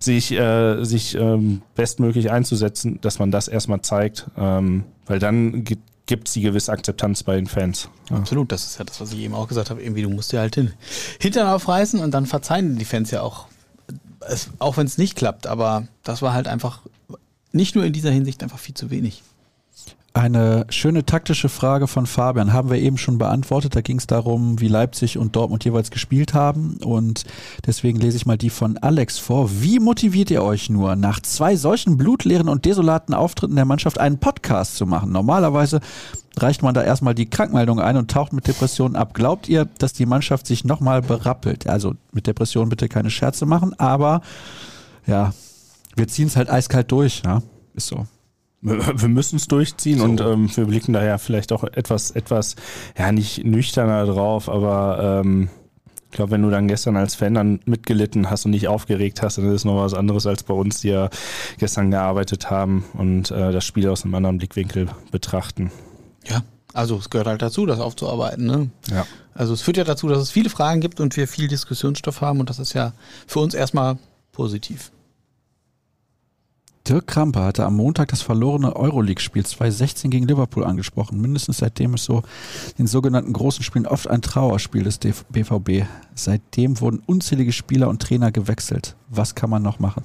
sich, 0.00 0.32
äh, 0.32 0.82
sich 0.82 1.14
ähm, 1.14 1.62
bestmöglich 1.76 2.30
einzusetzen, 2.30 2.98
dass 3.00 3.20
man 3.20 3.30
das 3.30 3.46
erstmal 3.46 3.82
zeigt, 3.82 4.26
ähm, 4.36 4.84
weil 5.06 5.20
dann 5.20 5.62
gibt 5.62 6.26
es 6.26 6.34
die 6.34 6.40
gewisse 6.40 6.72
Akzeptanz 6.72 7.22
bei 7.22 7.36
den 7.36 7.46
Fans. 7.46 7.88
Ja. 8.10 8.16
Absolut, 8.16 8.50
das 8.50 8.66
ist 8.66 8.78
ja 8.78 8.84
das, 8.84 9.00
was 9.00 9.12
ich 9.12 9.20
eben 9.20 9.34
auch 9.34 9.46
gesagt 9.46 9.70
habe. 9.70 9.80
Irgendwie, 9.80 10.02
du 10.02 10.10
musst 10.10 10.32
dir 10.32 10.40
halt 10.40 10.56
hin. 10.56 10.72
Hintern 11.20 11.46
aufreißen 11.46 12.00
und 12.00 12.12
dann 12.12 12.26
verzeihen 12.26 12.76
die 12.76 12.84
Fans 12.84 13.12
ja 13.12 13.22
auch. 13.22 13.46
Es, 14.20 14.50
auch 14.58 14.76
wenn 14.76 14.86
es 14.86 14.98
nicht 14.98 15.16
klappt, 15.16 15.46
aber 15.46 15.86
das 16.02 16.20
war 16.20 16.32
halt 16.32 16.48
einfach 16.48 16.80
nicht 17.52 17.76
nur 17.76 17.84
in 17.84 17.92
dieser 17.92 18.10
Hinsicht 18.10 18.42
einfach 18.42 18.58
viel 18.58 18.74
zu 18.74 18.90
wenig. 18.90 19.22
Eine 20.16 20.66
schöne 20.68 21.04
taktische 21.04 21.48
Frage 21.48 21.88
von 21.88 22.06
Fabian 22.06 22.52
haben 22.52 22.70
wir 22.70 22.78
eben 22.78 22.98
schon 22.98 23.18
beantwortet. 23.18 23.74
Da 23.74 23.80
ging 23.80 23.98
es 23.98 24.06
darum, 24.06 24.60
wie 24.60 24.68
Leipzig 24.68 25.18
und 25.18 25.34
Dortmund 25.34 25.64
jeweils 25.64 25.90
gespielt 25.90 26.34
haben. 26.34 26.76
Und 26.84 27.24
deswegen 27.66 27.98
lese 27.98 28.16
ich 28.16 28.24
mal 28.24 28.38
die 28.38 28.50
von 28.50 28.78
Alex 28.78 29.18
vor. 29.18 29.50
Wie 29.60 29.80
motiviert 29.80 30.30
ihr 30.30 30.44
euch 30.44 30.70
nur, 30.70 30.94
nach 30.94 31.18
zwei 31.18 31.56
solchen 31.56 31.96
blutleeren 31.96 32.48
und 32.48 32.64
desolaten 32.64 33.12
Auftritten 33.12 33.56
der 33.56 33.64
Mannschaft 33.64 33.98
einen 33.98 34.18
Podcast 34.18 34.76
zu 34.76 34.86
machen? 34.86 35.10
Normalerweise 35.10 35.80
reicht 36.36 36.62
man 36.62 36.74
da 36.74 36.84
erstmal 36.84 37.16
die 37.16 37.28
Krankmeldung 37.28 37.80
ein 37.80 37.96
und 37.96 38.08
taucht 38.08 38.32
mit 38.32 38.46
Depressionen 38.46 38.94
ab. 38.94 39.14
Glaubt 39.14 39.48
ihr, 39.48 39.64
dass 39.64 39.94
die 39.94 40.06
Mannschaft 40.06 40.46
sich 40.46 40.62
nochmal 40.62 41.02
berappelt? 41.02 41.66
Also 41.66 41.96
mit 42.12 42.28
Depressionen 42.28 42.68
bitte 42.68 42.88
keine 42.88 43.10
Scherze 43.10 43.46
machen, 43.46 43.74
aber 43.80 44.20
ja, 45.08 45.34
wir 45.96 46.06
ziehen 46.06 46.28
es 46.28 46.36
halt 46.36 46.50
eiskalt 46.50 46.92
durch. 46.92 47.22
Ja, 47.24 47.42
ist 47.74 47.88
so. 47.88 48.06
Wir 48.64 49.08
müssen 49.08 49.36
es 49.36 49.46
durchziehen 49.46 49.98
So. 49.98 50.04
und 50.04 50.20
ähm, 50.22 50.50
wir 50.54 50.64
blicken 50.64 50.94
daher 50.94 51.18
vielleicht 51.18 51.52
auch 51.52 51.64
etwas, 51.64 52.10
etwas, 52.12 52.56
ja, 52.98 53.12
nicht 53.12 53.44
nüchterner 53.44 54.06
drauf, 54.06 54.48
aber 54.48 55.22
ähm, 55.22 55.50
ich 56.10 56.16
glaube, 56.16 56.30
wenn 56.30 56.42
du 56.42 56.48
dann 56.48 56.66
gestern 56.68 56.96
als 56.96 57.14
Fan 57.14 57.34
dann 57.34 57.60
mitgelitten 57.66 58.30
hast 58.30 58.46
und 58.46 58.52
nicht 58.52 58.68
aufgeregt 58.68 59.20
hast, 59.20 59.36
dann 59.36 59.46
ist 59.48 59.52
es 59.52 59.64
noch 59.64 59.82
was 59.82 59.92
anderes 59.94 60.26
als 60.26 60.44
bei 60.44 60.54
uns, 60.54 60.80
die 60.80 60.88
ja 60.88 61.10
gestern 61.58 61.90
gearbeitet 61.90 62.50
haben 62.50 62.84
und 62.94 63.30
äh, 63.32 63.52
das 63.52 63.64
Spiel 63.64 63.88
aus 63.88 64.04
einem 64.04 64.14
anderen 64.14 64.38
Blickwinkel 64.38 64.88
betrachten. 65.10 65.70
Ja, 66.26 66.42
also 66.72 66.96
es 66.96 67.10
gehört 67.10 67.26
halt 67.26 67.42
dazu, 67.42 67.66
das 67.66 67.80
aufzuarbeiten. 67.80 68.46
Ne? 68.46 68.70
Ja. 68.90 69.06
Also 69.34 69.52
es 69.52 69.60
führt 69.60 69.76
ja 69.76 69.84
dazu, 69.84 70.08
dass 70.08 70.18
es 70.18 70.30
viele 70.30 70.48
Fragen 70.48 70.80
gibt 70.80 71.00
und 71.00 71.16
wir 71.16 71.28
viel 71.28 71.48
Diskussionsstoff 71.48 72.20
haben 72.22 72.40
und 72.40 72.48
das 72.48 72.60
ist 72.60 72.72
ja 72.72 72.92
für 73.26 73.40
uns 73.40 73.52
erstmal 73.52 73.98
positiv. 74.32 74.90
Dirk 76.86 77.06
Krampe 77.06 77.40
hatte 77.40 77.64
am 77.64 77.76
Montag 77.76 78.08
das 78.08 78.20
verlorene 78.20 78.76
Euroleague-Spiel 78.76 79.46
2016 79.46 80.10
gegen 80.10 80.28
Liverpool 80.28 80.64
angesprochen. 80.64 81.18
Mindestens 81.18 81.58
seitdem 81.58 81.94
ist 81.94 82.04
so 82.04 82.22
in 82.76 82.86
sogenannten 82.86 83.32
großen 83.32 83.64
Spielen 83.64 83.86
oft 83.86 84.06
ein 84.08 84.20
Trauerspiel 84.20 84.82
des 84.82 84.98
BVB. 84.98 85.86
Seitdem 86.14 86.80
wurden 86.82 87.02
unzählige 87.06 87.52
Spieler 87.52 87.88
und 87.88 88.02
Trainer 88.02 88.32
gewechselt. 88.32 88.96
Was 89.08 89.34
kann 89.34 89.48
man 89.48 89.62
noch 89.62 89.78
machen? 89.78 90.04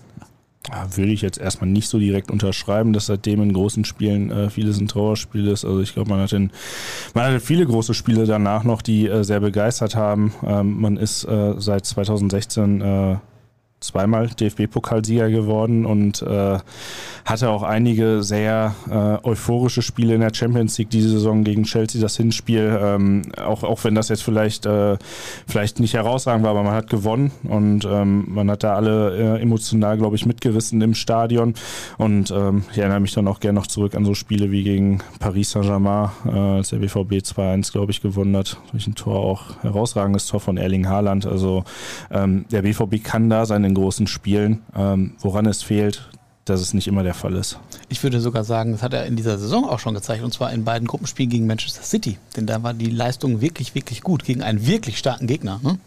Ja, 0.72 0.96
würde 0.96 1.12
ich 1.12 1.22
jetzt 1.22 1.38
erstmal 1.38 1.70
nicht 1.70 1.90
so 1.90 2.00
direkt 2.00 2.32
unterschreiben, 2.32 2.94
dass 2.94 3.08
seitdem 3.08 3.42
in 3.42 3.52
großen 3.52 3.84
Spielen 3.84 4.32
äh, 4.32 4.50
vieles 4.50 4.80
ein 4.80 4.88
Trauerspiel 4.88 5.48
ist. 5.48 5.66
Also 5.66 5.82
ich 5.82 5.94
glaube, 5.94 6.10
man 6.10 6.22
hat 6.22 6.32
man 6.32 7.26
hatte 7.26 7.40
viele 7.42 7.66
große 7.66 7.94
Spiele 7.94 8.26
danach 8.26 8.64
noch, 8.64 8.82
die 8.82 9.08
äh, 9.08 9.24
sehr 9.26 9.42
begeistert 9.42 9.96
haben. 9.96 10.34
Ähm, 10.46 10.80
man 10.80 10.96
ist 10.96 11.26
äh, 11.26 11.56
seit 11.58 11.86
2016 11.86 12.82
äh, 12.82 13.18
zweimal 13.80 14.28
DFB-Pokalsieger 14.28 15.30
geworden 15.30 15.86
und 15.86 16.22
äh, 16.22 16.58
hatte 17.26 17.50
auch 17.50 17.64
einige 17.64 18.24
sehr 18.24 18.76
äh, 18.90 19.26
euphorische 19.26 19.82
Spiele 19.82 20.16
in 20.16 20.22
der 20.22 20.34
Champions 20.34 20.78
League 20.78 20.90
diese 20.90 21.10
Saison 21.10 21.44
gegen 21.44 21.64
Chelsea, 21.64 22.02
das 22.02 22.18
Hinspiel. 22.18 22.78
Ähm, 22.82 23.22
auch, 23.38 23.64
auch 23.64 23.84
wenn 23.84 23.96
das 23.96 24.10
jetzt 24.10 24.24
vielleicht, 24.24 24.66
äh, 24.66 24.98
vielleicht 25.48 25.80
nicht 25.80 25.94
herausragend 25.94 26.44
war, 26.44 26.52
aber 26.52 26.64
man 26.64 26.74
hat 26.74 26.90
gewonnen 26.90 27.32
und 27.44 27.86
ähm, 27.86 28.26
man 28.28 28.52
hat 28.52 28.64
da 28.64 28.76
alle 28.76 29.38
äh, 29.38 29.42
emotional, 29.42 29.98
glaube 29.98 30.16
ich, 30.16 30.26
mitgerissen 30.26 30.82
im 30.82 30.94
Stadion. 30.94 31.54
Und 31.98 32.32
ähm, 32.32 32.64
ich 32.72 32.80
erinnere 32.80 33.00
mich 33.00 33.14
dann 33.14 33.28
auch 33.28 33.40
gerne 33.40 33.60
noch 33.60 33.68
zurück 33.68 33.96
an 33.96 34.06
so 34.06 34.14
Spiele 34.14 34.52
wie 34.52 34.64
gegen 34.64 35.00
Paris 35.20 35.52
Saint-Germain, 35.52 36.10
äh, 36.26 36.30
als 36.32 36.70
der 36.70 36.78
BVB 36.78 37.14
2-1, 37.14 37.72
glaube 37.72 37.92
ich, 37.92 38.02
gewonnen 38.02 38.36
hat. 38.36 38.58
Durch 38.72 38.88
ein 38.88 38.96
Tor 38.96 39.20
auch 39.20 39.62
herausragendes 39.62 40.28
Tor 40.28 40.40
von 40.40 40.58
Erling 40.58 40.88
Haaland. 40.88 41.26
Also 41.26 41.64
ähm, 42.12 42.46
der 42.52 42.64
BVB 42.64 43.04
kann 43.04 43.30
da 43.30 43.46
seine 43.46 43.69
in 43.70 43.76
großen 43.76 44.08
Spielen. 44.08 44.62
Ähm, 44.76 45.14
woran 45.20 45.46
es 45.46 45.64
fehlt, 45.64 46.10
dass 46.46 46.62
es 46.62 46.74
nicht 46.74 46.88
immer 46.88 47.04
der 47.04 47.14
Fall 47.14 47.36
ist. 47.36 47.60
Ich 47.90 48.04
würde 48.04 48.20
sogar 48.20 48.44
sagen, 48.44 48.72
das 48.72 48.84
hat 48.84 48.94
er 48.94 49.06
in 49.06 49.16
dieser 49.16 49.38
Saison 49.38 49.70
auch 49.70 49.80
schon 49.80 49.94
gezeigt, 49.94 50.24
und 50.24 50.34
zwar 50.34 50.52
in 50.52 50.64
beiden 50.64 50.88
Gruppenspielen 50.88 51.30
gegen 51.30 51.48
Manchester 51.48 51.84
City. 51.84 52.18
Denn 52.36 52.48
da 52.48 52.64
war 52.64 52.74
die 52.74 52.90
Leistung 52.90 53.42
wirklich, 53.42 53.76
wirklich 53.76 54.02
gut 54.02 54.24
gegen 54.24 54.42
einen 54.42 54.66
wirklich 54.66 54.98
starken 54.98 55.28
Gegner. 55.28 55.60
Ne? 55.64 55.78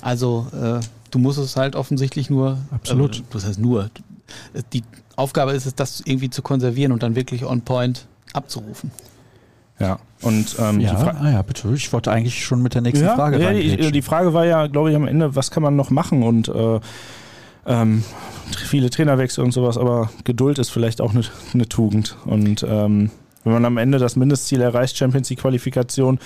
Also 0.00 0.46
äh, 0.52 0.80
du 1.10 1.18
musst 1.18 1.38
es 1.38 1.56
halt 1.56 1.76
offensichtlich 1.76 2.30
nur. 2.30 2.58
Absolut. 2.70 3.18
Äh, 3.18 3.22
das 3.30 3.44
heißt 3.44 3.58
nur. 3.58 3.90
Die 4.72 4.84
Aufgabe 5.16 5.52
ist 5.52 5.66
es, 5.66 5.74
das 5.74 6.02
irgendwie 6.04 6.30
zu 6.30 6.42
konservieren 6.42 6.92
und 6.92 7.02
dann 7.02 7.16
wirklich 7.16 7.44
on 7.44 7.62
point 7.62 8.06
abzurufen. 8.32 8.90
Ja, 9.78 9.98
und 10.22 10.56
ähm, 10.58 10.80
ja, 10.80 10.94
ah 11.20 11.30
ja, 11.30 11.42
bitte. 11.42 11.72
Ich 11.74 11.92
wollte 11.92 12.10
eigentlich 12.10 12.44
schon 12.44 12.62
mit 12.62 12.74
der 12.74 12.82
nächsten 12.82 13.04
ja, 13.04 13.14
Frage 13.14 13.40
ja, 13.40 13.52
die, 13.52 13.92
die, 13.92 14.02
Frage 14.02 14.34
war 14.34 14.44
ja, 14.44 14.66
glaube 14.66 14.90
ich, 14.90 14.96
am 14.96 15.06
Ende, 15.06 15.36
was 15.36 15.50
kann 15.50 15.62
man 15.62 15.76
noch 15.76 15.90
machen? 15.90 16.24
Und 16.24 16.48
äh, 16.48 16.80
ähm, 17.66 18.02
viele 18.66 18.90
Trainerwechsel 18.90 19.44
und 19.44 19.52
sowas, 19.52 19.78
aber 19.78 20.10
Geduld 20.24 20.58
ist 20.58 20.70
vielleicht 20.70 21.00
auch 21.00 21.12
eine, 21.12 21.22
eine 21.54 21.68
Tugend. 21.68 22.16
Und 22.24 22.66
ähm, 22.68 23.10
wenn 23.44 23.52
man 23.52 23.64
am 23.64 23.76
Ende 23.76 23.98
das 23.98 24.16
Mindestziel 24.16 24.60
erreicht, 24.60 24.96
Champions 24.96 25.30
League 25.30 25.40
Qualifikation, 25.40 26.18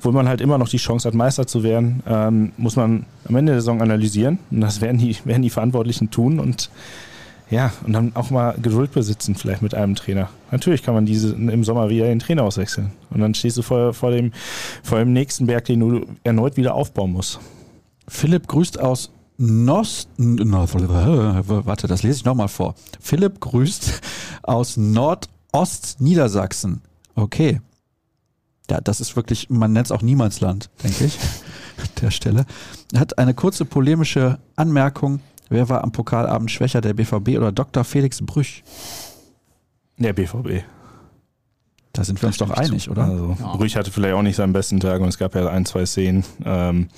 wo 0.00 0.12
man 0.12 0.28
halt 0.28 0.40
immer 0.40 0.56
noch 0.56 0.68
die 0.68 0.76
Chance 0.76 1.08
hat, 1.08 1.14
Meister 1.14 1.46
zu 1.46 1.62
werden, 1.64 2.02
ähm, 2.06 2.52
muss 2.56 2.76
man 2.76 3.06
am 3.28 3.34
Ende 3.34 3.52
der 3.52 3.60
Saison 3.60 3.82
analysieren. 3.82 4.38
Und 4.50 4.60
das 4.60 4.80
werden 4.80 4.98
die, 4.98 5.16
werden 5.24 5.42
die 5.42 5.50
Verantwortlichen 5.50 6.10
tun. 6.10 6.38
Und 6.38 6.70
ja, 7.50 7.72
und 7.84 7.92
dann 7.92 8.14
auch 8.14 8.30
mal 8.30 8.56
Geduld 8.62 8.92
besitzen, 8.92 9.34
vielleicht 9.34 9.60
mit 9.60 9.74
einem 9.74 9.96
Trainer. 9.96 10.28
Natürlich 10.52 10.84
kann 10.84 10.94
man 10.94 11.04
diese 11.04 11.34
im 11.34 11.64
Sommer 11.64 11.88
wieder 11.88 12.06
den 12.06 12.20
Trainer 12.20 12.44
auswechseln. 12.44 12.92
Und 13.10 13.20
dann 13.20 13.34
stehst 13.34 13.56
du 13.56 13.62
vor, 13.62 13.92
vor, 13.92 14.12
dem, 14.12 14.32
vor 14.84 15.00
dem 15.00 15.12
nächsten 15.12 15.46
Berg, 15.46 15.64
den 15.64 15.80
du 15.80 16.06
erneut 16.22 16.56
wieder 16.56 16.74
aufbauen 16.74 17.12
musst. 17.12 17.40
Philipp 18.06 18.46
grüßt 18.46 18.78
aus 18.78 19.10
Nost. 19.36 20.08
Warte, 20.16 21.88
das 21.88 22.02
lese 22.02 22.18
ich 22.18 22.24
nochmal 22.24 22.48
vor. 22.48 22.74
Philipp 23.00 23.40
grüßt 23.40 24.00
aus 24.42 24.76
Nordost-Niedersachsen. 24.76 26.82
Okay. 27.14 27.60
Ja, 28.70 28.80
das 28.80 29.00
ist 29.00 29.16
wirklich, 29.16 29.50
man 29.50 29.72
nennt 29.72 29.86
es 29.86 29.92
auch 29.92 30.02
Niemandsland, 30.02 30.70
denke 30.84 31.06
ich, 31.06 31.18
an 31.78 31.88
der 32.02 32.10
Stelle. 32.12 32.46
Hat 32.96 33.18
eine 33.18 33.34
kurze 33.34 33.64
polemische 33.64 34.38
Anmerkung 34.54 35.18
Wer 35.50 35.68
war 35.68 35.82
am 35.82 35.90
Pokalabend 35.90 36.50
schwächer, 36.50 36.80
der 36.80 36.94
BVB 36.94 37.36
oder 37.36 37.50
Dr. 37.50 37.82
Felix 37.82 38.24
Brüch? 38.24 38.62
Der 39.98 40.12
BVB. 40.12 40.64
Da 41.92 42.04
sind 42.04 42.22
wir 42.22 42.28
uns 42.28 42.38
doch 42.38 42.50
einig, 42.50 42.84
zu. 42.84 42.92
oder? 42.92 43.02
Also, 43.04 43.36
ja. 43.38 43.56
Brüch 43.56 43.76
hatte 43.76 43.90
vielleicht 43.90 44.14
auch 44.14 44.22
nicht 44.22 44.36
seinen 44.36 44.52
besten 44.52 44.78
Tag 44.78 45.00
und 45.00 45.08
es 45.08 45.18
gab 45.18 45.34
ja 45.34 45.48
ein, 45.48 45.66
zwei 45.66 45.84
Szenen, 45.84 46.24
ähm, 46.44 46.88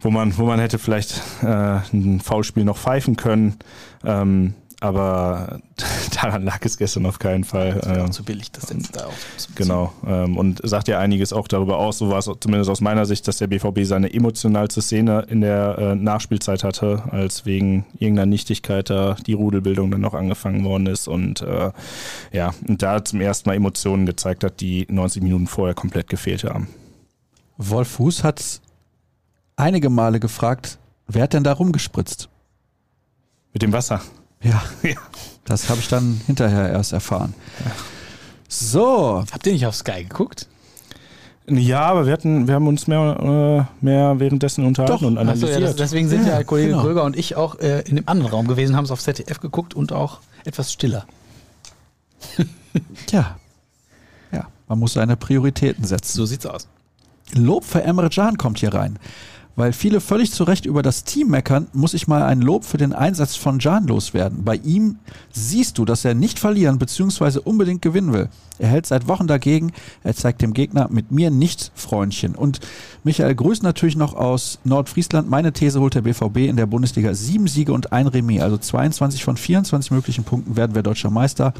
wo, 0.00 0.10
man, 0.10 0.36
wo 0.38 0.46
man 0.46 0.58
hätte 0.58 0.78
vielleicht 0.78 1.20
äh, 1.42 1.80
ein 1.92 2.20
Foulspiel 2.20 2.64
noch 2.64 2.78
pfeifen 2.78 3.16
können. 3.16 3.56
Ähm, 4.04 4.54
aber 4.80 5.60
daran 6.20 6.42
lag 6.42 6.58
es 6.64 6.78
gestern 6.78 7.06
auf 7.06 7.18
keinen 7.18 7.44
Fall. 7.44 7.74
Das 7.74 7.88
wäre 7.88 8.04
auch 8.04 8.10
zu 8.10 8.24
billig, 8.24 8.50
das 8.50 8.70
jetzt 8.70 8.96
da 8.96 9.06
auch 9.06 9.12
Genau. 9.54 9.92
Ähm, 10.06 10.36
und 10.36 10.60
sagt 10.64 10.88
ja 10.88 10.98
einiges 10.98 11.32
auch 11.32 11.48
darüber 11.48 11.78
aus. 11.78 11.98
So 11.98 12.08
war 12.10 12.18
es 12.18 12.30
zumindest 12.40 12.70
aus 12.70 12.80
meiner 12.80 13.06
Sicht, 13.06 13.28
dass 13.28 13.38
der 13.38 13.46
BVB 13.46 13.84
seine 13.84 14.12
emotionalste 14.12 14.82
Szene 14.82 15.26
in 15.28 15.42
der 15.42 15.78
äh, 15.78 15.94
Nachspielzeit 15.94 16.64
hatte, 16.64 17.02
als 17.10 17.44
wegen 17.44 17.84
irgendeiner 17.98 18.26
Nichtigkeit 18.26 18.90
da 18.90 19.16
die 19.26 19.34
Rudelbildung 19.34 19.90
dann 19.90 20.00
noch 20.00 20.14
angefangen 20.14 20.64
worden 20.64 20.86
ist. 20.86 21.08
Und 21.08 21.42
äh, 21.42 21.70
ja, 22.32 22.54
und 22.66 22.82
da 22.82 23.04
zum 23.04 23.20
ersten 23.20 23.48
Mal 23.48 23.56
Emotionen 23.56 24.06
gezeigt 24.06 24.44
hat, 24.44 24.60
die 24.60 24.86
90 24.88 25.22
Minuten 25.22 25.46
vorher 25.46 25.74
komplett 25.74 26.08
gefehlt 26.08 26.44
haben. 26.44 26.68
Wolf 27.58 27.88
Fuß 27.88 28.24
hat 28.24 28.60
einige 29.56 29.90
Male 29.90 30.20
gefragt, 30.20 30.78
wer 31.06 31.24
hat 31.24 31.34
denn 31.34 31.44
da 31.44 31.52
rumgespritzt? 31.52 32.30
Mit 33.52 33.62
dem 33.62 33.72
Wasser. 33.72 34.00
Ja, 34.42 34.62
das 35.44 35.68
habe 35.68 35.80
ich 35.80 35.88
dann 35.88 36.20
hinterher 36.26 36.70
erst 36.70 36.92
erfahren. 36.92 37.34
So. 38.48 39.24
Habt 39.30 39.46
ihr 39.46 39.52
nicht 39.52 39.66
auf 39.66 39.74
Sky 39.74 40.04
geguckt? 40.04 40.48
Ja, 41.48 41.82
aber 41.82 42.06
wir, 42.06 42.12
hatten, 42.12 42.46
wir 42.46 42.54
haben 42.54 42.68
uns 42.68 42.86
mehr, 42.86 43.68
äh, 43.80 43.84
mehr 43.84 44.20
währenddessen 44.20 44.64
unterhalten 44.64 45.02
Doch. 45.02 45.08
und 45.08 45.18
analysiert. 45.18 45.54
So, 45.54 45.60
ja, 45.60 45.72
deswegen 45.72 46.08
sind 46.08 46.26
ja, 46.26 46.38
ja 46.38 46.44
Kollege 46.44 46.70
genau. 46.70 46.82
Kröger 46.82 47.02
und 47.02 47.16
ich 47.16 47.36
auch 47.36 47.58
äh, 47.58 47.80
in 47.80 47.96
dem 47.96 48.08
anderen 48.08 48.30
Raum 48.30 48.46
gewesen, 48.46 48.76
haben 48.76 48.84
es 48.84 48.90
auf 48.90 49.00
ZDF 49.00 49.40
geguckt 49.40 49.74
und 49.74 49.92
auch 49.92 50.20
etwas 50.44 50.72
stiller. 50.72 51.06
Tja. 53.06 53.36
Ja, 54.30 54.46
man 54.68 54.78
muss 54.78 54.92
seine 54.92 55.16
Prioritäten 55.16 55.84
setzen. 55.84 56.16
So 56.16 56.24
sieht's 56.24 56.46
aus. 56.46 56.68
Lob 57.34 57.64
für 57.64 57.82
Emre 57.82 58.10
Can 58.10 58.38
kommt 58.38 58.58
hier 58.58 58.72
rein. 58.72 58.98
Weil 59.56 59.72
viele 59.72 60.00
völlig 60.00 60.32
zu 60.32 60.44
Recht 60.44 60.64
über 60.64 60.82
das 60.82 61.04
Team 61.04 61.28
meckern, 61.28 61.66
muss 61.72 61.94
ich 61.94 62.08
mal 62.08 62.22
ein 62.22 62.40
Lob 62.40 62.64
für 62.64 62.78
den 62.78 62.92
Einsatz 62.92 63.36
von 63.36 63.58
Jan 63.58 63.86
loswerden. 63.86 64.44
Bei 64.44 64.56
ihm 64.56 64.96
siehst 65.32 65.78
du, 65.78 65.84
dass 65.84 66.04
er 66.04 66.14
nicht 66.14 66.38
verlieren 66.38 66.78
bzw. 66.78 67.40
unbedingt 67.44 67.82
gewinnen 67.82 68.12
will. 68.12 68.28
Er 68.58 68.68
hält 68.68 68.86
seit 68.86 69.08
Wochen 69.08 69.26
dagegen, 69.26 69.72
er 70.04 70.14
zeigt 70.14 70.42
dem 70.42 70.52
Gegner 70.52 70.88
mit 70.90 71.10
mir 71.10 71.30
nicht 71.30 71.72
Freundchen. 71.74 72.34
Und 72.34 72.60
Michael 73.04 73.34
grüßt 73.34 73.62
natürlich 73.62 73.96
noch 73.96 74.14
aus 74.14 74.58
Nordfriesland. 74.64 75.28
Meine 75.28 75.52
These 75.52 75.80
holt 75.80 75.94
der 75.94 76.02
BVB 76.02 76.48
in 76.48 76.56
der 76.56 76.66
Bundesliga 76.66 77.14
sieben 77.14 77.46
Siege 77.46 77.72
und 77.72 77.92
ein 77.92 78.06
Remis. 78.06 78.42
Also 78.42 78.58
22 78.58 79.24
von 79.24 79.36
24 79.36 79.90
möglichen 79.90 80.24
Punkten 80.24 80.56
werden 80.56 80.74
wir 80.74 80.82
deutscher 80.82 81.10
Meister 81.10 81.54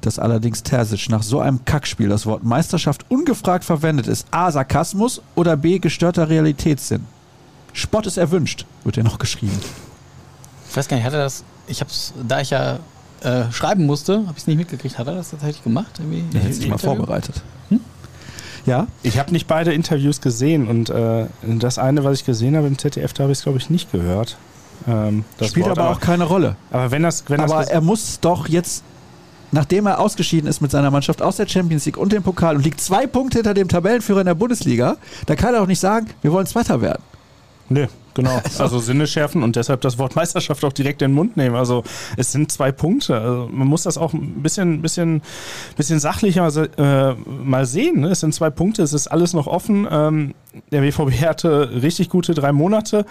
dass 0.00 0.18
allerdings 0.18 0.62
Terzic 0.62 1.08
nach 1.08 1.22
so 1.22 1.40
einem 1.40 1.64
Kackspiel 1.64 2.08
das 2.08 2.26
Wort 2.26 2.44
Meisterschaft 2.44 3.06
ungefragt 3.08 3.64
verwendet 3.64 4.06
ist. 4.06 4.26
A. 4.30 4.50
Sarkasmus 4.50 5.22
oder 5.34 5.56
B. 5.56 5.78
gestörter 5.78 6.28
Realitätssinn. 6.28 7.04
Spott 7.72 8.06
ist 8.06 8.16
erwünscht, 8.16 8.64
wird 8.84 8.96
ja 8.96 9.02
noch 9.02 9.18
geschrieben. 9.18 9.58
Ich 10.68 10.76
weiß 10.76 10.88
gar 10.88 10.96
nicht, 10.96 11.06
hat 11.06 11.12
er 11.12 11.20
das, 11.20 11.44
ich 11.66 11.80
hab's, 11.80 12.14
da 12.26 12.40
ich 12.40 12.50
ja 12.50 12.78
äh, 13.22 13.50
schreiben 13.50 13.86
musste, 13.86 14.18
habe 14.26 14.32
ich 14.32 14.38
es 14.38 14.46
nicht 14.46 14.56
mitgekriegt. 14.56 14.98
Hat 14.98 15.06
er 15.06 15.14
das 15.14 15.30
tatsächlich 15.30 15.62
gemacht? 15.62 15.98
Irgendwie 15.98 16.24
er 16.36 16.44
hat 16.44 16.54
sich 16.54 16.68
mal 16.68 16.78
vorbereitet. 16.78 17.42
Hm? 17.68 17.80
Ja? 18.66 18.86
Ich 19.02 19.18
habe 19.18 19.32
nicht 19.32 19.46
beide 19.46 19.72
Interviews 19.72 20.20
gesehen 20.20 20.68
und 20.68 20.90
äh, 20.90 21.26
das 21.42 21.78
eine, 21.78 22.04
was 22.04 22.20
ich 22.20 22.24
gesehen 22.24 22.56
habe 22.56 22.66
im 22.66 22.78
ZDF, 22.78 23.12
da 23.12 23.24
habe 23.24 23.32
ich 23.32 23.38
es, 23.38 23.44
glaube 23.44 23.58
ich, 23.58 23.70
nicht 23.70 23.92
gehört. 23.92 24.36
Ähm, 24.86 25.24
Spielt 25.42 25.66
Wort, 25.66 25.78
aber 25.78 25.90
auch 25.90 26.00
keine 26.00 26.24
Rolle. 26.24 26.56
Aber 26.70 26.90
wenn 26.90 27.02
das, 27.02 27.24
wenn 27.28 27.40
aber 27.40 27.68
er 27.68 27.80
muss 27.80 28.20
doch 28.20 28.48
jetzt 28.48 28.84
nachdem 29.56 29.86
er 29.86 29.98
ausgeschieden 29.98 30.48
ist 30.48 30.60
mit 30.60 30.70
seiner 30.70 30.90
Mannschaft 30.90 31.22
aus 31.22 31.36
der 31.36 31.48
Champions 31.48 31.86
League 31.86 31.96
und 31.96 32.12
dem 32.12 32.22
Pokal 32.22 32.56
und 32.56 32.64
liegt 32.64 32.80
zwei 32.80 33.06
Punkte 33.06 33.38
hinter 33.38 33.54
dem 33.54 33.68
Tabellenführer 33.68 34.20
in 34.20 34.26
der 34.26 34.34
Bundesliga, 34.34 34.98
da 35.24 35.34
kann 35.34 35.54
er 35.54 35.62
auch 35.62 35.66
nicht 35.66 35.80
sagen, 35.80 36.08
wir 36.22 36.30
wollen 36.30 36.46
Zweiter 36.46 36.80
werden. 36.82 37.02
Nee, 37.68 37.88
genau. 38.14 38.38
Also, 38.44 38.62
also 38.62 38.78
Sinne 38.78 39.06
schärfen 39.06 39.42
und 39.42 39.56
deshalb 39.56 39.80
das 39.80 39.98
Wort 39.98 40.14
Meisterschaft 40.14 40.62
auch 40.64 40.72
direkt 40.72 41.02
in 41.02 41.10
den 41.10 41.14
Mund 41.14 41.36
nehmen. 41.36 41.56
Also 41.56 41.82
es 42.16 42.30
sind 42.30 42.52
zwei 42.52 42.70
Punkte. 42.70 43.18
Also 43.18 43.48
man 43.50 43.66
muss 43.66 43.82
das 43.82 43.98
auch 43.98 44.12
ein 44.12 44.42
bisschen, 44.42 44.82
bisschen, 44.82 45.22
bisschen 45.76 45.98
sachlicher 45.98 46.46
äh, 46.78 47.14
mal 47.42 47.66
sehen. 47.66 48.00
Ne? 48.00 48.08
Es 48.08 48.20
sind 48.20 48.34
zwei 48.34 48.50
Punkte, 48.50 48.82
es 48.82 48.92
ist 48.92 49.08
alles 49.08 49.32
noch 49.32 49.46
offen. 49.46 49.88
Ähm, 49.90 50.34
der 50.70 50.82
BVB 50.82 51.22
hatte 51.24 51.82
richtig 51.82 52.08
gute 52.08 52.34
drei 52.34 52.52
Monate 52.52 53.06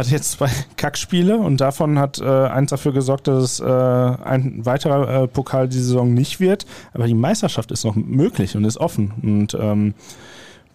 hat 0.00 0.10
jetzt 0.10 0.32
zwei 0.32 0.50
Kackspiele 0.76 1.38
und 1.38 1.60
davon 1.60 1.98
hat 1.98 2.20
äh, 2.20 2.24
eins 2.24 2.70
dafür 2.70 2.92
gesorgt, 2.92 3.28
dass 3.28 3.44
es 3.44 3.60
äh, 3.60 3.64
ein 3.64 4.64
weiterer 4.66 5.24
äh, 5.24 5.28
Pokal 5.28 5.68
die 5.68 5.78
Saison 5.78 6.12
nicht 6.12 6.40
wird. 6.40 6.66
Aber 6.92 7.06
die 7.06 7.14
Meisterschaft 7.14 7.70
ist 7.70 7.84
noch 7.84 7.94
möglich 7.94 8.56
und 8.56 8.64
ist 8.64 8.78
offen. 8.78 9.12
Und 9.22 9.56
ähm, 9.60 9.94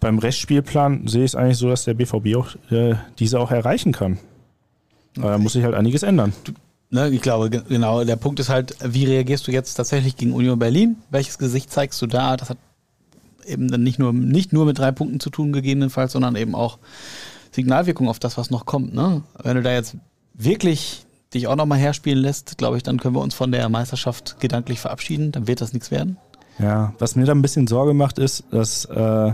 beim 0.00 0.18
Restspielplan 0.18 1.08
sehe 1.08 1.24
ich 1.24 1.32
es 1.32 1.34
eigentlich 1.34 1.58
so, 1.58 1.68
dass 1.68 1.84
der 1.84 1.94
BVB 1.94 2.36
auch 2.36 2.54
äh, 2.70 2.94
diese 3.18 3.40
auch 3.40 3.50
erreichen 3.50 3.92
kann. 3.92 4.18
Aber 5.18 5.30
da 5.30 5.38
muss 5.38 5.54
sich 5.54 5.64
halt 5.64 5.74
einiges 5.74 6.02
ändern. 6.02 6.32
Ne, 6.90 7.08
ich 7.08 7.20
glaube, 7.20 7.50
genau, 7.50 8.04
der 8.04 8.16
Punkt 8.16 8.38
ist 8.38 8.48
halt, 8.48 8.76
wie 8.84 9.06
reagierst 9.06 9.46
du 9.46 9.50
jetzt 9.50 9.74
tatsächlich 9.74 10.16
gegen 10.16 10.32
Union 10.32 10.58
Berlin? 10.58 10.96
Welches 11.10 11.38
Gesicht 11.38 11.70
zeigst 11.70 12.00
du 12.00 12.06
da? 12.06 12.36
Das 12.36 12.50
hat 12.50 12.58
eben 13.44 13.68
dann 13.68 13.82
nicht 13.82 13.98
nur, 13.98 14.12
nicht 14.12 14.52
nur 14.52 14.66
mit 14.66 14.78
drei 14.78 14.92
Punkten 14.92 15.20
zu 15.20 15.30
tun, 15.30 15.52
gegebenenfalls, 15.52 16.12
sondern 16.12 16.36
eben 16.36 16.54
auch 16.54 16.78
Signalwirkung 17.56 18.08
auf 18.08 18.18
das, 18.18 18.38
was 18.38 18.50
noch 18.50 18.66
kommt. 18.66 18.94
Ne? 18.94 19.22
Wenn 19.42 19.56
du 19.56 19.62
da 19.62 19.72
jetzt 19.72 19.96
wirklich 20.34 21.06
dich 21.34 21.48
auch 21.48 21.56
nochmal 21.56 21.78
herspielen 21.78 22.18
lässt, 22.18 22.58
glaube 22.58 22.76
ich, 22.76 22.82
dann 22.82 23.00
können 23.00 23.16
wir 23.16 23.22
uns 23.22 23.34
von 23.34 23.50
der 23.50 23.68
Meisterschaft 23.68 24.38
gedanklich 24.40 24.78
verabschieden. 24.78 25.32
Dann 25.32 25.48
wird 25.48 25.60
das 25.60 25.72
nichts 25.72 25.90
werden. 25.90 26.18
Ja, 26.58 26.94
was 26.98 27.16
mir 27.16 27.24
da 27.24 27.32
ein 27.32 27.42
bisschen 27.42 27.66
Sorge 27.66 27.94
macht, 27.94 28.18
ist, 28.18 28.44
dass 28.50 28.84
äh, 28.84 29.32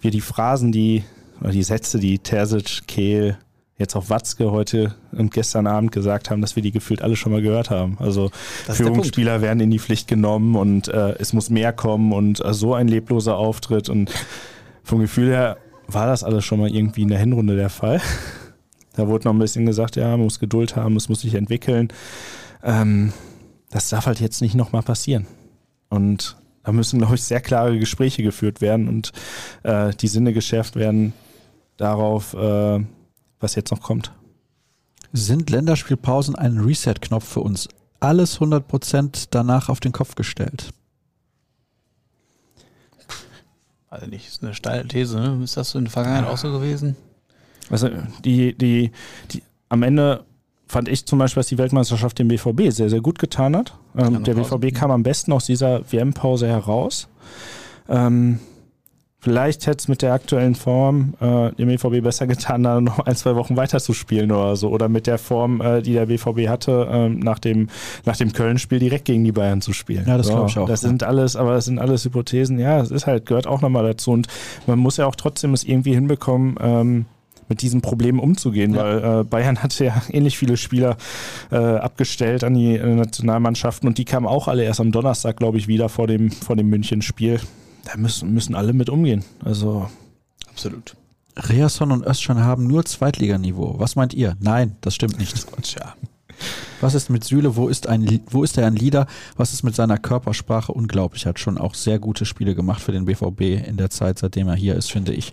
wir 0.00 0.10
die 0.10 0.20
Phrasen, 0.20 0.72
die, 0.72 1.04
oder 1.40 1.50
die 1.50 1.62
Sätze, 1.62 1.98
die 1.98 2.18
Terzic, 2.18 2.86
Kehl, 2.86 3.38
jetzt 3.78 3.96
auch 3.96 4.08
Watzke 4.08 4.50
heute 4.50 4.94
und 5.12 5.32
gestern 5.32 5.66
Abend 5.66 5.92
gesagt 5.92 6.30
haben, 6.30 6.40
dass 6.40 6.56
wir 6.56 6.62
die 6.62 6.72
gefühlt 6.72 7.02
alle 7.02 7.16
schon 7.16 7.32
mal 7.32 7.42
gehört 7.42 7.70
haben. 7.70 7.96
Also 8.00 8.30
Führungsspieler 8.68 9.42
werden 9.42 9.60
in 9.60 9.70
die 9.70 9.78
Pflicht 9.78 10.08
genommen 10.08 10.56
und 10.56 10.88
äh, 10.88 11.16
es 11.18 11.32
muss 11.32 11.50
mehr 11.50 11.72
kommen 11.72 12.12
und 12.12 12.44
äh, 12.44 12.54
so 12.54 12.74
ein 12.74 12.88
lebloser 12.88 13.36
Auftritt 13.36 13.88
und 13.88 14.10
vom 14.84 15.00
Gefühl 15.00 15.28
her 15.28 15.56
war 15.94 16.06
das 16.06 16.24
alles 16.24 16.44
schon 16.44 16.60
mal 16.60 16.70
irgendwie 16.74 17.02
in 17.02 17.08
der 17.08 17.18
Hinrunde 17.18 17.56
der 17.56 17.70
Fall. 17.70 18.00
Da 18.94 19.08
wurde 19.08 19.26
noch 19.26 19.32
ein 19.32 19.38
bisschen 19.38 19.64
gesagt, 19.64 19.96
ja, 19.96 20.10
man 20.10 20.24
muss 20.24 20.38
Geduld 20.38 20.76
haben, 20.76 20.96
es 20.96 21.08
muss 21.08 21.22
sich 21.22 21.32
entwickeln. 21.32 21.88
Ähm, 22.62 23.14
das 23.70 23.88
darf 23.88 24.04
halt 24.04 24.20
jetzt 24.20 24.42
nicht 24.42 24.54
nochmal 24.54 24.82
passieren. 24.82 25.26
Und 25.88 26.36
da 26.62 26.72
müssen, 26.72 26.98
glaube 26.98 27.14
ich, 27.14 27.22
sehr 27.22 27.40
klare 27.40 27.78
Gespräche 27.78 28.22
geführt 28.22 28.60
werden 28.60 28.88
und 28.88 29.12
äh, 29.62 29.94
die 29.94 30.08
Sinne 30.08 30.34
geschärft 30.34 30.76
werden 30.76 31.14
darauf, 31.78 32.34
äh, 32.34 32.84
was 33.40 33.54
jetzt 33.54 33.70
noch 33.70 33.80
kommt. 33.80 34.12
Sind 35.12 35.50
Länderspielpausen 35.50 36.34
ein 36.36 36.58
Reset-Knopf 36.58 37.26
für 37.26 37.40
uns? 37.40 37.68
Alles 38.00 38.40
100% 38.40 39.28
danach 39.30 39.68
auf 39.68 39.80
den 39.80 39.92
Kopf 39.92 40.14
gestellt. 40.14 40.72
Also 43.92 44.06
nicht, 44.06 44.26
ist 44.26 44.42
eine 44.42 44.54
steile 44.54 44.88
These, 44.88 45.20
ne? 45.20 45.44
Ist 45.44 45.58
das 45.58 45.68
so 45.68 45.78
in 45.78 45.84
der 45.84 45.92
Vergangenheit 45.92 46.26
auch 46.26 46.38
so 46.38 46.50
gewesen? 46.50 46.96
Also 47.68 47.90
die, 48.24 48.56
die, 48.56 48.90
die, 49.30 49.42
am 49.68 49.82
Ende 49.82 50.24
fand 50.66 50.88
ich 50.88 51.04
zum 51.04 51.18
Beispiel, 51.18 51.40
dass 51.40 51.48
die 51.48 51.58
Weltmeisterschaft 51.58 52.18
dem 52.18 52.28
BVB 52.28 52.70
sehr, 52.70 52.88
sehr 52.88 53.02
gut 53.02 53.18
getan 53.18 53.54
hat. 53.54 53.74
Ähm, 53.94 54.24
der 54.24 54.32
BVB 54.32 54.74
kam 54.74 54.90
am 54.90 55.02
besten 55.02 55.30
aus 55.30 55.44
dieser 55.44 55.92
WM-Pause 55.92 56.48
heraus. 56.48 57.06
Ähm, 57.86 58.40
vielleicht 59.22 59.66
hätte 59.66 59.78
es 59.78 59.88
mit 59.88 60.02
der 60.02 60.12
aktuellen 60.12 60.56
Form 60.56 61.14
äh, 61.20 61.52
dem 61.52 61.68
BVB 61.68 62.02
besser 62.02 62.26
getan, 62.26 62.64
da 62.64 62.80
noch 62.80 62.98
ein, 62.98 63.14
zwei 63.14 63.36
Wochen 63.36 63.56
weiterzuspielen 63.56 64.32
oder 64.32 64.56
so. 64.56 64.68
Oder 64.68 64.88
mit 64.88 65.06
der 65.06 65.16
Form, 65.16 65.60
äh, 65.60 65.80
die 65.80 65.92
der 65.92 66.06
BVB 66.06 66.48
hatte, 66.48 66.88
äh, 66.90 67.08
nach 67.08 67.38
dem, 67.38 67.68
nach 68.04 68.16
dem 68.16 68.32
Köln-Spiel 68.32 68.80
direkt 68.80 69.04
gegen 69.04 69.22
die 69.24 69.32
Bayern 69.32 69.62
zu 69.62 69.72
spielen. 69.72 70.04
Ja, 70.08 70.18
das 70.18 70.26
so, 70.26 70.34
glaube 70.34 70.50
ich 70.50 70.58
auch. 70.58 70.66
Das 70.66 70.82
ja. 70.82 70.88
sind 70.88 71.04
alles, 71.04 71.36
aber 71.36 71.54
das 71.54 71.66
sind 71.66 71.78
alles 71.78 72.04
Hypothesen. 72.04 72.58
Ja, 72.58 72.80
es 72.80 72.90
ist 72.90 73.06
halt, 73.06 73.24
gehört 73.24 73.46
auch 73.46 73.60
nochmal 73.60 73.84
dazu. 73.84 74.10
Und 74.10 74.26
man 74.66 74.80
muss 74.80 74.96
ja 74.96 75.06
auch 75.06 75.14
trotzdem 75.14 75.54
es 75.54 75.62
irgendwie 75.62 75.94
hinbekommen, 75.94 76.56
ähm, 76.60 77.06
mit 77.48 77.62
diesen 77.62 77.80
Problemen 77.80 78.18
umzugehen, 78.18 78.74
ja. 78.74 78.82
weil 78.82 79.20
äh, 79.20 79.24
Bayern 79.24 79.62
hatte 79.62 79.84
ja 79.84 80.02
ähnlich 80.10 80.36
viele 80.36 80.56
Spieler 80.56 80.96
äh, 81.52 81.56
abgestellt 81.56 82.42
an 82.42 82.54
die 82.54 82.76
äh, 82.76 82.94
Nationalmannschaften 82.94 83.86
und 83.86 83.98
die 83.98 84.04
kamen 84.04 84.26
auch 84.26 84.48
alle 84.48 84.64
erst 84.64 84.80
am 84.80 84.90
Donnerstag, 84.90 85.36
glaube 85.36 85.58
ich, 85.58 85.68
wieder 85.68 85.88
vor 85.88 86.08
dem, 86.08 86.32
vor 86.32 86.56
dem 86.56 86.68
München-Spiel. 86.68 87.38
Da 87.84 87.96
müssen, 87.96 88.32
müssen 88.32 88.54
alle 88.54 88.72
mit 88.72 88.90
umgehen. 88.90 89.24
Also. 89.44 89.88
Absolut. 90.48 90.96
Reasson 91.36 91.92
und 91.92 92.06
Özcan 92.06 92.44
haben 92.44 92.66
nur 92.66 92.84
Zweitliganiveau. 92.84 93.78
Was 93.78 93.96
meint 93.96 94.12
ihr? 94.14 94.36
Nein, 94.40 94.76
das 94.82 94.94
stimmt 94.94 95.18
nicht. 95.18 95.46
Tja. 95.62 95.94
Was 96.80 96.94
ist 96.94 97.10
mit 97.10 97.24
Süle? 97.24 97.56
Wo 97.56 97.68
ist, 97.68 97.86
ein, 97.86 98.20
wo 98.28 98.42
ist 98.42 98.58
er 98.58 98.66
ein 98.66 98.76
Leader? 98.76 99.06
Was 99.36 99.52
ist 99.52 99.62
mit 99.62 99.74
seiner 99.74 99.98
Körpersprache? 99.98 100.72
Unglaublich. 100.72 101.24
Er 101.24 101.30
hat 101.30 101.38
schon 101.38 101.58
auch 101.58 101.74
sehr 101.74 101.98
gute 101.98 102.24
Spiele 102.26 102.54
gemacht 102.54 102.82
für 102.82 102.92
den 102.92 103.04
BVB 103.04 103.66
in 103.66 103.76
der 103.76 103.90
Zeit, 103.90 104.18
seitdem 104.18 104.48
er 104.48 104.56
hier 104.56 104.74
ist, 104.74 104.90
finde 104.90 105.14
ich. 105.14 105.32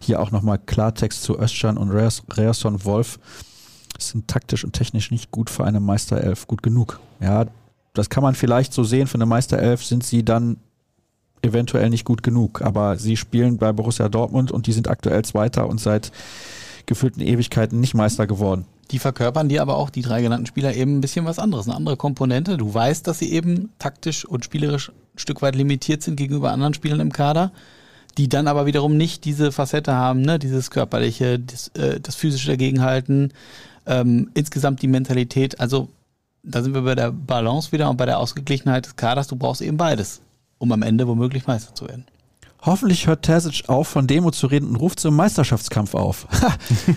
Hier 0.00 0.20
auch 0.20 0.30
nochmal 0.30 0.58
Klartext 0.58 1.22
zu 1.22 1.38
Özcan 1.38 1.76
und 1.76 1.90
Reasson 1.90 2.84
Wolf. 2.84 3.18
Sind 3.98 4.28
taktisch 4.28 4.64
und 4.64 4.72
technisch 4.72 5.10
nicht 5.10 5.30
gut 5.30 5.50
für 5.50 5.64
eine 5.64 5.80
Meisterelf. 5.80 6.46
Gut 6.46 6.62
genug. 6.62 7.00
Ja, 7.20 7.46
das 7.94 8.10
kann 8.10 8.22
man 8.22 8.34
vielleicht 8.34 8.72
so 8.72 8.84
sehen. 8.84 9.06
Für 9.06 9.16
eine 9.16 9.26
Meisterelf 9.26 9.84
sind 9.84 10.04
sie 10.04 10.24
dann 10.24 10.56
eventuell 11.46 11.90
nicht 11.90 12.04
gut 12.04 12.22
genug. 12.22 12.62
Aber 12.62 12.96
sie 12.96 13.16
spielen 13.16 13.58
bei 13.58 13.72
Borussia 13.72 14.08
Dortmund 14.08 14.52
und 14.52 14.66
die 14.66 14.72
sind 14.72 14.88
aktuell 14.88 15.24
Zweiter 15.24 15.68
und 15.68 15.80
seit 15.80 16.12
gefühlten 16.86 17.22
Ewigkeiten 17.22 17.80
nicht 17.80 17.94
Meister 17.94 18.26
geworden. 18.26 18.64
Die 18.90 18.98
verkörpern 18.98 19.48
dir 19.48 19.62
aber 19.62 19.76
auch, 19.76 19.90
die 19.90 20.02
drei 20.02 20.22
genannten 20.22 20.46
Spieler, 20.46 20.74
eben 20.74 20.98
ein 20.98 21.00
bisschen 21.00 21.24
was 21.24 21.40
anderes, 21.40 21.66
eine 21.66 21.74
andere 21.74 21.96
Komponente. 21.96 22.56
Du 22.56 22.72
weißt, 22.72 23.06
dass 23.06 23.18
sie 23.18 23.32
eben 23.32 23.70
taktisch 23.78 24.24
und 24.24 24.44
spielerisch 24.44 24.90
ein 24.90 25.18
Stück 25.18 25.42
weit 25.42 25.56
limitiert 25.56 26.02
sind 26.02 26.16
gegenüber 26.16 26.52
anderen 26.52 26.74
Spielern 26.74 27.00
im 27.00 27.12
Kader 27.12 27.52
die 28.18 28.28
dann 28.28 28.48
aber 28.48 28.66
wiederum 28.66 28.96
nicht 28.96 29.24
diese 29.24 29.52
Facette 29.52 29.94
haben, 29.94 30.22
ne? 30.22 30.38
dieses 30.38 30.70
körperliche, 30.70 31.38
das, 31.38 31.68
äh, 31.68 32.00
das 32.00 32.14
physische 32.14 32.48
Dagegenhalten, 32.48 33.32
ähm, 33.86 34.30
insgesamt 34.34 34.82
die 34.82 34.88
Mentalität. 34.88 35.60
Also 35.60 35.88
da 36.42 36.62
sind 36.62 36.74
wir 36.74 36.82
bei 36.82 36.94
der 36.94 37.12
Balance 37.12 37.72
wieder 37.72 37.90
und 37.90 37.96
bei 37.96 38.06
der 38.06 38.18
Ausgeglichenheit 38.18 38.86
des 38.86 38.96
Kaders. 38.96 39.26
Du 39.26 39.36
brauchst 39.36 39.60
eben 39.60 39.76
beides, 39.76 40.20
um 40.58 40.72
am 40.72 40.82
Ende 40.82 41.06
womöglich 41.06 41.46
Meister 41.46 41.74
zu 41.74 41.88
werden. 41.88 42.06
Hoffentlich 42.62 43.06
hört 43.06 43.22
Terzic 43.22 43.68
auf, 43.68 43.86
von 43.86 44.08
Demo 44.08 44.32
zu 44.32 44.48
reden 44.48 44.70
und 44.70 44.76
ruft 44.76 44.98
zum 44.98 45.14
Meisterschaftskampf 45.14 45.94
auf. 45.94 46.26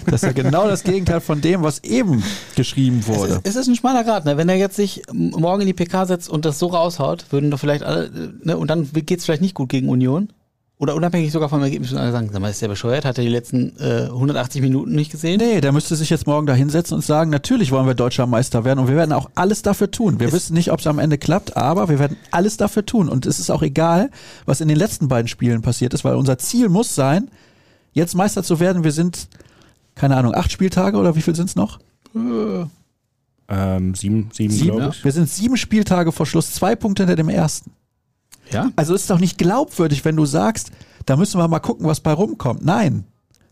das 0.08 0.24
ist 0.24 0.24
ja 0.24 0.32
genau 0.32 0.68
das 0.68 0.84
Gegenteil 0.84 1.22
von 1.22 1.42
dem, 1.42 1.62
was 1.62 1.84
eben 1.84 2.24
geschrieben 2.56 3.06
wurde. 3.06 3.34
Es 3.34 3.38
ist, 3.38 3.46
es 3.46 3.56
ist 3.56 3.68
ein 3.68 3.76
schmaler 3.76 4.04
Grad. 4.04 4.26
Ne? 4.26 4.36
Wenn 4.36 4.50
er 4.50 4.56
jetzt 4.56 4.76
sich 4.76 5.04
morgen 5.12 5.62
in 5.62 5.68
die 5.68 5.74
PK 5.74 6.08
setzt 6.08 6.28
und 6.28 6.46
das 6.46 6.58
so 6.58 6.68
raushaut, 6.68 7.32
würden 7.32 7.52
doch 7.52 7.60
vielleicht 7.60 7.84
alle, 7.84 8.10
ne? 8.42 8.58
und 8.58 8.70
dann 8.70 8.90
geht 8.92 9.20
es 9.20 9.26
vielleicht 9.26 9.44
nicht 9.44 9.54
gut 9.54 9.70
gegen 9.70 9.90
Union. 9.90 10.30
Oder 10.82 10.96
unabhängig 10.96 11.34
sogar 11.34 11.50
vom 11.50 11.62
Ergebnis 11.62 11.94
alle 11.94 12.14
sagen, 12.14 12.30
sag 12.32 12.40
mal, 12.42 12.50
ist 12.50 12.62
der 12.62 12.70
bescheuert? 12.70 13.04
Hat 13.04 13.18
er 13.18 13.26
die 13.26 13.30
letzten 13.30 13.76
äh, 13.80 14.04
180 14.06 14.62
Minuten 14.62 14.96
nicht 14.96 15.12
gesehen? 15.12 15.38
Nee, 15.38 15.60
der 15.60 15.74
müsste 15.74 15.98
sich 15.98 16.10
jetzt 16.10 16.26
morgen 16.26 16.48
da 16.48 16.54
hinsetzen 16.54 16.96
und 16.96 17.04
sagen, 17.04 17.30
natürlich 17.30 17.72
wollen 17.72 17.86
wir 17.86 17.96
deutscher 17.96 18.26
Meister 18.28 18.64
werden 18.64 18.80
und 18.80 18.88
wir 18.88 18.96
werden 18.96 19.12
auch 19.12 19.30
alles 19.36 19.62
dafür 19.62 19.92
tun. 19.92 20.22
Wir 20.22 20.28
es 20.28 20.34
wissen 20.34 20.54
nicht, 20.54 20.72
ob 20.72 20.80
es 20.80 20.88
am 20.88 20.98
Ende 20.98 21.18
klappt, 21.18 21.58
aber 21.58 21.90
wir 21.90 22.00
werden 22.00 22.16
alles 22.32 22.56
dafür 22.56 22.86
tun. 22.86 23.10
Und 23.10 23.26
es 23.26 23.40
ist 23.40 23.50
auch 23.50 23.62
egal, 23.62 24.10
was 24.46 24.62
in 24.62 24.70
den 24.70 24.78
letzten 24.78 25.10
beiden 25.10 25.28
Spielen 25.28 25.62
passiert 25.62 25.94
ist, 25.94 26.06
weil 26.06 26.16
unser 26.16 26.38
Ziel 26.38 26.70
muss 26.70 26.96
sein, 26.96 27.30
jetzt 27.92 28.16
Meister 28.16 28.42
zu 28.42 28.62
werden. 28.62 28.86
Wir 28.86 28.94
sind, 28.94 29.28
keine 29.96 30.16
Ahnung, 30.16 30.34
acht 30.34 30.50
Spieltage 30.50 30.98
oder 30.98 31.14
wie 31.14 31.22
viel 31.22 31.36
sind 31.36 31.50
es 31.50 31.58
noch? 31.58 31.80
Äh, 32.16 32.66
ähm, 33.50 33.96
sieben, 33.96 34.30
sieben, 34.32 34.54
sieben 34.54 34.78
glaube 34.78 34.94
ich. 34.96 35.04
Wir 35.04 35.12
sind 35.12 35.30
sieben 35.30 35.58
Spieltage 35.58 36.14
vor 36.14 36.26
Schluss, 36.26 36.54
zwei 36.54 36.78
Punkte 36.78 37.04
hinter 37.04 37.18
dem 37.18 37.28
ersten. 37.28 37.72
Ja? 38.52 38.72
Also 38.76 38.94
ist 38.94 39.10
doch 39.10 39.20
nicht 39.20 39.38
glaubwürdig, 39.38 40.06
wenn 40.06 40.16
du 40.16 40.26
sagst, 40.26 40.72
da 41.06 41.16
müssen 41.18 41.40
wir 41.40 41.48
mal 41.48 41.60
gucken, 41.60 41.88
was 41.88 42.00
bei 42.00 42.14
rumkommt. 42.14 42.64
Nein. 42.66 43.06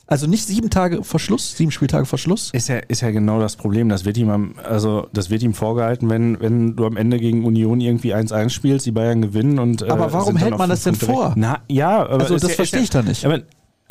Also 0.10 0.26
nicht 0.26 0.46
sieben 0.46 0.70
Tage 0.70 1.04
vor 1.04 1.20
Schluss, 1.20 1.58
sieben 1.58 1.70
Spieltage 1.70 2.06
vor 2.06 2.18
Schluss. 2.18 2.52
Ist 2.54 2.70
ja, 2.70 2.78
ist 2.78 3.02
ja 3.02 3.12
genau 3.12 3.42
das 3.42 3.58
Problem. 3.58 3.90
Das 3.90 4.06
wird 4.06 4.18
ihm, 4.18 4.54
also 4.64 5.08
das 5.12 5.30
wird 5.30 5.44
ihm 5.44 5.54
vorgehalten, 5.54 6.10
wenn, 6.10 6.40
wenn 6.40 6.78
du 6.78 6.86
am 6.86 6.96
Ende 6.96 7.20
gegen 7.20 7.44
Union 7.44 7.82
irgendwie 7.82 8.16
1-1 8.16 8.50
spielst, 8.50 8.86
die 8.86 8.92
Bayern 8.92 9.22
gewinnen 9.22 9.60
und. 9.60 9.82
Äh, 9.82 9.90
aber 9.90 10.14
warum 10.14 10.38
hält 10.38 10.58
man 10.58 10.70
das 10.70 10.84
denn 10.84 10.96
vor? 10.96 11.34
Na, 11.36 11.60
ja, 11.68 12.04
aber 12.04 12.22
also 12.22 12.36
das 12.36 12.44
ja, 12.44 12.56
verstehe 12.56 12.84
ich 12.84 12.90
da 12.90 13.02
nicht. 13.02 13.26
Aber 13.26 13.40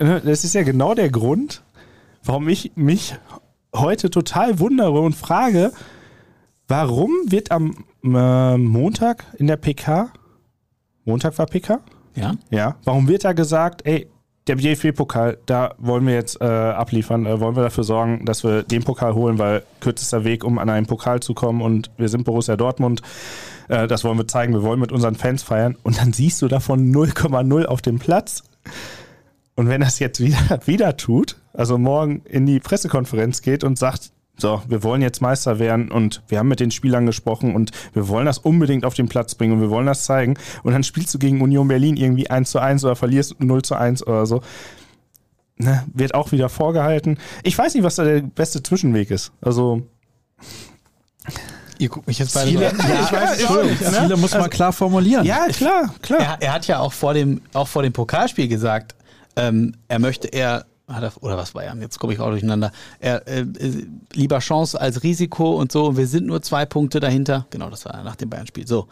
ne, 0.01 0.23
das 0.25 0.45
ist 0.45 0.55
ja 0.55 0.63
genau 0.63 0.95
der 0.95 1.11
Grund, 1.11 1.63
warum 2.25 2.49
ich 2.49 2.73
mich 2.77 3.15
heute 3.75 4.09
total 4.09 4.59
wundere 4.59 4.99
und 5.01 5.15
frage, 5.15 5.71
warum 6.67 7.13
wird 7.27 7.51
am 7.51 7.85
äh, 8.03 8.57
Montag 8.57 9.25
in 9.37 9.49
der 9.49 9.57
PK 9.57 10.13
Montag 11.07 11.39
war 11.39 11.47
PK? 11.47 11.81
Ja. 12.15 12.35
Ja. 12.51 12.77
Warum 12.85 13.09
wird 13.09 13.25
da 13.25 13.33
gesagt, 13.33 13.87
ey, 13.87 14.09
der 14.47 14.57
DFB-Pokal, 14.57 15.39
da 15.47 15.75
wollen 15.79 16.07
wir 16.07 16.15
jetzt 16.15 16.41
äh, 16.41 16.45
abliefern, 16.45 17.27
äh, 17.27 17.41
wollen 17.41 17.57
wir 17.57 17.65
dafür 17.65 17.85
sorgen, 17.85 18.25
dass 18.25 18.45
wir 18.45 18.63
den 18.63 18.85
Pokal 18.85 19.15
holen, 19.15 19.39
weil 19.39 19.63
kürzester 19.81 20.25
Weg, 20.25 20.45
um 20.45 20.59
an 20.59 20.71
einen 20.71 20.87
Pokal 20.87 21.21
zu 21.21 21.35
kommen 21.35 21.63
und 21.63 21.91
wir 21.97 22.09
sind 22.09 22.25
Borussia 22.25 22.57
Dortmund, 22.57 23.03
äh, 23.69 23.89
das 23.89 24.05
wollen 24.05 24.19
wir 24.19 24.29
zeigen, 24.29 24.53
wir 24.53 24.63
wollen 24.63 24.79
mit 24.79 24.93
unseren 24.93 25.17
Fans 25.17 25.43
feiern 25.43 25.77
und 25.83 25.99
dann 25.99 26.13
siehst 26.13 26.43
du 26.43 26.49
davon 26.49 26.93
0,0 26.93 27.65
auf 27.65 27.83
dem 27.83 27.99
Platz. 27.99 28.45
Und 29.57 29.69
wenn 29.69 29.81
das 29.81 29.99
jetzt 29.99 30.21
wieder, 30.21 30.39
wieder 30.67 30.97
tut, 30.97 31.37
also 31.53 31.79
morgen 31.79 32.23
in 32.25 32.47
die 32.47 32.61
Pressekonferenz 32.61 33.43
geht 33.43 33.65
und 33.65 33.79
sagt, 33.79 34.13
so, 34.39 34.63
wir 34.69 34.83
wollen 34.83 35.01
jetzt 35.01 35.23
Meister 35.23 35.59
werden 35.59 35.91
und 35.91 36.23
wir 36.29 36.39
haben 36.39 36.49
mit 36.49 36.61
den 36.61 36.71
Spielern 36.71 37.07
gesprochen 37.07 37.55
und 37.55 37.71
wir 37.95 38.09
wollen 38.09 38.27
das 38.27 38.39
unbedingt 38.39 38.85
auf 38.85 38.95
den 38.95 39.09
Platz 39.09 39.35
bringen 39.35 39.55
und 39.55 39.61
wir 39.61 39.71
wollen 39.71 39.87
das 39.87 40.05
zeigen. 40.05 40.37
Und 40.63 40.73
dann 40.73 40.85
spielst 40.85 41.15
du 41.15 41.19
gegen 41.19 41.41
Union 41.41 41.69
Berlin 41.69 41.97
irgendwie 41.97 42.29
1 42.29 42.51
zu 42.51 42.59
1 42.59 42.85
oder 42.85 42.97
verlierst 42.97 43.41
0 43.41 43.63
zu 43.63 43.77
1 43.77 44.07
oder 44.07 44.27
so. 44.27 44.43
Ne, 45.59 45.85
wird 45.95 46.15
auch 46.15 46.33
wieder 46.33 46.51
vorgehalten. 46.51 47.17
Ich 47.43 47.57
weiß 47.57 47.75
nicht, 47.75 47.83
was 47.83 47.97
da 47.97 48.05
der 48.05 48.21
beste 48.21 48.63
Zwischenweg 48.63 49.11
ist. 49.11 49.33
Also. 49.41 49.83
Ihr 51.79 51.89
guckt 51.89 52.07
mich 52.07 52.19
jetzt 52.19 52.35
beide 52.35 52.51
Ziele, 52.51 52.71
so 52.71 52.89
ja, 52.89 53.03
ich 53.03 53.13
weiß, 53.13 53.41
ja, 53.41 53.93
Ziele 53.93 54.09
ne? 54.09 54.17
muss 54.17 54.33
man 54.33 54.43
also, 54.43 54.51
klar 54.51 54.73
formulieren. 54.73 55.25
Ja, 55.25 55.47
klar, 55.49 55.95
klar. 56.03 56.21
Er, 56.21 56.43
er, 56.43 56.53
hat 56.55 56.67
ja 56.67 56.79
auch 56.79 56.93
vor 56.93 57.15
dem, 57.15 57.41
auch 57.55 57.69
vor 57.69 57.83
dem 57.83 57.93
Pokalspiel 57.93 58.49
gesagt, 58.49 58.95
ähm, 59.37 59.75
er 59.89 59.99
möchte 59.99 60.29
eher 60.29 60.49
er, 60.49 60.67
oder 60.89 61.37
was 61.37 61.55
war 61.55 61.65
er? 61.65 61.77
Jetzt 61.77 61.99
komme 61.99 62.13
ich 62.13 62.21
auch 62.21 62.29
durcheinander. 62.29 62.71
Er, 63.01 63.27
äh, 63.27 63.41
äh, 63.41 63.87
lieber 64.13 64.39
Chance 64.39 64.81
als 64.81 65.03
Risiko 65.03 65.57
und 65.57 65.73
so. 65.73 65.97
Wir 65.97 66.07
sind 66.07 66.27
nur 66.27 66.43
zwei 66.43 66.65
Punkte 66.65 67.01
dahinter. 67.01 67.47
Genau, 67.51 67.71
das 67.71 67.85
war 67.85 68.03
nach 68.05 68.17
dem 68.17 68.31
Bayern-Spiel. 68.31 68.67
So. 68.67 68.87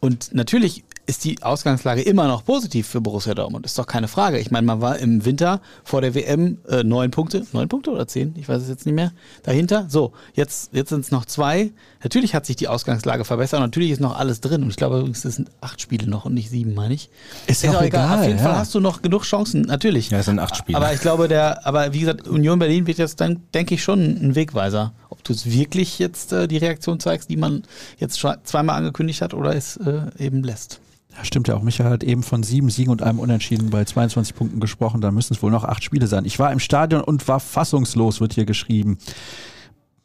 Und 0.00 0.34
natürlich 0.34 0.82
ist 1.06 1.24
die 1.24 1.42
Ausgangslage 1.42 2.02
immer 2.02 2.28
noch 2.28 2.44
positiv 2.44 2.86
für 2.86 3.00
Borussia 3.00 3.34
Dortmund. 3.34 3.66
Ist 3.66 3.78
doch 3.78 3.86
keine 3.86 4.08
Frage. 4.08 4.38
Ich 4.38 4.50
meine, 4.50 4.66
man 4.66 4.80
war 4.80 4.98
im 4.98 5.24
Winter 5.24 5.60
vor 5.82 6.00
der 6.00 6.14
WM 6.14 6.58
äh, 6.68 6.84
neun 6.84 7.10
Punkte, 7.10 7.44
neun 7.52 7.68
Punkte 7.68 7.90
oder 7.90 8.06
zehn, 8.06 8.34
ich 8.36 8.48
weiß 8.48 8.62
es 8.62 8.68
jetzt 8.68 8.86
nicht 8.86 8.94
mehr, 8.94 9.12
dahinter. 9.42 9.86
So, 9.88 10.12
jetzt, 10.34 10.72
jetzt 10.72 10.90
sind 10.90 11.00
es 11.00 11.10
noch 11.10 11.24
zwei. 11.24 11.72
Natürlich 12.02 12.34
hat 12.34 12.46
sich 12.46 12.56
die 12.56 12.68
Ausgangslage 12.68 13.24
verbessert. 13.24 13.60
Natürlich 13.60 13.90
ist 13.90 14.00
noch 14.00 14.18
alles 14.18 14.40
drin. 14.40 14.62
Und 14.62 14.70
ich 14.70 14.76
glaube 14.76 14.98
übrigens, 14.98 15.24
es 15.24 15.36
sind 15.36 15.50
acht 15.60 15.80
Spiele 15.80 16.08
noch 16.08 16.26
und 16.26 16.34
nicht 16.34 16.48
sieben, 16.48 16.74
meine 16.74 16.94
ich. 16.94 17.10
Ist 17.46 17.66
auch 17.68 17.82
egal, 17.82 18.20
Auf 18.20 18.26
jeden 18.26 18.38
ja. 18.38 18.44
Fall 18.44 18.56
hast 18.56 18.74
du 18.74 18.80
noch 18.80 19.02
genug 19.02 19.24
Chancen, 19.24 19.62
natürlich. 19.62 20.10
Ja, 20.10 20.18
es 20.18 20.26
sind 20.26 20.38
acht 20.38 20.56
Spiele. 20.56 20.76
Aber 20.78 20.92
ich 20.92 21.00
glaube, 21.00 21.28
der, 21.28 21.66
aber 21.66 21.92
wie 21.92 22.00
gesagt, 22.00 22.28
Union 22.28 22.58
Berlin 22.58 22.86
wird 22.86 22.98
jetzt 22.98 23.20
dann, 23.20 23.42
denke 23.52 23.74
ich, 23.74 23.82
schon 23.82 24.00
ein 24.00 24.34
Wegweiser. 24.34 24.92
Ob 25.08 25.24
du 25.24 25.32
es 25.32 25.50
wirklich 25.50 25.98
jetzt 25.98 26.32
äh, 26.32 26.46
die 26.46 26.58
Reaktion 26.58 27.00
zeigst, 27.00 27.30
die 27.30 27.36
man 27.36 27.64
jetzt 27.98 28.20
schon 28.20 28.36
zweimal 28.44 28.76
angekündigt 28.76 29.22
hat, 29.22 29.34
oder 29.34 29.54
es 29.56 29.76
äh, 29.76 30.02
eben 30.18 30.42
lässt. 30.42 30.80
Ja, 31.20 31.24
stimmt 31.26 31.48
ja 31.48 31.54
auch. 31.54 31.62
Michael 31.62 31.90
hat 31.90 32.02
eben 32.02 32.22
von 32.22 32.42
sieben 32.42 32.70
Siegen 32.70 32.90
und 32.90 33.02
einem 33.02 33.18
Unentschieden 33.18 33.68
bei 33.68 33.84
22 33.84 34.34
Punkten 34.34 34.58
gesprochen. 34.58 35.02
Da 35.02 35.10
müssen 35.10 35.34
es 35.34 35.42
wohl 35.42 35.50
noch 35.50 35.64
acht 35.64 35.84
Spiele 35.84 36.06
sein. 36.06 36.24
Ich 36.24 36.38
war 36.38 36.50
im 36.50 36.60
Stadion 36.60 37.02
und 37.02 37.28
war 37.28 37.40
fassungslos, 37.40 38.22
wird 38.22 38.32
hier 38.32 38.46
geschrieben. 38.46 38.96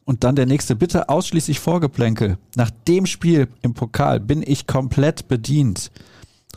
Und 0.04 0.24
dann 0.24 0.36
der 0.36 0.44
nächste, 0.44 0.76
bitte 0.76 1.08
ausschließlich 1.08 1.58
Vorgeplänkel. 1.58 2.36
Nach 2.54 2.70
dem 2.86 3.06
Spiel 3.06 3.48
im 3.62 3.72
Pokal 3.72 4.20
bin 4.20 4.42
ich 4.46 4.66
komplett 4.66 5.26
bedient. 5.26 5.90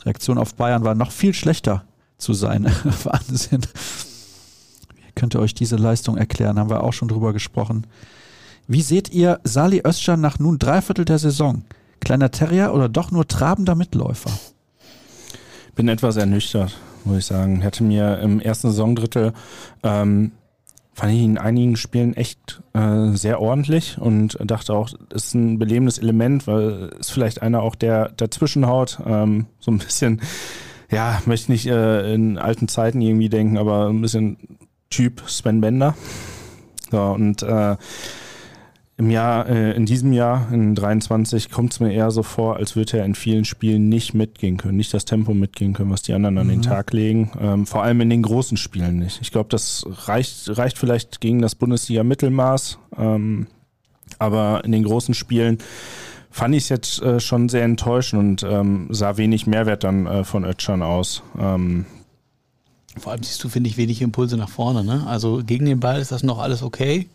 Reaktion 0.04 0.36
auf 0.36 0.54
Bayern 0.54 0.84
war 0.84 0.94
noch 0.94 1.10
viel 1.10 1.32
schlechter 1.32 1.84
zu 2.18 2.34
sein. 2.34 2.64
Wahnsinn. 3.04 3.62
Wie 4.94 5.12
könnt 5.14 5.34
ihr 5.34 5.40
euch 5.40 5.54
diese 5.54 5.76
Leistung 5.76 6.18
erklären? 6.18 6.58
Haben 6.58 6.70
wir 6.70 6.84
auch 6.84 6.92
schon 6.92 7.08
drüber 7.08 7.32
gesprochen. 7.32 7.86
Wie 8.68 8.82
seht 8.82 9.10
ihr 9.10 9.40
Sali 9.42 9.80
Özcan 9.86 10.20
nach 10.20 10.38
nun 10.38 10.58
Dreiviertel 10.58 11.06
der 11.06 11.18
Saison? 11.18 11.64
Kleiner 12.00 12.30
Terrier 12.30 12.72
oder 12.74 12.88
doch 12.88 13.10
nur 13.10 13.28
trabender 13.28 13.74
Mitläufer? 13.74 14.30
bin 15.80 15.88
etwas 15.88 16.18
ernüchtert, 16.18 16.76
muss 17.06 17.16
ich 17.16 17.24
sagen. 17.24 17.62
Hätte 17.62 17.84
mir 17.84 18.18
im 18.18 18.38
ersten 18.38 18.68
Saisondrittel 18.68 19.32
ähm, 19.82 20.32
fand 20.92 21.14
ich 21.14 21.22
in 21.22 21.38
einigen 21.38 21.76
Spielen 21.76 22.14
echt 22.14 22.60
äh, 22.74 23.12
sehr 23.12 23.40
ordentlich 23.40 23.96
und 23.98 24.36
dachte 24.44 24.74
auch, 24.74 24.90
ist 25.08 25.32
ein 25.32 25.58
belebendes 25.58 25.96
Element, 25.96 26.46
weil 26.46 26.90
es 27.00 27.08
vielleicht 27.08 27.40
einer 27.40 27.62
auch 27.62 27.74
der 27.74 28.10
dazwischen 28.10 28.66
haut, 28.66 28.98
ähm, 29.06 29.46
so 29.58 29.70
ein 29.70 29.78
bisschen, 29.78 30.20
ja, 30.90 31.22
möchte 31.24 31.50
nicht 31.50 31.66
äh, 31.66 32.12
in 32.12 32.36
alten 32.36 32.68
Zeiten 32.68 33.00
irgendwie 33.00 33.30
denken, 33.30 33.56
aber 33.56 33.88
ein 33.88 34.02
bisschen 34.02 34.36
Typ 34.90 35.22
Sven 35.28 35.62
Bender. 35.62 35.94
So, 36.90 37.00
und 37.00 37.42
äh, 37.42 37.76
im 39.00 39.10
Jahr, 39.10 39.48
äh, 39.48 39.72
in 39.72 39.86
diesem 39.86 40.12
Jahr, 40.12 40.52
in 40.52 40.74
23, 40.74 41.50
kommt 41.50 41.72
es 41.72 41.80
mir 41.80 41.90
eher 41.90 42.10
so 42.10 42.22
vor, 42.22 42.56
als 42.56 42.76
würde 42.76 42.98
er 42.98 43.06
in 43.06 43.14
vielen 43.14 43.46
Spielen 43.46 43.88
nicht 43.88 44.12
mitgehen 44.12 44.58
können, 44.58 44.76
nicht 44.76 44.92
das 44.92 45.06
Tempo 45.06 45.32
mitgehen 45.32 45.72
können, 45.72 45.90
was 45.90 46.02
die 46.02 46.12
anderen 46.12 46.36
an 46.36 46.48
den 46.48 46.60
Tag 46.60 46.92
legen. 46.92 47.30
Ähm, 47.40 47.66
vor 47.66 47.82
allem 47.82 48.02
in 48.02 48.10
den 48.10 48.20
großen 48.20 48.58
Spielen 48.58 48.98
nicht. 48.98 49.18
Ich 49.22 49.32
glaube, 49.32 49.48
das 49.48 49.86
reicht, 50.06 50.54
reicht 50.58 50.76
vielleicht 50.76 51.22
gegen 51.22 51.40
das 51.40 51.54
Bundesliga-Mittelmaß, 51.54 52.78
ähm, 52.98 53.46
aber 54.18 54.64
in 54.66 54.72
den 54.72 54.84
großen 54.84 55.14
Spielen 55.14 55.56
fand 56.30 56.54
ich 56.54 56.64
es 56.64 56.68
jetzt 56.68 57.00
äh, 57.00 57.20
schon 57.20 57.48
sehr 57.48 57.64
enttäuschend 57.64 58.42
und 58.42 58.52
ähm, 58.52 58.88
sah 58.90 59.16
wenig 59.16 59.46
Mehrwert 59.46 59.82
dann 59.82 60.04
äh, 60.04 60.24
von 60.24 60.44
Ötschern 60.44 60.82
aus. 60.82 61.22
Ähm, 61.38 61.86
Vor 62.98 63.12
allem 63.12 63.22
siehst 63.22 63.42
du, 63.42 63.48
finde 63.48 63.70
ich, 63.70 63.78
wenig 63.78 64.02
Impulse 64.02 64.36
nach 64.36 64.50
vorne. 64.50 64.84
Ne? 64.84 65.06
Also 65.06 65.40
gegen 65.42 65.64
den 65.64 65.80
Ball 65.80 66.02
ist 66.02 66.12
das 66.12 66.22
noch 66.22 66.38
alles 66.38 66.62
okay. 66.62 67.08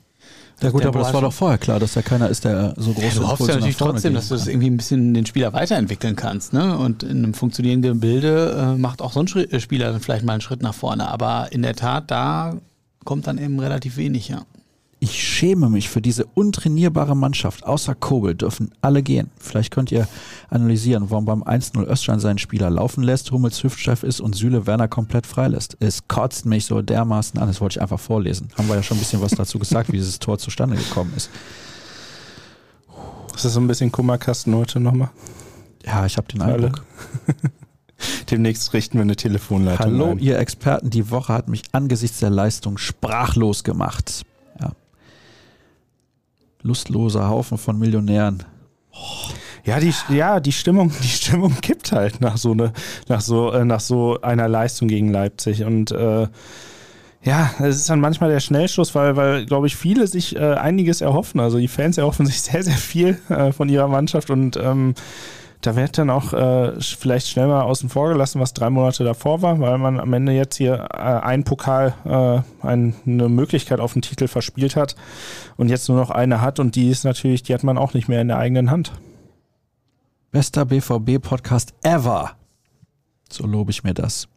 Ja 0.61 0.69
gut, 0.69 0.85
aber 0.85 0.99
das 0.99 1.13
war 1.13 1.21
doch 1.21 1.33
vorher 1.33 1.57
klar, 1.57 1.79
dass 1.79 1.93
da 1.93 2.01
keiner 2.01 2.29
ist, 2.29 2.45
der 2.45 2.73
so 2.77 2.93
große 2.93 3.07
Ja, 3.07 3.13
du 3.13 3.27
hoffst 3.27 3.47
ja 3.47 3.55
natürlich 3.55 3.77
trotzdem, 3.77 4.13
dass 4.13 4.29
du 4.29 4.35
das 4.35 4.47
irgendwie 4.47 4.69
ein 4.69 4.77
bisschen 4.77 5.13
den 5.13 5.25
Spieler 5.25 5.53
weiterentwickeln 5.53 6.15
kannst. 6.15 6.53
Ne? 6.53 6.77
Und 6.77 7.03
in 7.03 7.17
einem 7.17 7.33
funktionierenden 7.33 7.99
Bilde 7.99 8.73
äh, 8.75 8.79
macht 8.79 9.01
auch 9.01 9.11
so 9.11 9.19
ein 9.19 9.27
äh, 9.27 9.59
Spieler 9.59 9.91
dann 9.91 9.99
vielleicht 9.99 10.23
mal 10.23 10.33
einen 10.33 10.41
Schritt 10.41 10.61
nach 10.61 10.73
vorne. 10.73 11.09
Aber 11.09 11.49
in 11.51 11.61
der 11.61 11.75
Tat, 11.75 12.09
da 12.09 12.55
kommt 13.03 13.27
dann 13.27 13.37
eben 13.37 13.59
relativ 13.59 13.97
wenig, 13.97 14.29
ja. 14.29 14.45
Ich 15.05 15.23
schäme 15.23 15.69
mich 15.69 15.87
für 15.87 16.01
diese 16.01 16.25
untrainierbare 16.25 17.15
Mannschaft. 17.15 17.63
Außer 17.63 17.93
Kobel 17.93 18.33
dürfen 18.33 18.71
alle 18.81 19.03
gehen. 19.03 19.29
Vielleicht 19.37 19.69
könnt 19.69 19.91
ihr 19.91 20.07
analysieren, 20.49 21.11
warum 21.11 21.25
beim 21.25 21.43
1-0 21.43 21.87
Özcan 21.87 22.19
seinen 22.19 22.39
Spieler 22.39 22.71
laufen 22.71 23.03
lässt, 23.03 23.29
Hummels 23.29 23.63
Hüftchef 23.63 24.01
ist 24.01 24.19
und 24.19 24.35
Süle 24.35 24.65
Werner 24.65 24.87
komplett 24.87 25.27
freilässt. 25.27 25.77
Es 25.79 26.07
kotzt 26.07 26.47
mich 26.47 26.65
so 26.65 26.81
dermaßen 26.81 27.39
an. 27.39 27.47
Das 27.47 27.61
wollte 27.61 27.77
ich 27.77 27.81
einfach 27.83 27.99
vorlesen. 27.99 28.47
Haben 28.57 28.67
wir 28.67 28.77
ja 28.77 28.81
schon 28.81 28.97
ein 28.97 28.99
bisschen 28.99 29.21
was 29.21 29.33
dazu 29.33 29.59
gesagt, 29.59 29.91
wie 29.91 29.97
dieses 29.97 30.17
Tor 30.17 30.39
zustande 30.39 30.75
gekommen 30.75 31.13
ist. 31.15 31.29
ist 33.35 33.45
das 33.45 33.53
so 33.53 33.59
ein 33.59 33.67
bisschen 33.67 33.91
Kummerkasten 33.91 34.55
heute 34.55 34.79
nochmal? 34.79 35.11
Ja, 35.85 36.07
ich 36.07 36.17
habe 36.17 36.27
den. 36.29 36.41
Eindruck. 36.41 36.83
Demnächst 38.31 38.73
richten 38.73 38.95
wir 38.95 39.03
eine 39.03 39.15
Telefonleitung 39.15 39.85
Hallo, 39.85 40.11
ein. 40.13 40.19
ihr 40.19 40.39
Experten. 40.39 40.89
Die 40.89 41.11
Woche 41.11 41.31
hat 41.31 41.47
mich 41.47 41.61
angesichts 41.73 42.21
der 42.21 42.31
Leistung 42.31 42.79
sprachlos 42.79 43.63
gemacht. 43.63 44.25
Lustloser 46.65 47.29
Haufen 47.29 47.57
von 47.59 47.77
Millionären. 47.77 48.43
Ja, 49.65 49.79
die, 49.79 49.93
ja, 50.09 50.39
die 50.39 50.51
Stimmung, 50.51 50.91
die 51.03 51.07
Stimmung 51.07 51.55
kippt 51.61 51.91
halt 51.91 52.21
nach 52.21 52.37
so 52.37 52.51
eine, 52.51 52.73
nach 53.07 53.21
so, 53.21 53.51
äh, 53.51 53.63
nach 53.63 53.79
so 53.79 54.19
einer 54.21 54.47
Leistung 54.47 54.87
gegen 54.87 55.11
Leipzig. 55.11 55.63
Und 55.63 55.91
äh, 55.91 56.27
ja, 57.23 57.51
es 57.59 57.77
ist 57.77 57.89
dann 57.89 57.99
manchmal 57.99 58.31
der 58.31 58.39
Schnellschuss, 58.39 58.95
weil, 58.95 59.15
weil 59.15 59.45
glaube 59.45 59.67
ich, 59.67 59.75
viele 59.75 60.07
sich 60.07 60.35
äh, 60.35 60.53
einiges 60.55 61.01
erhoffen. 61.01 61.39
Also 61.39 61.59
die 61.59 61.67
Fans 61.67 61.97
erhoffen 61.97 62.25
sich 62.25 62.41
sehr, 62.41 62.63
sehr 62.63 62.77
viel 62.77 63.19
äh, 63.29 63.51
von 63.51 63.69
ihrer 63.69 63.87
Mannschaft 63.87 64.31
und 64.31 64.57
ähm, 64.57 64.95
da 65.65 65.75
wird 65.75 65.97
dann 65.97 66.09
auch 66.09 66.33
äh, 66.33 66.79
vielleicht 66.79 67.27
schnell 67.27 67.47
mal 67.47 67.63
außen 67.63 67.89
vor 67.89 68.09
gelassen, 68.09 68.39
was 68.39 68.53
drei 68.53 68.69
Monate 68.69 69.03
davor 69.03 69.41
war, 69.41 69.59
weil 69.59 69.77
man 69.77 69.99
am 69.99 70.13
Ende 70.13 70.31
jetzt 70.31 70.57
hier 70.57 70.87
äh, 70.93 70.97
einen 70.97 71.43
Pokal, 71.43 71.93
äh, 72.05 72.65
ein, 72.65 72.95
eine 73.05 73.29
Möglichkeit 73.29 73.79
auf 73.79 73.93
den 73.93 74.01
Titel 74.01 74.27
verspielt 74.27 74.75
hat 74.75 74.95
und 75.57 75.69
jetzt 75.69 75.89
nur 75.89 75.97
noch 75.97 76.11
eine 76.11 76.41
hat 76.41 76.59
und 76.59 76.75
die 76.75 76.89
ist 76.89 77.03
natürlich, 77.03 77.41
die 77.41 77.53
hat 77.53 77.63
man 77.63 77.77
auch 77.77 77.93
nicht 77.93 78.07
mehr 78.07 78.21
in 78.21 78.27
der 78.27 78.37
eigenen 78.37 78.69
Hand. 78.69 78.91
Bester 80.31 80.65
BVB-Podcast 80.65 81.73
ever. 81.81 82.31
So 83.31 83.47
lobe 83.47 83.71
ich 83.71 83.83
mir 83.83 83.93
das. 83.93 84.27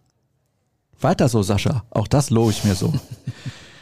Weiter 1.00 1.28
so, 1.28 1.42
Sascha. 1.42 1.84
Auch 1.90 2.08
das 2.08 2.30
lobe 2.30 2.52
ich 2.52 2.64
mir 2.64 2.74
so. 2.74 2.92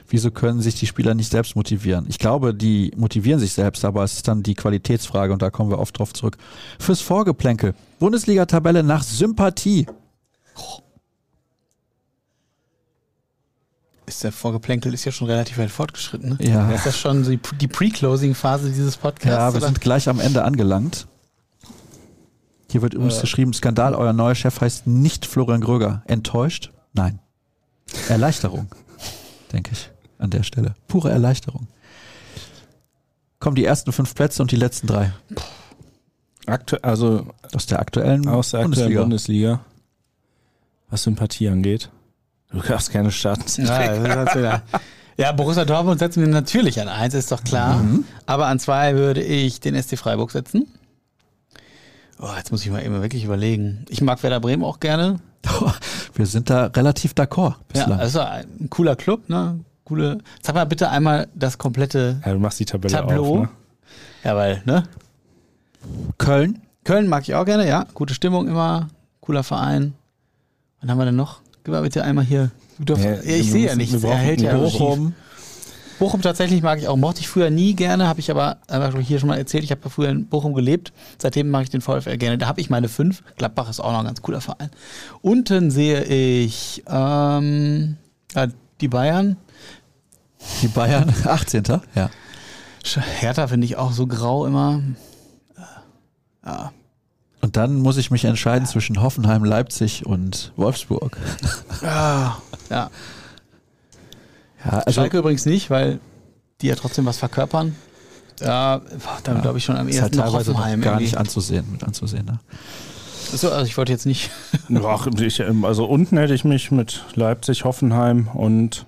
Wieso 0.08 0.30
können 0.30 0.60
sich 0.60 0.76
die 0.76 0.86
Spieler 0.86 1.14
nicht 1.14 1.30
selbst 1.30 1.56
motivieren? 1.56 2.06
Ich 2.08 2.18
glaube, 2.18 2.54
die 2.54 2.92
motivieren 2.96 3.40
sich 3.40 3.52
selbst, 3.52 3.84
aber 3.84 4.04
es 4.04 4.14
ist 4.14 4.28
dann 4.28 4.42
die 4.42 4.54
Qualitätsfrage 4.54 5.32
und 5.32 5.42
da 5.42 5.50
kommen 5.50 5.70
wir 5.70 5.78
oft 5.78 5.98
drauf 5.98 6.12
zurück. 6.12 6.36
Fürs 6.78 7.00
Vorgeplänkel. 7.00 7.74
Bundesliga-Tabelle 7.98 8.82
nach 8.82 9.02
Sympathie. 9.02 9.86
Ist 14.06 14.22
der 14.22 14.30
Vorgeplänkel 14.30 14.94
ist 14.94 15.04
ja 15.04 15.10
schon 15.10 15.26
relativ 15.26 15.58
weit 15.58 15.70
fortgeschritten. 15.70 16.38
Ne? 16.38 16.48
Ja. 16.48 16.70
Ist 16.70 16.86
das 16.86 16.96
schon 16.96 17.24
die, 17.24 17.40
die 17.60 17.66
Pre-Closing-Phase 17.66 18.68
dieses 18.70 18.96
Podcasts? 18.96 19.26
Ja, 19.36 19.52
wir 19.52 19.56
oder? 19.56 19.66
sind 19.66 19.80
gleich 19.80 20.08
am 20.08 20.20
Ende 20.20 20.44
angelangt. 20.44 21.08
Hier 22.70 22.82
wird 22.82 22.94
übrigens 22.94 23.18
Äh. 23.18 23.22
geschrieben, 23.22 23.52
Skandal, 23.52 23.94
euer 23.94 24.12
neuer 24.12 24.36
Chef 24.36 24.60
heißt 24.60 24.86
nicht 24.86 25.26
Florian 25.26 25.60
Gröger. 25.60 26.02
Enttäuscht? 26.06 26.70
Nein. 26.92 27.18
Erleichterung, 28.08 28.68
denke 29.52 29.72
ich, 29.72 29.90
an 30.18 30.30
der 30.30 30.42
Stelle. 30.42 30.74
Pure 30.88 31.10
Erleichterung. 31.10 31.66
Kommen 33.38 33.56
die 33.56 33.64
ersten 33.64 33.92
fünf 33.92 34.14
Plätze 34.14 34.42
und 34.42 34.50
die 34.50 34.56
letzten 34.56 34.86
drei 34.86 35.12
Aktu 36.46 36.76
also 36.82 37.26
aus 37.54 37.66
der 37.66 37.80
aktuellen 37.80 38.28
aus 38.28 38.50
der 38.50 38.60
aktuellen 38.60 38.94
Bundesliga. 38.94 39.00
Bundesliga. 39.02 39.60
was 40.90 41.02
Sympathie 41.02 41.48
angeht. 41.48 41.90
Du 42.50 42.60
darfst 42.60 42.92
gerne 42.92 43.10
starten. 43.10 43.44
Ja, 43.66 44.62
ja, 45.18 45.32
Borussia 45.32 45.64
Dortmund 45.64 45.98
setzen 45.98 46.22
wir 46.22 46.28
natürlich 46.28 46.80
an 46.80 46.88
eins, 46.88 47.12
ist 47.14 47.32
doch 47.32 47.42
klar. 47.42 47.78
Mhm. 47.82 48.04
Aber 48.24 48.46
an 48.46 48.58
zwei 48.60 48.94
würde 48.94 49.22
ich 49.22 49.60
den 49.60 49.80
SC 49.80 49.98
Freiburg 49.98 50.30
setzen. 50.30 50.66
Oh, 52.18 52.30
jetzt 52.36 52.50
muss 52.52 52.64
ich 52.64 52.70
mal 52.70 52.82
eben 52.84 53.02
wirklich 53.02 53.24
überlegen. 53.24 53.84
Ich 53.88 54.00
mag 54.00 54.22
Werder 54.22 54.40
Bremen 54.40 54.64
auch 54.64 54.80
gerne. 54.80 55.18
Wir 56.14 56.26
sind 56.26 56.48
da 56.48 56.66
relativ 56.66 57.12
d'accord 57.12 57.56
Ja, 57.74 57.82
bislang. 57.84 58.00
also 58.00 58.20
ein 58.20 58.70
cooler 58.70 58.96
Club, 58.96 59.28
ne? 59.28 59.60
Coole. 59.86 60.18
Sag 60.42 60.54
mal 60.56 60.64
bitte 60.64 60.90
einmal 60.90 61.28
das 61.34 61.56
komplette 61.58 62.20
Ja, 62.26 62.32
du 62.32 62.38
machst 62.40 62.58
die 62.60 62.64
Tabelle 62.64 62.92
Tableau. 62.92 63.34
auf. 63.34 63.40
Ne? 63.42 63.48
Ja, 64.24 64.36
weil, 64.36 64.62
ne? 64.66 64.82
Köln, 66.18 66.60
Köln 66.84 67.08
mag 67.08 67.22
ich 67.22 67.34
auch 67.34 67.44
gerne, 67.44 67.66
ja. 67.68 67.86
Gute 67.94 68.12
Stimmung 68.12 68.48
immer, 68.48 68.88
cooler 69.20 69.44
Verein. 69.44 69.94
Wann 70.80 70.90
haben 70.90 70.98
wir 70.98 71.04
denn 71.04 71.16
noch? 71.16 71.40
Gib 71.64 71.72
mal 71.72 71.82
bitte 71.82 72.02
einmal 72.02 72.24
hier. 72.24 72.50
Darfst, 72.78 73.04
Ja, 73.04 73.14
ich 73.22 73.50
sehe 73.50 73.66
ja 73.68 73.76
nichts. 73.76 74.02
Er 74.02 74.16
hält 74.16 74.40
ja 74.40 74.56
Bochum. 74.56 75.14
Bochum 75.98 76.20
tatsächlich 76.20 76.62
mag 76.62 76.78
ich 76.78 76.88
auch. 76.88 76.96
Mochte 76.96 77.20
ich 77.20 77.28
früher 77.28 77.48
nie 77.50 77.74
gerne, 77.74 78.06
habe 78.08 78.20
ich 78.20 78.30
aber 78.30 78.58
einfach 78.68 78.98
hier 78.98 79.18
schon 79.18 79.28
mal 79.28 79.38
erzählt. 79.38 79.64
Ich 79.64 79.70
habe 79.70 79.80
ja 79.84 79.88
früher 79.90 80.10
in 80.10 80.26
Bochum 80.26 80.52
gelebt. 80.52 80.92
Seitdem 81.16 81.48
mag 81.48 81.62
ich 81.62 81.70
den 81.70 81.80
VfL 81.80 82.18
gerne. 82.18 82.36
Da 82.38 82.48
habe 82.48 82.60
ich 82.60 82.68
meine 82.68 82.88
fünf. 82.88 83.22
Gladbach 83.36 83.70
ist 83.70 83.80
auch 83.80 83.92
noch 83.92 84.00
ein 84.00 84.04
ganz 84.04 84.20
cooler 84.20 84.40
Verein. 84.42 84.70
Unten 85.22 85.70
sehe 85.70 86.02
ich 86.04 86.82
ähm, 86.88 87.96
ja, 88.34 88.48
die 88.80 88.88
Bayern. 88.88 89.36
die 90.62 90.68
Bayern, 90.68 91.12
18. 91.24 91.64
Ja. 91.94 92.10
Hertha 93.18 93.48
finde 93.48 93.64
ich 93.64 93.76
auch 93.76 93.92
so 93.92 94.06
grau 94.06 94.46
immer. 94.46 94.80
Ja. 96.44 96.72
Und 97.40 97.56
dann 97.56 97.76
muss 97.76 97.96
ich 97.96 98.10
mich 98.10 98.24
entscheiden 98.24 98.66
zwischen 98.66 99.02
Hoffenheim, 99.02 99.44
Leipzig 99.44 100.06
und 100.06 100.52
Wolfsburg. 100.56 101.16
Ja. 101.82 102.38
ja. 102.70 102.90
Ja, 104.64 104.78
also 104.78 105.00
Schalke 105.00 105.18
übrigens 105.18 105.46
nicht, 105.46 105.70
weil 105.70 106.00
die 106.60 106.66
ja 106.68 106.74
trotzdem 106.74 107.06
was 107.06 107.18
verkörpern. 107.18 107.76
Ja, 108.40 108.80
dann 109.24 109.42
glaube 109.42 109.58
ich 109.58 109.64
schon 109.64 109.76
am 109.76 109.86
halt 109.86 109.94
ehesten 109.94 110.18
teilweise 110.18 110.50
noch 110.50 110.58
Hoffenheim. 110.58 110.80
gar 110.80 110.92
irgendwie. 110.94 111.04
nicht 111.04 111.16
anzusehen, 111.16 111.70
mit 111.70 111.84
anzusehen. 111.84 112.26
Ne? 112.26 112.38
So, 113.32 113.50
also 113.50 113.66
ich 113.66 113.76
wollte 113.76 113.92
jetzt 113.92 114.06
nicht. 114.06 114.30
Ach, 114.84 115.06
ich, 115.18 115.40
ähm, 115.40 115.64
also 115.64 115.84
unten 115.84 116.16
hätte 116.16 116.34
ich 116.34 116.44
mich 116.44 116.70
mit 116.70 117.04
Leipzig, 117.14 117.64
Hoffenheim 117.64 118.28
und 118.32 118.86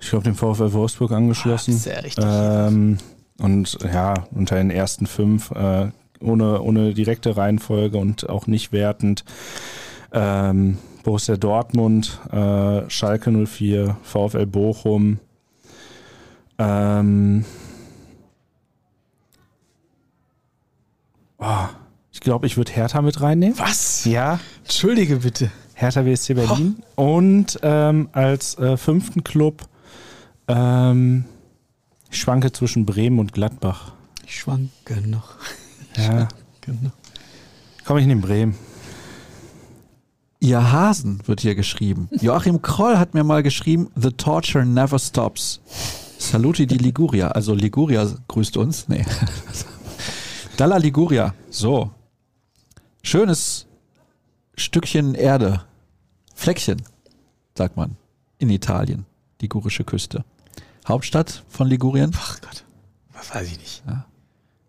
ich 0.00 0.10
glaube 0.10 0.24
dem 0.24 0.34
VfL 0.34 0.72
Wolfsburg 0.72 1.12
angeschlossen. 1.12 1.72
Das 1.72 1.80
ist 1.80 1.86
ja 1.86 1.98
richtig. 2.00 2.24
Ähm, 2.26 2.98
und 3.38 3.78
ja, 3.84 4.14
unter 4.32 4.56
den 4.56 4.70
ersten 4.70 5.06
fünf, 5.06 5.50
äh, 5.52 5.90
ohne, 6.20 6.60
ohne 6.60 6.94
direkte 6.94 7.36
Reihenfolge 7.36 7.98
und 7.98 8.28
auch 8.28 8.46
nicht 8.46 8.72
wertend. 8.72 9.24
Ähm, 10.12 10.78
Borussia 11.04 11.36
Dortmund, 11.36 12.20
äh, 12.32 12.88
Schalke 12.90 13.30
04, 13.30 13.96
VfL 14.02 14.46
Bochum. 14.46 15.18
Ähm, 16.58 17.44
oh, 21.38 21.68
ich 22.18 22.20
glaube, 22.20 22.48
ich 22.48 22.56
würde 22.56 22.72
Hertha 22.72 23.00
mit 23.00 23.20
reinnehmen. 23.20 23.56
Was? 23.60 24.04
Ja, 24.04 24.40
Entschuldige 24.64 25.18
bitte. 25.18 25.52
Hertha 25.74 26.02
BSC 26.02 26.34
Berlin. 26.34 26.82
Und 26.96 27.60
ähm, 27.62 28.08
als 28.10 28.58
äh, 28.58 28.76
fünften 28.76 29.22
Club 29.22 29.68
ähm, 30.48 31.26
ich 32.10 32.18
schwanke 32.18 32.50
zwischen 32.50 32.84
Bremen 32.86 33.20
und 33.20 33.32
Gladbach. 33.32 33.92
Ich 34.26 34.40
schwanke 34.40 35.00
noch. 35.06 35.36
Ja, 35.96 36.28
Genau. 36.60 36.90
komm 37.84 37.98
ich 37.98 38.06
nehme 38.06 38.20
Bremen. 38.20 38.54
Ihr 40.40 40.72
Hasen 40.72 41.20
wird 41.26 41.40
hier 41.40 41.54
geschrieben. 41.54 42.08
Joachim 42.20 42.62
Kroll 42.62 42.98
hat 42.98 43.14
mir 43.14 43.22
mal 43.24 43.42
geschrieben, 43.44 43.88
The 43.96 44.10
Torture 44.10 44.64
Never 44.66 44.98
Stops. 44.98 45.60
Saluti 46.18 46.66
di 46.66 46.76
Liguria. 46.78 47.28
Also 47.28 47.54
Liguria 47.54 48.06
grüßt 48.28 48.56
uns. 48.56 48.88
Nee. 48.88 49.04
Dalla 50.56 50.76
Liguria. 50.78 51.34
So. 51.50 51.90
Schönes 53.02 53.66
Stückchen 54.56 55.14
Erde. 55.14 55.62
Fleckchen, 56.34 56.82
sagt 57.56 57.76
man. 57.76 57.96
In 58.38 58.50
Italien. 58.50 59.06
Ligurische 59.40 59.84
Küste. 59.84 60.24
Hauptstadt 60.86 61.44
von 61.48 61.68
Ligurien? 61.68 62.12
Ach 62.16 62.40
Gott. 62.40 62.64
Was 63.12 63.34
weiß 63.34 63.46
ich 63.52 63.58
nicht. 63.58 63.82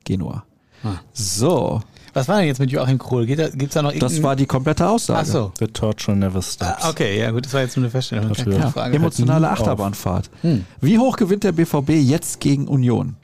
Genua. 0.03 0.43
Ah. 0.84 0.95
So. 1.14 1.81
Was 2.14 2.27
war 2.27 2.38
denn 2.39 2.47
jetzt 2.47 2.60
mit 2.60 2.72
Joachim 2.72 2.97
Krohl? 2.97 3.26
Geht 3.27 3.38
da, 3.39 3.49
gibt's 3.49 3.76
da 3.76 3.81
noch 3.84 3.93
Das 3.93 4.22
war 4.23 4.35
die 4.35 4.47
komplette 4.47 4.88
Aussage. 4.88 5.19
Ach 5.22 5.26
so. 5.26 5.51
The 5.60 5.68
Torture 5.68 6.18
Never 6.18 6.41
Stops. 6.41 6.84
Ah, 6.84 6.89
okay, 6.89 7.19
ja 7.19 7.30
gut, 7.31 7.45
das 7.45 7.53
war 7.53 7.61
jetzt 7.61 7.77
nur 7.77 7.84
eine 7.85 7.91
Feststellung. 7.91 8.30
Wird- 8.35 8.72
Frage. 8.72 8.95
Emotionale. 8.95 9.49
Achterbahnfahrt. 9.51 10.30
Hm. 10.41 10.65
Wie 10.81 10.97
hoch 10.97 11.18
gewinnt 11.18 11.43
der 11.43 11.51
BVB 11.51 11.89
jetzt 11.91 12.39
gegen 12.39 12.68
Union? 12.68 13.15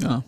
Ja. 0.00 0.24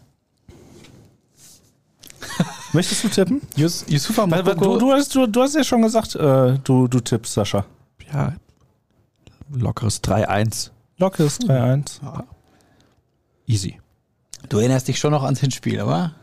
Möchtest 2.75 3.05
du 3.05 3.09
tippen? 3.09 3.41
Yus, 3.57 3.85
Yusufa 3.89 4.31
weil, 4.31 4.43
du, 4.43 4.51
Mokoko. 4.51 4.79
du, 4.79 4.93
hast, 4.93 5.15
du, 5.15 5.27
du 5.27 5.43
hast 5.43 5.55
ja 5.55 5.65
schon 5.65 5.83
gesagt, 5.83 6.15
äh, 6.17 6.59
du, 6.63 6.89
du 6.89 7.01
tippst, 7.01 7.33
Sascha. 7.33 7.65
Ja, 8.13 8.35
lockeres 9.51 10.03
3-1. 10.03 10.71
Lockeres 10.99 11.41
3-1. 11.41 12.01
Easy. 13.47 13.81
Du 14.49 14.59
erinnerst 14.59 14.89
dich 14.89 14.99
schon 14.99 15.13
noch 15.13 15.23
ans 15.23 15.41
Hinspiel, 15.41 15.81
aber? 15.81 16.15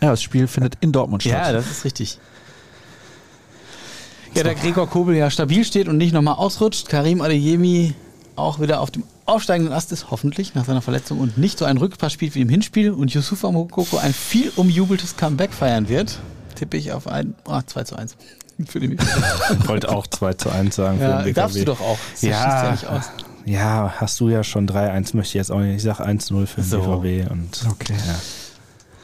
Ja, 0.00 0.10
das 0.10 0.22
Spiel 0.22 0.46
findet 0.46 0.76
in 0.80 0.92
Dortmund 0.92 1.22
statt. 1.22 1.32
Ja, 1.32 1.52
das 1.52 1.68
ist 1.70 1.84
richtig. 1.84 2.18
Ja, 4.34 4.44
da 4.44 4.54
Gregor 4.54 4.88
Kobel 4.88 5.16
ja 5.16 5.30
stabil 5.30 5.64
steht 5.64 5.88
und 5.88 5.96
nicht 5.96 6.12
nochmal 6.12 6.34
ausrutscht. 6.34 6.88
Karim 6.88 7.20
Adeyemi 7.20 7.94
auch 8.36 8.60
wieder 8.60 8.80
auf 8.80 8.90
dem 8.90 9.02
aufsteigenden 9.28 9.72
Ast 9.74 9.92
ist, 9.92 10.10
hoffentlich, 10.10 10.54
nach 10.54 10.64
seiner 10.64 10.82
Verletzung 10.82 11.18
und 11.20 11.38
nicht 11.38 11.58
so 11.58 11.64
ein 11.64 11.76
Rückpass 11.76 12.12
spielt 12.12 12.34
wie 12.34 12.40
im 12.40 12.48
Hinspiel 12.48 12.90
und 12.90 13.12
Yusufa 13.12 13.50
Mokoko 13.50 13.98
ein 13.98 14.12
viel 14.14 14.50
umjubeltes 14.56 15.16
Comeback 15.16 15.52
feiern 15.52 15.88
wird, 15.88 16.18
tippe 16.54 16.76
ich 16.76 16.92
auf 16.92 17.06
ein 17.06 17.34
ah, 17.46 17.62
2 17.64 17.84
zu 17.84 17.96
1. 17.96 18.16
Für 18.66 18.80
den 18.80 18.92
Ich 18.92 19.68
wollte 19.68 19.88
auch 19.90 20.06
2 20.06 20.32
zu 20.34 20.50
1 20.50 20.74
sagen 20.74 21.00
ja, 21.00 21.06
für 21.08 21.14
den 21.18 21.24
BKB. 21.26 21.34
darfst 21.36 21.56
du 21.58 21.64
doch 21.64 21.80
auch. 21.80 21.98
Das 22.12 22.22
Ja, 22.22 22.64
ja 22.64 22.70
nicht 22.72 22.86
aus. 22.86 23.04
ja, 23.44 23.94
hast 23.98 24.18
du 24.18 24.28
ja 24.30 24.42
schon 24.42 24.68
3-1, 24.68 25.14
möchte 25.14 25.28
ich 25.30 25.34
jetzt 25.34 25.52
auch 25.52 25.60
nicht. 25.60 25.76
Ich 25.76 25.82
sag 25.84 26.00
1-0 26.00 26.46
für 26.46 26.60
den 26.62 26.68
So. 26.68 26.78
BVB. 27.00 27.30
Und 27.30 27.66
Okay. 27.70 27.94
ja. 27.96 28.14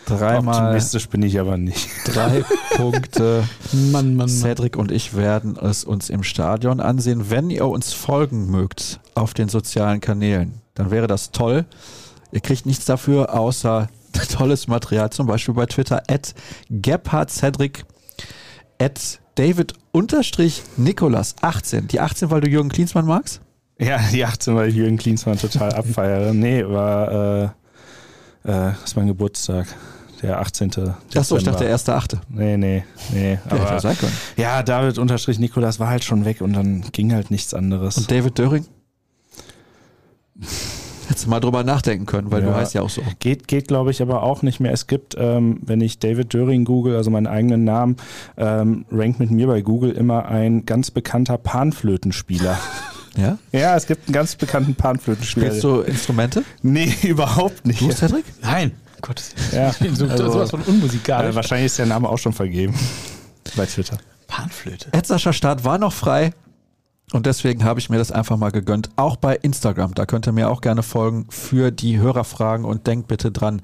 Dreimal 0.06 0.62
optimistisch 0.62 1.08
bin 1.08 1.22
ich 1.22 1.40
aber 1.40 1.56
nicht. 1.56 1.88
drei 2.04 2.44
Punkte. 2.76 3.44
Mann, 3.72 3.90
Mann, 3.92 4.16
Mann. 4.16 4.28
Cedric 4.28 4.76
und 4.76 4.92
ich 4.92 5.16
werden 5.16 5.56
es 5.56 5.84
uns 5.84 6.10
im 6.10 6.22
Stadion 6.22 6.80
ansehen. 6.80 7.30
Wenn 7.30 7.50
ihr 7.50 7.66
uns 7.66 7.92
folgen 7.92 8.50
mögt 8.50 9.00
auf 9.14 9.34
den 9.34 9.48
sozialen 9.48 10.00
Kanälen, 10.00 10.60
dann 10.74 10.90
wäre 10.90 11.06
das 11.06 11.30
toll. 11.30 11.64
Ihr 12.32 12.40
kriegt 12.40 12.66
nichts 12.66 12.84
dafür, 12.84 13.34
außer 13.34 13.88
tolles 14.32 14.68
Material, 14.68 15.10
zum 15.10 15.26
Beispiel 15.26 15.54
bei 15.54 15.66
Twitter 15.66 16.02
at 16.08 16.34
Cedric 17.30 17.84
at 18.78 19.20
David 19.36 19.74
unterstrich 19.92 20.62
Nikolas 20.76 21.36
18. 21.40 21.88
Die 21.88 22.00
18, 22.00 22.30
weil 22.30 22.40
du 22.40 22.48
Jürgen 22.48 22.68
Klinsmann 22.68 23.06
magst? 23.06 23.40
Ja, 23.78 23.98
die 24.12 24.24
18, 24.24 24.54
weil 24.54 24.68
ich 24.68 24.76
Jürgen 24.76 24.96
Klinsmann 24.96 25.38
total 25.38 25.72
abfeiere. 25.72 26.32
Nee, 26.32 26.64
war, 26.66 27.10
äh, 27.10 27.44
äh, 27.44 27.50
das 28.44 28.84
ist 28.84 28.96
mein 28.96 29.08
Geburtstag. 29.08 29.66
Der 30.24 30.40
18. 30.40 30.70
Achso, 30.70 30.86
ich 30.86 30.94
dachte 30.94 31.36
Dezember. 31.36 31.58
der 31.58 31.68
erste 31.68 31.94
Achte. 31.94 32.20
Nee, 32.30 32.56
nee, 32.56 32.82
nee. 33.12 33.38
Ja, 33.50 33.56
ja 33.56 33.66
Aber, 33.76 33.94
können. 33.94 34.12
ja, 34.36 34.62
David 34.62 34.98
unterstrich 34.98 35.38
Nikolas 35.38 35.78
war 35.78 35.88
halt 35.88 36.02
schon 36.02 36.24
weg 36.24 36.40
und 36.40 36.54
dann 36.54 36.82
ging 36.92 37.12
halt 37.12 37.30
nichts 37.30 37.52
anderes. 37.52 37.98
Und 37.98 38.10
David 38.10 38.38
Döring? 38.38 38.64
Hättest 41.08 41.26
du 41.26 41.30
mal 41.30 41.40
drüber 41.40 41.62
nachdenken 41.64 42.06
können, 42.06 42.30
weil 42.30 42.40
du 42.40 42.48
Ja. 42.48 42.56
heißt 42.56 42.72
ja 42.72 42.80
auch 42.80 42.88
so. 42.88 43.02
Geht, 43.18 43.46
geht 43.46 43.68
glaube 43.68 43.90
ich, 43.90 44.00
aber 44.00 44.22
auch 44.22 44.40
nicht 44.40 44.58
mehr. 44.60 44.72
Es 44.72 44.86
gibt, 44.86 45.14
ähm, 45.18 45.58
wenn 45.62 45.82
ich 45.82 45.98
David 45.98 46.32
Döring 46.32 46.64
google, 46.64 46.96
also 46.96 47.10
meinen 47.10 47.26
eigenen 47.26 47.64
Namen, 47.64 47.96
ähm, 48.38 48.86
rankt 48.90 49.20
mit 49.20 49.30
mir 49.30 49.46
bei 49.46 49.60
Google 49.60 49.90
immer 49.92 50.24
ein 50.26 50.64
ganz 50.64 50.90
bekannter 50.90 51.38
Panflötenspieler. 51.38 52.58
Ja? 53.16 53.38
ja, 53.52 53.76
es 53.76 53.86
gibt 53.86 54.08
einen 54.08 54.12
ganz 54.12 54.34
bekannten 54.34 54.74
Panflötenspieler. 54.74 55.46
Spielst 55.46 55.62
du 55.62 55.82
Instrumente? 55.82 56.42
Nee, 56.62 56.92
überhaupt 57.04 57.64
nicht. 57.64 57.80
Du, 57.80 57.92
Cedric? 57.92 58.24
Nein, 58.42 58.72
Gottes 59.06 59.34
Ja, 59.52 59.70
Ich 59.70 59.78
bin 59.80 59.94
so, 59.94 60.06
also, 60.06 60.30
sowas 60.30 60.50
von 60.50 60.62
unmusikalisch. 60.62 61.32
äh, 61.32 61.34
wahrscheinlich 61.34 61.66
ist 61.66 61.78
der 61.78 61.86
Name 61.86 62.08
auch 62.08 62.18
schon 62.18 62.32
vergeben. 62.32 62.74
Bei 63.56 63.66
Twitter. 63.66 63.98
Panflöte. 64.26 64.88
Edsascher 64.92 65.32
Start 65.32 65.64
war 65.64 65.78
noch 65.78 65.92
frei 65.92 66.32
und 67.12 67.26
deswegen 67.26 67.64
habe 67.64 67.78
ich 67.78 67.90
mir 67.90 67.98
das 67.98 68.10
einfach 68.10 68.36
mal 68.36 68.50
gegönnt. 68.50 68.88
Auch 68.96 69.16
bei 69.16 69.36
Instagram, 69.36 69.94
da 69.94 70.06
könnt 70.06 70.26
ihr 70.26 70.32
mir 70.32 70.50
auch 70.50 70.60
gerne 70.60 70.82
folgen 70.82 71.26
für 71.28 71.70
die 71.70 71.98
Hörerfragen 71.98 72.64
und 72.64 72.86
denkt 72.86 73.06
bitte 73.06 73.30
dran, 73.30 73.60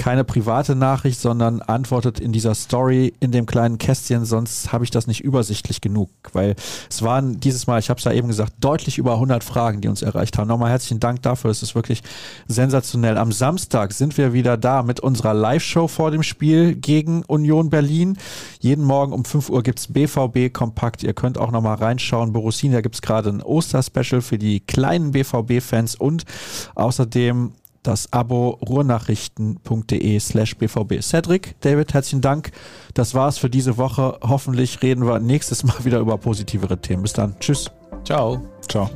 keine 0.00 0.24
private 0.24 0.74
Nachricht, 0.76 1.20
sondern 1.20 1.60
antwortet 1.60 2.20
in 2.20 2.32
dieser 2.32 2.54
Story 2.54 3.12
in 3.20 3.32
dem 3.32 3.44
kleinen 3.44 3.76
Kästchen, 3.76 4.24
sonst 4.24 4.72
habe 4.72 4.82
ich 4.82 4.90
das 4.90 5.06
nicht 5.06 5.20
übersichtlich 5.20 5.82
genug, 5.82 6.08
weil 6.32 6.56
es 6.88 7.02
waren 7.02 7.38
dieses 7.38 7.66
Mal, 7.66 7.80
ich 7.80 7.90
habe 7.90 7.98
es 7.98 8.04
ja 8.04 8.12
eben 8.12 8.28
gesagt, 8.28 8.54
deutlich 8.60 8.96
über 8.96 9.12
100 9.12 9.44
Fragen, 9.44 9.82
die 9.82 9.88
uns 9.88 10.00
erreicht 10.00 10.38
haben. 10.38 10.48
Nochmal 10.48 10.70
herzlichen 10.70 11.00
Dank 11.00 11.20
dafür, 11.20 11.50
es 11.50 11.62
ist 11.62 11.74
wirklich 11.74 12.02
sensationell. 12.48 13.18
Am 13.18 13.30
Samstag 13.30 13.92
sind 13.92 14.16
wir 14.16 14.32
wieder 14.32 14.56
da 14.56 14.82
mit 14.82 15.00
unserer 15.00 15.34
Live-Show 15.34 15.86
vor 15.86 16.10
dem 16.10 16.22
Spiel 16.22 16.76
gegen 16.76 17.22
Union 17.26 17.68
Berlin. 17.68 18.16
Jeden 18.58 18.84
Morgen 18.84 19.12
um 19.12 19.26
5 19.26 19.50
Uhr 19.50 19.62
gibt's 19.62 19.88
BVB 19.88 20.50
Kompakt. 20.50 21.02
Ihr 21.02 21.12
könnt 21.12 21.36
auch 21.36 21.50
nochmal 21.50 21.76
reinschauen. 21.76 22.32
Borussia, 22.32 22.72
da 22.72 22.80
gibt's 22.80 23.02
gerade 23.02 23.28
ein 23.28 23.42
Osterspecial 23.42 24.22
für 24.22 24.38
die 24.38 24.60
kleinen 24.60 25.10
BVB-Fans 25.10 25.96
und 25.96 26.24
außerdem 26.74 27.52
das 27.82 28.12
Abo 28.12 28.58
ruhrnachrichten.de 28.66 30.20
slash 30.20 30.56
BVB. 30.56 31.02
Cedric, 31.02 31.54
David, 31.60 31.94
herzlichen 31.94 32.20
Dank. 32.20 32.50
Das 32.94 33.14
war's 33.14 33.38
für 33.38 33.50
diese 33.50 33.76
Woche. 33.76 34.18
Hoffentlich 34.22 34.82
reden 34.82 35.06
wir 35.06 35.18
nächstes 35.18 35.64
Mal 35.64 35.76
wieder 35.84 35.98
über 35.98 36.18
positivere 36.18 36.80
Themen. 36.80 37.02
Bis 37.02 37.12
dann. 37.12 37.38
Tschüss. 37.40 37.70
Ciao. 38.04 38.40
Ciao. 38.68 38.90